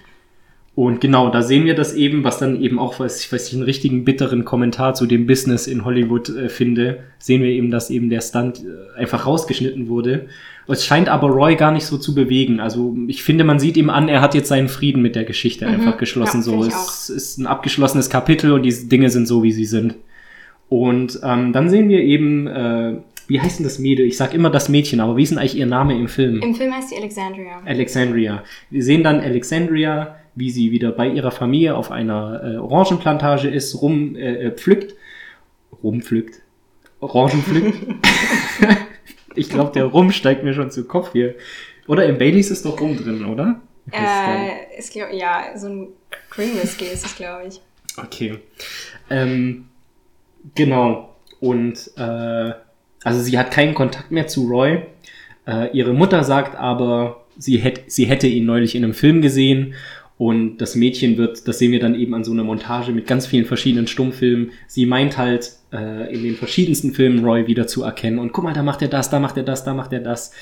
Und 0.77 1.01
genau, 1.01 1.31
da 1.31 1.41
sehen 1.41 1.65
wir 1.65 1.75
das 1.75 1.95
eben, 1.95 2.23
was 2.23 2.39
dann 2.39 2.61
eben 2.61 2.79
auch, 2.79 3.01
was 3.01 3.25
ich, 3.25 3.33
ich 3.33 3.55
einen 3.55 3.63
richtigen 3.63 4.05
bitteren 4.05 4.45
Kommentar 4.45 4.93
zu 4.93 5.07
dem 5.07 5.27
Business 5.27 5.67
in 5.67 5.87
Hollywood 5.87 6.29
äh, 6.29 6.51
finde, 6.51 6.99
sehen 7.19 7.43
wir 7.43 7.49
eben, 7.49 7.71
dass 7.71 7.89
eben 7.89 8.11
der 8.11 8.21
Stunt 8.21 8.63
äh, 8.63 8.99
einfach 9.01 9.25
rausgeschnitten 9.25 9.89
wurde. 9.89 10.27
Es 10.69 10.85
scheint 10.85 11.09
aber 11.09 11.29
Roy 11.29 11.57
gar 11.57 11.73
nicht 11.73 11.87
so 11.87 11.97
zu 11.97 12.15
bewegen. 12.15 12.61
Also 12.61 12.95
ich 13.07 13.23
finde, 13.23 13.45
man 13.45 13.59
sieht 13.59 13.79
ihm 13.79 13.89
an, 13.89 14.09
er 14.09 14.21
hat 14.21 14.35
jetzt 14.35 14.49
seinen 14.49 14.69
Frieden 14.69 15.01
mit 15.01 15.17
der 15.17 15.25
Geschichte 15.25 15.67
mhm. 15.67 15.75
einfach 15.75 15.97
geschlossen. 15.97 16.39
Ja, 16.39 16.43
so, 16.43 16.63
es 16.65 17.09
ist 17.09 17.39
ein 17.39 17.47
abgeschlossenes 17.47 18.11
Kapitel 18.11 18.53
und 18.53 18.63
die 18.63 18.89
Dinge 18.89 19.09
sind 19.09 19.27
so, 19.27 19.43
wie 19.43 19.53
sie 19.53 19.65
sind. 19.65 19.95
Und 20.69 21.21
ähm, 21.23 21.53
dann 21.53 21.71
sehen 21.71 21.89
wir 21.89 22.01
eben, 22.01 22.47
äh, 22.47 22.95
wie 23.29 23.41
heißt 23.41 23.59
denn 23.59 23.65
das 23.65 23.79
Mädel? 23.79 24.07
Ich 24.07 24.17
sag 24.17 24.35
immer 24.35 24.51
das 24.51 24.69
Mädchen, 24.69 25.01
aber 25.01 25.17
wie 25.17 25.23
ist 25.23 25.31
denn 25.31 25.39
eigentlich 25.39 25.57
ihr 25.57 25.67
Name 25.67 25.97
im 25.99 26.09
Film? 26.09 26.41
Im 26.43 26.55
Film 26.55 26.75
heißt 26.75 26.91
sie 26.91 26.97
Alexandria. 26.97 27.63
Alexandria. 27.65 28.43
Wir 28.71 28.83
sehen 28.83 29.03
dann 29.03 29.21
Alexandria 29.21 30.17
wie 30.37 30.51
sie 30.51 30.71
wieder 30.71 30.93
bei 30.93 31.09
ihrer 31.09 31.33
Familie 31.33 31.75
auf 31.75 31.91
einer 31.91 32.43
äh, 32.45 32.57
Orangenplantage 32.59 33.49
ist, 33.49 33.83
rum 33.83 34.15
äh, 34.15 34.47
äh 34.47 34.51
pflückt, 34.53 34.95
rumpflückt, 35.83 36.43
Orangen 37.01 37.43
pflückt. 37.43 37.75
ich 39.35 39.49
glaube, 39.49 39.73
der 39.73 39.87
Rum 39.87 40.13
steigt 40.13 40.45
mir 40.45 40.53
schon 40.53 40.71
zu 40.71 40.87
Kopf 40.87 41.13
hier. 41.13 41.35
Oder 41.89 42.07
im 42.07 42.19
Baileys 42.19 42.51
ist 42.51 42.65
doch 42.65 42.81
Rum 42.81 42.97
drin, 42.97 43.25
oder? 43.25 43.61
Äh, 43.91 44.79
ist, 44.79 44.93
glaub, 44.93 45.11
ja, 45.13 45.57
so 45.57 45.69
ein 45.69 45.89
Cream 46.31 46.55
Whisky 46.61 46.85
ist 46.85 47.07
es, 47.07 47.17
glaube 47.17 47.49
ich. 47.49 47.61
Okay. 47.97 48.39
Ähm, 49.09 49.69
genau. 50.55 51.17
Und 51.41 51.91
äh, 51.97 52.53
also 53.05 53.21
sie 53.21 53.39
hat 53.39 53.51
keinen 53.51 53.75
Kontakt 53.75 54.11
mehr 54.11 54.27
zu 54.27 54.47
Roy. 54.47 54.83
Äh, 55.47 55.71
ihre 55.77 55.93
Mutter 55.93 56.25
sagt 56.25 56.57
aber, 56.57 57.25
sie, 57.39 57.59
hätt, 57.59 57.85
sie 57.87 58.07
hätte 58.07 58.27
ihn 58.27 58.47
neulich 58.47 58.75
in 58.75 58.85
einem 58.85 58.95
Film 58.95 59.23
gesehen 59.23 59.75
und 60.19 60.59
das 60.59 60.75
Mädchen 60.75 61.19
wird, 61.19 61.47
das 61.47 61.59
sehen 61.59 61.73
wir 61.73 61.81
dann 61.81 61.95
eben 61.95 62.15
an 62.15 62.25
so 62.25 62.33
einer 62.33 62.45
Montage 62.45 62.93
mit 62.93 63.07
ganz 63.07 63.27
vielen 63.27 63.45
verschiedenen 63.45 63.87
Stummfilmen. 63.87 64.53
Sie 64.67 64.87
meint 64.87 65.19
halt 65.19 65.53
äh, 65.73 66.13
in 66.15 66.23
den 66.23 66.37
verschiedensten 66.37 66.95
Filmen 66.95 67.23
Roy 67.23 67.47
wieder 67.47 67.67
zu 67.67 67.83
erkennen. 67.83 68.19
Und 68.19 68.33
guck 68.33 68.45
mal, 68.45 68.55
da 68.55 68.63
macht 68.63 68.81
er 68.81 68.89
das, 68.89 69.11
da 69.11 69.21
macht 69.21 69.37
er 69.37 69.43
das, 69.43 69.65
da 69.65 69.75
macht 69.75 69.93
er 69.93 70.01
das. 70.01 70.33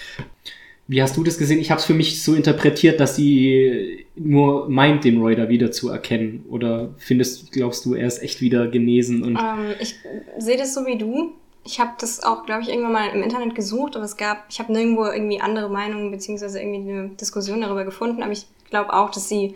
Wie 0.86 1.02
hast 1.02 1.16
du 1.16 1.24
das 1.24 1.38
gesehen? 1.38 1.60
Ich 1.60 1.70
habe 1.70 1.80
es 1.80 1.86
für 1.86 1.94
mich 1.94 2.22
so 2.22 2.34
interpretiert, 2.34 3.00
dass 3.00 3.16
sie 3.16 4.06
nur 4.16 4.68
meint, 4.68 5.04
den 5.04 5.20
Roy 5.20 5.34
da 5.34 5.48
wieder 5.48 5.72
zu 5.72 5.88
erkennen. 5.88 6.44
Oder 6.50 6.90
findest, 6.98 7.52
glaubst 7.52 7.86
du, 7.86 7.94
er 7.94 8.06
ist 8.06 8.22
echt 8.22 8.42
wieder 8.42 8.68
genesen? 8.68 9.22
Und 9.22 9.36
ähm, 9.36 9.74
ich 9.80 9.96
sehe 10.38 10.58
das 10.58 10.74
so 10.74 10.84
wie 10.84 10.98
du. 10.98 11.32
Ich 11.64 11.80
habe 11.80 11.92
das 11.98 12.22
auch, 12.22 12.44
glaube 12.44 12.62
ich, 12.62 12.68
irgendwann 12.68 12.92
mal 12.92 13.08
im 13.08 13.22
Internet 13.22 13.54
gesucht, 13.54 13.96
aber 13.96 14.04
es 14.04 14.18
gab, 14.18 14.44
ich 14.50 14.58
habe 14.58 14.72
nirgendwo 14.72 15.06
irgendwie 15.06 15.40
andere 15.40 15.70
Meinungen 15.70 16.10
beziehungsweise 16.10 16.60
irgendwie 16.60 16.92
eine 16.92 17.08
Diskussion 17.08 17.62
darüber 17.62 17.86
gefunden. 17.86 18.22
Aber 18.22 18.32
ich 18.32 18.44
glaube 18.68 18.92
auch, 18.92 19.10
dass 19.10 19.30
sie 19.30 19.54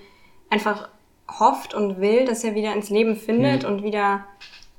einfach 0.48 0.88
hofft 1.28 1.74
und 1.74 2.00
will, 2.00 2.24
dass 2.24 2.42
er 2.42 2.54
wieder 2.54 2.74
ins 2.74 2.88
Leben 2.88 3.16
findet 3.16 3.64
mhm. 3.64 3.68
und 3.68 3.82
wieder 3.82 4.24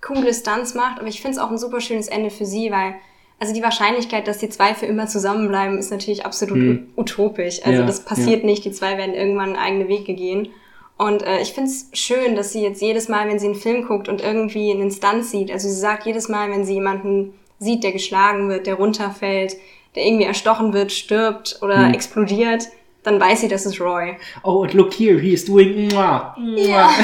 coole 0.01 0.33
Stunts 0.33 0.73
macht. 0.73 0.99
Aber 0.99 1.07
ich 1.07 1.21
finde 1.21 1.37
es 1.37 1.43
auch 1.43 1.51
ein 1.51 1.59
super 1.59 1.79
schönes 1.79 2.07
Ende 2.07 2.31
für 2.31 2.45
sie, 2.45 2.71
weil 2.71 2.95
also 3.39 3.53
die 3.53 3.63
Wahrscheinlichkeit, 3.63 4.27
dass 4.27 4.37
die 4.37 4.49
zwei 4.49 4.73
für 4.73 4.85
immer 4.85 5.07
zusammenbleiben, 5.07 5.77
ist 5.77 5.91
natürlich 5.91 6.25
absolut 6.25 6.57
mhm. 6.57 6.87
utopisch. 6.97 7.61
Also 7.63 7.81
ja, 7.81 7.85
das 7.85 8.03
passiert 8.03 8.41
ja. 8.41 8.45
nicht. 8.45 8.65
Die 8.65 8.71
zwei 8.71 8.97
werden 8.97 9.15
irgendwann 9.15 9.55
eigene 9.55 9.87
Wege 9.87 10.13
gehen. 10.13 10.49
Und 10.97 11.23
äh, 11.23 11.41
ich 11.41 11.53
finde 11.53 11.69
es 11.69 11.89
schön, 11.93 12.35
dass 12.35 12.51
sie 12.51 12.61
jetzt 12.61 12.81
jedes 12.81 13.07
Mal, 13.07 13.29
wenn 13.29 13.39
sie 13.39 13.45
einen 13.45 13.55
Film 13.55 13.87
guckt 13.87 14.09
und 14.09 14.21
irgendwie 14.21 14.71
einen 14.71 14.91
Stunt 14.91 15.23
sieht, 15.23 15.49
also 15.49 15.69
sie 15.69 15.79
sagt 15.79 16.05
jedes 16.05 16.27
Mal, 16.27 16.51
wenn 16.51 16.65
sie 16.65 16.73
jemanden 16.73 17.33
sieht, 17.57 17.85
der 17.85 17.93
geschlagen 17.93 18.49
wird, 18.49 18.67
der 18.67 18.75
runterfällt, 18.75 19.55
der 19.95 20.05
irgendwie 20.05 20.25
erstochen 20.25 20.73
wird, 20.73 20.91
stirbt 20.91 21.59
oder 21.61 21.87
mhm. 21.87 21.93
explodiert, 21.93 22.67
dann 23.03 23.17
weiß 23.17 23.39
sie, 23.39 23.47
das 23.47 23.65
ist 23.65 23.79
Roy. 23.79 24.17
Oh, 24.43 24.63
and 24.63 24.73
look 24.73 24.93
here, 24.93 25.17
he 25.17 25.31
is 25.31 25.45
doing 25.45 25.87
mwah, 25.87 26.35
mwah. 26.37 26.57
Ja. 26.57 26.89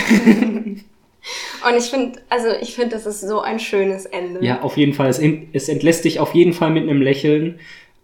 Und 1.68 1.78
ich 1.78 1.86
finde, 1.86 2.20
also 2.30 2.48
ich 2.62 2.76
finde, 2.76 2.92
das 2.92 3.06
ist 3.06 3.22
so 3.22 3.42
ein 3.42 3.60
schönes 3.60 4.06
Ende. 4.06 4.46
Ja, 4.46 4.62
auf 4.62 4.78
jeden 4.78 4.94
Fall. 4.94 5.10
Es, 5.10 5.20
es 5.54 5.70
entlässt 5.70 6.06
dich 6.06 6.20
auf 6.20 6.36
jeden 6.36 6.54
Fall 6.54 6.72
mit 6.72 6.84
einem 6.84 7.02
Lächeln. 7.02 7.60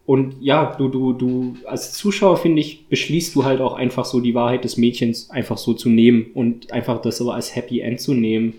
Und 0.06 0.35
ja, 0.41 0.76
du, 0.77 0.89
du, 0.89 1.14
du, 1.14 1.56
als 1.65 1.93
Zuschauer, 1.93 2.38
finde 2.38 2.60
ich, 2.60 2.88
beschließt 2.88 3.35
du 3.35 3.45
halt 3.45 3.61
auch 3.61 3.73
einfach 3.73 4.06
so 4.06 4.19
die 4.19 4.34
Wahrheit 4.34 4.64
des 4.64 4.77
Mädchens 4.77 5.30
einfach 5.30 5.57
so 5.57 5.73
zu 5.73 5.89
nehmen 5.89 6.31
und 6.34 6.72
einfach 6.72 7.02
das 7.02 7.18
so 7.18 7.31
als 7.31 7.56
Happy 7.56 7.81
End 7.81 8.02
zu 8.02 8.14
nehmen. 8.14 8.56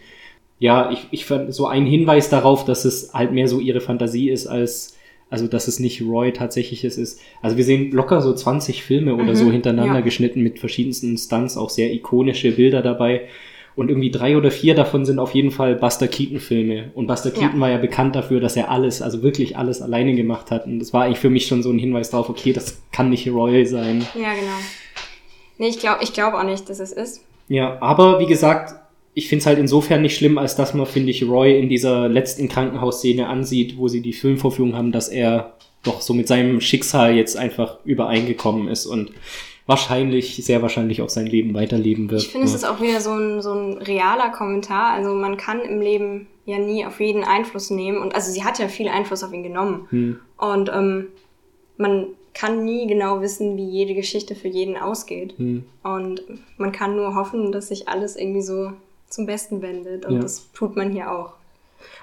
Ja, 0.60 0.92
ich, 0.92 1.08
ich 1.10 1.26
fand 1.26 1.52
so 1.52 1.66
ein 1.66 1.84
Hinweis 1.84 2.30
darauf, 2.30 2.64
dass 2.64 2.84
es 2.84 3.12
halt 3.12 3.32
mehr 3.32 3.48
so 3.48 3.58
ihre 3.58 3.80
Fantasie 3.80 4.30
ist 4.30 4.46
als 4.46 4.96
also, 5.32 5.46
dass 5.46 5.66
es 5.66 5.78
nicht 5.78 6.02
Roy 6.02 6.30
tatsächlich 6.34 6.84
ist. 6.84 7.18
Also, 7.40 7.56
wir 7.56 7.64
sehen 7.64 7.90
locker 7.90 8.20
so 8.20 8.34
20 8.34 8.82
Filme 8.82 9.14
oder 9.14 9.24
mhm, 9.32 9.34
so 9.34 9.50
hintereinander 9.50 9.94
ja. 9.94 10.00
geschnitten 10.02 10.42
mit 10.42 10.58
verschiedensten 10.58 11.16
Stunts, 11.16 11.56
auch 11.56 11.70
sehr 11.70 11.90
ikonische 11.90 12.52
Bilder 12.52 12.82
dabei. 12.82 13.22
Und 13.74 13.88
irgendwie 13.88 14.10
drei 14.10 14.36
oder 14.36 14.50
vier 14.50 14.74
davon 14.74 15.04
sind 15.04 15.18
auf 15.18 15.34
jeden 15.34 15.50
Fall 15.50 15.74
Buster 15.74 16.08
Keaton-Filme. 16.08 16.90
Und 16.94 17.06
Buster 17.06 17.30
Keaton 17.30 17.54
ja. 17.54 17.60
war 17.60 17.70
ja 17.70 17.78
bekannt 17.78 18.14
dafür, 18.14 18.40
dass 18.40 18.56
er 18.56 18.70
alles, 18.70 19.00
also 19.00 19.22
wirklich 19.22 19.56
alles 19.56 19.80
alleine 19.80 20.14
gemacht 20.14 20.50
hat. 20.50 20.66
Und 20.66 20.78
das 20.78 20.92
war 20.92 21.04
eigentlich 21.04 21.20
für 21.20 21.30
mich 21.30 21.46
schon 21.46 21.62
so 21.62 21.70
ein 21.70 21.78
Hinweis 21.78 22.10
darauf, 22.10 22.28
okay, 22.28 22.52
das 22.52 22.82
kann 22.92 23.10
nicht 23.10 23.26
Roy 23.28 23.64
sein. 23.64 24.06
Ja, 24.14 24.34
genau. 24.34 24.58
Nee, 25.58 25.68
ich 25.68 25.78
glaube 25.78 26.02
ich 26.02 26.12
glaub 26.12 26.34
auch 26.34 26.44
nicht, 26.44 26.68
dass 26.68 26.80
es 26.80 26.92
ist. 26.92 27.24
Ja, 27.48 27.80
aber 27.80 28.18
wie 28.18 28.26
gesagt, 28.26 28.74
ich 29.14 29.28
finde 29.28 29.40
es 29.40 29.46
halt 29.46 29.58
insofern 29.58 30.02
nicht 30.02 30.16
schlimm, 30.16 30.38
als 30.38 30.56
dass 30.56 30.74
man, 30.74 30.86
finde 30.86 31.10
ich, 31.10 31.26
Roy 31.26 31.58
in 31.58 31.68
dieser 31.68 32.08
letzten 32.08 32.48
Krankenhausszene 32.48 33.26
ansieht, 33.26 33.76
wo 33.76 33.88
sie 33.88 34.00
die 34.00 34.12
Filmvorführung 34.12 34.74
haben, 34.74 34.92
dass 34.92 35.08
er 35.08 35.54
doch 35.82 36.00
so 36.00 36.14
mit 36.14 36.28
seinem 36.28 36.60
Schicksal 36.60 37.14
jetzt 37.14 37.36
einfach 37.36 37.78
übereingekommen 37.84 38.68
ist 38.68 38.86
und 38.86 39.10
wahrscheinlich, 39.66 40.44
sehr 40.44 40.62
wahrscheinlich 40.62 41.02
auch 41.02 41.08
sein 41.08 41.26
Leben 41.26 41.54
weiterleben 41.54 42.10
wird. 42.10 42.22
Ich 42.22 42.28
finde, 42.28 42.46
es 42.46 42.54
ist 42.54 42.64
auch 42.64 42.80
wieder 42.80 43.00
so 43.00 43.12
ein, 43.12 43.42
so 43.42 43.52
ein 43.52 43.78
realer 43.78 44.30
Kommentar. 44.30 44.92
Also 44.92 45.14
man 45.14 45.36
kann 45.36 45.60
im 45.60 45.80
Leben 45.80 46.26
ja 46.44 46.58
nie 46.58 46.84
auf 46.84 47.00
jeden 47.00 47.24
Einfluss 47.24 47.70
nehmen. 47.70 47.98
Und 47.98 48.14
also 48.14 48.32
sie 48.32 48.44
hat 48.44 48.58
ja 48.58 48.68
viel 48.68 48.88
Einfluss 48.88 49.22
auf 49.22 49.32
ihn 49.32 49.42
genommen. 49.42 49.86
Hm. 49.90 50.20
Und 50.36 50.70
ähm, 50.74 51.06
man 51.76 52.06
kann 52.34 52.64
nie 52.64 52.86
genau 52.86 53.20
wissen, 53.20 53.56
wie 53.56 53.68
jede 53.68 53.94
Geschichte 53.94 54.34
für 54.34 54.48
jeden 54.48 54.76
ausgeht. 54.76 55.38
Mhm. 55.38 55.64
Und 55.82 56.22
man 56.56 56.72
kann 56.72 56.96
nur 56.96 57.14
hoffen, 57.14 57.52
dass 57.52 57.68
sich 57.68 57.88
alles 57.88 58.16
irgendwie 58.16 58.42
so 58.42 58.72
zum 59.08 59.26
Besten 59.26 59.60
wendet. 59.60 60.06
Und 60.06 60.14
ja. 60.14 60.20
das 60.20 60.50
tut 60.52 60.76
man 60.76 60.90
hier 60.90 61.12
auch. 61.12 61.34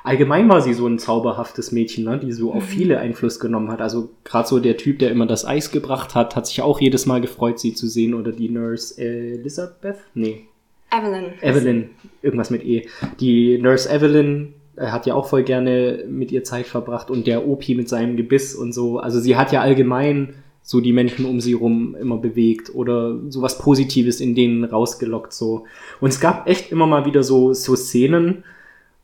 Allgemein 0.03 0.49
war 0.49 0.61
sie 0.61 0.73
so 0.73 0.88
ein 0.88 0.99
zauberhaftes 0.99 1.72
Mädchen, 1.72 2.06
ne, 2.06 2.18
die 2.18 2.31
so 2.31 2.53
auf 2.53 2.64
mhm. 2.64 2.68
viele 2.68 2.99
Einfluss 2.99 3.39
genommen 3.39 3.72
hat. 3.72 3.81
Also 3.81 4.10
gerade 4.23 4.47
so 4.47 4.60
der 4.60 4.77
Typ, 4.77 4.99
der 4.99 5.11
immer 5.11 5.26
das 5.26 5.45
Eis 5.45 5.72
gebracht 5.72 6.15
hat, 6.15 6.35
hat 6.35 6.47
sich 6.47 6.61
auch 6.61 6.80
jedes 6.80 7.06
Mal 7.06 7.22
gefreut, 7.22 7.60
sie 7.60 7.73
zu 7.73 7.88
sehen. 7.88 8.14
Oder 8.14 8.31
die 8.31 8.49
Nurse 8.49 8.99
Elizabeth? 9.01 9.97
Nee. 10.14 10.45
Evelyn. 10.91 11.26
Evelyn, 11.41 11.89
irgendwas 12.22 12.49
mit 12.49 12.65
E. 12.65 12.88
Die 13.19 13.57
Nurse 13.60 13.89
Evelyn 13.89 14.53
er 14.80 14.93
hat 14.93 15.06
ja 15.06 15.14
auch 15.14 15.27
voll 15.27 15.43
gerne 15.43 16.06
mit 16.07 16.31
ihr 16.31 16.45
Zeit 16.45 16.65
verbracht 16.65 17.11
und 17.11 17.27
der 17.27 17.45
Opi 17.45 17.76
mit 17.76 17.89
seinem 17.89 18.15
Gebiss 18.15 18.56
und 18.56 18.73
so. 18.73 18.97
Also 18.97 19.19
sie 19.19 19.35
hat 19.35 19.51
ja 19.51 19.61
allgemein 19.61 20.35
so 20.61 20.80
die 20.80 20.93
Menschen 20.93 21.26
um 21.26 21.41
sie 21.41 21.53
rum 21.53 21.97
immer 21.99 22.18
bewegt 22.18 22.73
oder 22.73 23.18
sowas 23.30 23.57
Positives 23.57 24.22
in 24.22 24.35
denen 24.35 24.64
rausgelockt 24.64 25.34
so. 25.34 25.65
Und 25.99 26.10
es 26.10 26.19
gab 26.19 26.47
echt 26.47 26.72
immer 26.72 26.88
mal 26.88 27.06
wieder 27.06 27.23
so, 27.23 27.53
so 27.53 27.76
Szenen, 27.76 28.43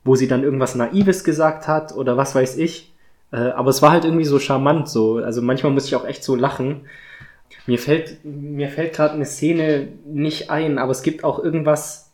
wo 0.06 0.14
sie 0.14 0.28
dann 0.28 0.42
irgendwas 0.42 0.74
Naives 0.74 1.24
gesagt 1.24 1.68
hat 1.68 1.94
oder 1.94 2.16
was 2.16 2.34
weiß 2.34 2.56
ich. 2.56 2.92
Äh, 3.32 3.36
aber 3.36 3.70
es 3.70 3.82
war 3.82 3.90
halt 3.90 4.04
irgendwie 4.04 4.24
so 4.24 4.38
charmant 4.38 4.88
so. 4.88 5.16
Also 5.16 5.42
manchmal 5.42 5.72
muss 5.72 5.86
ich 5.86 5.96
auch 5.96 6.06
echt 6.06 6.24
so 6.24 6.36
lachen. 6.36 6.86
Mir 7.66 7.78
fällt, 7.78 8.24
mir 8.24 8.68
fällt 8.68 8.94
gerade 8.94 9.14
eine 9.14 9.26
Szene 9.26 9.88
nicht 10.06 10.50
ein, 10.50 10.78
aber 10.78 10.92
es 10.92 11.02
gibt 11.02 11.24
auch 11.24 11.42
irgendwas, 11.42 12.12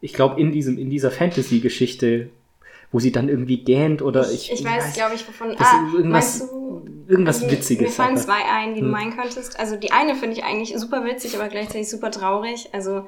ich 0.00 0.12
glaube, 0.12 0.40
in 0.40 0.50
diesem, 0.50 0.78
in 0.78 0.90
dieser 0.90 1.12
Fantasy-Geschichte, 1.12 2.30
wo 2.90 2.98
sie 2.98 3.12
dann 3.12 3.28
irgendwie 3.28 3.62
gähnt 3.62 4.02
oder 4.02 4.28
ich. 4.30 4.50
Ich, 4.52 4.64
weiß, 4.64 4.86
weiß 4.86 4.94
glaube 4.94 5.14
ich, 5.14 5.26
wovon. 5.28 5.54
Ah, 5.58 5.88
irgendwas, 5.94 6.40
du, 6.40 6.82
irgendwas 7.06 7.42
also, 7.42 7.52
Witziges. 7.52 7.86
Mir 7.86 7.92
fallen 7.92 8.16
zwei 8.16 8.44
ein, 8.52 8.74
die 8.74 8.80
hm. 8.80 8.86
du 8.86 8.92
meinen 8.92 9.16
könntest. 9.16 9.60
Also 9.60 9.76
die 9.76 9.92
eine 9.92 10.16
finde 10.16 10.36
ich 10.36 10.44
eigentlich 10.44 10.76
super 10.76 11.04
witzig, 11.04 11.36
aber 11.36 11.48
gleichzeitig 11.48 11.88
super 11.88 12.10
traurig. 12.10 12.68
Also 12.72 13.06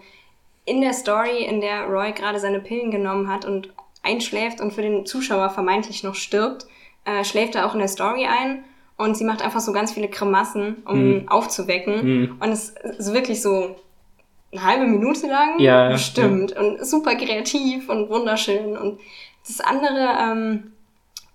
in 0.65 0.81
der 0.81 0.93
Story, 0.93 1.45
in 1.45 1.61
der 1.61 1.87
Roy 1.87 2.13
gerade 2.13 2.39
seine 2.39 2.61
Pillen 2.61 2.93
genommen 2.93 3.29
hat 3.29 3.45
und 3.45 3.73
einschläft 4.03 4.61
und 4.61 4.73
für 4.73 4.83
den 4.83 5.07
Zuschauer 5.07 5.51
vermeintlich 5.51 6.03
noch 6.03 6.15
stirbt, 6.15 6.67
äh, 7.05 7.25
schläft 7.25 7.55
er 7.55 7.67
auch 7.67 7.75
in 7.75 7.81
der 7.81 7.89
Story 7.89 8.27
ein 8.27 8.65
und 8.97 9.17
sie 9.17 9.25
macht 9.25 9.43
einfach 9.43 9.61
so 9.61 9.73
ganz 9.73 9.93
viele 9.93 10.09
Kremassen, 10.09 10.83
um 10.85 10.99
hm. 10.99 11.29
aufzuwecken. 11.29 12.01
Hm. 12.01 12.37
Und 12.41 12.49
es 12.51 12.75
ist 12.99 13.13
wirklich 13.13 13.43
so 13.43 13.77
eine 14.53 14.63
halbe 14.63 14.87
Minute 14.87 15.27
lang 15.27 15.59
ja, 15.59 15.89
bestimmt 15.89 16.53
ja. 16.53 16.61
und 16.61 16.85
super 16.87 17.15
kreativ 17.15 17.89
und 17.89 18.11
wunderschön 18.11 18.77
und 18.77 19.01
das 19.47 19.61
andere, 19.61 20.15
ähm, 20.21 20.73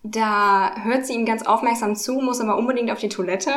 da 0.04 0.72
hört 0.84 1.06
sie 1.06 1.14
ihm 1.14 1.26
ganz 1.26 1.46
aufmerksam 1.46 1.96
zu, 1.96 2.14
muss 2.14 2.40
aber 2.40 2.58
unbedingt 2.58 2.92
auf 2.92 3.00
die 3.00 3.10
Toilette. 3.10 3.52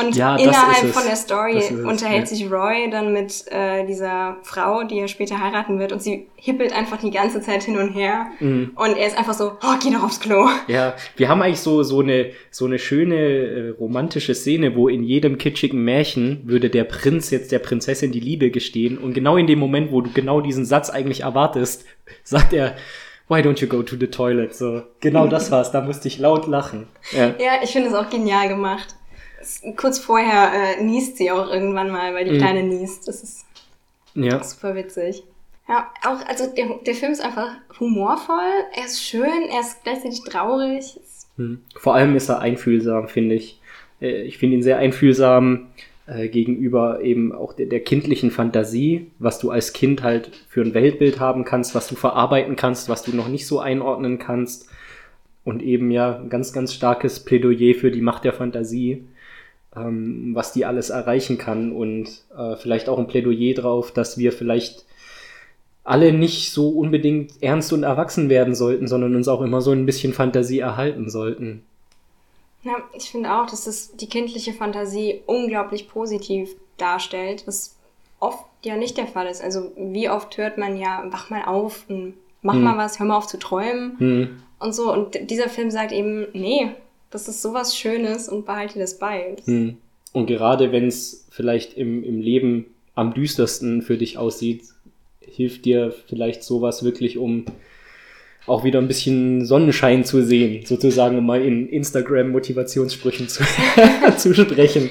Und 0.00 0.16
ja, 0.16 0.36
innerhalb 0.36 0.92
von 0.92 1.04
der 1.04 1.16
Story 1.16 1.62
unterhält 1.84 2.24
es, 2.24 2.30
sich 2.30 2.50
Roy 2.50 2.88
dann 2.90 3.12
mit 3.12 3.44
äh, 3.50 3.84
dieser 3.86 4.38
Frau, 4.42 4.82
die 4.84 4.98
er 4.98 5.08
später 5.08 5.38
heiraten 5.40 5.78
wird, 5.78 5.92
und 5.92 6.02
sie 6.02 6.26
hippelt 6.36 6.72
einfach 6.74 6.98
die 6.98 7.10
ganze 7.10 7.40
Zeit 7.40 7.64
hin 7.64 7.76
und 7.76 7.90
her. 7.90 8.26
Mhm. 8.40 8.72
Und 8.74 8.96
er 8.96 9.06
ist 9.06 9.16
einfach 9.16 9.34
so, 9.34 9.52
oh, 9.62 9.74
geh 9.82 9.90
doch 9.90 10.02
aufs 10.02 10.20
Klo. 10.20 10.48
Ja, 10.68 10.94
wir 11.16 11.28
haben 11.28 11.42
eigentlich 11.42 11.60
so, 11.60 11.82
so 11.82 12.00
eine, 12.00 12.30
so 12.50 12.64
eine 12.64 12.78
schöne 12.78 13.16
äh, 13.16 13.68
romantische 13.78 14.34
Szene, 14.34 14.74
wo 14.74 14.88
in 14.88 15.04
jedem 15.04 15.38
kitschigen 15.38 15.84
Märchen 15.84 16.42
würde 16.44 16.70
der 16.70 16.84
Prinz 16.84 17.30
jetzt 17.30 17.52
der 17.52 17.58
Prinzessin 17.58 18.10
die 18.10 18.20
Liebe 18.20 18.50
gestehen. 18.50 18.98
Und 18.98 19.12
genau 19.12 19.36
in 19.36 19.46
dem 19.46 19.58
Moment, 19.58 19.92
wo 19.92 20.00
du 20.00 20.10
genau 20.12 20.40
diesen 20.40 20.64
Satz 20.64 20.90
eigentlich 20.90 21.20
erwartest, 21.20 21.84
sagt 22.24 22.52
er, 22.54 22.74
why 23.28 23.40
don't 23.40 23.60
you 23.60 23.68
go 23.68 23.82
to 23.82 23.96
the 23.96 24.06
toilet? 24.06 24.54
So, 24.54 24.82
genau 25.00 25.26
das 25.28 25.50
war's, 25.50 25.70
da 25.72 25.82
musste 25.82 26.08
ich 26.08 26.18
laut 26.18 26.46
lachen. 26.46 26.88
Ja, 27.12 27.34
ja 27.38 27.52
ich 27.62 27.70
finde 27.70 27.90
es 27.90 27.94
auch 27.94 28.08
genial 28.08 28.48
gemacht. 28.48 28.94
Kurz 29.76 29.98
vorher 29.98 30.52
äh, 30.52 30.82
niest 30.82 31.16
sie 31.16 31.30
auch 31.30 31.48
irgendwann 31.50 31.90
mal, 31.90 32.14
weil 32.14 32.24
die 32.24 32.32
mhm. 32.32 32.38
Kleine 32.38 32.62
niest. 32.62 33.08
Das 33.08 33.22
ist 33.22 33.44
ja. 34.14 34.42
super 34.42 34.74
witzig. 34.74 35.24
Ja, 35.68 35.90
auch, 36.04 36.26
also 36.26 36.46
der, 36.54 36.78
der 36.86 36.94
Film 36.94 37.12
ist 37.12 37.22
einfach 37.22 37.56
humorvoll, 37.80 38.50
er 38.74 38.84
ist 38.84 39.02
schön, 39.02 39.48
er 39.50 39.60
ist 39.60 39.82
gleichzeitig 39.82 40.22
traurig. 40.22 41.00
Mhm. 41.36 41.62
Vor 41.76 41.94
allem 41.94 42.14
ist 42.16 42.28
er 42.28 42.40
einfühlsam, 42.40 43.08
finde 43.08 43.34
ich. 43.36 43.60
Äh, 44.00 44.22
ich 44.22 44.38
finde 44.38 44.56
ihn 44.56 44.62
sehr 44.62 44.78
einfühlsam 44.78 45.68
äh, 46.06 46.28
gegenüber 46.28 47.00
eben 47.02 47.32
auch 47.32 47.54
der, 47.54 47.66
der, 47.66 47.80
kindlichen 47.80 48.30
Fantasie, 48.30 49.10
was 49.18 49.38
du 49.38 49.50
als 49.50 49.72
Kind 49.72 50.02
halt 50.02 50.30
für 50.48 50.60
ein 50.60 50.74
Weltbild 50.74 51.18
haben 51.18 51.44
kannst, 51.44 51.74
was 51.74 51.88
du 51.88 51.94
verarbeiten 51.94 52.56
kannst, 52.56 52.90
was 52.90 53.02
du 53.02 53.16
noch 53.16 53.28
nicht 53.28 53.46
so 53.46 53.58
einordnen 53.60 54.18
kannst. 54.18 54.68
Und 55.44 55.62
eben 55.62 55.90
ja 55.90 56.16
ein 56.16 56.30
ganz, 56.30 56.52
ganz 56.52 56.72
starkes 56.72 57.20
Plädoyer 57.20 57.74
für 57.74 57.90
die 57.90 58.00
Macht 58.00 58.24
der 58.24 58.32
Fantasie, 58.32 59.04
ähm, 59.76 60.30
was 60.34 60.52
die 60.52 60.64
alles 60.64 60.90
erreichen 60.90 61.38
kann. 61.38 61.72
Und 61.72 62.24
äh, 62.36 62.56
vielleicht 62.56 62.88
auch 62.88 62.98
ein 62.98 63.06
Plädoyer 63.06 63.54
drauf, 63.54 63.92
dass 63.92 64.18
wir 64.18 64.32
vielleicht 64.32 64.84
alle 65.84 66.12
nicht 66.12 66.52
so 66.52 66.70
unbedingt 66.70 67.42
ernst 67.42 67.72
und 67.72 67.82
erwachsen 67.82 68.30
werden 68.30 68.54
sollten, 68.54 68.88
sondern 68.88 69.14
uns 69.14 69.28
auch 69.28 69.42
immer 69.42 69.60
so 69.60 69.70
ein 69.70 69.86
bisschen 69.86 70.14
Fantasie 70.14 70.60
erhalten 70.60 71.10
sollten. 71.10 71.62
Ja, 72.62 72.76
ich 72.94 73.10
finde 73.10 73.34
auch, 73.34 73.46
dass 73.46 73.64
das 73.64 73.94
die 73.94 74.08
kindliche 74.08 74.54
Fantasie 74.54 75.20
unglaublich 75.26 75.86
positiv 75.86 76.50
darstellt, 76.78 77.46
was 77.46 77.76
oft 78.20 78.46
ja 78.64 78.76
nicht 78.76 78.96
der 78.96 79.06
Fall 79.06 79.26
ist. 79.26 79.42
Also 79.42 79.72
wie 79.76 80.08
oft 80.08 80.38
hört 80.38 80.56
man 80.56 80.78
ja, 80.78 81.04
wach 81.10 81.28
mal 81.28 81.44
auf 81.44 81.84
und 81.88 82.14
mach 82.40 82.54
hm. 82.54 82.64
mal 82.64 82.78
was, 82.78 82.98
hör 82.98 83.06
mal 83.06 83.18
auf 83.18 83.26
zu 83.26 83.38
träumen 83.38 83.98
hm. 83.98 84.42
und 84.58 84.74
so. 84.74 84.90
Und 84.90 85.30
dieser 85.30 85.50
Film 85.50 85.70
sagt 85.70 85.92
eben, 85.92 86.26
nee, 86.32 86.70
das 87.14 87.28
ist 87.28 87.42
sowas 87.42 87.76
Schönes 87.76 88.28
und 88.28 88.44
behalte 88.44 88.78
das 88.78 88.98
bei. 88.98 89.36
Hm. 89.44 89.76
Und 90.12 90.26
gerade 90.26 90.72
wenn 90.72 90.86
es 90.86 91.26
vielleicht 91.30 91.74
im, 91.74 92.04
im 92.04 92.20
Leben 92.20 92.66
am 92.94 93.14
düstersten 93.14 93.82
für 93.82 93.96
dich 93.96 94.18
aussieht, 94.18 94.64
hilft 95.20 95.64
dir 95.64 95.94
vielleicht 96.08 96.42
sowas 96.42 96.84
wirklich, 96.84 97.18
um 97.18 97.46
auch 98.46 98.62
wieder 98.62 98.78
ein 98.78 98.88
bisschen 98.88 99.44
Sonnenschein 99.46 100.04
zu 100.04 100.22
sehen, 100.22 100.66
sozusagen, 100.66 101.16
um 101.18 101.24
mal 101.24 101.40
in 101.40 101.68
Instagram-Motivationssprüchen 101.68 103.28
zu, 103.28 103.42
zu 104.16 104.34
sprechen. 104.34 104.90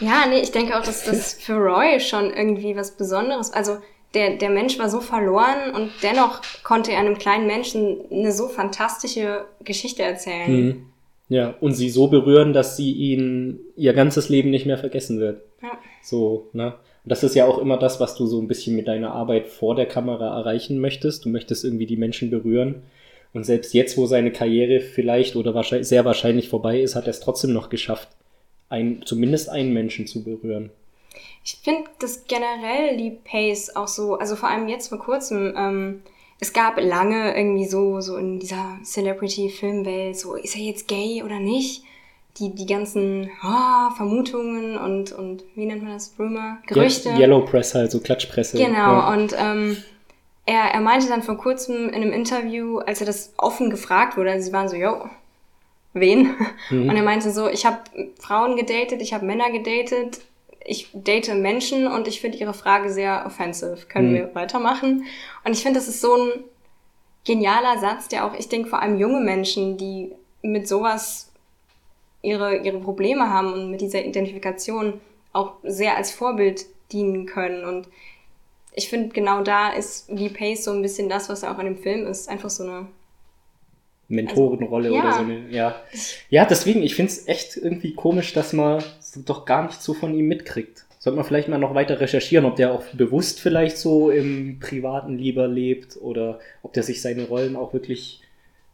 Ja, 0.00 0.26
nee, 0.28 0.40
ich 0.40 0.50
denke 0.50 0.78
auch, 0.78 0.84
dass 0.84 1.04
das 1.04 1.34
für 1.34 1.54
Roy 1.54 1.98
schon 1.98 2.30
irgendwie 2.30 2.76
was 2.76 2.96
Besonderes, 2.96 3.52
also 3.52 3.78
der, 4.14 4.36
der 4.36 4.50
Mensch 4.50 4.78
war 4.78 4.90
so 4.90 5.00
verloren 5.00 5.72
und 5.74 5.90
dennoch 6.02 6.42
konnte 6.62 6.92
er 6.92 6.98
einem 6.98 7.16
kleinen 7.16 7.46
Menschen 7.46 8.00
eine 8.10 8.32
so 8.32 8.48
fantastische 8.48 9.46
Geschichte 9.64 10.02
erzählen. 10.02 10.52
Mhm. 10.52 10.89
Ja, 11.30 11.54
und 11.60 11.74
sie 11.74 11.90
so 11.90 12.08
berühren, 12.08 12.52
dass 12.52 12.76
sie 12.76 12.92
ihn 12.92 13.60
ihr 13.76 13.92
ganzes 13.92 14.28
Leben 14.28 14.50
nicht 14.50 14.66
mehr 14.66 14.78
vergessen 14.78 15.20
wird. 15.20 15.40
Ja. 15.62 15.78
So, 16.02 16.48
ne? 16.52 16.74
Und 17.04 17.08
das 17.12 17.22
ist 17.22 17.36
ja 17.36 17.46
auch 17.46 17.58
immer 17.58 17.78
das, 17.78 18.00
was 18.00 18.16
du 18.16 18.26
so 18.26 18.40
ein 18.40 18.48
bisschen 18.48 18.74
mit 18.74 18.88
deiner 18.88 19.12
Arbeit 19.12 19.46
vor 19.46 19.76
der 19.76 19.86
Kamera 19.86 20.36
erreichen 20.36 20.80
möchtest. 20.80 21.24
Du 21.24 21.28
möchtest 21.28 21.64
irgendwie 21.64 21.86
die 21.86 21.96
Menschen 21.96 22.30
berühren. 22.30 22.82
Und 23.32 23.44
selbst 23.44 23.72
jetzt, 23.74 23.96
wo 23.96 24.06
seine 24.06 24.32
Karriere 24.32 24.80
vielleicht 24.80 25.36
oder 25.36 25.54
wahrscheinlich, 25.54 25.86
sehr 25.86 26.04
wahrscheinlich 26.04 26.48
vorbei 26.48 26.80
ist, 26.80 26.96
hat 26.96 27.04
er 27.04 27.10
es 27.10 27.20
trotzdem 27.20 27.52
noch 27.52 27.70
geschafft, 27.70 28.08
ein, 28.68 29.02
zumindest 29.04 29.48
einen 29.50 29.72
Menschen 29.72 30.08
zu 30.08 30.24
berühren. 30.24 30.70
Ich 31.44 31.58
finde 31.62 31.88
das 32.00 32.24
generell 32.26 32.96
die 32.96 33.16
Pace 33.22 33.76
auch 33.76 33.88
so, 33.88 34.16
also 34.16 34.34
vor 34.34 34.48
allem 34.48 34.68
jetzt 34.68 34.88
vor 34.88 34.98
kurzem, 34.98 35.54
ähm, 35.56 36.02
es 36.40 36.52
gab 36.52 36.80
lange 36.80 37.36
irgendwie 37.36 37.66
so, 37.66 38.00
so 38.00 38.16
in 38.16 38.38
dieser 38.38 38.78
Celebrity-Filmwelt, 38.82 40.18
so 40.18 40.34
ist 40.34 40.56
er 40.56 40.62
jetzt 40.62 40.88
gay 40.88 41.22
oder 41.22 41.38
nicht? 41.38 41.84
die, 42.38 42.54
die 42.54 42.66
ganzen 42.66 43.30
oh, 43.42 43.94
Vermutungen 43.96 44.76
und, 44.78 45.12
und 45.12 45.44
wie 45.54 45.66
nennt 45.66 45.82
man 45.82 45.92
das? 45.92 46.14
Rumor? 46.18 46.58
Gerüchte. 46.66 47.10
Yellow 47.10 47.44
Press 47.44 47.74
halt, 47.74 47.90
so 47.90 48.00
Klatschpresse. 48.00 48.56
Genau, 48.56 48.76
ja. 48.76 49.12
und 49.12 49.34
ähm, 49.38 49.76
er, 50.46 50.72
er 50.72 50.80
meinte 50.80 51.08
dann 51.08 51.22
vor 51.22 51.36
kurzem 51.36 51.88
in 51.88 51.96
einem 51.96 52.12
Interview, 52.12 52.78
als 52.78 53.00
er 53.00 53.06
das 53.06 53.34
offen 53.36 53.70
gefragt 53.70 54.16
wurde, 54.16 54.30
also 54.30 54.46
sie 54.46 54.52
waren 54.52 54.68
so, 54.68 54.76
yo, 54.76 55.08
wen? 55.92 56.34
Mhm. 56.70 56.88
Und 56.88 56.96
er 56.96 57.02
meinte 57.02 57.30
so, 57.30 57.48
ich 57.48 57.66
habe 57.66 57.78
Frauen 58.18 58.56
gedatet, 58.56 59.02
ich 59.02 59.12
habe 59.12 59.26
Männer 59.26 59.50
gedatet, 59.50 60.20
ich 60.64 60.88
date 60.92 61.34
Menschen 61.34 61.86
und 61.86 62.06
ich 62.06 62.20
finde 62.20 62.38
ihre 62.38 62.54
Frage 62.54 62.92
sehr 62.92 63.24
offensive. 63.26 63.86
Können 63.88 64.10
mhm. 64.10 64.14
wir 64.14 64.34
weitermachen? 64.34 65.04
Und 65.44 65.52
ich 65.52 65.62
finde, 65.62 65.78
das 65.78 65.88
ist 65.88 66.00
so 66.00 66.14
ein 66.14 66.44
genialer 67.24 67.78
Satz, 67.78 68.08
der 68.08 68.26
auch, 68.26 68.34
ich 68.34 68.48
denke, 68.48 68.68
vor 68.68 68.82
allem 68.82 68.98
junge 68.98 69.20
Menschen, 69.20 69.76
die 69.76 70.12
mit 70.42 70.68
sowas 70.68 71.32
ihre, 72.22 72.58
ihre 72.58 72.80
Probleme 72.80 73.30
haben 73.30 73.52
und 73.52 73.70
mit 73.70 73.80
dieser 73.80 74.04
Identifikation 74.04 75.00
auch 75.32 75.54
sehr 75.62 75.96
als 75.96 76.10
Vorbild 76.10 76.66
dienen 76.92 77.26
können. 77.26 77.64
Und 77.64 77.88
ich 78.74 78.88
finde, 78.88 79.10
genau 79.10 79.42
da 79.42 79.70
ist 79.70 80.10
Lee 80.10 80.28
Pace 80.28 80.64
so 80.64 80.72
ein 80.72 80.82
bisschen 80.82 81.08
das, 81.08 81.28
was 81.28 81.42
er 81.42 81.54
auch 81.54 81.58
in 81.58 81.66
dem 81.66 81.78
Film 81.78 82.06
ist. 82.06 82.28
Einfach 82.28 82.50
so 82.50 82.64
eine 82.64 82.86
Mentorenrolle 84.08 84.88
also, 84.88 84.96
ja. 84.96 85.04
oder 85.04 85.12
so 85.12 85.22
eine, 85.22 85.48
ja. 85.50 85.76
Ja, 86.30 86.44
deswegen, 86.44 86.82
ich 86.82 86.94
finde 86.94 87.12
es 87.12 87.28
echt 87.28 87.56
irgendwie 87.56 87.94
komisch, 87.94 88.32
dass 88.32 88.52
man 88.52 88.82
doch 89.16 89.44
gar 89.44 89.66
nicht 89.66 89.82
so 89.82 89.94
von 89.94 90.14
ihm 90.14 90.26
mitkriegt. 90.26 90.86
Sollte 90.98 91.16
man 91.16 91.24
vielleicht 91.24 91.48
mal 91.48 91.58
noch 91.58 91.74
weiter 91.74 92.00
recherchieren, 92.00 92.44
ob 92.44 92.56
der 92.56 92.72
auch 92.72 92.84
bewusst 92.92 93.40
vielleicht 93.40 93.78
so 93.78 94.10
im 94.10 94.58
Privaten 94.60 95.16
lieber 95.16 95.48
lebt 95.48 95.96
oder 96.00 96.40
ob 96.62 96.74
der 96.74 96.82
sich 96.82 97.00
seine 97.00 97.24
Rollen 97.24 97.56
auch 97.56 97.72
wirklich 97.72 98.20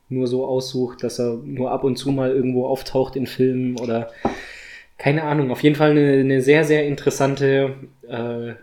nur 0.09 0.27
so 0.27 0.45
aussucht, 0.45 1.03
dass 1.03 1.19
er 1.21 1.35
nur 1.45 1.71
ab 1.71 1.85
und 1.85 1.97
zu 1.97 2.11
mal 2.11 2.31
irgendwo 2.31 2.67
auftaucht 2.67 3.17
in 3.17 3.27
Filmen 3.27 3.79
oder 3.79 4.11
keine 4.99 5.25
Ahnung, 5.25 5.51
auf 5.51 5.63
jeden 5.63 5.77
Fall 5.77 5.91
eine, 5.91 6.21
eine 6.21 6.41
sehr, 6.41 6.65
sehr 6.65 6.87
interessante 6.87 7.75
äh, 8.09 8.55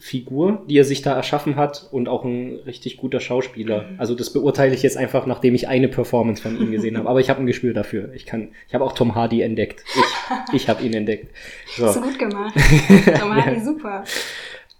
Figur, 0.00 0.64
die 0.66 0.78
er 0.78 0.84
sich 0.84 1.02
da 1.02 1.14
erschaffen 1.14 1.56
hat 1.56 1.86
und 1.92 2.08
auch 2.08 2.24
ein 2.24 2.58
richtig 2.64 2.96
guter 2.96 3.20
Schauspieler. 3.20 3.82
Mhm. 3.82 4.00
Also 4.00 4.14
das 4.14 4.32
beurteile 4.32 4.74
ich 4.74 4.82
jetzt 4.82 4.96
einfach, 4.96 5.26
nachdem 5.26 5.54
ich 5.54 5.68
eine 5.68 5.88
Performance 5.88 6.40
von 6.42 6.58
ihm 6.58 6.70
gesehen 6.70 6.96
habe. 6.96 7.08
Aber 7.08 7.20
ich 7.20 7.28
habe 7.28 7.40
ein 7.40 7.46
Gespür 7.46 7.74
dafür. 7.74 8.10
Ich 8.14 8.24
kann, 8.24 8.48
ich 8.66 8.74
habe 8.74 8.82
auch 8.84 8.92
Tom 8.92 9.14
Hardy 9.14 9.42
entdeckt. 9.42 9.84
Ich, 9.94 10.54
ich 10.62 10.68
habe 10.68 10.82
ihn 10.82 10.94
entdeckt. 10.94 11.34
So. 11.76 11.86
Hast 11.86 11.96
du 11.96 12.00
gut 12.00 12.18
gemacht. 12.18 12.54
Tom 13.20 13.34
Hardy, 13.34 13.58
ja. 13.58 13.64
super. 13.64 14.04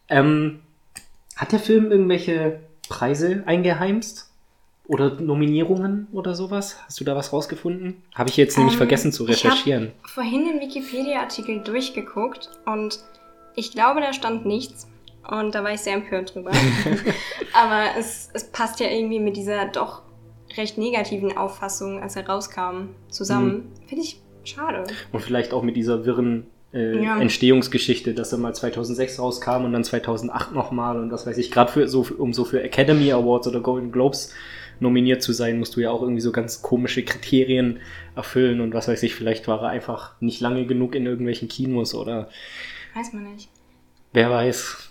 Ähm, 0.09 0.61
hat 1.37 1.53
der 1.53 1.59
Film 1.59 1.91
irgendwelche 1.91 2.61
Preise 2.89 3.43
eingeheimst? 3.47 4.27
Oder 4.87 5.21
Nominierungen 5.21 6.09
oder 6.13 6.35
sowas? 6.35 6.79
Hast 6.85 6.99
du 6.99 7.05
da 7.05 7.15
was 7.15 7.33
rausgefunden? 7.33 8.03
Habe 8.13 8.29
ich 8.29 8.37
jetzt 8.37 8.57
nämlich 8.57 8.75
ähm, 8.75 8.79
vergessen 8.79 9.13
zu 9.13 9.23
recherchieren. 9.23 9.85
Ich 9.85 10.03
habe 10.03 10.09
vorhin 10.09 10.47
den 10.47 10.61
Wikipedia-Artikel 10.61 11.61
durchgeguckt 11.61 12.51
und 12.67 12.99
ich 13.55 13.71
glaube, 13.71 14.01
da 14.01 14.13
stand 14.13 14.47
nichts. 14.47 14.89
Und 15.29 15.55
da 15.55 15.63
war 15.63 15.73
ich 15.73 15.81
sehr 15.81 15.95
empört 15.95 16.35
drüber. 16.35 16.51
Aber 17.53 17.85
es, 17.99 18.31
es 18.33 18.45
passt 18.45 18.81
ja 18.81 18.89
irgendwie 18.89 19.21
mit 19.21 19.37
dieser 19.37 19.67
doch 19.67 20.03
recht 20.57 20.79
negativen 20.79 21.37
Auffassung, 21.37 22.03
als 22.03 22.17
er 22.17 22.27
rauskam, 22.27 22.89
zusammen. 23.09 23.71
Mhm. 23.83 23.87
Finde 23.87 24.05
ich 24.05 24.21
schade. 24.45 24.85
Und 25.13 25.21
vielleicht 25.21 25.53
auch 25.53 25.63
mit 25.63 25.77
dieser 25.77 26.05
wirren 26.05 26.47
äh, 26.73 27.03
ja. 27.03 27.21
Entstehungsgeschichte, 27.21 28.15
dass 28.15 28.33
er 28.33 28.39
mal 28.39 28.55
2006 28.55 29.19
rauskam 29.19 29.65
und 29.65 29.73
dann 29.73 29.85
2008 29.85 30.53
nochmal 30.53 30.99
und 31.01 31.11
das 31.11 31.27
weiß 31.27 31.39
ich, 31.39 31.51
gerade 31.51 31.73
für 31.73 31.89
so, 31.89 32.07
um 32.19 32.33
so 32.33 32.45
für 32.45 32.63
Academy 32.63 33.13
Awards 33.13 33.49
oder 33.49 33.61
Golden 33.61 33.93
Globes 33.93 34.33
nominiert 34.79 35.23
zu 35.23 35.33
sein, 35.33 35.59
musst 35.59 35.77
du 35.77 35.81
ja 35.81 35.91
auch 35.91 36.01
irgendwie 36.01 36.21
so 36.21 36.33
ganz 36.33 36.63
komische 36.63 37.05
Kriterien 37.05 37.81
erfüllen 38.15 38.61
und 38.61 38.73
was 38.73 38.89
weiß 38.89 39.03
ich, 39.03 39.15
vielleicht 39.15 39.47
war 39.49 39.63
er 39.63 39.69
einfach 39.69 40.15
nicht 40.21 40.41
lange 40.41 40.65
genug 40.67 40.95
in 40.95 41.07
irgendwelchen 41.07 41.49
Kinos 41.49 41.95
oder. 41.95 42.29
Weiß 42.95 43.13
man 43.13 43.33
nicht. 43.33 43.49
Wer 44.13 44.31
weiß. 44.31 44.90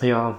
Ja. 0.00 0.38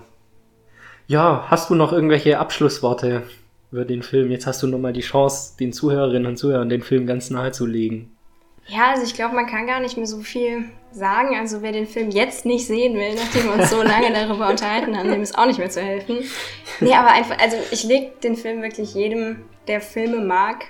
Ja, 1.07 1.45
hast 1.47 1.69
du 1.69 1.75
noch 1.75 1.91
irgendwelche 1.91 2.37
Abschlussworte 2.37 3.23
über 3.71 3.85
den 3.85 4.03
Film? 4.03 4.31
Jetzt 4.31 4.45
hast 4.45 4.61
du 4.61 4.67
nochmal 4.67 4.93
die 4.93 5.01
Chance, 5.01 5.57
den 5.59 5.73
Zuhörerinnen 5.73 6.27
und 6.27 6.37
Zuhörern 6.37 6.69
den 6.69 6.83
Film 6.83 7.07
ganz 7.07 7.29
nahe 7.29 7.51
zu 7.51 7.65
legen. 7.65 8.15
Ja, 8.67 8.91
also 8.91 9.03
ich 9.03 9.15
glaube, 9.15 9.33
man 9.33 9.47
kann 9.47 9.65
gar 9.65 9.79
nicht 9.79 9.97
mehr 9.97 10.05
so 10.05 10.19
viel 10.19 10.65
sagen. 10.91 11.35
Also 11.35 11.63
wer 11.63 11.71
den 11.71 11.87
Film 11.87 12.11
jetzt 12.11 12.45
nicht 12.45 12.67
sehen 12.67 12.93
will, 12.93 13.15
nachdem 13.15 13.45
wir 13.45 13.53
uns 13.53 13.71
so 13.71 13.81
lange 13.81 14.13
darüber 14.13 14.49
unterhalten 14.49 14.95
haben, 14.95 15.09
dem 15.09 15.23
ist 15.23 15.37
auch 15.37 15.47
nicht 15.47 15.57
mehr 15.57 15.71
zu 15.71 15.81
helfen. 15.81 16.19
Nee, 16.79 16.93
aber 16.93 17.11
einfach, 17.11 17.39
also 17.39 17.57
ich 17.71 17.83
lege 17.83 18.11
den 18.23 18.35
Film 18.35 18.61
wirklich 18.61 18.93
jedem, 18.93 19.37
der 19.67 19.81
Filme 19.81 20.21
mag, 20.21 20.65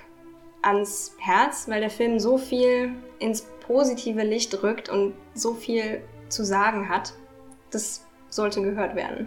ans 0.62 1.14
Herz, 1.18 1.68
weil 1.68 1.80
der 1.80 1.90
Film 1.90 2.18
so 2.18 2.38
viel 2.38 2.92
ins 3.18 3.46
positive 3.66 4.22
Licht 4.22 4.62
rückt 4.62 4.88
und 4.88 5.14
so 5.34 5.54
viel 5.54 6.02
zu 6.28 6.44
sagen 6.44 6.88
hat. 6.88 7.12
Das 7.70 8.06
sollte 8.30 8.62
gehört 8.62 8.96
werden. 8.96 9.26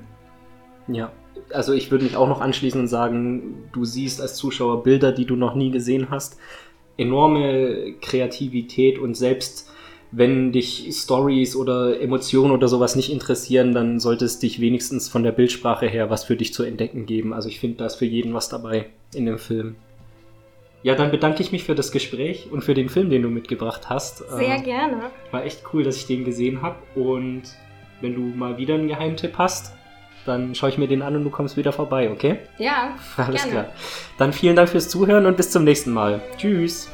Ja, 0.88 1.12
also 1.52 1.74
ich 1.74 1.92
würde 1.92 2.04
mich 2.04 2.18
auch 2.18 2.28
noch 2.28 2.42
anschließen 2.42 2.80
und 2.80 2.88
sagen, 2.88 3.70
du 3.72 3.86
siehst 3.86 4.22
als 4.22 4.36
Zuschauer 4.36 4.84
Bilder, 4.84 5.12
die 5.12 5.26
du 5.26 5.36
noch 5.36 5.56
nie 5.56 5.72
gesehen 5.72 6.08
hast, 6.10 6.38
enorme 6.98 7.94
Kreativität 8.02 9.00
und 9.00 9.16
selbst 9.16 9.70
wenn 10.16 10.52
dich 10.52 10.88
Stories 10.92 11.56
oder 11.56 12.00
Emotionen 12.00 12.52
oder 12.52 12.68
sowas 12.68 12.96
nicht 12.96 13.12
interessieren, 13.12 13.74
dann 13.74 14.00
sollte 14.00 14.26
es 14.26 14.38
dich 14.38 14.62
wenigstens 14.62 15.10
von 15.10 15.24
der 15.24 15.32
Bildsprache 15.32 15.88
her 15.88 16.12
was 16.12 16.24
für 16.24 16.36
dich 16.36 16.54
zu 16.54 16.64
entdecken 16.64 17.08
geben. 17.08 17.34
Also 17.34 17.50
ich 17.50 17.60
finde, 17.60 17.78
da 17.78 17.88
ist 17.88 17.96
für 17.96 18.06
jeden 18.06 18.34
was 18.34 18.48
dabei 18.48 18.88
in 19.16 19.26
dem 19.26 19.40
Film. 19.40 19.76
Ja, 20.84 20.96
dann 20.96 21.10
bedanke 21.10 21.42
ich 21.42 21.52
mich 21.52 21.64
für 21.64 21.76
das 21.76 21.92
Gespräch 21.92 22.50
und 22.52 22.64
für 22.64 22.74
den 22.74 22.90
Film, 22.90 23.10
den 23.10 23.24
du 23.24 23.30
mitgebracht 23.30 23.90
hast. 23.90 24.18
Sehr 24.30 24.58
äh, 24.58 24.62
gerne. 24.62 25.10
War 25.32 25.46
echt 25.46 25.64
cool, 25.74 25.82
dass 25.82 25.96
ich 25.96 26.06
den 26.06 26.26
gesehen 26.26 26.62
habe 26.62 26.76
und 26.94 27.44
wenn 28.04 28.14
du 28.14 28.22
mal 28.22 28.58
wieder 28.58 28.76
einen 28.76 28.90
Geheimtipp 28.90 29.38
hast, 29.38 29.74
dann 30.26 30.54
schaue 30.54 30.70
ich 30.70 30.78
mir 30.78 30.88
den 30.88 31.02
an 31.02 31.16
und 31.16 31.24
du 31.24 31.30
kommst 31.30 31.58
wieder 31.58 31.72
vorbei, 31.72 32.12
okay? 32.12 32.40
Ja. 32.58 32.96
Alles 33.18 33.44
gerne. 33.44 33.52
klar. 33.52 33.66
Dann 34.18 34.34
vielen 34.34 34.56
Dank 34.56 34.70
fürs 34.70 34.90
Zuhören 34.90 35.26
und 35.26 35.38
bis 35.38 35.50
zum 35.50 35.64
nächsten 35.64 35.92
Mal. 35.92 36.22
Tschüss. 36.38 36.92